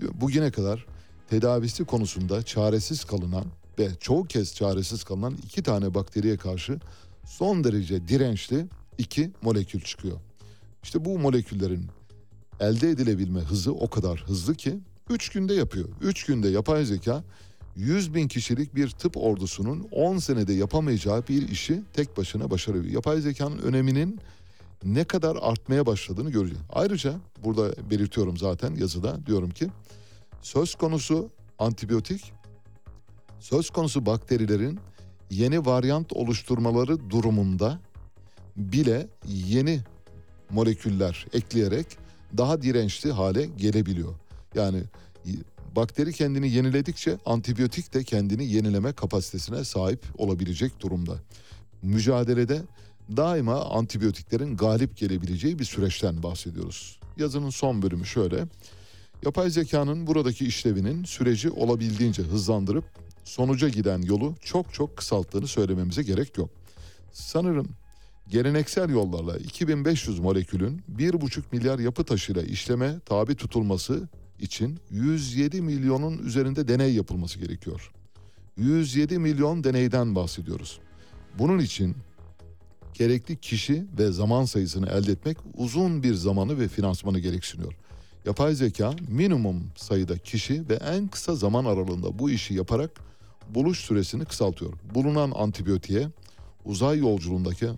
bugüne 0.00 0.50
kadar 0.50 0.86
tedavisi 1.30 1.84
konusunda 1.84 2.42
çaresiz 2.42 3.04
kalınan 3.04 3.44
ve 3.78 3.88
çoğu 4.00 4.24
kez 4.24 4.54
çaresiz 4.54 5.04
kalınan 5.04 5.36
iki 5.44 5.62
tane 5.62 5.94
bakteriye 5.94 6.36
karşı 6.36 6.78
son 7.26 7.64
derece 7.64 8.08
dirençli 8.08 8.66
iki 8.98 9.30
molekül 9.42 9.80
çıkıyor. 9.80 10.20
İşte 10.82 11.04
bu 11.04 11.18
moleküllerin 11.18 11.86
elde 12.60 12.90
edilebilme 12.90 13.40
hızı 13.40 13.72
o 13.72 13.90
kadar 13.90 14.24
hızlı 14.26 14.54
ki 14.54 14.78
3 15.10 15.28
günde 15.28 15.54
yapıyor. 15.54 15.88
3 16.00 16.24
günde 16.24 16.48
yapay 16.48 16.84
zeka 16.84 17.24
100 17.78 18.14
bin 18.14 18.28
kişilik 18.28 18.74
bir 18.74 18.90
tıp 18.90 19.16
ordusunun 19.16 19.88
10 19.92 20.18
senede 20.18 20.52
yapamayacağı 20.52 21.26
bir 21.28 21.48
işi 21.48 21.82
tek 21.92 22.16
başına 22.16 22.50
başarıyor. 22.50 22.84
Yapay 22.84 23.20
zekanın 23.20 23.58
öneminin 23.58 24.20
ne 24.84 25.04
kadar 25.04 25.38
artmaya 25.40 25.86
başladığını 25.86 26.30
göreceğiz. 26.30 26.62
Ayrıca 26.72 27.14
burada 27.44 27.90
belirtiyorum 27.90 28.36
zaten 28.36 28.74
yazıda 28.74 29.26
diyorum 29.26 29.50
ki 29.50 29.68
söz 30.42 30.74
konusu 30.74 31.30
antibiyotik 31.58 32.32
söz 33.40 33.70
konusu 33.70 34.06
bakterilerin 34.06 34.78
yeni 35.30 35.66
varyant 35.66 36.12
oluşturmaları 36.12 37.10
durumunda 37.10 37.78
bile 38.56 39.08
yeni 39.26 39.80
moleküller 40.50 41.26
ekleyerek 41.32 41.86
daha 42.36 42.62
dirençli 42.62 43.12
hale 43.12 43.46
gelebiliyor. 43.46 44.14
Yani 44.54 44.82
bakteri 45.76 46.12
kendini 46.12 46.50
yeniledikçe 46.50 47.18
antibiyotik 47.26 47.94
de 47.94 48.04
kendini 48.04 48.46
yenileme 48.46 48.92
kapasitesine 48.92 49.64
sahip 49.64 50.00
olabilecek 50.18 50.80
durumda. 50.80 51.14
Mücadelede 51.82 52.62
daima 53.16 53.64
antibiyotiklerin 53.64 54.56
galip 54.56 54.96
gelebileceği 54.96 55.58
bir 55.58 55.64
süreçten 55.64 56.22
bahsediyoruz. 56.22 57.00
Yazının 57.16 57.50
son 57.50 57.82
bölümü 57.82 58.06
şöyle. 58.06 58.44
Yapay 59.24 59.50
zekanın 59.50 60.06
buradaki 60.06 60.46
işlevinin 60.46 61.04
süreci 61.04 61.50
olabildiğince 61.50 62.22
hızlandırıp 62.22 62.84
sonuca 63.24 63.68
giden 63.68 64.02
yolu 64.02 64.34
çok 64.40 64.74
çok 64.74 64.96
kısalttığını 64.96 65.46
söylememize 65.46 66.02
gerek 66.02 66.38
yok. 66.38 66.50
Sanırım 67.12 67.68
geleneksel 68.28 68.90
yollarla 68.90 69.36
2500 69.36 70.18
molekülün 70.18 70.82
1,5 70.96 71.42
milyar 71.52 71.78
yapı 71.78 72.04
taşıyla 72.04 72.42
işleme 72.42 73.00
tabi 73.00 73.34
tutulması 73.34 74.08
için 74.40 74.78
107 74.90 75.60
milyonun 75.62 76.18
üzerinde 76.18 76.68
deney 76.68 76.94
yapılması 76.94 77.38
gerekiyor. 77.38 77.92
107 78.56 79.18
milyon 79.18 79.64
deneyden 79.64 80.14
bahsediyoruz. 80.14 80.80
Bunun 81.38 81.58
için 81.58 81.96
gerekli 82.94 83.36
kişi 83.36 83.84
ve 83.98 84.12
zaman 84.12 84.44
sayısını 84.44 84.86
elde 84.86 85.12
etmek 85.12 85.36
uzun 85.56 86.02
bir 86.02 86.14
zamanı 86.14 86.60
ve 86.60 86.68
finansmanı 86.68 87.18
gerektiriyor. 87.18 87.72
Yapay 88.24 88.54
zeka 88.54 88.94
minimum 89.08 89.62
sayıda 89.76 90.18
kişi 90.18 90.68
ve 90.68 90.74
en 90.74 91.08
kısa 91.08 91.34
zaman 91.34 91.64
aralığında 91.64 92.18
bu 92.18 92.30
işi 92.30 92.54
yaparak 92.54 92.90
buluş 93.48 93.78
süresini 93.78 94.24
kısaltıyor. 94.24 94.72
Bulunan 94.94 95.32
antibiyotiğe 95.34 96.08
uzay 96.64 96.98
yolculuğundaki 96.98 97.68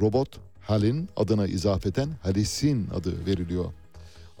robot 0.00 0.40
Halin 0.60 1.08
adına 1.16 1.46
izafeten 1.46 2.08
Halisin 2.22 2.88
adı 2.94 3.26
veriliyor. 3.26 3.72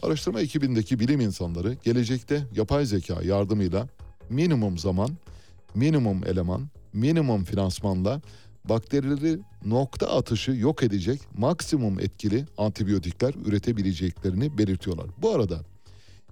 Araştırma 0.02 0.40
ekibindeki 0.40 1.00
bilim 1.00 1.20
insanları 1.20 1.76
gelecekte 1.84 2.46
yapay 2.56 2.86
zeka 2.86 3.22
yardımıyla 3.22 3.88
minimum 4.30 4.78
zaman, 4.78 5.10
minimum 5.74 6.26
eleman, 6.26 6.68
minimum 6.92 7.44
finansmanla 7.44 8.20
bakterileri 8.64 9.38
nokta 9.64 10.08
atışı 10.08 10.50
yok 10.50 10.82
edecek 10.82 11.20
maksimum 11.38 12.00
etkili 12.00 12.46
antibiyotikler 12.58 13.34
üretebileceklerini 13.46 14.58
belirtiyorlar. 14.58 15.06
Bu 15.18 15.30
arada 15.30 15.60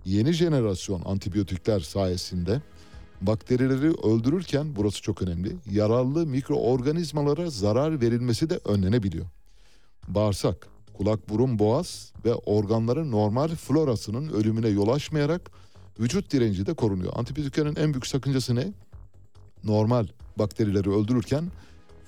yeni 0.05 0.33
jenerasyon 0.33 1.03
antibiyotikler 1.05 1.81
sayesinde 1.81 2.63
bakterileri 3.21 3.91
öldürürken 3.91 4.77
burası 4.77 5.03
çok 5.03 5.23
önemli. 5.23 5.57
Yararlı 5.71 6.27
mikroorganizmalara 6.27 7.51
zarar 7.51 8.01
verilmesi 8.01 8.51
de 8.51 8.61
önlenebiliyor. 8.65 9.27
Bağırsak, 10.09 10.69
kulak, 10.99 11.29
burun, 11.29 11.59
boğaz 11.59 12.13
ve 12.25 12.35
organların 12.35 13.11
normal 13.11 13.49
florasının 13.49 14.29
ölümüne 14.29 14.69
yol 14.69 14.89
açmayarak 14.89 15.51
vücut 16.01 16.33
direnci 16.33 16.67
de 16.67 16.75
korunuyor. 16.75 17.13
Antibiyotiklerin 17.17 17.77
en 17.77 17.93
büyük 17.93 18.07
sakıncası 18.07 18.55
ne? 18.55 18.73
Normal 19.65 20.07
bakterileri 20.39 20.91
öldürürken 20.91 21.51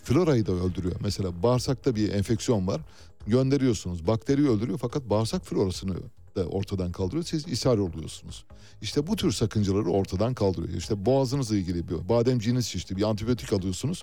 florayı 0.05 0.47
da 0.47 0.53
öldürüyor. 0.53 0.97
Mesela 1.01 1.43
bağırsakta 1.43 1.97
bir 1.97 2.13
enfeksiyon 2.13 2.67
var. 2.67 2.81
Gönderiyorsunuz. 3.27 4.07
Bakteriyi 4.07 4.49
öldürüyor 4.49 4.79
fakat 4.79 5.11
bağırsak 5.11 5.47
florasını 5.47 5.97
da 6.37 6.45
ortadan 6.45 6.93
kaldırıyor. 6.93 7.25
Siz 7.25 7.49
ishal 7.49 7.79
oluyorsunuz. 7.79 8.45
İşte 8.83 9.07
bu 9.07 9.17
tür 9.17 9.33
sakıncaları 9.33 9.91
ortadan 9.91 10.35
kaldırıyor. 10.35 10.79
İşte 10.79 11.07
boğazınızla 11.07 11.57
ilgili 11.57 11.89
bir 11.89 12.09
bademciğiniz 12.09 12.67
şişti. 12.67 12.97
Bir 12.97 13.03
antibiyotik 13.03 13.53
alıyorsunuz. 13.53 14.03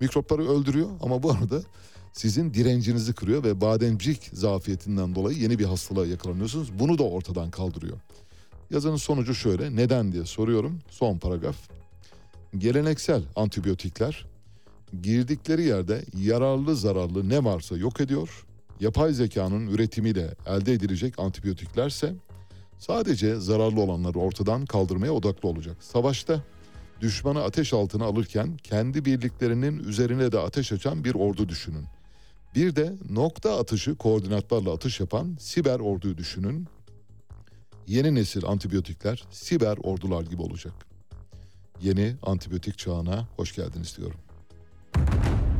Mikropları 0.00 0.48
öldürüyor 0.48 0.88
ama 1.02 1.22
bu 1.22 1.30
arada 1.30 1.62
sizin 2.12 2.54
direncinizi 2.54 3.12
kırıyor 3.12 3.44
ve 3.44 3.60
bademcik 3.60 4.30
zafiyetinden 4.32 5.14
dolayı 5.14 5.38
yeni 5.38 5.58
bir 5.58 5.64
hastalığa 5.64 6.06
yakalanıyorsunuz. 6.06 6.78
Bunu 6.78 6.98
da 6.98 7.02
ortadan 7.02 7.50
kaldırıyor. 7.50 7.96
Yazının 8.70 8.96
sonucu 8.96 9.34
şöyle. 9.34 9.76
Neden 9.76 10.12
diye 10.12 10.24
soruyorum. 10.24 10.78
Son 10.90 11.18
paragraf. 11.18 11.56
Geleneksel 12.58 13.22
antibiyotikler 13.36 14.26
girdikleri 15.02 15.62
yerde 15.62 16.04
yararlı 16.16 16.76
zararlı 16.76 17.28
ne 17.28 17.44
varsa 17.44 17.76
yok 17.76 18.00
ediyor. 18.00 18.46
Yapay 18.80 19.12
zekanın 19.12 19.66
üretimiyle 19.66 20.34
elde 20.46 20.72
edilecek 20.72 21.18
antibiyotiklerse 21.18 22.14
sadece 22.78 23.36
zararlı 23.36 23.80
olanları 23.80 24.18
ortadan 24.18 24.66
kaldırmaya 24.66 25.12
odaklı 25.12 25.48
olacak. 25.48 25.76
Savaşta 25.80 26.42
düşmanı 27.00 27.42
ateş 27.42 27.72
altına 27.72 28.04
alırken 28.04 28.56
kendi 28.56 29.04
birliklerinin 29.04 29.78
üzerine 29.78 30.32
de 30.32 30.38
ateş 30.38 30.72
açan 30.72 31.04
bir 31.04 31.14
ordu 31.14 31.48
düşünün. 31.48 31.84
Bir 32.54 32.76
de 32.76 32.92
nokta 33.10 33.58
atışı 33.60 33.94
koordinatlarla 33.96 34.72
atış 34.72 35.00
yapan 35.00 35.36
siber 35.40 35.80
orduyu 35.80 36.18
düşünün. 36.18 36.66
Yeni 37.86 38.14
nesil 38.14 38.44
antibiyotikler 38.44 39.24
siber 39.30 39.78
ordular 39.82 40.22
gibi 40.22 40.42
olacak. 40.42 40.72
Yeni 41.80 42.16
antibiyotik 42.22 42.78
çağına 42.78 43.28
hoş 43.36 43.54
geldiniz 43.54 43.96
diyorum. 43.96 44.20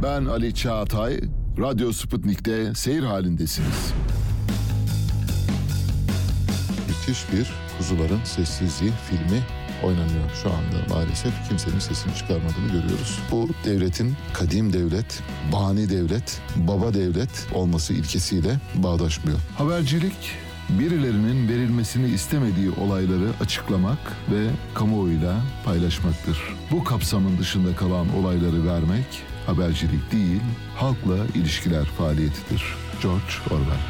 Ben 0.03 0.25
Ali 0.25 0.55
Çağatay, 0.55 1.21
Radyo 1.59 1.93
Sputnik'te 1.93 2.75
seyir 2.75 3.03
halindesiniz. 3.03 3.93
Müthiş 6.89 7.33
bir 7.33 7.53
Kuzuların 7.79 8.25
Sessizliği 8.25 8.93
filmi 9.11 9.43
oynanıyor 9.83 10.31
şu 10.43 10.49
anda 10.51 10.95
maalesef. 10.95 11.49
Kimsenin 11.49 11.79
sesini 11.79 12.15
çıkarmadığını 12.15 12.67
görüyoruz. 12.67 13.19
Bu 13.31 13.49
devletin 13.65 14.17
kadim 14.33 14.73
devlet, 14.73 15.23
bani 15.53 15.91
devlet, 15.91 16.41
baba 16.57 16.95
devlet 16.95 17.47
olması 17.55 17.93
ilkesiyle 17.93 18.59
bağdaşmıyor. 18.75 19.39
Habercilik 19.59 20.33
birilerinin 20.69 21.49
verilmesini 21.49 22.09
istemediği 22.09 22.71
olayları 22.71 23.29
açıklamak 23.41 23.99
ve 24.31 24.51
kamuoyuyla 24.75 25.35
paylaşmaktır. 25.65 26.39
Bu 26.71 26.85
kapsamın 26.85 27.39
dışında 27.39 27.77
kalan 27.77 28.17
olayları 28.17 28.67
vermek 28.67 29.23
habercilik 29.47 30.13
değil, 30.13 30.41
halkla 30.77 31.17
ilişkiler 31.35 31.85
faaliyetidir. 31.85 32.65
George 33.03 33.33
Orwell 33.51 33.81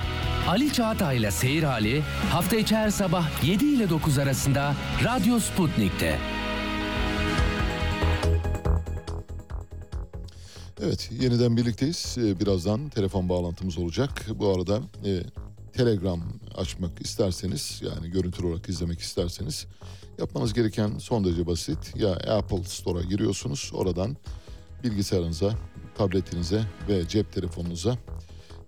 Ali 0.49 0.73
Çağatay'la 0.73 1.31
Seyir 1.31 1.63
Hali 1.63 2.01
hafta 2.31 2.57
içi 2.57 2.77
her 2.77 2.91
sabah 2.91 3.45
7 3.45 3.65
ile 3.65 3.91
9 3.91 4.19
arasında 4.19 4.75
Radyo 5.05 5.39
Sputnik'te. 5.39 6.19
Evet 10.83 11.11
yeniden 11.21 11.57
birlikteyiz. 11.57 12.17
Ee, 12.19 12.41
Birazdan 12.41 12.89
telefon 12.89 13.29
bağlantımız 13.29 13.79
olacak. 13.79 14.27
Bu 14.35 14.49
arada 14.49 14.81
e, 15.05 15.23
Telegram 15.73 16.23
açmak 16.57 17.01
isterseniz 17.01 17.83
yani 17.85 18.11
görüntülü 18.11 18.47
olarak 18.47 18.69
izlemek 18.69 19.01
isterseniz 19.01 19.67
yapmanız 20.19 20.55
gereken 20.55 20.99
son 20.99 21.25
derece 21.25 21.47
basit. 21.47 21.97
Ya 21.97 22.13
Apple 22.13 22.65
Store'a 22.65 23.03
giriyorsunuz. 23.03 23.71
Oradan 23.75 24.17
bilgisayarınıza, 24.85 25.55
tabletinize 25.95 26.63
ve 26.89 27.09
cep 27.09 27.33
telefonunuza 27.33 27.97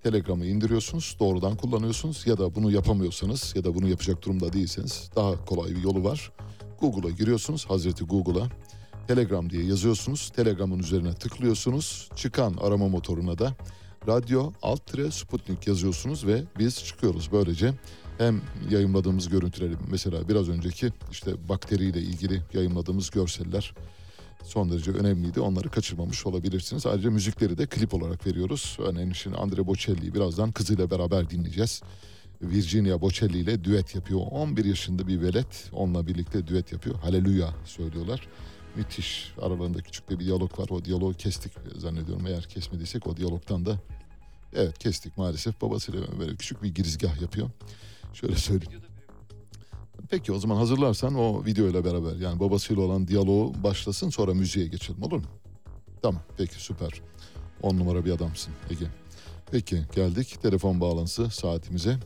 Telegram'ı 0.03 0.47
indiriyorsunuz. 0.47 1.17
Doğrudan 1.21 1.57
kullanıyorsunuz 1.57 2.27
ya 2.27 2.39
da 2.39 2.55
bunu 2.55 2.71
yapamıyorsanız 2.71 3.53
ya 3.57 3.65
da 3.65 3.75
bunu 3.75 3.89
yapacak 3.89 4.23
durumda 4.23 4.53
değilseniz 4.53 5.11
daha 5.17 5.45
kolay 5.45 5.71
bir 5.71 5.83
yolu 5.83 6.05
var. 6.05 6.33
Google'a 6.81 7.11
giriyorsunuz. 7.11 7.67
Hazreti 7.67 8.05
Google'a 8.05 8.49
Telegram 9.09 9.51
diye 9.51 9.65
yazıyorsunuz. 9.65 10.31
Telegram'ın 10.37 10.79
üzerine 10.79 11.15
tıklıyorsunuz. 11.15 12.09
Çıkan 12.17 12.55
arama 12.61 12.89
motoruna 12.89 13.39
da 13.39 13.57
radyo 14.07 14.53
alt 14.63 14.87
tire 14.87 15.11
Sputnik 15.11 15.67
yazıyorsunuz 15.67 16.27
ve 16.27 16.43
biz 16.59 16.85
çıkıyoruz. 16.85 17.33
Böylece 17.33 17.73
hem 18.19 18.41
yayınladığımız 18.71 19.29
görüntüleri 19.29 19.75
mesela 19.91 20.29
biraz 20.29 20.49
önceki 20.49 20.93
işte 21.11 21.49
bakteriyle 21.49 22.01
ilgili 22.01 22.43
yayınladığımız 22.55 23.11
görseller 23.11 23.75
son 24.45 24.71
derece 24.71 24.91
önemliydi. 24.91 25.41
Onları 25.41 25.69
kaçırmamış 25.69 26.27
olabilirsiniz. 26.27 26.87
Ayrıca 26.87 27.11
müzikleri 27.11 27.59
de 27.59 27.67
klip 27.67 27.95
olarak 27.95 28.27
veriyoruz. 28.27 28.77
Örneğin 28.81 29.13
şimdi 29.13 29.37
Andre 29.37 29.67
Bocelli'yi 29.67 30.15
birazdan 30.15 30.53
kızıyla 30.53 30.91
beraber 30.91 31.31
dinleyeceğiz. 31.31 31.83
Virginia 32.43 33.01
Bocelli 33.01 33.39
ile 33.39 33.65
düet 33.65 33.95
yapıyor. 33.95 34.21
11 34.31 34.65
yaşında 34.65 35.07
bir 35.07 35.21
velet 35.21 35.71
onunla 35.73 36.07
birlikte 36.07 36.47
düet 36.47 36.73
yapıyor. 36.73 36.97
Haleluya 36.97 37.55
söylüyorlar. 37.65 38.29
Müthiş. 38.77 39.33
Aralarında 39.43 39.83
küçük 39.83 40.11
bir 40.11 40.19
diyalog 40.19 40.59
var. 40.59 40.69
O 40.71 40.85
diyalogu 40.85 41.13
kestik 41.13 41.53
zannediyorum. 41.77 42.27
Eğer 42.27 42.43
kesmediysek 42.43 43.07
o 43.07 43.17
diyalogtan 43.17 43.67
da 43.67 43.81
evet 44.55 44.79
kestik 44.79 45.19
maalesef. 45.19 45.61
Babasıyla 45.61 46.01
böyle 46.21 46.37
küçük 46.37 46.63
bir 46.63 46.75
girizgah 46.75 47.21
yapıyor. 47.23 47.51
Şöyle 48.15 48.37
söyleyeyim. 48.37 48.83
Peki 50.13 50.33
o 50.33 50.39
zaman 50.39 50.57
hazırlarsan 50.57 51.15
o 51.15 51.45
videoyla 51.45 51.85
beraber 51.85 52.17
yani 52.17 52.41
babasıyla 52.41 52.83
olan 52.83 53.09
diyaloğu 53.09 53.53
başlasın 53.65 54.11
sonra 54.11 54.35
müziğe 54.35 54.67
geçelim 54.67 55.03
olur 55.03 55.17
mu? 55.17 55.25
Tamam 56.03 56.23
peki 56.37 56.55
süper. 56.55 56.91
On 57.63 57.79
numara 57.79 58.05
bir 58.05 58.11
adamsın 58.11 58.53
Ege. 58.71 58.87
Peki 59.51 59.83
geldik 59.95 60.43
telefon 60.43 60.81
bağlantısı 60.81 61.31
saatimize. 61.31 61.97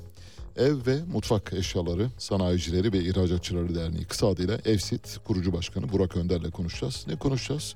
Ev 0.57 0.87
ve 0.87 1.03
Mutfak 1.13 1.53
Eşyaları 1.53 2.11
Sanayicileri 2.19 2.93
ve 2.93 2.99
İhracatçıları 2.99 3.75
Derneği 3.75 4.05
kısa 4.05 4.29
adıyla 4.29 4.59
EFSİT 4.65 5.19
kurucu 5.25 5.53
başkanı 5.53 5.93
Burak 5.93 6.17
Önder'le 6.17 6.51
konuşacağız. 6.51 7.05
Ne 7.09 7.17
konuşacağız? 7.17 7.75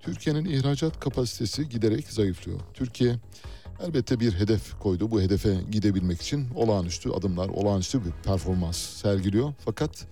Türkiye'nin 0.00 0.44
ihracat 0.44 1.00
kapasitesi 1.00 1.68
giderek 1.68 2.08
zayıflıyor. 2.08 2.60
Türkiye 2.74 3.16
elbette 3.80 4.20
bir 4.20 4.32
hedef 4.32 4.78
koydu. 4.78 5.10
Bu 5.10 5.20
hedefe 5.20 5.56
gidebilmek 5.70 6.20
için 6.20 6.46
olağanüstü 6.54 7.10
adımlar, 7.10 7.48
olağanüstü 7.48 8.04
bir 8.04 8.10
performans 8.24 8.76
sergiliyor. 8.76 9.52
Fakat 9.64 10.06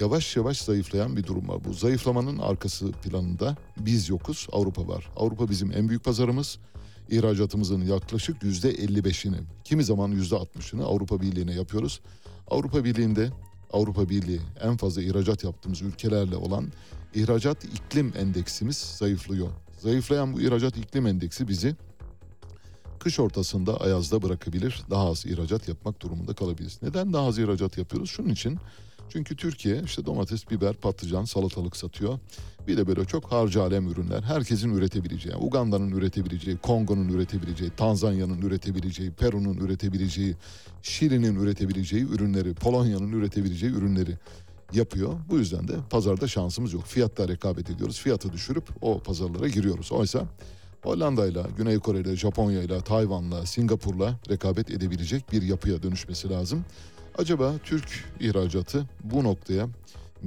yavaş 0.00 0.36
yavaş 0.36 0.58
zayıflayan 0.58 1.16
bir 1.16 1.24
durum 1.24 1.48
var. 1.48 1.64
Bu 1.64 1.74
zayıflamanın 1.74 2.38
arkası 2.38 2.92
planında 2.92 3.56
biz 3.76 4.08
yokuz, 4.08 4.48
Avrupa 4.52 4.88
var. 4.88 5.10
Avrupa 5.16 5.50
bizim 5.50 5.72
en 5.72 5.88
büyük 5.88 6.04
pazarımız. 6.04 6.58
İhracatımızın 7.10 7.84
yaklaşık 7.84 8.42
yüzde 8.42 8.74
55'ini, 8.74 9.36
kimi 9.64 9.84
zaman 9.84 10.08
yüzde 10.08 10.34
60'ını 10.34 10.84
Avrupa 10.84 11.20
Birliği'ne 11.20 11.54
yapıyoruz. 11.54 12.00
Avrupa 12.50 12.84
Birliği'nde 12.84 13.30
Avrupa 13.72 14.08
Birliği 14.08 14.40
en 14.60 14.76
fazla 14.76 15.02
ihracat 15.02 15.44
yaptığımız 15.44 15.82
ülkelerle 15.82 16.36
olan 16.36 16.72
ihracat 17.14 17.64
iklim 17.64 18.12
endeksimiz 18.16 18.76
zayıflıyor. 18.76 19.48
Zayıflayan 19.78 20.32
bu 20.32 20.40
ihracat 20.40 20.76
iklim 20.76 21.06
endeksi 21.06 21.48
bizi 21.48 21.76
kış 23.00 23.20
ortasında 23.20 23.80
ayazda 23.80 24.22
bırakabilir. 24.22 24.82
Daha 24.90 25.10
az 25.10 25.26
ihracat 25.26 25.68
yapmak 25.68 26.02
durumunda 26.02 26.34
kalabiliriz. 26.34 26.78
Neden 26.82 27.12
daha 27.12 27.26
az 27.26 27.38
ihracat 27.38 27.78
yapıyoruz? 27.78 28.10
Şunun 28.10 28.28
için 28.28 28.58
çünkü 29.08 29.36
Türkiye 29.36 29.82
işte 29.84 30.06
domates, 30.06 30.50
biber, 30.50 30.74
patlıcan, 30.74 31.24
salatalık 31.24 31.76
satıyor. 31.76 32.18
Bir 32.66 32.76
de 32.76 32.86
böyle 32.86 33.04
çok 33.04 33.32
harcı 33.32 33.62
alem 33.62 33.88
ürünler. 33.88 34.22
Herkesin 34.22 34.74
üretebileceği, 34.74 35.36
Uganda'nın 35.36 35.90
üretebileceği, 35.90 36.56
Kongo'nun 36.56 37.08
üretebileceği, 37.08 37.70
Tanzanya'nın 37.76 38.42
üretebileceği, 38.42 39.10
Peru'nun 39.10 39.56
üretebileceği, 39.56 40.36
Şili'nin 40.82 41.36
üretebileceği 41.36 42.04
ürünleri, 42.04 42.54
Polonya'nın 42.54 43.12
üretebileceği 43.12 43.72
ürünleri 43.72 44.18
yapıyor. 44.72 45.12
Bu 45.28 45.38
yüzden 45.38 45.68
de 45.68 45.74
pazarda 45.90 46.28
şansımız 46.28 46.72
yok. 46.72 46.86
Fiyatta 46.86 47.28
rekabet 47.28 47.70
ediyoruz. 47.70 47.98
Fiyatı 47.98 48.32
düşürüp 48.32 48.64
o 48.80 48.98
pazarlara 48.98 49.48
giriyoruz. 49.48 49.92
Oysa 49.92 50.26
Hollanda'yla, 50.82 51.46
Güney 51.58 51.78
Kore'yle, 51.78 52.16
Japonya'yla, 52.16 52.80
Tayvan'la, 52.80 53.46
Singapur'la 53.46 54.20
rekabet 54.30 54.70
edebilecek 54.70 55.32
bir 55.32 55.42
yapıya 55.42 55.82
dönüşmesi 55.82 56.30
lazım. 56.30 56.64
Acaba 57.18 57.54
Türk 57.64 58.04
ihracatı 58.20 58.86
bu 59.04 59.24
noktaya 59.24 59.68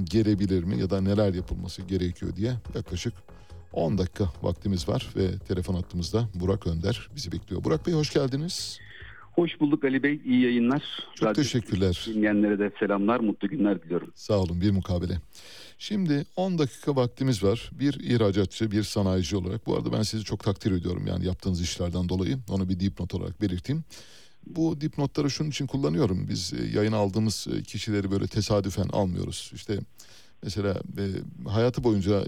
gelebilir 0.04 0.64
mi 0.64 0.80
ya 0.80 0.90
da 0.90 1.00
neler 1.00 1.34
yapılması 1.34 1.82
gerekiyor 1.82 2.36
diye 2.36 2.52
yaklaşık 2.74 3.14
10 3.72 3.98
dakika 3.98 4.24
vaktimiz 4.42 4.88
var 4.88 5.08
ve 5.16 5.38
telefon 5.48 5.74
hattımızda 5.74 6.28
Burak 6.34 6.66
Önder 6.66 7.08
bizi 7.16 7.32
bekliyor. 7.32 7.64
Burak 7.64 7.86
Bey 7.86 7.94
hoş 7.94 8.12
geldiniz. 8.12 8.78
Hoş 9.34 9.60
bulduk 9.60 9.84
Ali 9.84 10.02
Bey. 10.02 10.20
İyi 10.24 10.42
yayınlar. 10.42 10.82
Çok 11.14 11.28
Radyo 11.28 11.42
teşekkürler. 11.42 12.04
Dinleyenlere 12.08 12.58
de 12.58 12.72
selamlar, 12.80 13.20
mutlu 13.20 13.48
günler 13.48 13.82
diliyorum. 13.82 14.10
Sağ 14.14 14.38
olun 14.38 14.60
bir 14.60 14.70
mukabele. 14.70 15.18
Şimdi 15.78 16.26
10 16.36 16.58
dakika 16.58 16.96
vaktimiz 16.96 17.42
var. 17.42 17.70
Bir 17.72 17.94
ihracatçı, 18.00 18.70
bir 18.70 18.82
sanayici 18.82 19.36
olarak. 19.36 19.66
Bu 19.66 19.76
arada 19.76 19.92
ben 19.92 20.02
sizi 20.02 20.24
çok 20.24 20.44
takdir 20.44 20.72
ediyorum 20.72 21.06
yani 21.06 21.26
yaptığınız 21.26 21.60
işlerden 21.60 22.08
dolayı. 22.08 22.38
Onu 22.48 22.68
bir 22.68 22.80
dipnot 22.80 23.14
olarak 23.14 23.40
belirteyim. 23.40 23.84
Bu 24.46 24.80
dipnotları 24.80 25.30
şunun 25.30 25.50
için 25.50 25.66
kullanıyorum. 25.66 26.28
Biz 26.28 26.52
e, 26.52 26.66
yayın 26.78 26.92
aldığımız 26.92 27.46
e, 27.56 27.62
kişileri 27.62 28.10
böyle 28.10 28.26
tesadüfen 28.26 28.88
almıyoruz. 28.88 29.50
İşte 29.54 29.78
mesela 30.42 30.82
e, 30.98 31.04
hayatı 31.48 31.84
boyunca 31.84 32.24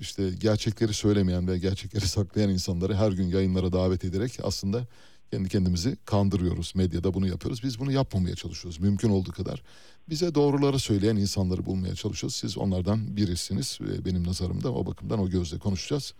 işte 0.00 0.30
gerçekleri 0.30 0.94
söylemeyen 0.94 1.48
ve 1.48 1.58
gerçekleri 1.58 2.08
saklayan 2.08 2.50
insanları 2.50 2.94
her 2.94 3.12
gün 3.12 3.28
yayınlara 3.28 3.72
davet 3.72 4.04
ederek 4.04 4.38
aslında 4.42 4.86
kendi 5.30 5.48
kendimizi 5.48 5.96
kandırıyoruz. 6.04 6.72
Medyada 6.76 7.14
bunu 7.14 7.28
yapıyoruz. 7.28 7.62
Biz 7.62 7.78
bunu 7.78 7.92
yapmamaya 7.92 8.34
çalışıyoruz 8.34 8.80
mümkün 8.80 9.08
olduğu 9.08 9.32
kadar. 9.32 9.62
Bize 10.10 10.34
doğruları 10.34 10.78
söyleyen 10.78 11.16
insanları 11.16 11.66
bulmaya 11.66 11.94
çalışıyoruz. 11.94 12.36
Siz 12.36 12.58
onlardan 12.58 13.16
birisiniz 13.16 13.78
benim 14.06 14.26
nazarımda. 14.26 14.72
O 14.72 14.86
bakımdan 14.86 15.18
o 15.18 15.30
gözle 15.30 15.58
konuşacağız. 15.58 16.14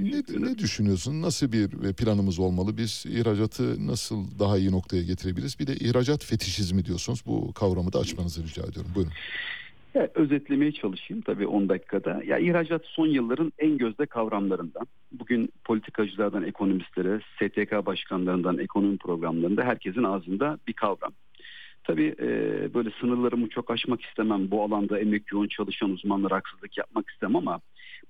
Ne, 0.00 0.22
ne 0.48 0.58
düşünüyorsun? 0.58 1.22
Nasıl 1.22 1.52
bir 1.52 1.92
planımız 1.92 2.38
olmalı? 2.38 2.76
Biz 2.76 3.04
ihracatı 3.08 3.86
nasıl 3.86 4.38
daha 4.38 4.58
iyi 4.58 4.72
noktaya 4.72 5.02
getirebiliriz? 5.02 5.60
Bir 5.60 5.66
de 5.66 5.74
ihracat 5.74 6.24
fetişizmi 6.24 6.84
diyorsunuz. 6.84 7.22
Bu 7.26 7.52
kavramı 7.52 7.92
da 7.92 7.98
açmanızı 7.98 8.42
rica 8.42 8.62
ediyorum. 8.62 8.90
Buyurun. 8.94 9.12
Ya, 9.94 10.08
özetlemeye 10.14 10.72
çalışayım 10.72 11.22
tabii 11.22 11.46
10 11.46 11.68
dakikada. 11.68 12.22
Ya 12.24 12.38
ihracat 12.38 12.82
son 12.84 13.06
yılların 13.06 13.52
en 13.58 13.78
gözde 13.78 14.06
kavramlarından. 14.06 14.86
Bugün 15.12 15.52
politikacılardan 15.64 16.44
ekonomistlere, 16.44 17.20
STK 17.36 17.86
başkanlarından 17.86 18.58
ekonomi 18.58 18.96
programlarında 18.96 19.62
herkesin 19.62 20.02
ağzında 20.02 20.58
bir 20.66 20.72
kavram. 20.72 21.12
Tabii 21.88 22.14
e, 22.20 22.28
böyle 22.74 22.90
sınırlarımı 23.00 23.48
çok 23.48 23.70
aşmak 23.70 24.02
istemem. 24.02 24.50
Bu 24.50 24.62
alanda 24.62 24.98
emek 24.98 25.32
yoğun 25.32 25.48
çalışan 25.48 25.90
uzmanlara 25.90 26.36
haksızlık 26.36 26.78
yapmak 26.78 27.10
istemem 27.10 27.36
ama 27.36 27.60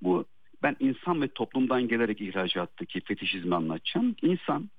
bu 0.02 0.24
ben 0.62 0.76
insan 0.80 1.22
ve 1.22 1.28
toplumdan 1.28 1.88
gelerek 1.88 2.20
ihracattaki 2.20 3.00
fetişizmi 3.00 3.54
anlatacağım. 3.54 4.16
İnsan, 4.22 4.70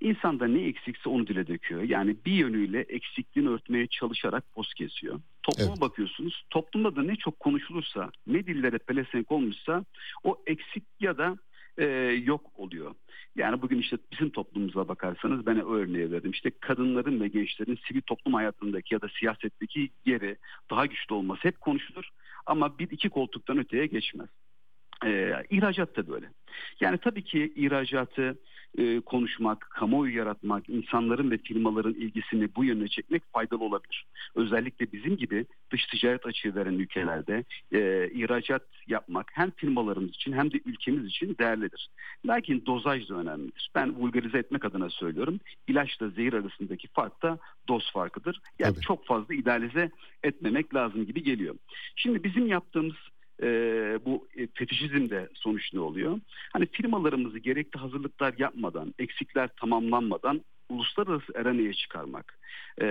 insanda 0.00 0.46
ne 0.46 0.60
eksikse 0.60 1.08
onu 1.08 1.26
dile 1.26 1.46
döküyor. 1.46 1.82
Yani 1.82 2.16
bir 2.26 2.32
yönüyle 2.32 2.80
eksikliğini 2.80 3.50
örtmeye 3.50 3.86
çalışarak 3.86 4.44
poz 4.54 4.74
kesiyor. 4.74 5.20
Topluma 5.42 5.70
evet. 5.70 5.80
bakıyorsunuz. 5.80 6.44
Toplumda 6.50 6.96
da 6.96 7.02
ne 7.02 7.16
çok 7.16 7.40
konuşulursa, 7.40 8.10
ne 8.26 8.46
dillere 8.46 8.78
pelesenk 8.78 9.32
olmuşsa 9.32 9.84
o 10.24 10.42
eksik 10.46 10.84
ya 11.00 11.18
da 11.18 11.36
e, 11.78 11.84
yok 12.24 12.50
oluyor. 12.56 12.94
Yani 13.36 13.62
bugün 13.62 13.78
işte 13.78 13.96
bizim 14.12 14.30
toplumumuza 14.30 14.88
bakarsanız 14.88 15.46
ben 15.46 15.66
örneği 15.66 16.12
verdim. 16.12 16.30
İşte 16.30 16.50
kadınların 16.60 17.20
ve 17.20 17.28
gençlerin 17.28 17.78
sivil 17.88 18.00
toplum 18.00 18.34
hayatındaki 18.34 18.94
ya 18.94 19.00
da 19.00 19.08
siyasetteki 19.18 19.90
yeri 20.06 20.36
daha 20.70 20.86
güçlü 20.86 21.14
olması 21.14 21.40
hep 21.42 21.60
konuşulur. 21.60 22.08
Ama 22.46 22.78
bir 22.78 22.90
iki 22.90 23.08
koltuktan 23.08 23.58
öteye 23.58 23.86
geçmez. 23.86 24.28
E, 25.04 25.32
ihracat 25.50 25.96
da 25.96 26.08
böyle. 26.08 26.26
Yani 26.80 26.98
tabii 26.98 27.24
ki 27.24 27.52
ihracatı 27.56 28.38
e, 28.78 29.00
konuşmak, 29.00 29.60
kamuoyu 29.70 30.16
yaratmak, 30.16 30.68
insanların 30.68 31.30
ve 31.30 31.38
firmaların 31.38 31.94
ilgisini 31.94 32.54
bu 32.56 32.64
yöne 32.64 32.88
çekmek 32.88 33.22
faydalı 33.32 33.64
olabilir. 33.64 34.06
Özellikle 34.34 34.92
bizim 34.92 35.16
gibi 35.16 35.46
dış 35.72 35.86
ticaret 35.86 36.26
açığı 36.26 36.54
veren 36.54 36.72
ülkelerde 36.72 37.44
e, 37.72 38.10
ihracat 38.14 38.62
yapmak 38.86 39.30
hem 39.34 39.50
firmalarımız 39.50 40.10
için 40.10 40.32
hem 40.32 40.52
de 40.52 40.60
ülkemiz 40.64 41.04
için 41.06 41.36
değerlidir. 41.38 41.88
Lakin 42.26 42.66
dozaj 42.66 43.08
da 43.08 43.14
önemlidir. 43.14 43.70
Ben 43.74 43.96
vulgarize 43.96 44.38
etmek 44.38 44.64
adına 44.64 44.90
söylüyorum. 44.90 45.40
İlaçla 45.68 46.08
zehir 46.08 46.32
arasındaki 46.32 46.88
fark 46.88 47.22
da 47.22 47.38
doz 47.68 47.92
farkıdır. 47.92 48.40
Yani 48.58 48.74
Tabii. 48.74 48.84
çok 48.84 49.06
fazla 49.06 49.34
idealize 49.34 49.90
etmemek 50.22 50.74
lazım 50.74 51.06
gibi 51.06 51.22
geliyor. 51.22 51.54
Şimdi 51.96 52.24
bizim 52.24 52.46
yaptığımız 52.46 52.96
e, 53.42 53.48
bu 54.04 54.28
e, 54.36 54.46
fetişizmde 54.54 55.28
sonuç 55.34 55.72
ne 55.72 55.80
oluyor? 55.80 56.20
Hani 56.52 56.66
firmalarımızı 56.66 57.38
gerekli 57.38 57.78
hazırlıklar 57.78 58.34
yapmadan, 58.38 58.94
eksikler 58.98 59.48
tamamlanmadan 59.60 60.40
uluslararası 60.68 61.32
arenaya 61.38 61.72
çıkarmak. 61.72 62.38
E, 62.80 62.86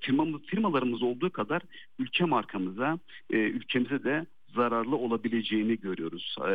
firmamız, 0.00 0.42
firmalarımız 0.42 1.02
olduğu 1.02 1.30
kadar 1.30 1.62
ülke 1.98 2.24
markamıza, 2.24 2.98
e, 3.30 3.36
ülkemize 3.36 4.04
de 4.04 4.26
zararlı 4.54 4.96
olabileceğini 4.96 5.80
görüyoruz. 5.80 6.36
E, 6.48 6.52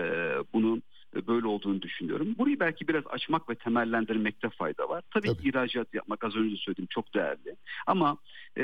bunun 0.54 0.84
böyle 1.28 1.48
olduğunu 1.48 1.82
düşünüyorum. 1.82 2.36
Burayı 2.38 2.60
belki 2.60 2.88
biraz 2.88 3.04
açmak 3.08 3.50
ve 3.50 3.56
temellendirmekte 3.56 4.50
fayda 4.50 4.90
var. 4.90 5.04
Tabii, 5.12 5.28
Tabii. 5.28 5.50
ihracat 5.50 5.94
yapmak 5.94 6.24
az 6.24 6.36
önce 6.36 6.56
söylediğim 6.56 6.88
çok 6.90 7.14
değerli. 7.14 7.56
Ama 7.88 8.18
e, 8.58 8.64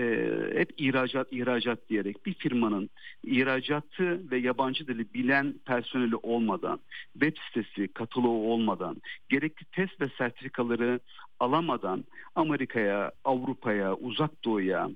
hep 0.55 0.73
ihracat 0.77 1.33
ihracat 1.33 1.89
diyerek 1.89 2.25
bir 2.25 2.33
firmanın 2.33 2.89
ihracatı 3.23 4.31
ve 4.31 4.37
yabancı 4.37 4.87
dili 4.87 5.13
bilen 5.13 5.53
personeli 5.65 6.15
olmadan, 6.15 6.79
web 7.13 7.35
sitesi, 7.47 7.87
kataloğu 7.87 8.51
olmadan, 8.53 9.01
gerekli 9.29 9.65
test 9.65 10.01
ve 10.01 10.09
sertifikaları 10.17 10.99
alamadan 11.39 12.05
Amerika'ya, 12.35 13.11
Avrupa'ya, 13.23 13.95
Uzak 13.95 14.43
Doğu'ya 14.45 14.89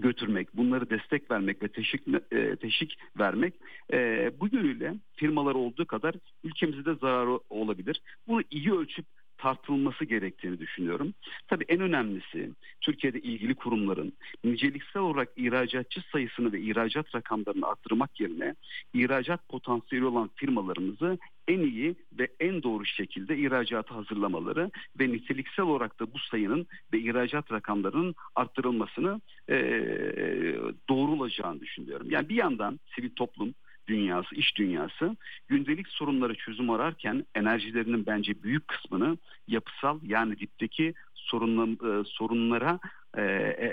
götürmek, 0.00 0.56
bunları 0.56 0.90
destek 0.90 1.30
vermek 1.30 1.62
ve 1.62 1.68
teşvik, 1.68 2.02
e, 2.32 2.56
teşvik 2.56 2.98
vermek 3.18 3.54
e, 3.92 4.30
bu 4.40 4.48
yönüyle 4.52 4.94
firmalar 5.16 5.54
olduğu 5.54 5.86
kadar 5.86 6.14
ülkemize 6.44 6.84
de 6.84 6.94
zararı 6.94 7.40
olabilir. 7.50 8.00
Bunu 8.28 8.42
iyi 8.50 8.72
ölçüp 8.72 9.06
tartılması 9.38 10.04
gerektiğini 10.04 10.58
düşünüyorum. 10.58 11.14
Tabii 11.48 11.64
en 11.68 11.80
önemlisi 11.80 12.50
Türkiye'de 12.80 13.20
ilgili 13.20 13.54
kurumların 13.54 14.12
niceliksel 14.44 15.02
olarak 15.02 15.28
ihracatçı 15.36 16.00
sayısını 16.12 16.52
ve 16.52 16.60
ihracat 16.60 17.14
rakamlarını 17.14 17.66
arttırmak 17.66 18.20
yerine 18.20 18.54
ihracat 18.94 19.48
potansiyeli 19.48 20.06
olan 20.06 20.30
firmalarımızı 20.36 21.18
en 21.48 21.60
iyi 21.60 21.94
ve 22.18 22.28
en 22.40 22.62
doğru 22.62 22.86
şekilde 22.86 23.38
ihracata 23.38 23.94
hazırlamaları 23.94 24.70
ve 25.00 25.08
niteliksel 25.08 25.64
olarak 25.66 26.00
da 26.00 26.12
bu 26.12 26.18
sayının 26.18 26.66
ve 26.92 26.98
ihracat 26.98 27.52
rakamlarının 27.52 28.14
arttırılmasını 28.34 29.20
eee 29.48 30.56
doğru 30.88 31.12
olacağını 31.12 31.60
düşünüyorum. 31.60 32.06
Yani 32.10 32.28
bir 32.28 32.36
yandan 32.36 32.80
sivil 32.94 33.10
toplum 33.10 33.54
dünyası, 33.88 34.34
iş 34.34 34.56
dünyası 34.56 35.16
gündelik 35.48 35.88
sorunlara 35.88 36.34
çözüm 36.34 36.70
ararken 36.70 37.24
enerjilerinin 37.34 38.06
bence 38.06 38.42
büyük 38.42 38.68
kısmını 38.68 39.18
yapısal 39.48 39.98
yani 40.02 40.38
dipteki 40.38 40.94
sorunla, 41.14 41.66
e, 42.00 42.04
sorunlara 42.04 42.78
e, 43.16 43.22
e, 43.22 43.66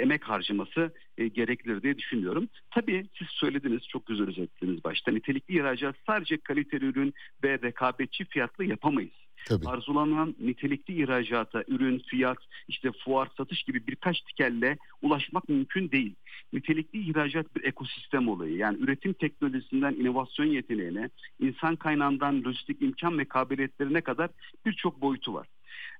emek 0.00 0.24
harcaması 0.24 0.92
e, 1.18 1.28
gereklidir 1.28 1.82
diye 1.82 1.98
düşünüyorum. 1.98 2.48
Tabii 2.70 3.06
siz 3.18 3.28
söylediniz, 3.28 3.88
çok 3.88 4.06
güzel 4.06 4.28
özetlediniz 4.28 4.84
başta. 4.84 5.10
Nitelikli 5.12 5.58
ihracat 5.58 5.96
sadece 6.06 6.36
kaliteli 6.36 6.84
ürün 6.84 7.14
ve 7.44 7.58
rekabetçi 7.62 8.24
fiyatla 8.24 8.64
yapamayız. 8.64 9.12
Tabii. 9.46 9.68
Arzulanan 9.68 10.34
nitelikli 10.40 11.02
ihracata, 11.02 11.64
ürün, 11.68 11.98
fiyat, 11.98 12.38
işte 12.68 12.90
fuar, 13.04 13.28
satış 13.36 13.62
gibi 13.62 13.86
birkaç 13.86 14.20
tikelle 14.20 14.78
ulaşmak 15.02 15.48
mümkün 15.48 15.90
değil. 15.90 16.14
Nitelikli 16.52 17.10
ihracat 17.10 17.56
bir 17.56 17.64
ekosistem 17.64 18.28
olayı. 18.28 18.56
Yani 18.56 18.78
üretim 18.80 19.12
teknolojisinden 19.12 19.94
inovasyon 19.94 20.46
yeteneğine, 20.46 21.10
insan 21.40 21.76
kaynağından 21.76 22.44
lojistik 22.44 22.82
imkan 22.82 23.18
ve 23.18 23.24
kabiliyetlerine 23.24 24.00
kadar 24.00 24.30
birçok 24.66 25.00
boyutu 25.00 25.34
var. 25.34 25.46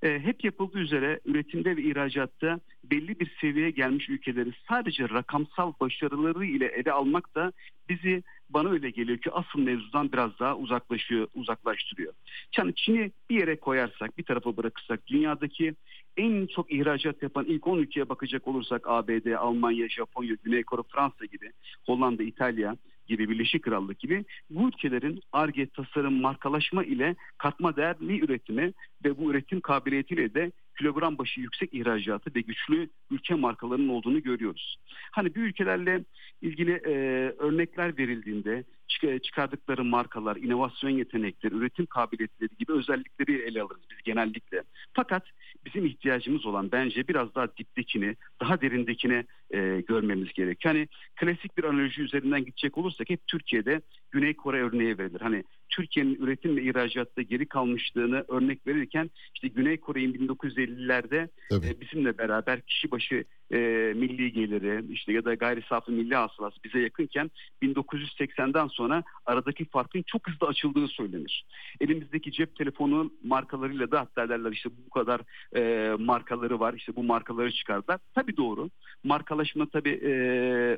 E, 0.02 0.20
hep 0.20 0.44
yapıldığı 0.44 0.78
üzere 0.78 1.20
üretimde 1.24 1.76
ve 1.76 1.82
ihracatta 1.82 2.60
belli 2.84 3.20
bir 3.20 3.36
seviyeye 3.40 3.70
gelmiş 3.70 4.08
ülkeleri 4.08 4.50
sadece 4.68 5.08
rakamsal 5.08 5.72
başarıları 5.80 6.44
ile 6.44 6.66
ele 6.66 6.92
almak 6.92 7.34
da 7.34 7.52
bizi 7.88 8.22
bana 8.54 8.68
öyle 8.68 8.90
geliyor 8.90 9.18
ki 9.18 9.30
asıl 9.30 9.58
mevzudan 9.58 10.12
biraz 10.12 10.38
daha 10.38 10.56
uzaklaşıyor, 10.56 11.28
uzaklaştırıyor. 11.34 12.12
Yani 12.58 12.74
Çin'i 12.74 13.12
bir 13.30 13.38
yere 13.40 13.56
koyarsak, 13.56 14.18
bir 14.18 14.22
tarafa 14.22 14.56
bırakırsak 14.56 15.06
dünyadaki 15.06 15.74
en 16.16 16.46
çok 16.46 16.72
ihracat 16.72 17.22
yapan 17.22 17.44
ilk 17.44 17.66
10 17.66 17.78
ülkeye 17.78 18.08
bakacak 18.08 18.48
olursak 18.48 18.82
ABD, 18.86 19.32
Almanya, 19.32 19.88
Japonya, 19.88 20.36
Güney 20.42 20.62
Kore, 20.62 20.82
Fransa 20.88 21.24
gibi, 21.24 21.50
Hollanda, 21.86 22.22
İtalya 22.22 22.76
gibi 23.06 23.28
Birleşik 23.28 23.62
Krallık 23.62 23.98
gibi 23.98 24.24
bu 24.50 24.68
ülkelerin 24.68 25.20
ARGE, 25.32 25.66
tasarım, 25.66 26.20
markalaşma 26.20 26.84
ile 26.84 27.16
katma 27.38 27.76
değerli 27.76 28.24
üretimi 28.24 28.72
ve 29.04 29.18
bu 29.18 29.30
üretim 29.30 29.60
kabiliyetiyle 29.60 30.34
de 30.34 30.52
kilogram 30.78 31.18
başı 31.18 31.40
yüksek 31.40 31.74
ihracatı 31.74 32.34
ve 32.34 32.40
güçlü 32.40 32.88
ülke 33.10 33.34
markalarının 33.34 33.88
olduğunu 33.88 34.22
görüyoruz. 34.22 34.76
Hani 35.10 35.34
bu 35.34 35.38
ülkelerle 35.38 36.04
ilgili 36.42 36.72
e, 36.72 36.92
örnekler 37.38 37.98
verildiğinde 37.98 38.64
çık- 38.88 39.24
çıkardıkları 39.24 39.84
markalar, 39.84 40.36
inovasyon 40.36 40.90
yetenekleri, 40.90 41.54
üretim 41.54 41.86
kabiliyetleri 41.86 42.50
gibi 42.58 42.72
özellikleri 42.72 43.42
ele 43.42 43.62
alırız 43.62 43.82
biz 43.90 43.98
genellikle. 44.04 44.62
Fakat 44.94 45.22
bizim 45.64 45.86
ihtiyacımız 45.86 46.46
olan 46.46 46.72
bence 46.72 47.08
biraz 47.08 47.34
daha 47.34 47.56
diptekini, 47.56 48.16
daha 48.40 48.60
derindekine 48.60 49.24
e, 49.50 49.82
görmemiz 49.88 50.32
gerekiyor. 50.32 50.74
Hani 50.74 50.88
klasik 51.16 51.58
bir 51.58 51.64
analoji 51.64 52.02
üzerinden 52.02 52.44
gidecek 52.44 52.78
olursak 52.78 53.10
hep 53.10 53.26
Türkiye'de 53.26 53.80
Güney 54.10 54.34
Kore 54.34 54.62
örneği 54.62 54.98
verilir. 54.98 55.20
Hani 55.20 55.44
Türkiye'nin 55.72 56.14
üretim 56.14 56.56
ve 56.56 56.62
ihracatta 56.62 57.22
geri 57.22 57.46
kalmışlığını 57.46 58.24
örnek 58.28 58.66
verirken 58.66 59.10
işte 59.34 59.48
Güney 59.48 59.76
Kore'nin 59.76 60.28
1950'lerde 60.28 61.28
e, 61.52 61.80
bizimle 61.80 62.18
beraber 62.18 62.60
kişi 62.60 62.90
başı 62.90 63.24
e, 63.52 63.58
milli 63.96 64.32
geliri 64.32 64.92
işte 64.92 65.12
ya 65.12 65.24
da 65.24 65.34
gayri 65.34 65.62
safi 65.68 65.92
milli 65.92 66.14
hasılası 66.14 66.56
bize 66.64 66.78
yakınken 66.78 67.30
1980'den 67.62 68.66
sonra 68.66 69.02
aradaki 69.26 69.64
farkın 69.64 70.02
çok 70.06 70.28
hızlı 70.28 70.46
açıldığı 70.46 70.88
söylenir. 70.88 71.44
Elimizdeki 71.80 72.32
cep 72.32 72.56
telefonu 72.56 73.12
markalarıyla 73.24 73.90
da 73.90 74.00
hatta 74.00 74.28
derler 74.28 74.52
işte 74.52 74.70
bu 74.86 74.90
kadar 74.90 75.20
e, 75.56 75.92
markaları 75.98 76.60
var 76.60 76.74
işte 76.74 76.96
bu 76.96 77.02
markaları 77.02 77.52
çıkardılar. 77.52 78.00
Tabii 78.14 78.36
doğru. 78.36 78.70
Markalaşma 79.04 79.66
tabii 79.66 80.00
e, 80.04 80.12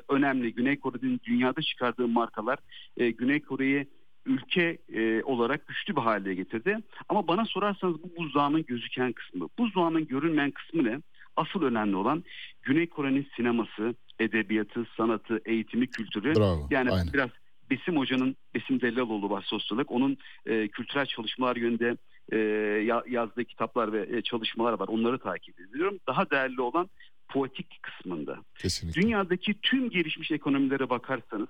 önemli. 0.09 0.53
Güney 0.53 0.79
Kore'nin 0.79 1.21
dünyada 1.23 1.61
çıkardığı 1.61 2.07
markalar 2.07 2.59
e, 2.97 3.11
Güney 3.11 3.39
Kore'yi 3.39 3.87
ülke 4.25 4.77
e, 4.93 5.23
olarak 5.23 5.67
güçlü 5.67 5.95
bir 5.95 6.01
hale 6.01 6.35
getirdi. 6.35 6.77
Ama 7.09 7.27
bana 7.27 7.45
sorarsanız 7.45 8.03
bu 8.03 8.15
buzdağının 8.17 8.65
gözüken 8.65 9.13
kısmı. 9.13 9.47
Buzdağının 9.57 10.07
görünmeyen 10.07 10.51
kısmı 10.51 10.83
ne? 10.83 11.01
Asıl 11.35 11.61
önemli 11.61 11.95
olan 11.95 12.23
Güney 12.63 12.87
Kore'nin 12.87 13.27
sineması, 13.35 13.95
edebiyatı, 14.19 14.85
sanatı, 14.97 15.41
eğitimi, 15.45 15.87
kültürü. 15.87 16.35
Bravo, 16.35 16.67
yani 16.71 16.91
aynen. 16.91 17.13
biraz 17.13 17.29
Besim 17.69 17.97
Hoca'nın, 17.97 18.35
Besim 18.55 18.81
Dellaloğlu 18.81 19.29
var 19.29 19.41
sosyolog. 19.47 19.91
Onun 19.91 20.17
e, 20.45 20.67
kültürel 20.67 21.05
çalışmalar 21.05 21.55
yönünde 21.55 21.97
e, 22.31 22.37
ya- 22.85 23.03
yazdığı 23.09 23.43
kitaplar 23.43 23.93
ve 23.93 24.17
e, 24.17 24.21
çalışmalar 24.21 24.73
var. 24.73 24.87
Onları 24.87 25.19
takip 25.19 25.59
ediyorum. 25.59 25.99
Daha 26.07 26.29
değerli 26.29 26.61
olan 26.61 26.89
poetik 27.27 27.83
kısmında. 27.83 28.37
Kesinlikle. 28.55 29.01
Dünyadaki 29.01 29.53
tüm 29.61 29.89
gelişmiş 29.89 30.31
ekonomilere 30.31 30.89
bakarsanız 30.89 31.47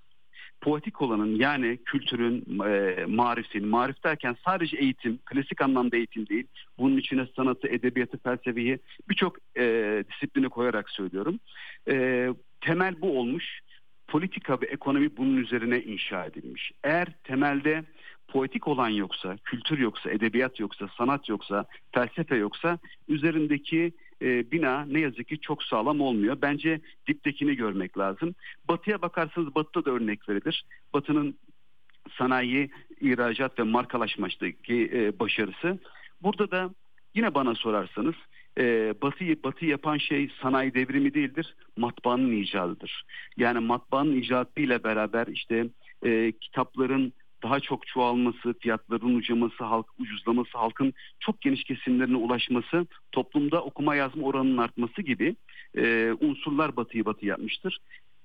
poetik 0.65 1.01
olanın 1.01 1.35
yani 1.35 1.77
kültürün, 1.85 2.59
e, 2.65 3.05
marifin, 3.05 3.67
marif 3.67 4.03
derken 4.03 4.35
sadece 4.45 4.77
eğitim, 4.77 5.19
klasik 5.25 5.61
anlamda 5.61 5.97
eğitim 5.97 6.27
değil. 6.27 6.47
Bunun 6.77 6.97
içine 6.97 7.27
sanatı, 7.35 7.67
edebiyatı, 7.67 8.17
felsefeyi 8.17 8.79
birçok 9.09 9.37
e, 9.57 9.63
disipline 10.11 10.47
koyarak 10.47 10.89
söylüyorum. 10.89 11.39
E, 11.89 12.27
temel 12.61 13.01
bu 13.01 13.19
olmuş. 13.19 13.59
Politika 14.07 14.61
ve 14.61 14.65
ekonomi 14.65 15.17
bunun 15.17 15.37
üzerine 15.37 15.81
inşa 15.81 16.25
edilmiş. 16.25 16.71
Eğer 16.83 17.07
temelde 17.23 17.83
poetik 18.27 18.67
olan 18.67 18.89
yoksa, 18.89 19.37
kültür 19.43 19.79
yoksa, 19.79 20.11
edebiyat 20.11 20.59
yoksa, 20.59 20.89
sanat 20.97 21.29
yoksa, 21.29 21.65
felsefe 21.91 22.35
yoksa 22.35 22.79
üzerindeki 23.07 23.91
e, 24.21 24.51
bina 24.51 24.85
ne 24.85 24.99
yazık 24.99 25.27
ki 25.27 25.39
çok 25.39 25.63
sağlam 25.63 26.01
olmuyor. 26.01 26.37
Bence 26.41 26.81
diptekini 27.07 27.55
görmek 27.55 27.97
lazım. 27.97 28.35
Batıya 28.67 29.01
bakarsanız 29.01 29.55
batıda 29.55 29.85
da 29.85 29.91
örnek 29.91 30.29
verilir. 30.29 30.65
Batının 30.93 31.35
sanayi, 32.17 32.69
ihracat 33.01 33.59
ve 33.59 33.63
markalaşmadaki 33.63 34.89
e, 34.93 35.19
başarısı. 35.19 35.79
Burada 36.21 36.51
da 36.51 36.69
yine 37.15 37.33
bana 37.33 37.55
sorarsanız 37.55 38.15
e, 38.59 38.93
batıyı 39.01 39.43
batı 39.43 39.65
yapan 39.65 39.97
şey 39.97 40.29
sanayi 40.41 40.73
devrimi 40.73 41.13
değildir, 41.13 41.55
matbaanın 41.77 42.31
icadıdır. 42.31 43.03
Yani 43.37 43.59
matbaanın 43.59 44.15
icadıyla 44.15 44.83
beraber 44.83 45.27
işte 45.27 45.67
e, 46.05 46.31
kitapların 46.31 47.13
daha 47.45 47.59
çok 47.59 47.87
çoğalması, 47.87 48.53
fiyatların 48.59 49.15
ucaması, 49.15 49.63
halk 49.63 49.85
ucuzlaması, 49.99 50.57
halkın 50.57 50.93
çok 51.19 51.41
geniş 51.41 51.63
kesimlerine 51.63 52.17
ulaşması, 52.17 52.87
toplumda 53.11 53.61
okuma 53.63 53.95
yazma 53.95 54.27
oranının 54.27 54.57
artması 54.57 55.01
gibi 55.01 55.35
e, 55.77 56.13
unsurlar 56.19 56.75
batıyı 56.75 57.05
batı 57.05 57.25
yapmıştır. 57.25 57.79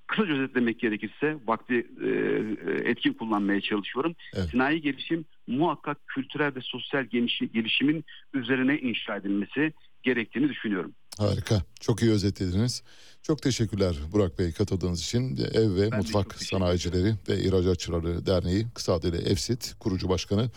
Kısaca 0.07 0.33
özetlemek 0.35 0.81
gerekirse 0.81 1.37
vakti 1.47 1.87
e, 2.05 2.09
e, 2.09 2.91
etkin 2.91 3.13
kullanmaya 3.13 3.61
çalışıyorum. 3.61 4.15
Evet. 4.35 4.49
Sinayi 4.51 4.81
gelişim 4.81 5.25
muhakkak 5.47 6.07
kültürel 6.07 6.55
ve 6.55 6.61
sosyal 6.61 7.05
gelişi- 7.05 7.53
gelişimin 7.53 8.05
üzerine 8.35 8.79
inşa 8.79 9.17
edilmesi 9.17 9.73
gerektiğini 10.03 10.49
düşünüyorum. 10.49 10.95
Harika. 11.21 11.63
Çok 11.81 12.03
iyi 12.03 12.11
özetlediniz. 12.11 12.83
Çok 13.23 13.43
teşekkürler 13.43 13.97
Burak 14.13 14.39
Bey 14.39 14.53
katıldığınız 14.53 15.01
için. 15.01 15.37
Ev 15.37 15.75
ve 15.75 15.91
de 15.93 15.97
Mutfak 15.97 16.43
Sanayicileri 16.43 17.15
ve 17.29 17.43
İhracatçıları 17.43 18.27
Derneği 18.27 18.67
kısa 18.75 18.95
adıyla 18.95 19.19
EFSİT 19.19 19.75
kurucu 19.81 20.09
başkanı 20.09 20.51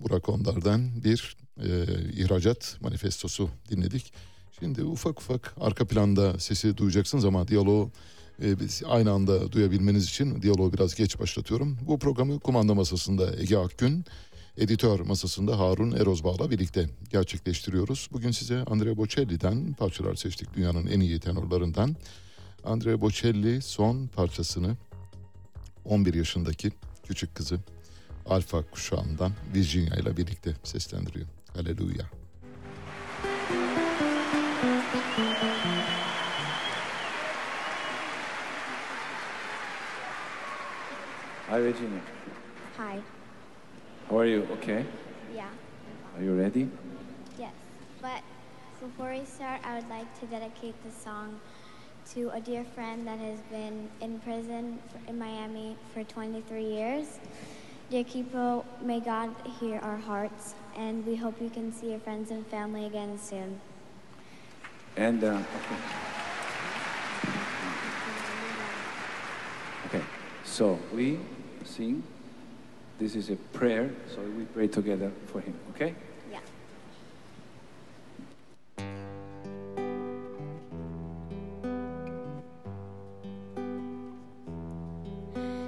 Burak 0.00 0.28
Ondar'dan 0.28 1.04
bir 1.04 1.36
e, 1.62 1.68
ihracat 2.12 2.76
manifestosu 2.80 3.48
dinledik. 3.70 4.12
Şimdi 4.58 4.82
ufak 4.82 5.20
ufak 5.20 5.54
arka 5.60 5.86
planda 5.86 6.38
sesi 6.38 6.76
duyacaksınız 6.76 7.24
ama 7.24 7.48
diyaloğu 7.48 7.90
e, 8.42 8.56
aynı 8.86 9.10
anda 9.10 9.52
duyabilmeniz 9.52 10.04
için 10.04 10.42
diyaloğu 10.42 10.72
biraz 10.72 10.94
geç 10.94 11.20
başlatıyorum. 11.20 11.78
Bu 11.86 11.98
programı 11.98 12.40
kumanda 12.40 12.74
masasında 12.74 13.36
Ege 13.40 13.56
Akgün, 13.56 14.04
editör 14.58 15.00
masasında 15.00 15.58
Harun 15.58 15.92
Erozbağ'la 15.92 16.50
birlikte 16.50 16.88
gerçekleştiriyoruz. 17.10 18.08
Bugün 18.12 18.30
size 18.30 18.64
Andrea 18.64 18.96
Bocelli'den 18.96 19.72
parçalar 19.72 20.14
seçtik 20.14 20.54
dünyanın 20.54 20.86
en 20.86 21.00
iyi 21.00 21.20
tenorlarından. 21.20 21.96
Andrea 22.64 23.00
Bocelli 23.00 23.62
son 23.62 24.06
parçasını 24.06 24.76
11 25.84 26.14
yaşındaki 26.14 26.72
küçük 27.06 27.34
kızı 27.34 27.58
Alfa 28.26 28.62
kuşağından 28.62 29.32
Virginia 29.54 29.96
ile 29.96 30.16
birlikte 30.16 30.54
seslendiriyor. 30.64 31.26
Haleluya. 31.54 32.04
Hi, 41.50 41.64
Regina. 41.64 42.00
Hi. 42.78 43.13
How 44.10 44.18
are 44.18 44.26
you? 44.26 44.46
Okay. 44.52 44.84
Yeah. 45.34 45.48
Are 46.16 46.22
you 46.22 46.38
ready? 46.38 46.68
Yes. 47.38 47.52
But 48.02 48.20
before 48.78 49.10
we 49.10 49.24
start, 49.24 49.62
I 49.64 49.76
would 49.76 49.88
like 49.88 50.20
to 50.20 50.26
dedicate 50.26 50.74
this 50.84 50.94
song 50.94 51.40
to 52.12 52.28
a 52.34 52.40
dear 52.40 52.64
friend 52.64 53.06
that 53.06 53.18
has 53.18 53.38
been 53.50 53.88
in 54.02 54.20
prison 54.20 54.78
in 55.08 55.18
Miami 55.18 55.76
for 55.94 56.04
23 56.04 56.64
years. 56.64 57.18
Dear 57.88 58.04
Kipo, 58.04 58.64
may 58.82 59.00
God 59.00 59.34
hear 59.58 59.78
our 59.80 59.96
hearts, 59.96 60.54
and 60.76 61.06
we 61.06 61.16
hope 61.16 61.40
you 61.40 61.48
can 61.48 61.72
see 61.72 61.90
your 61.90 62.00
friends 62.00 62.30
and 62.30 62.46
family 62.48 62.84
again 62.84 63.18
soon. 63.18 63.58
And 64.98 65.24
uh, 65.24 65.28
okay. 65.28 65.80
Okay. 69.86 70.04
So 70.44 70.78
we 70.92 71.20
sing. 71.64 72.02
This 72.96 73.16
is 73.16 73.28
a 73.28 73.36
prayer, 73.52 73.90
so 74.14 74.20
we 74.22 74.44
pray 74.44 74.68
together 74.68 75.10
for 75.26 75.40
him. 75.40 75.54
Okay? 75.74 75.94
Yeah. 76.30 76.38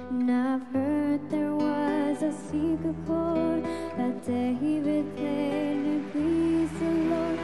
And 0.09 0.31
I've 0.31 0.61
heard 0.73 1.29
there 1.29 1.53
was 1.53 2.23
a 2.23 2.31
secret 2.31 2.95
chord 3.05 3.63
that 3.97 4.25
David 4.25 5.15
played 5.17 5.85
and 5.85 6.11
pleased 6.13 6.79
the 6.79 6.91
Lord. 7.13 7.36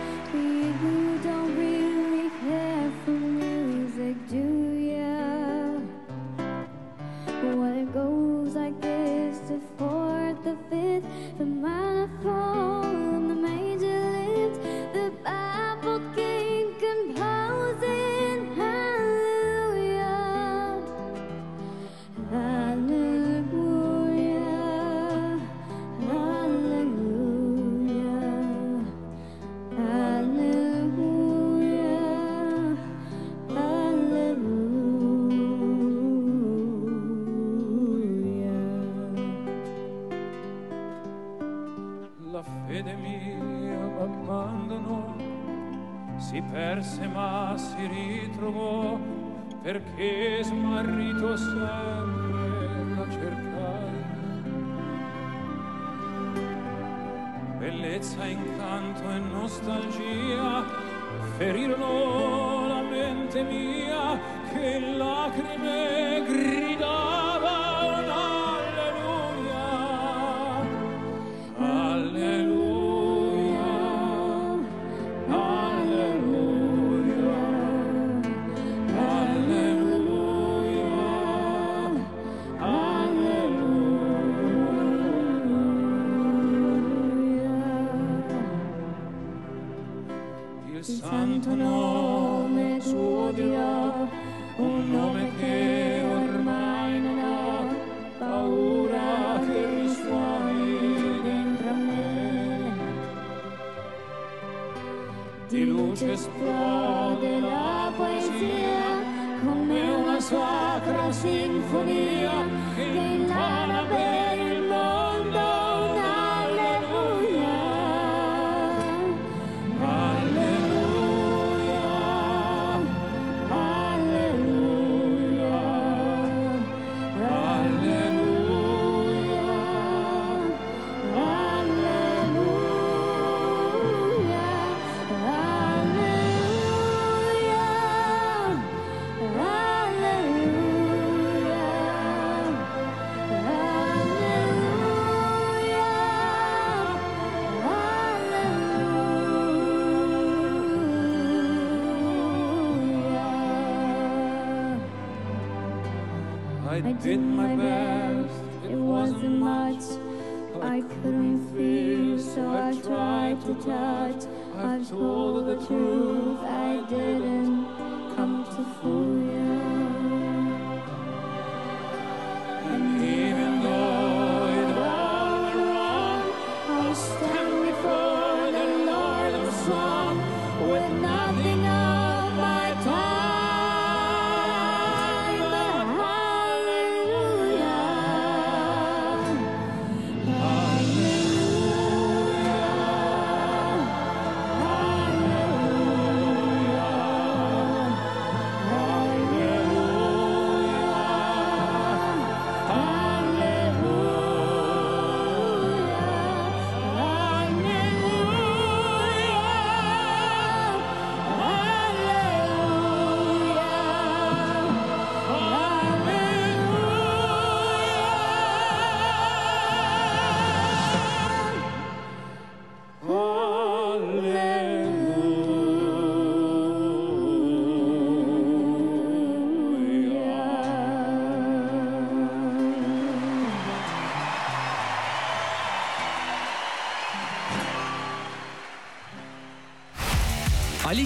Perché 49.63 50.43
smarrito 50.43 51.37
sempre 51.37 52.95
la 52.95 53.07
cercai. 53.09 54.03
Bellezza, 57.59 58.25
incanto 58.25 59.09
e 59.09 59.19
nostalgia 59.19 60.65
ferirono 61.37 62.67
la 62.67 62.81
mente 62.81 63.41
mia, 63.43 64.19
che 64.51 64.79
lacrime 64.97 66.23
gridava 66.27 67.12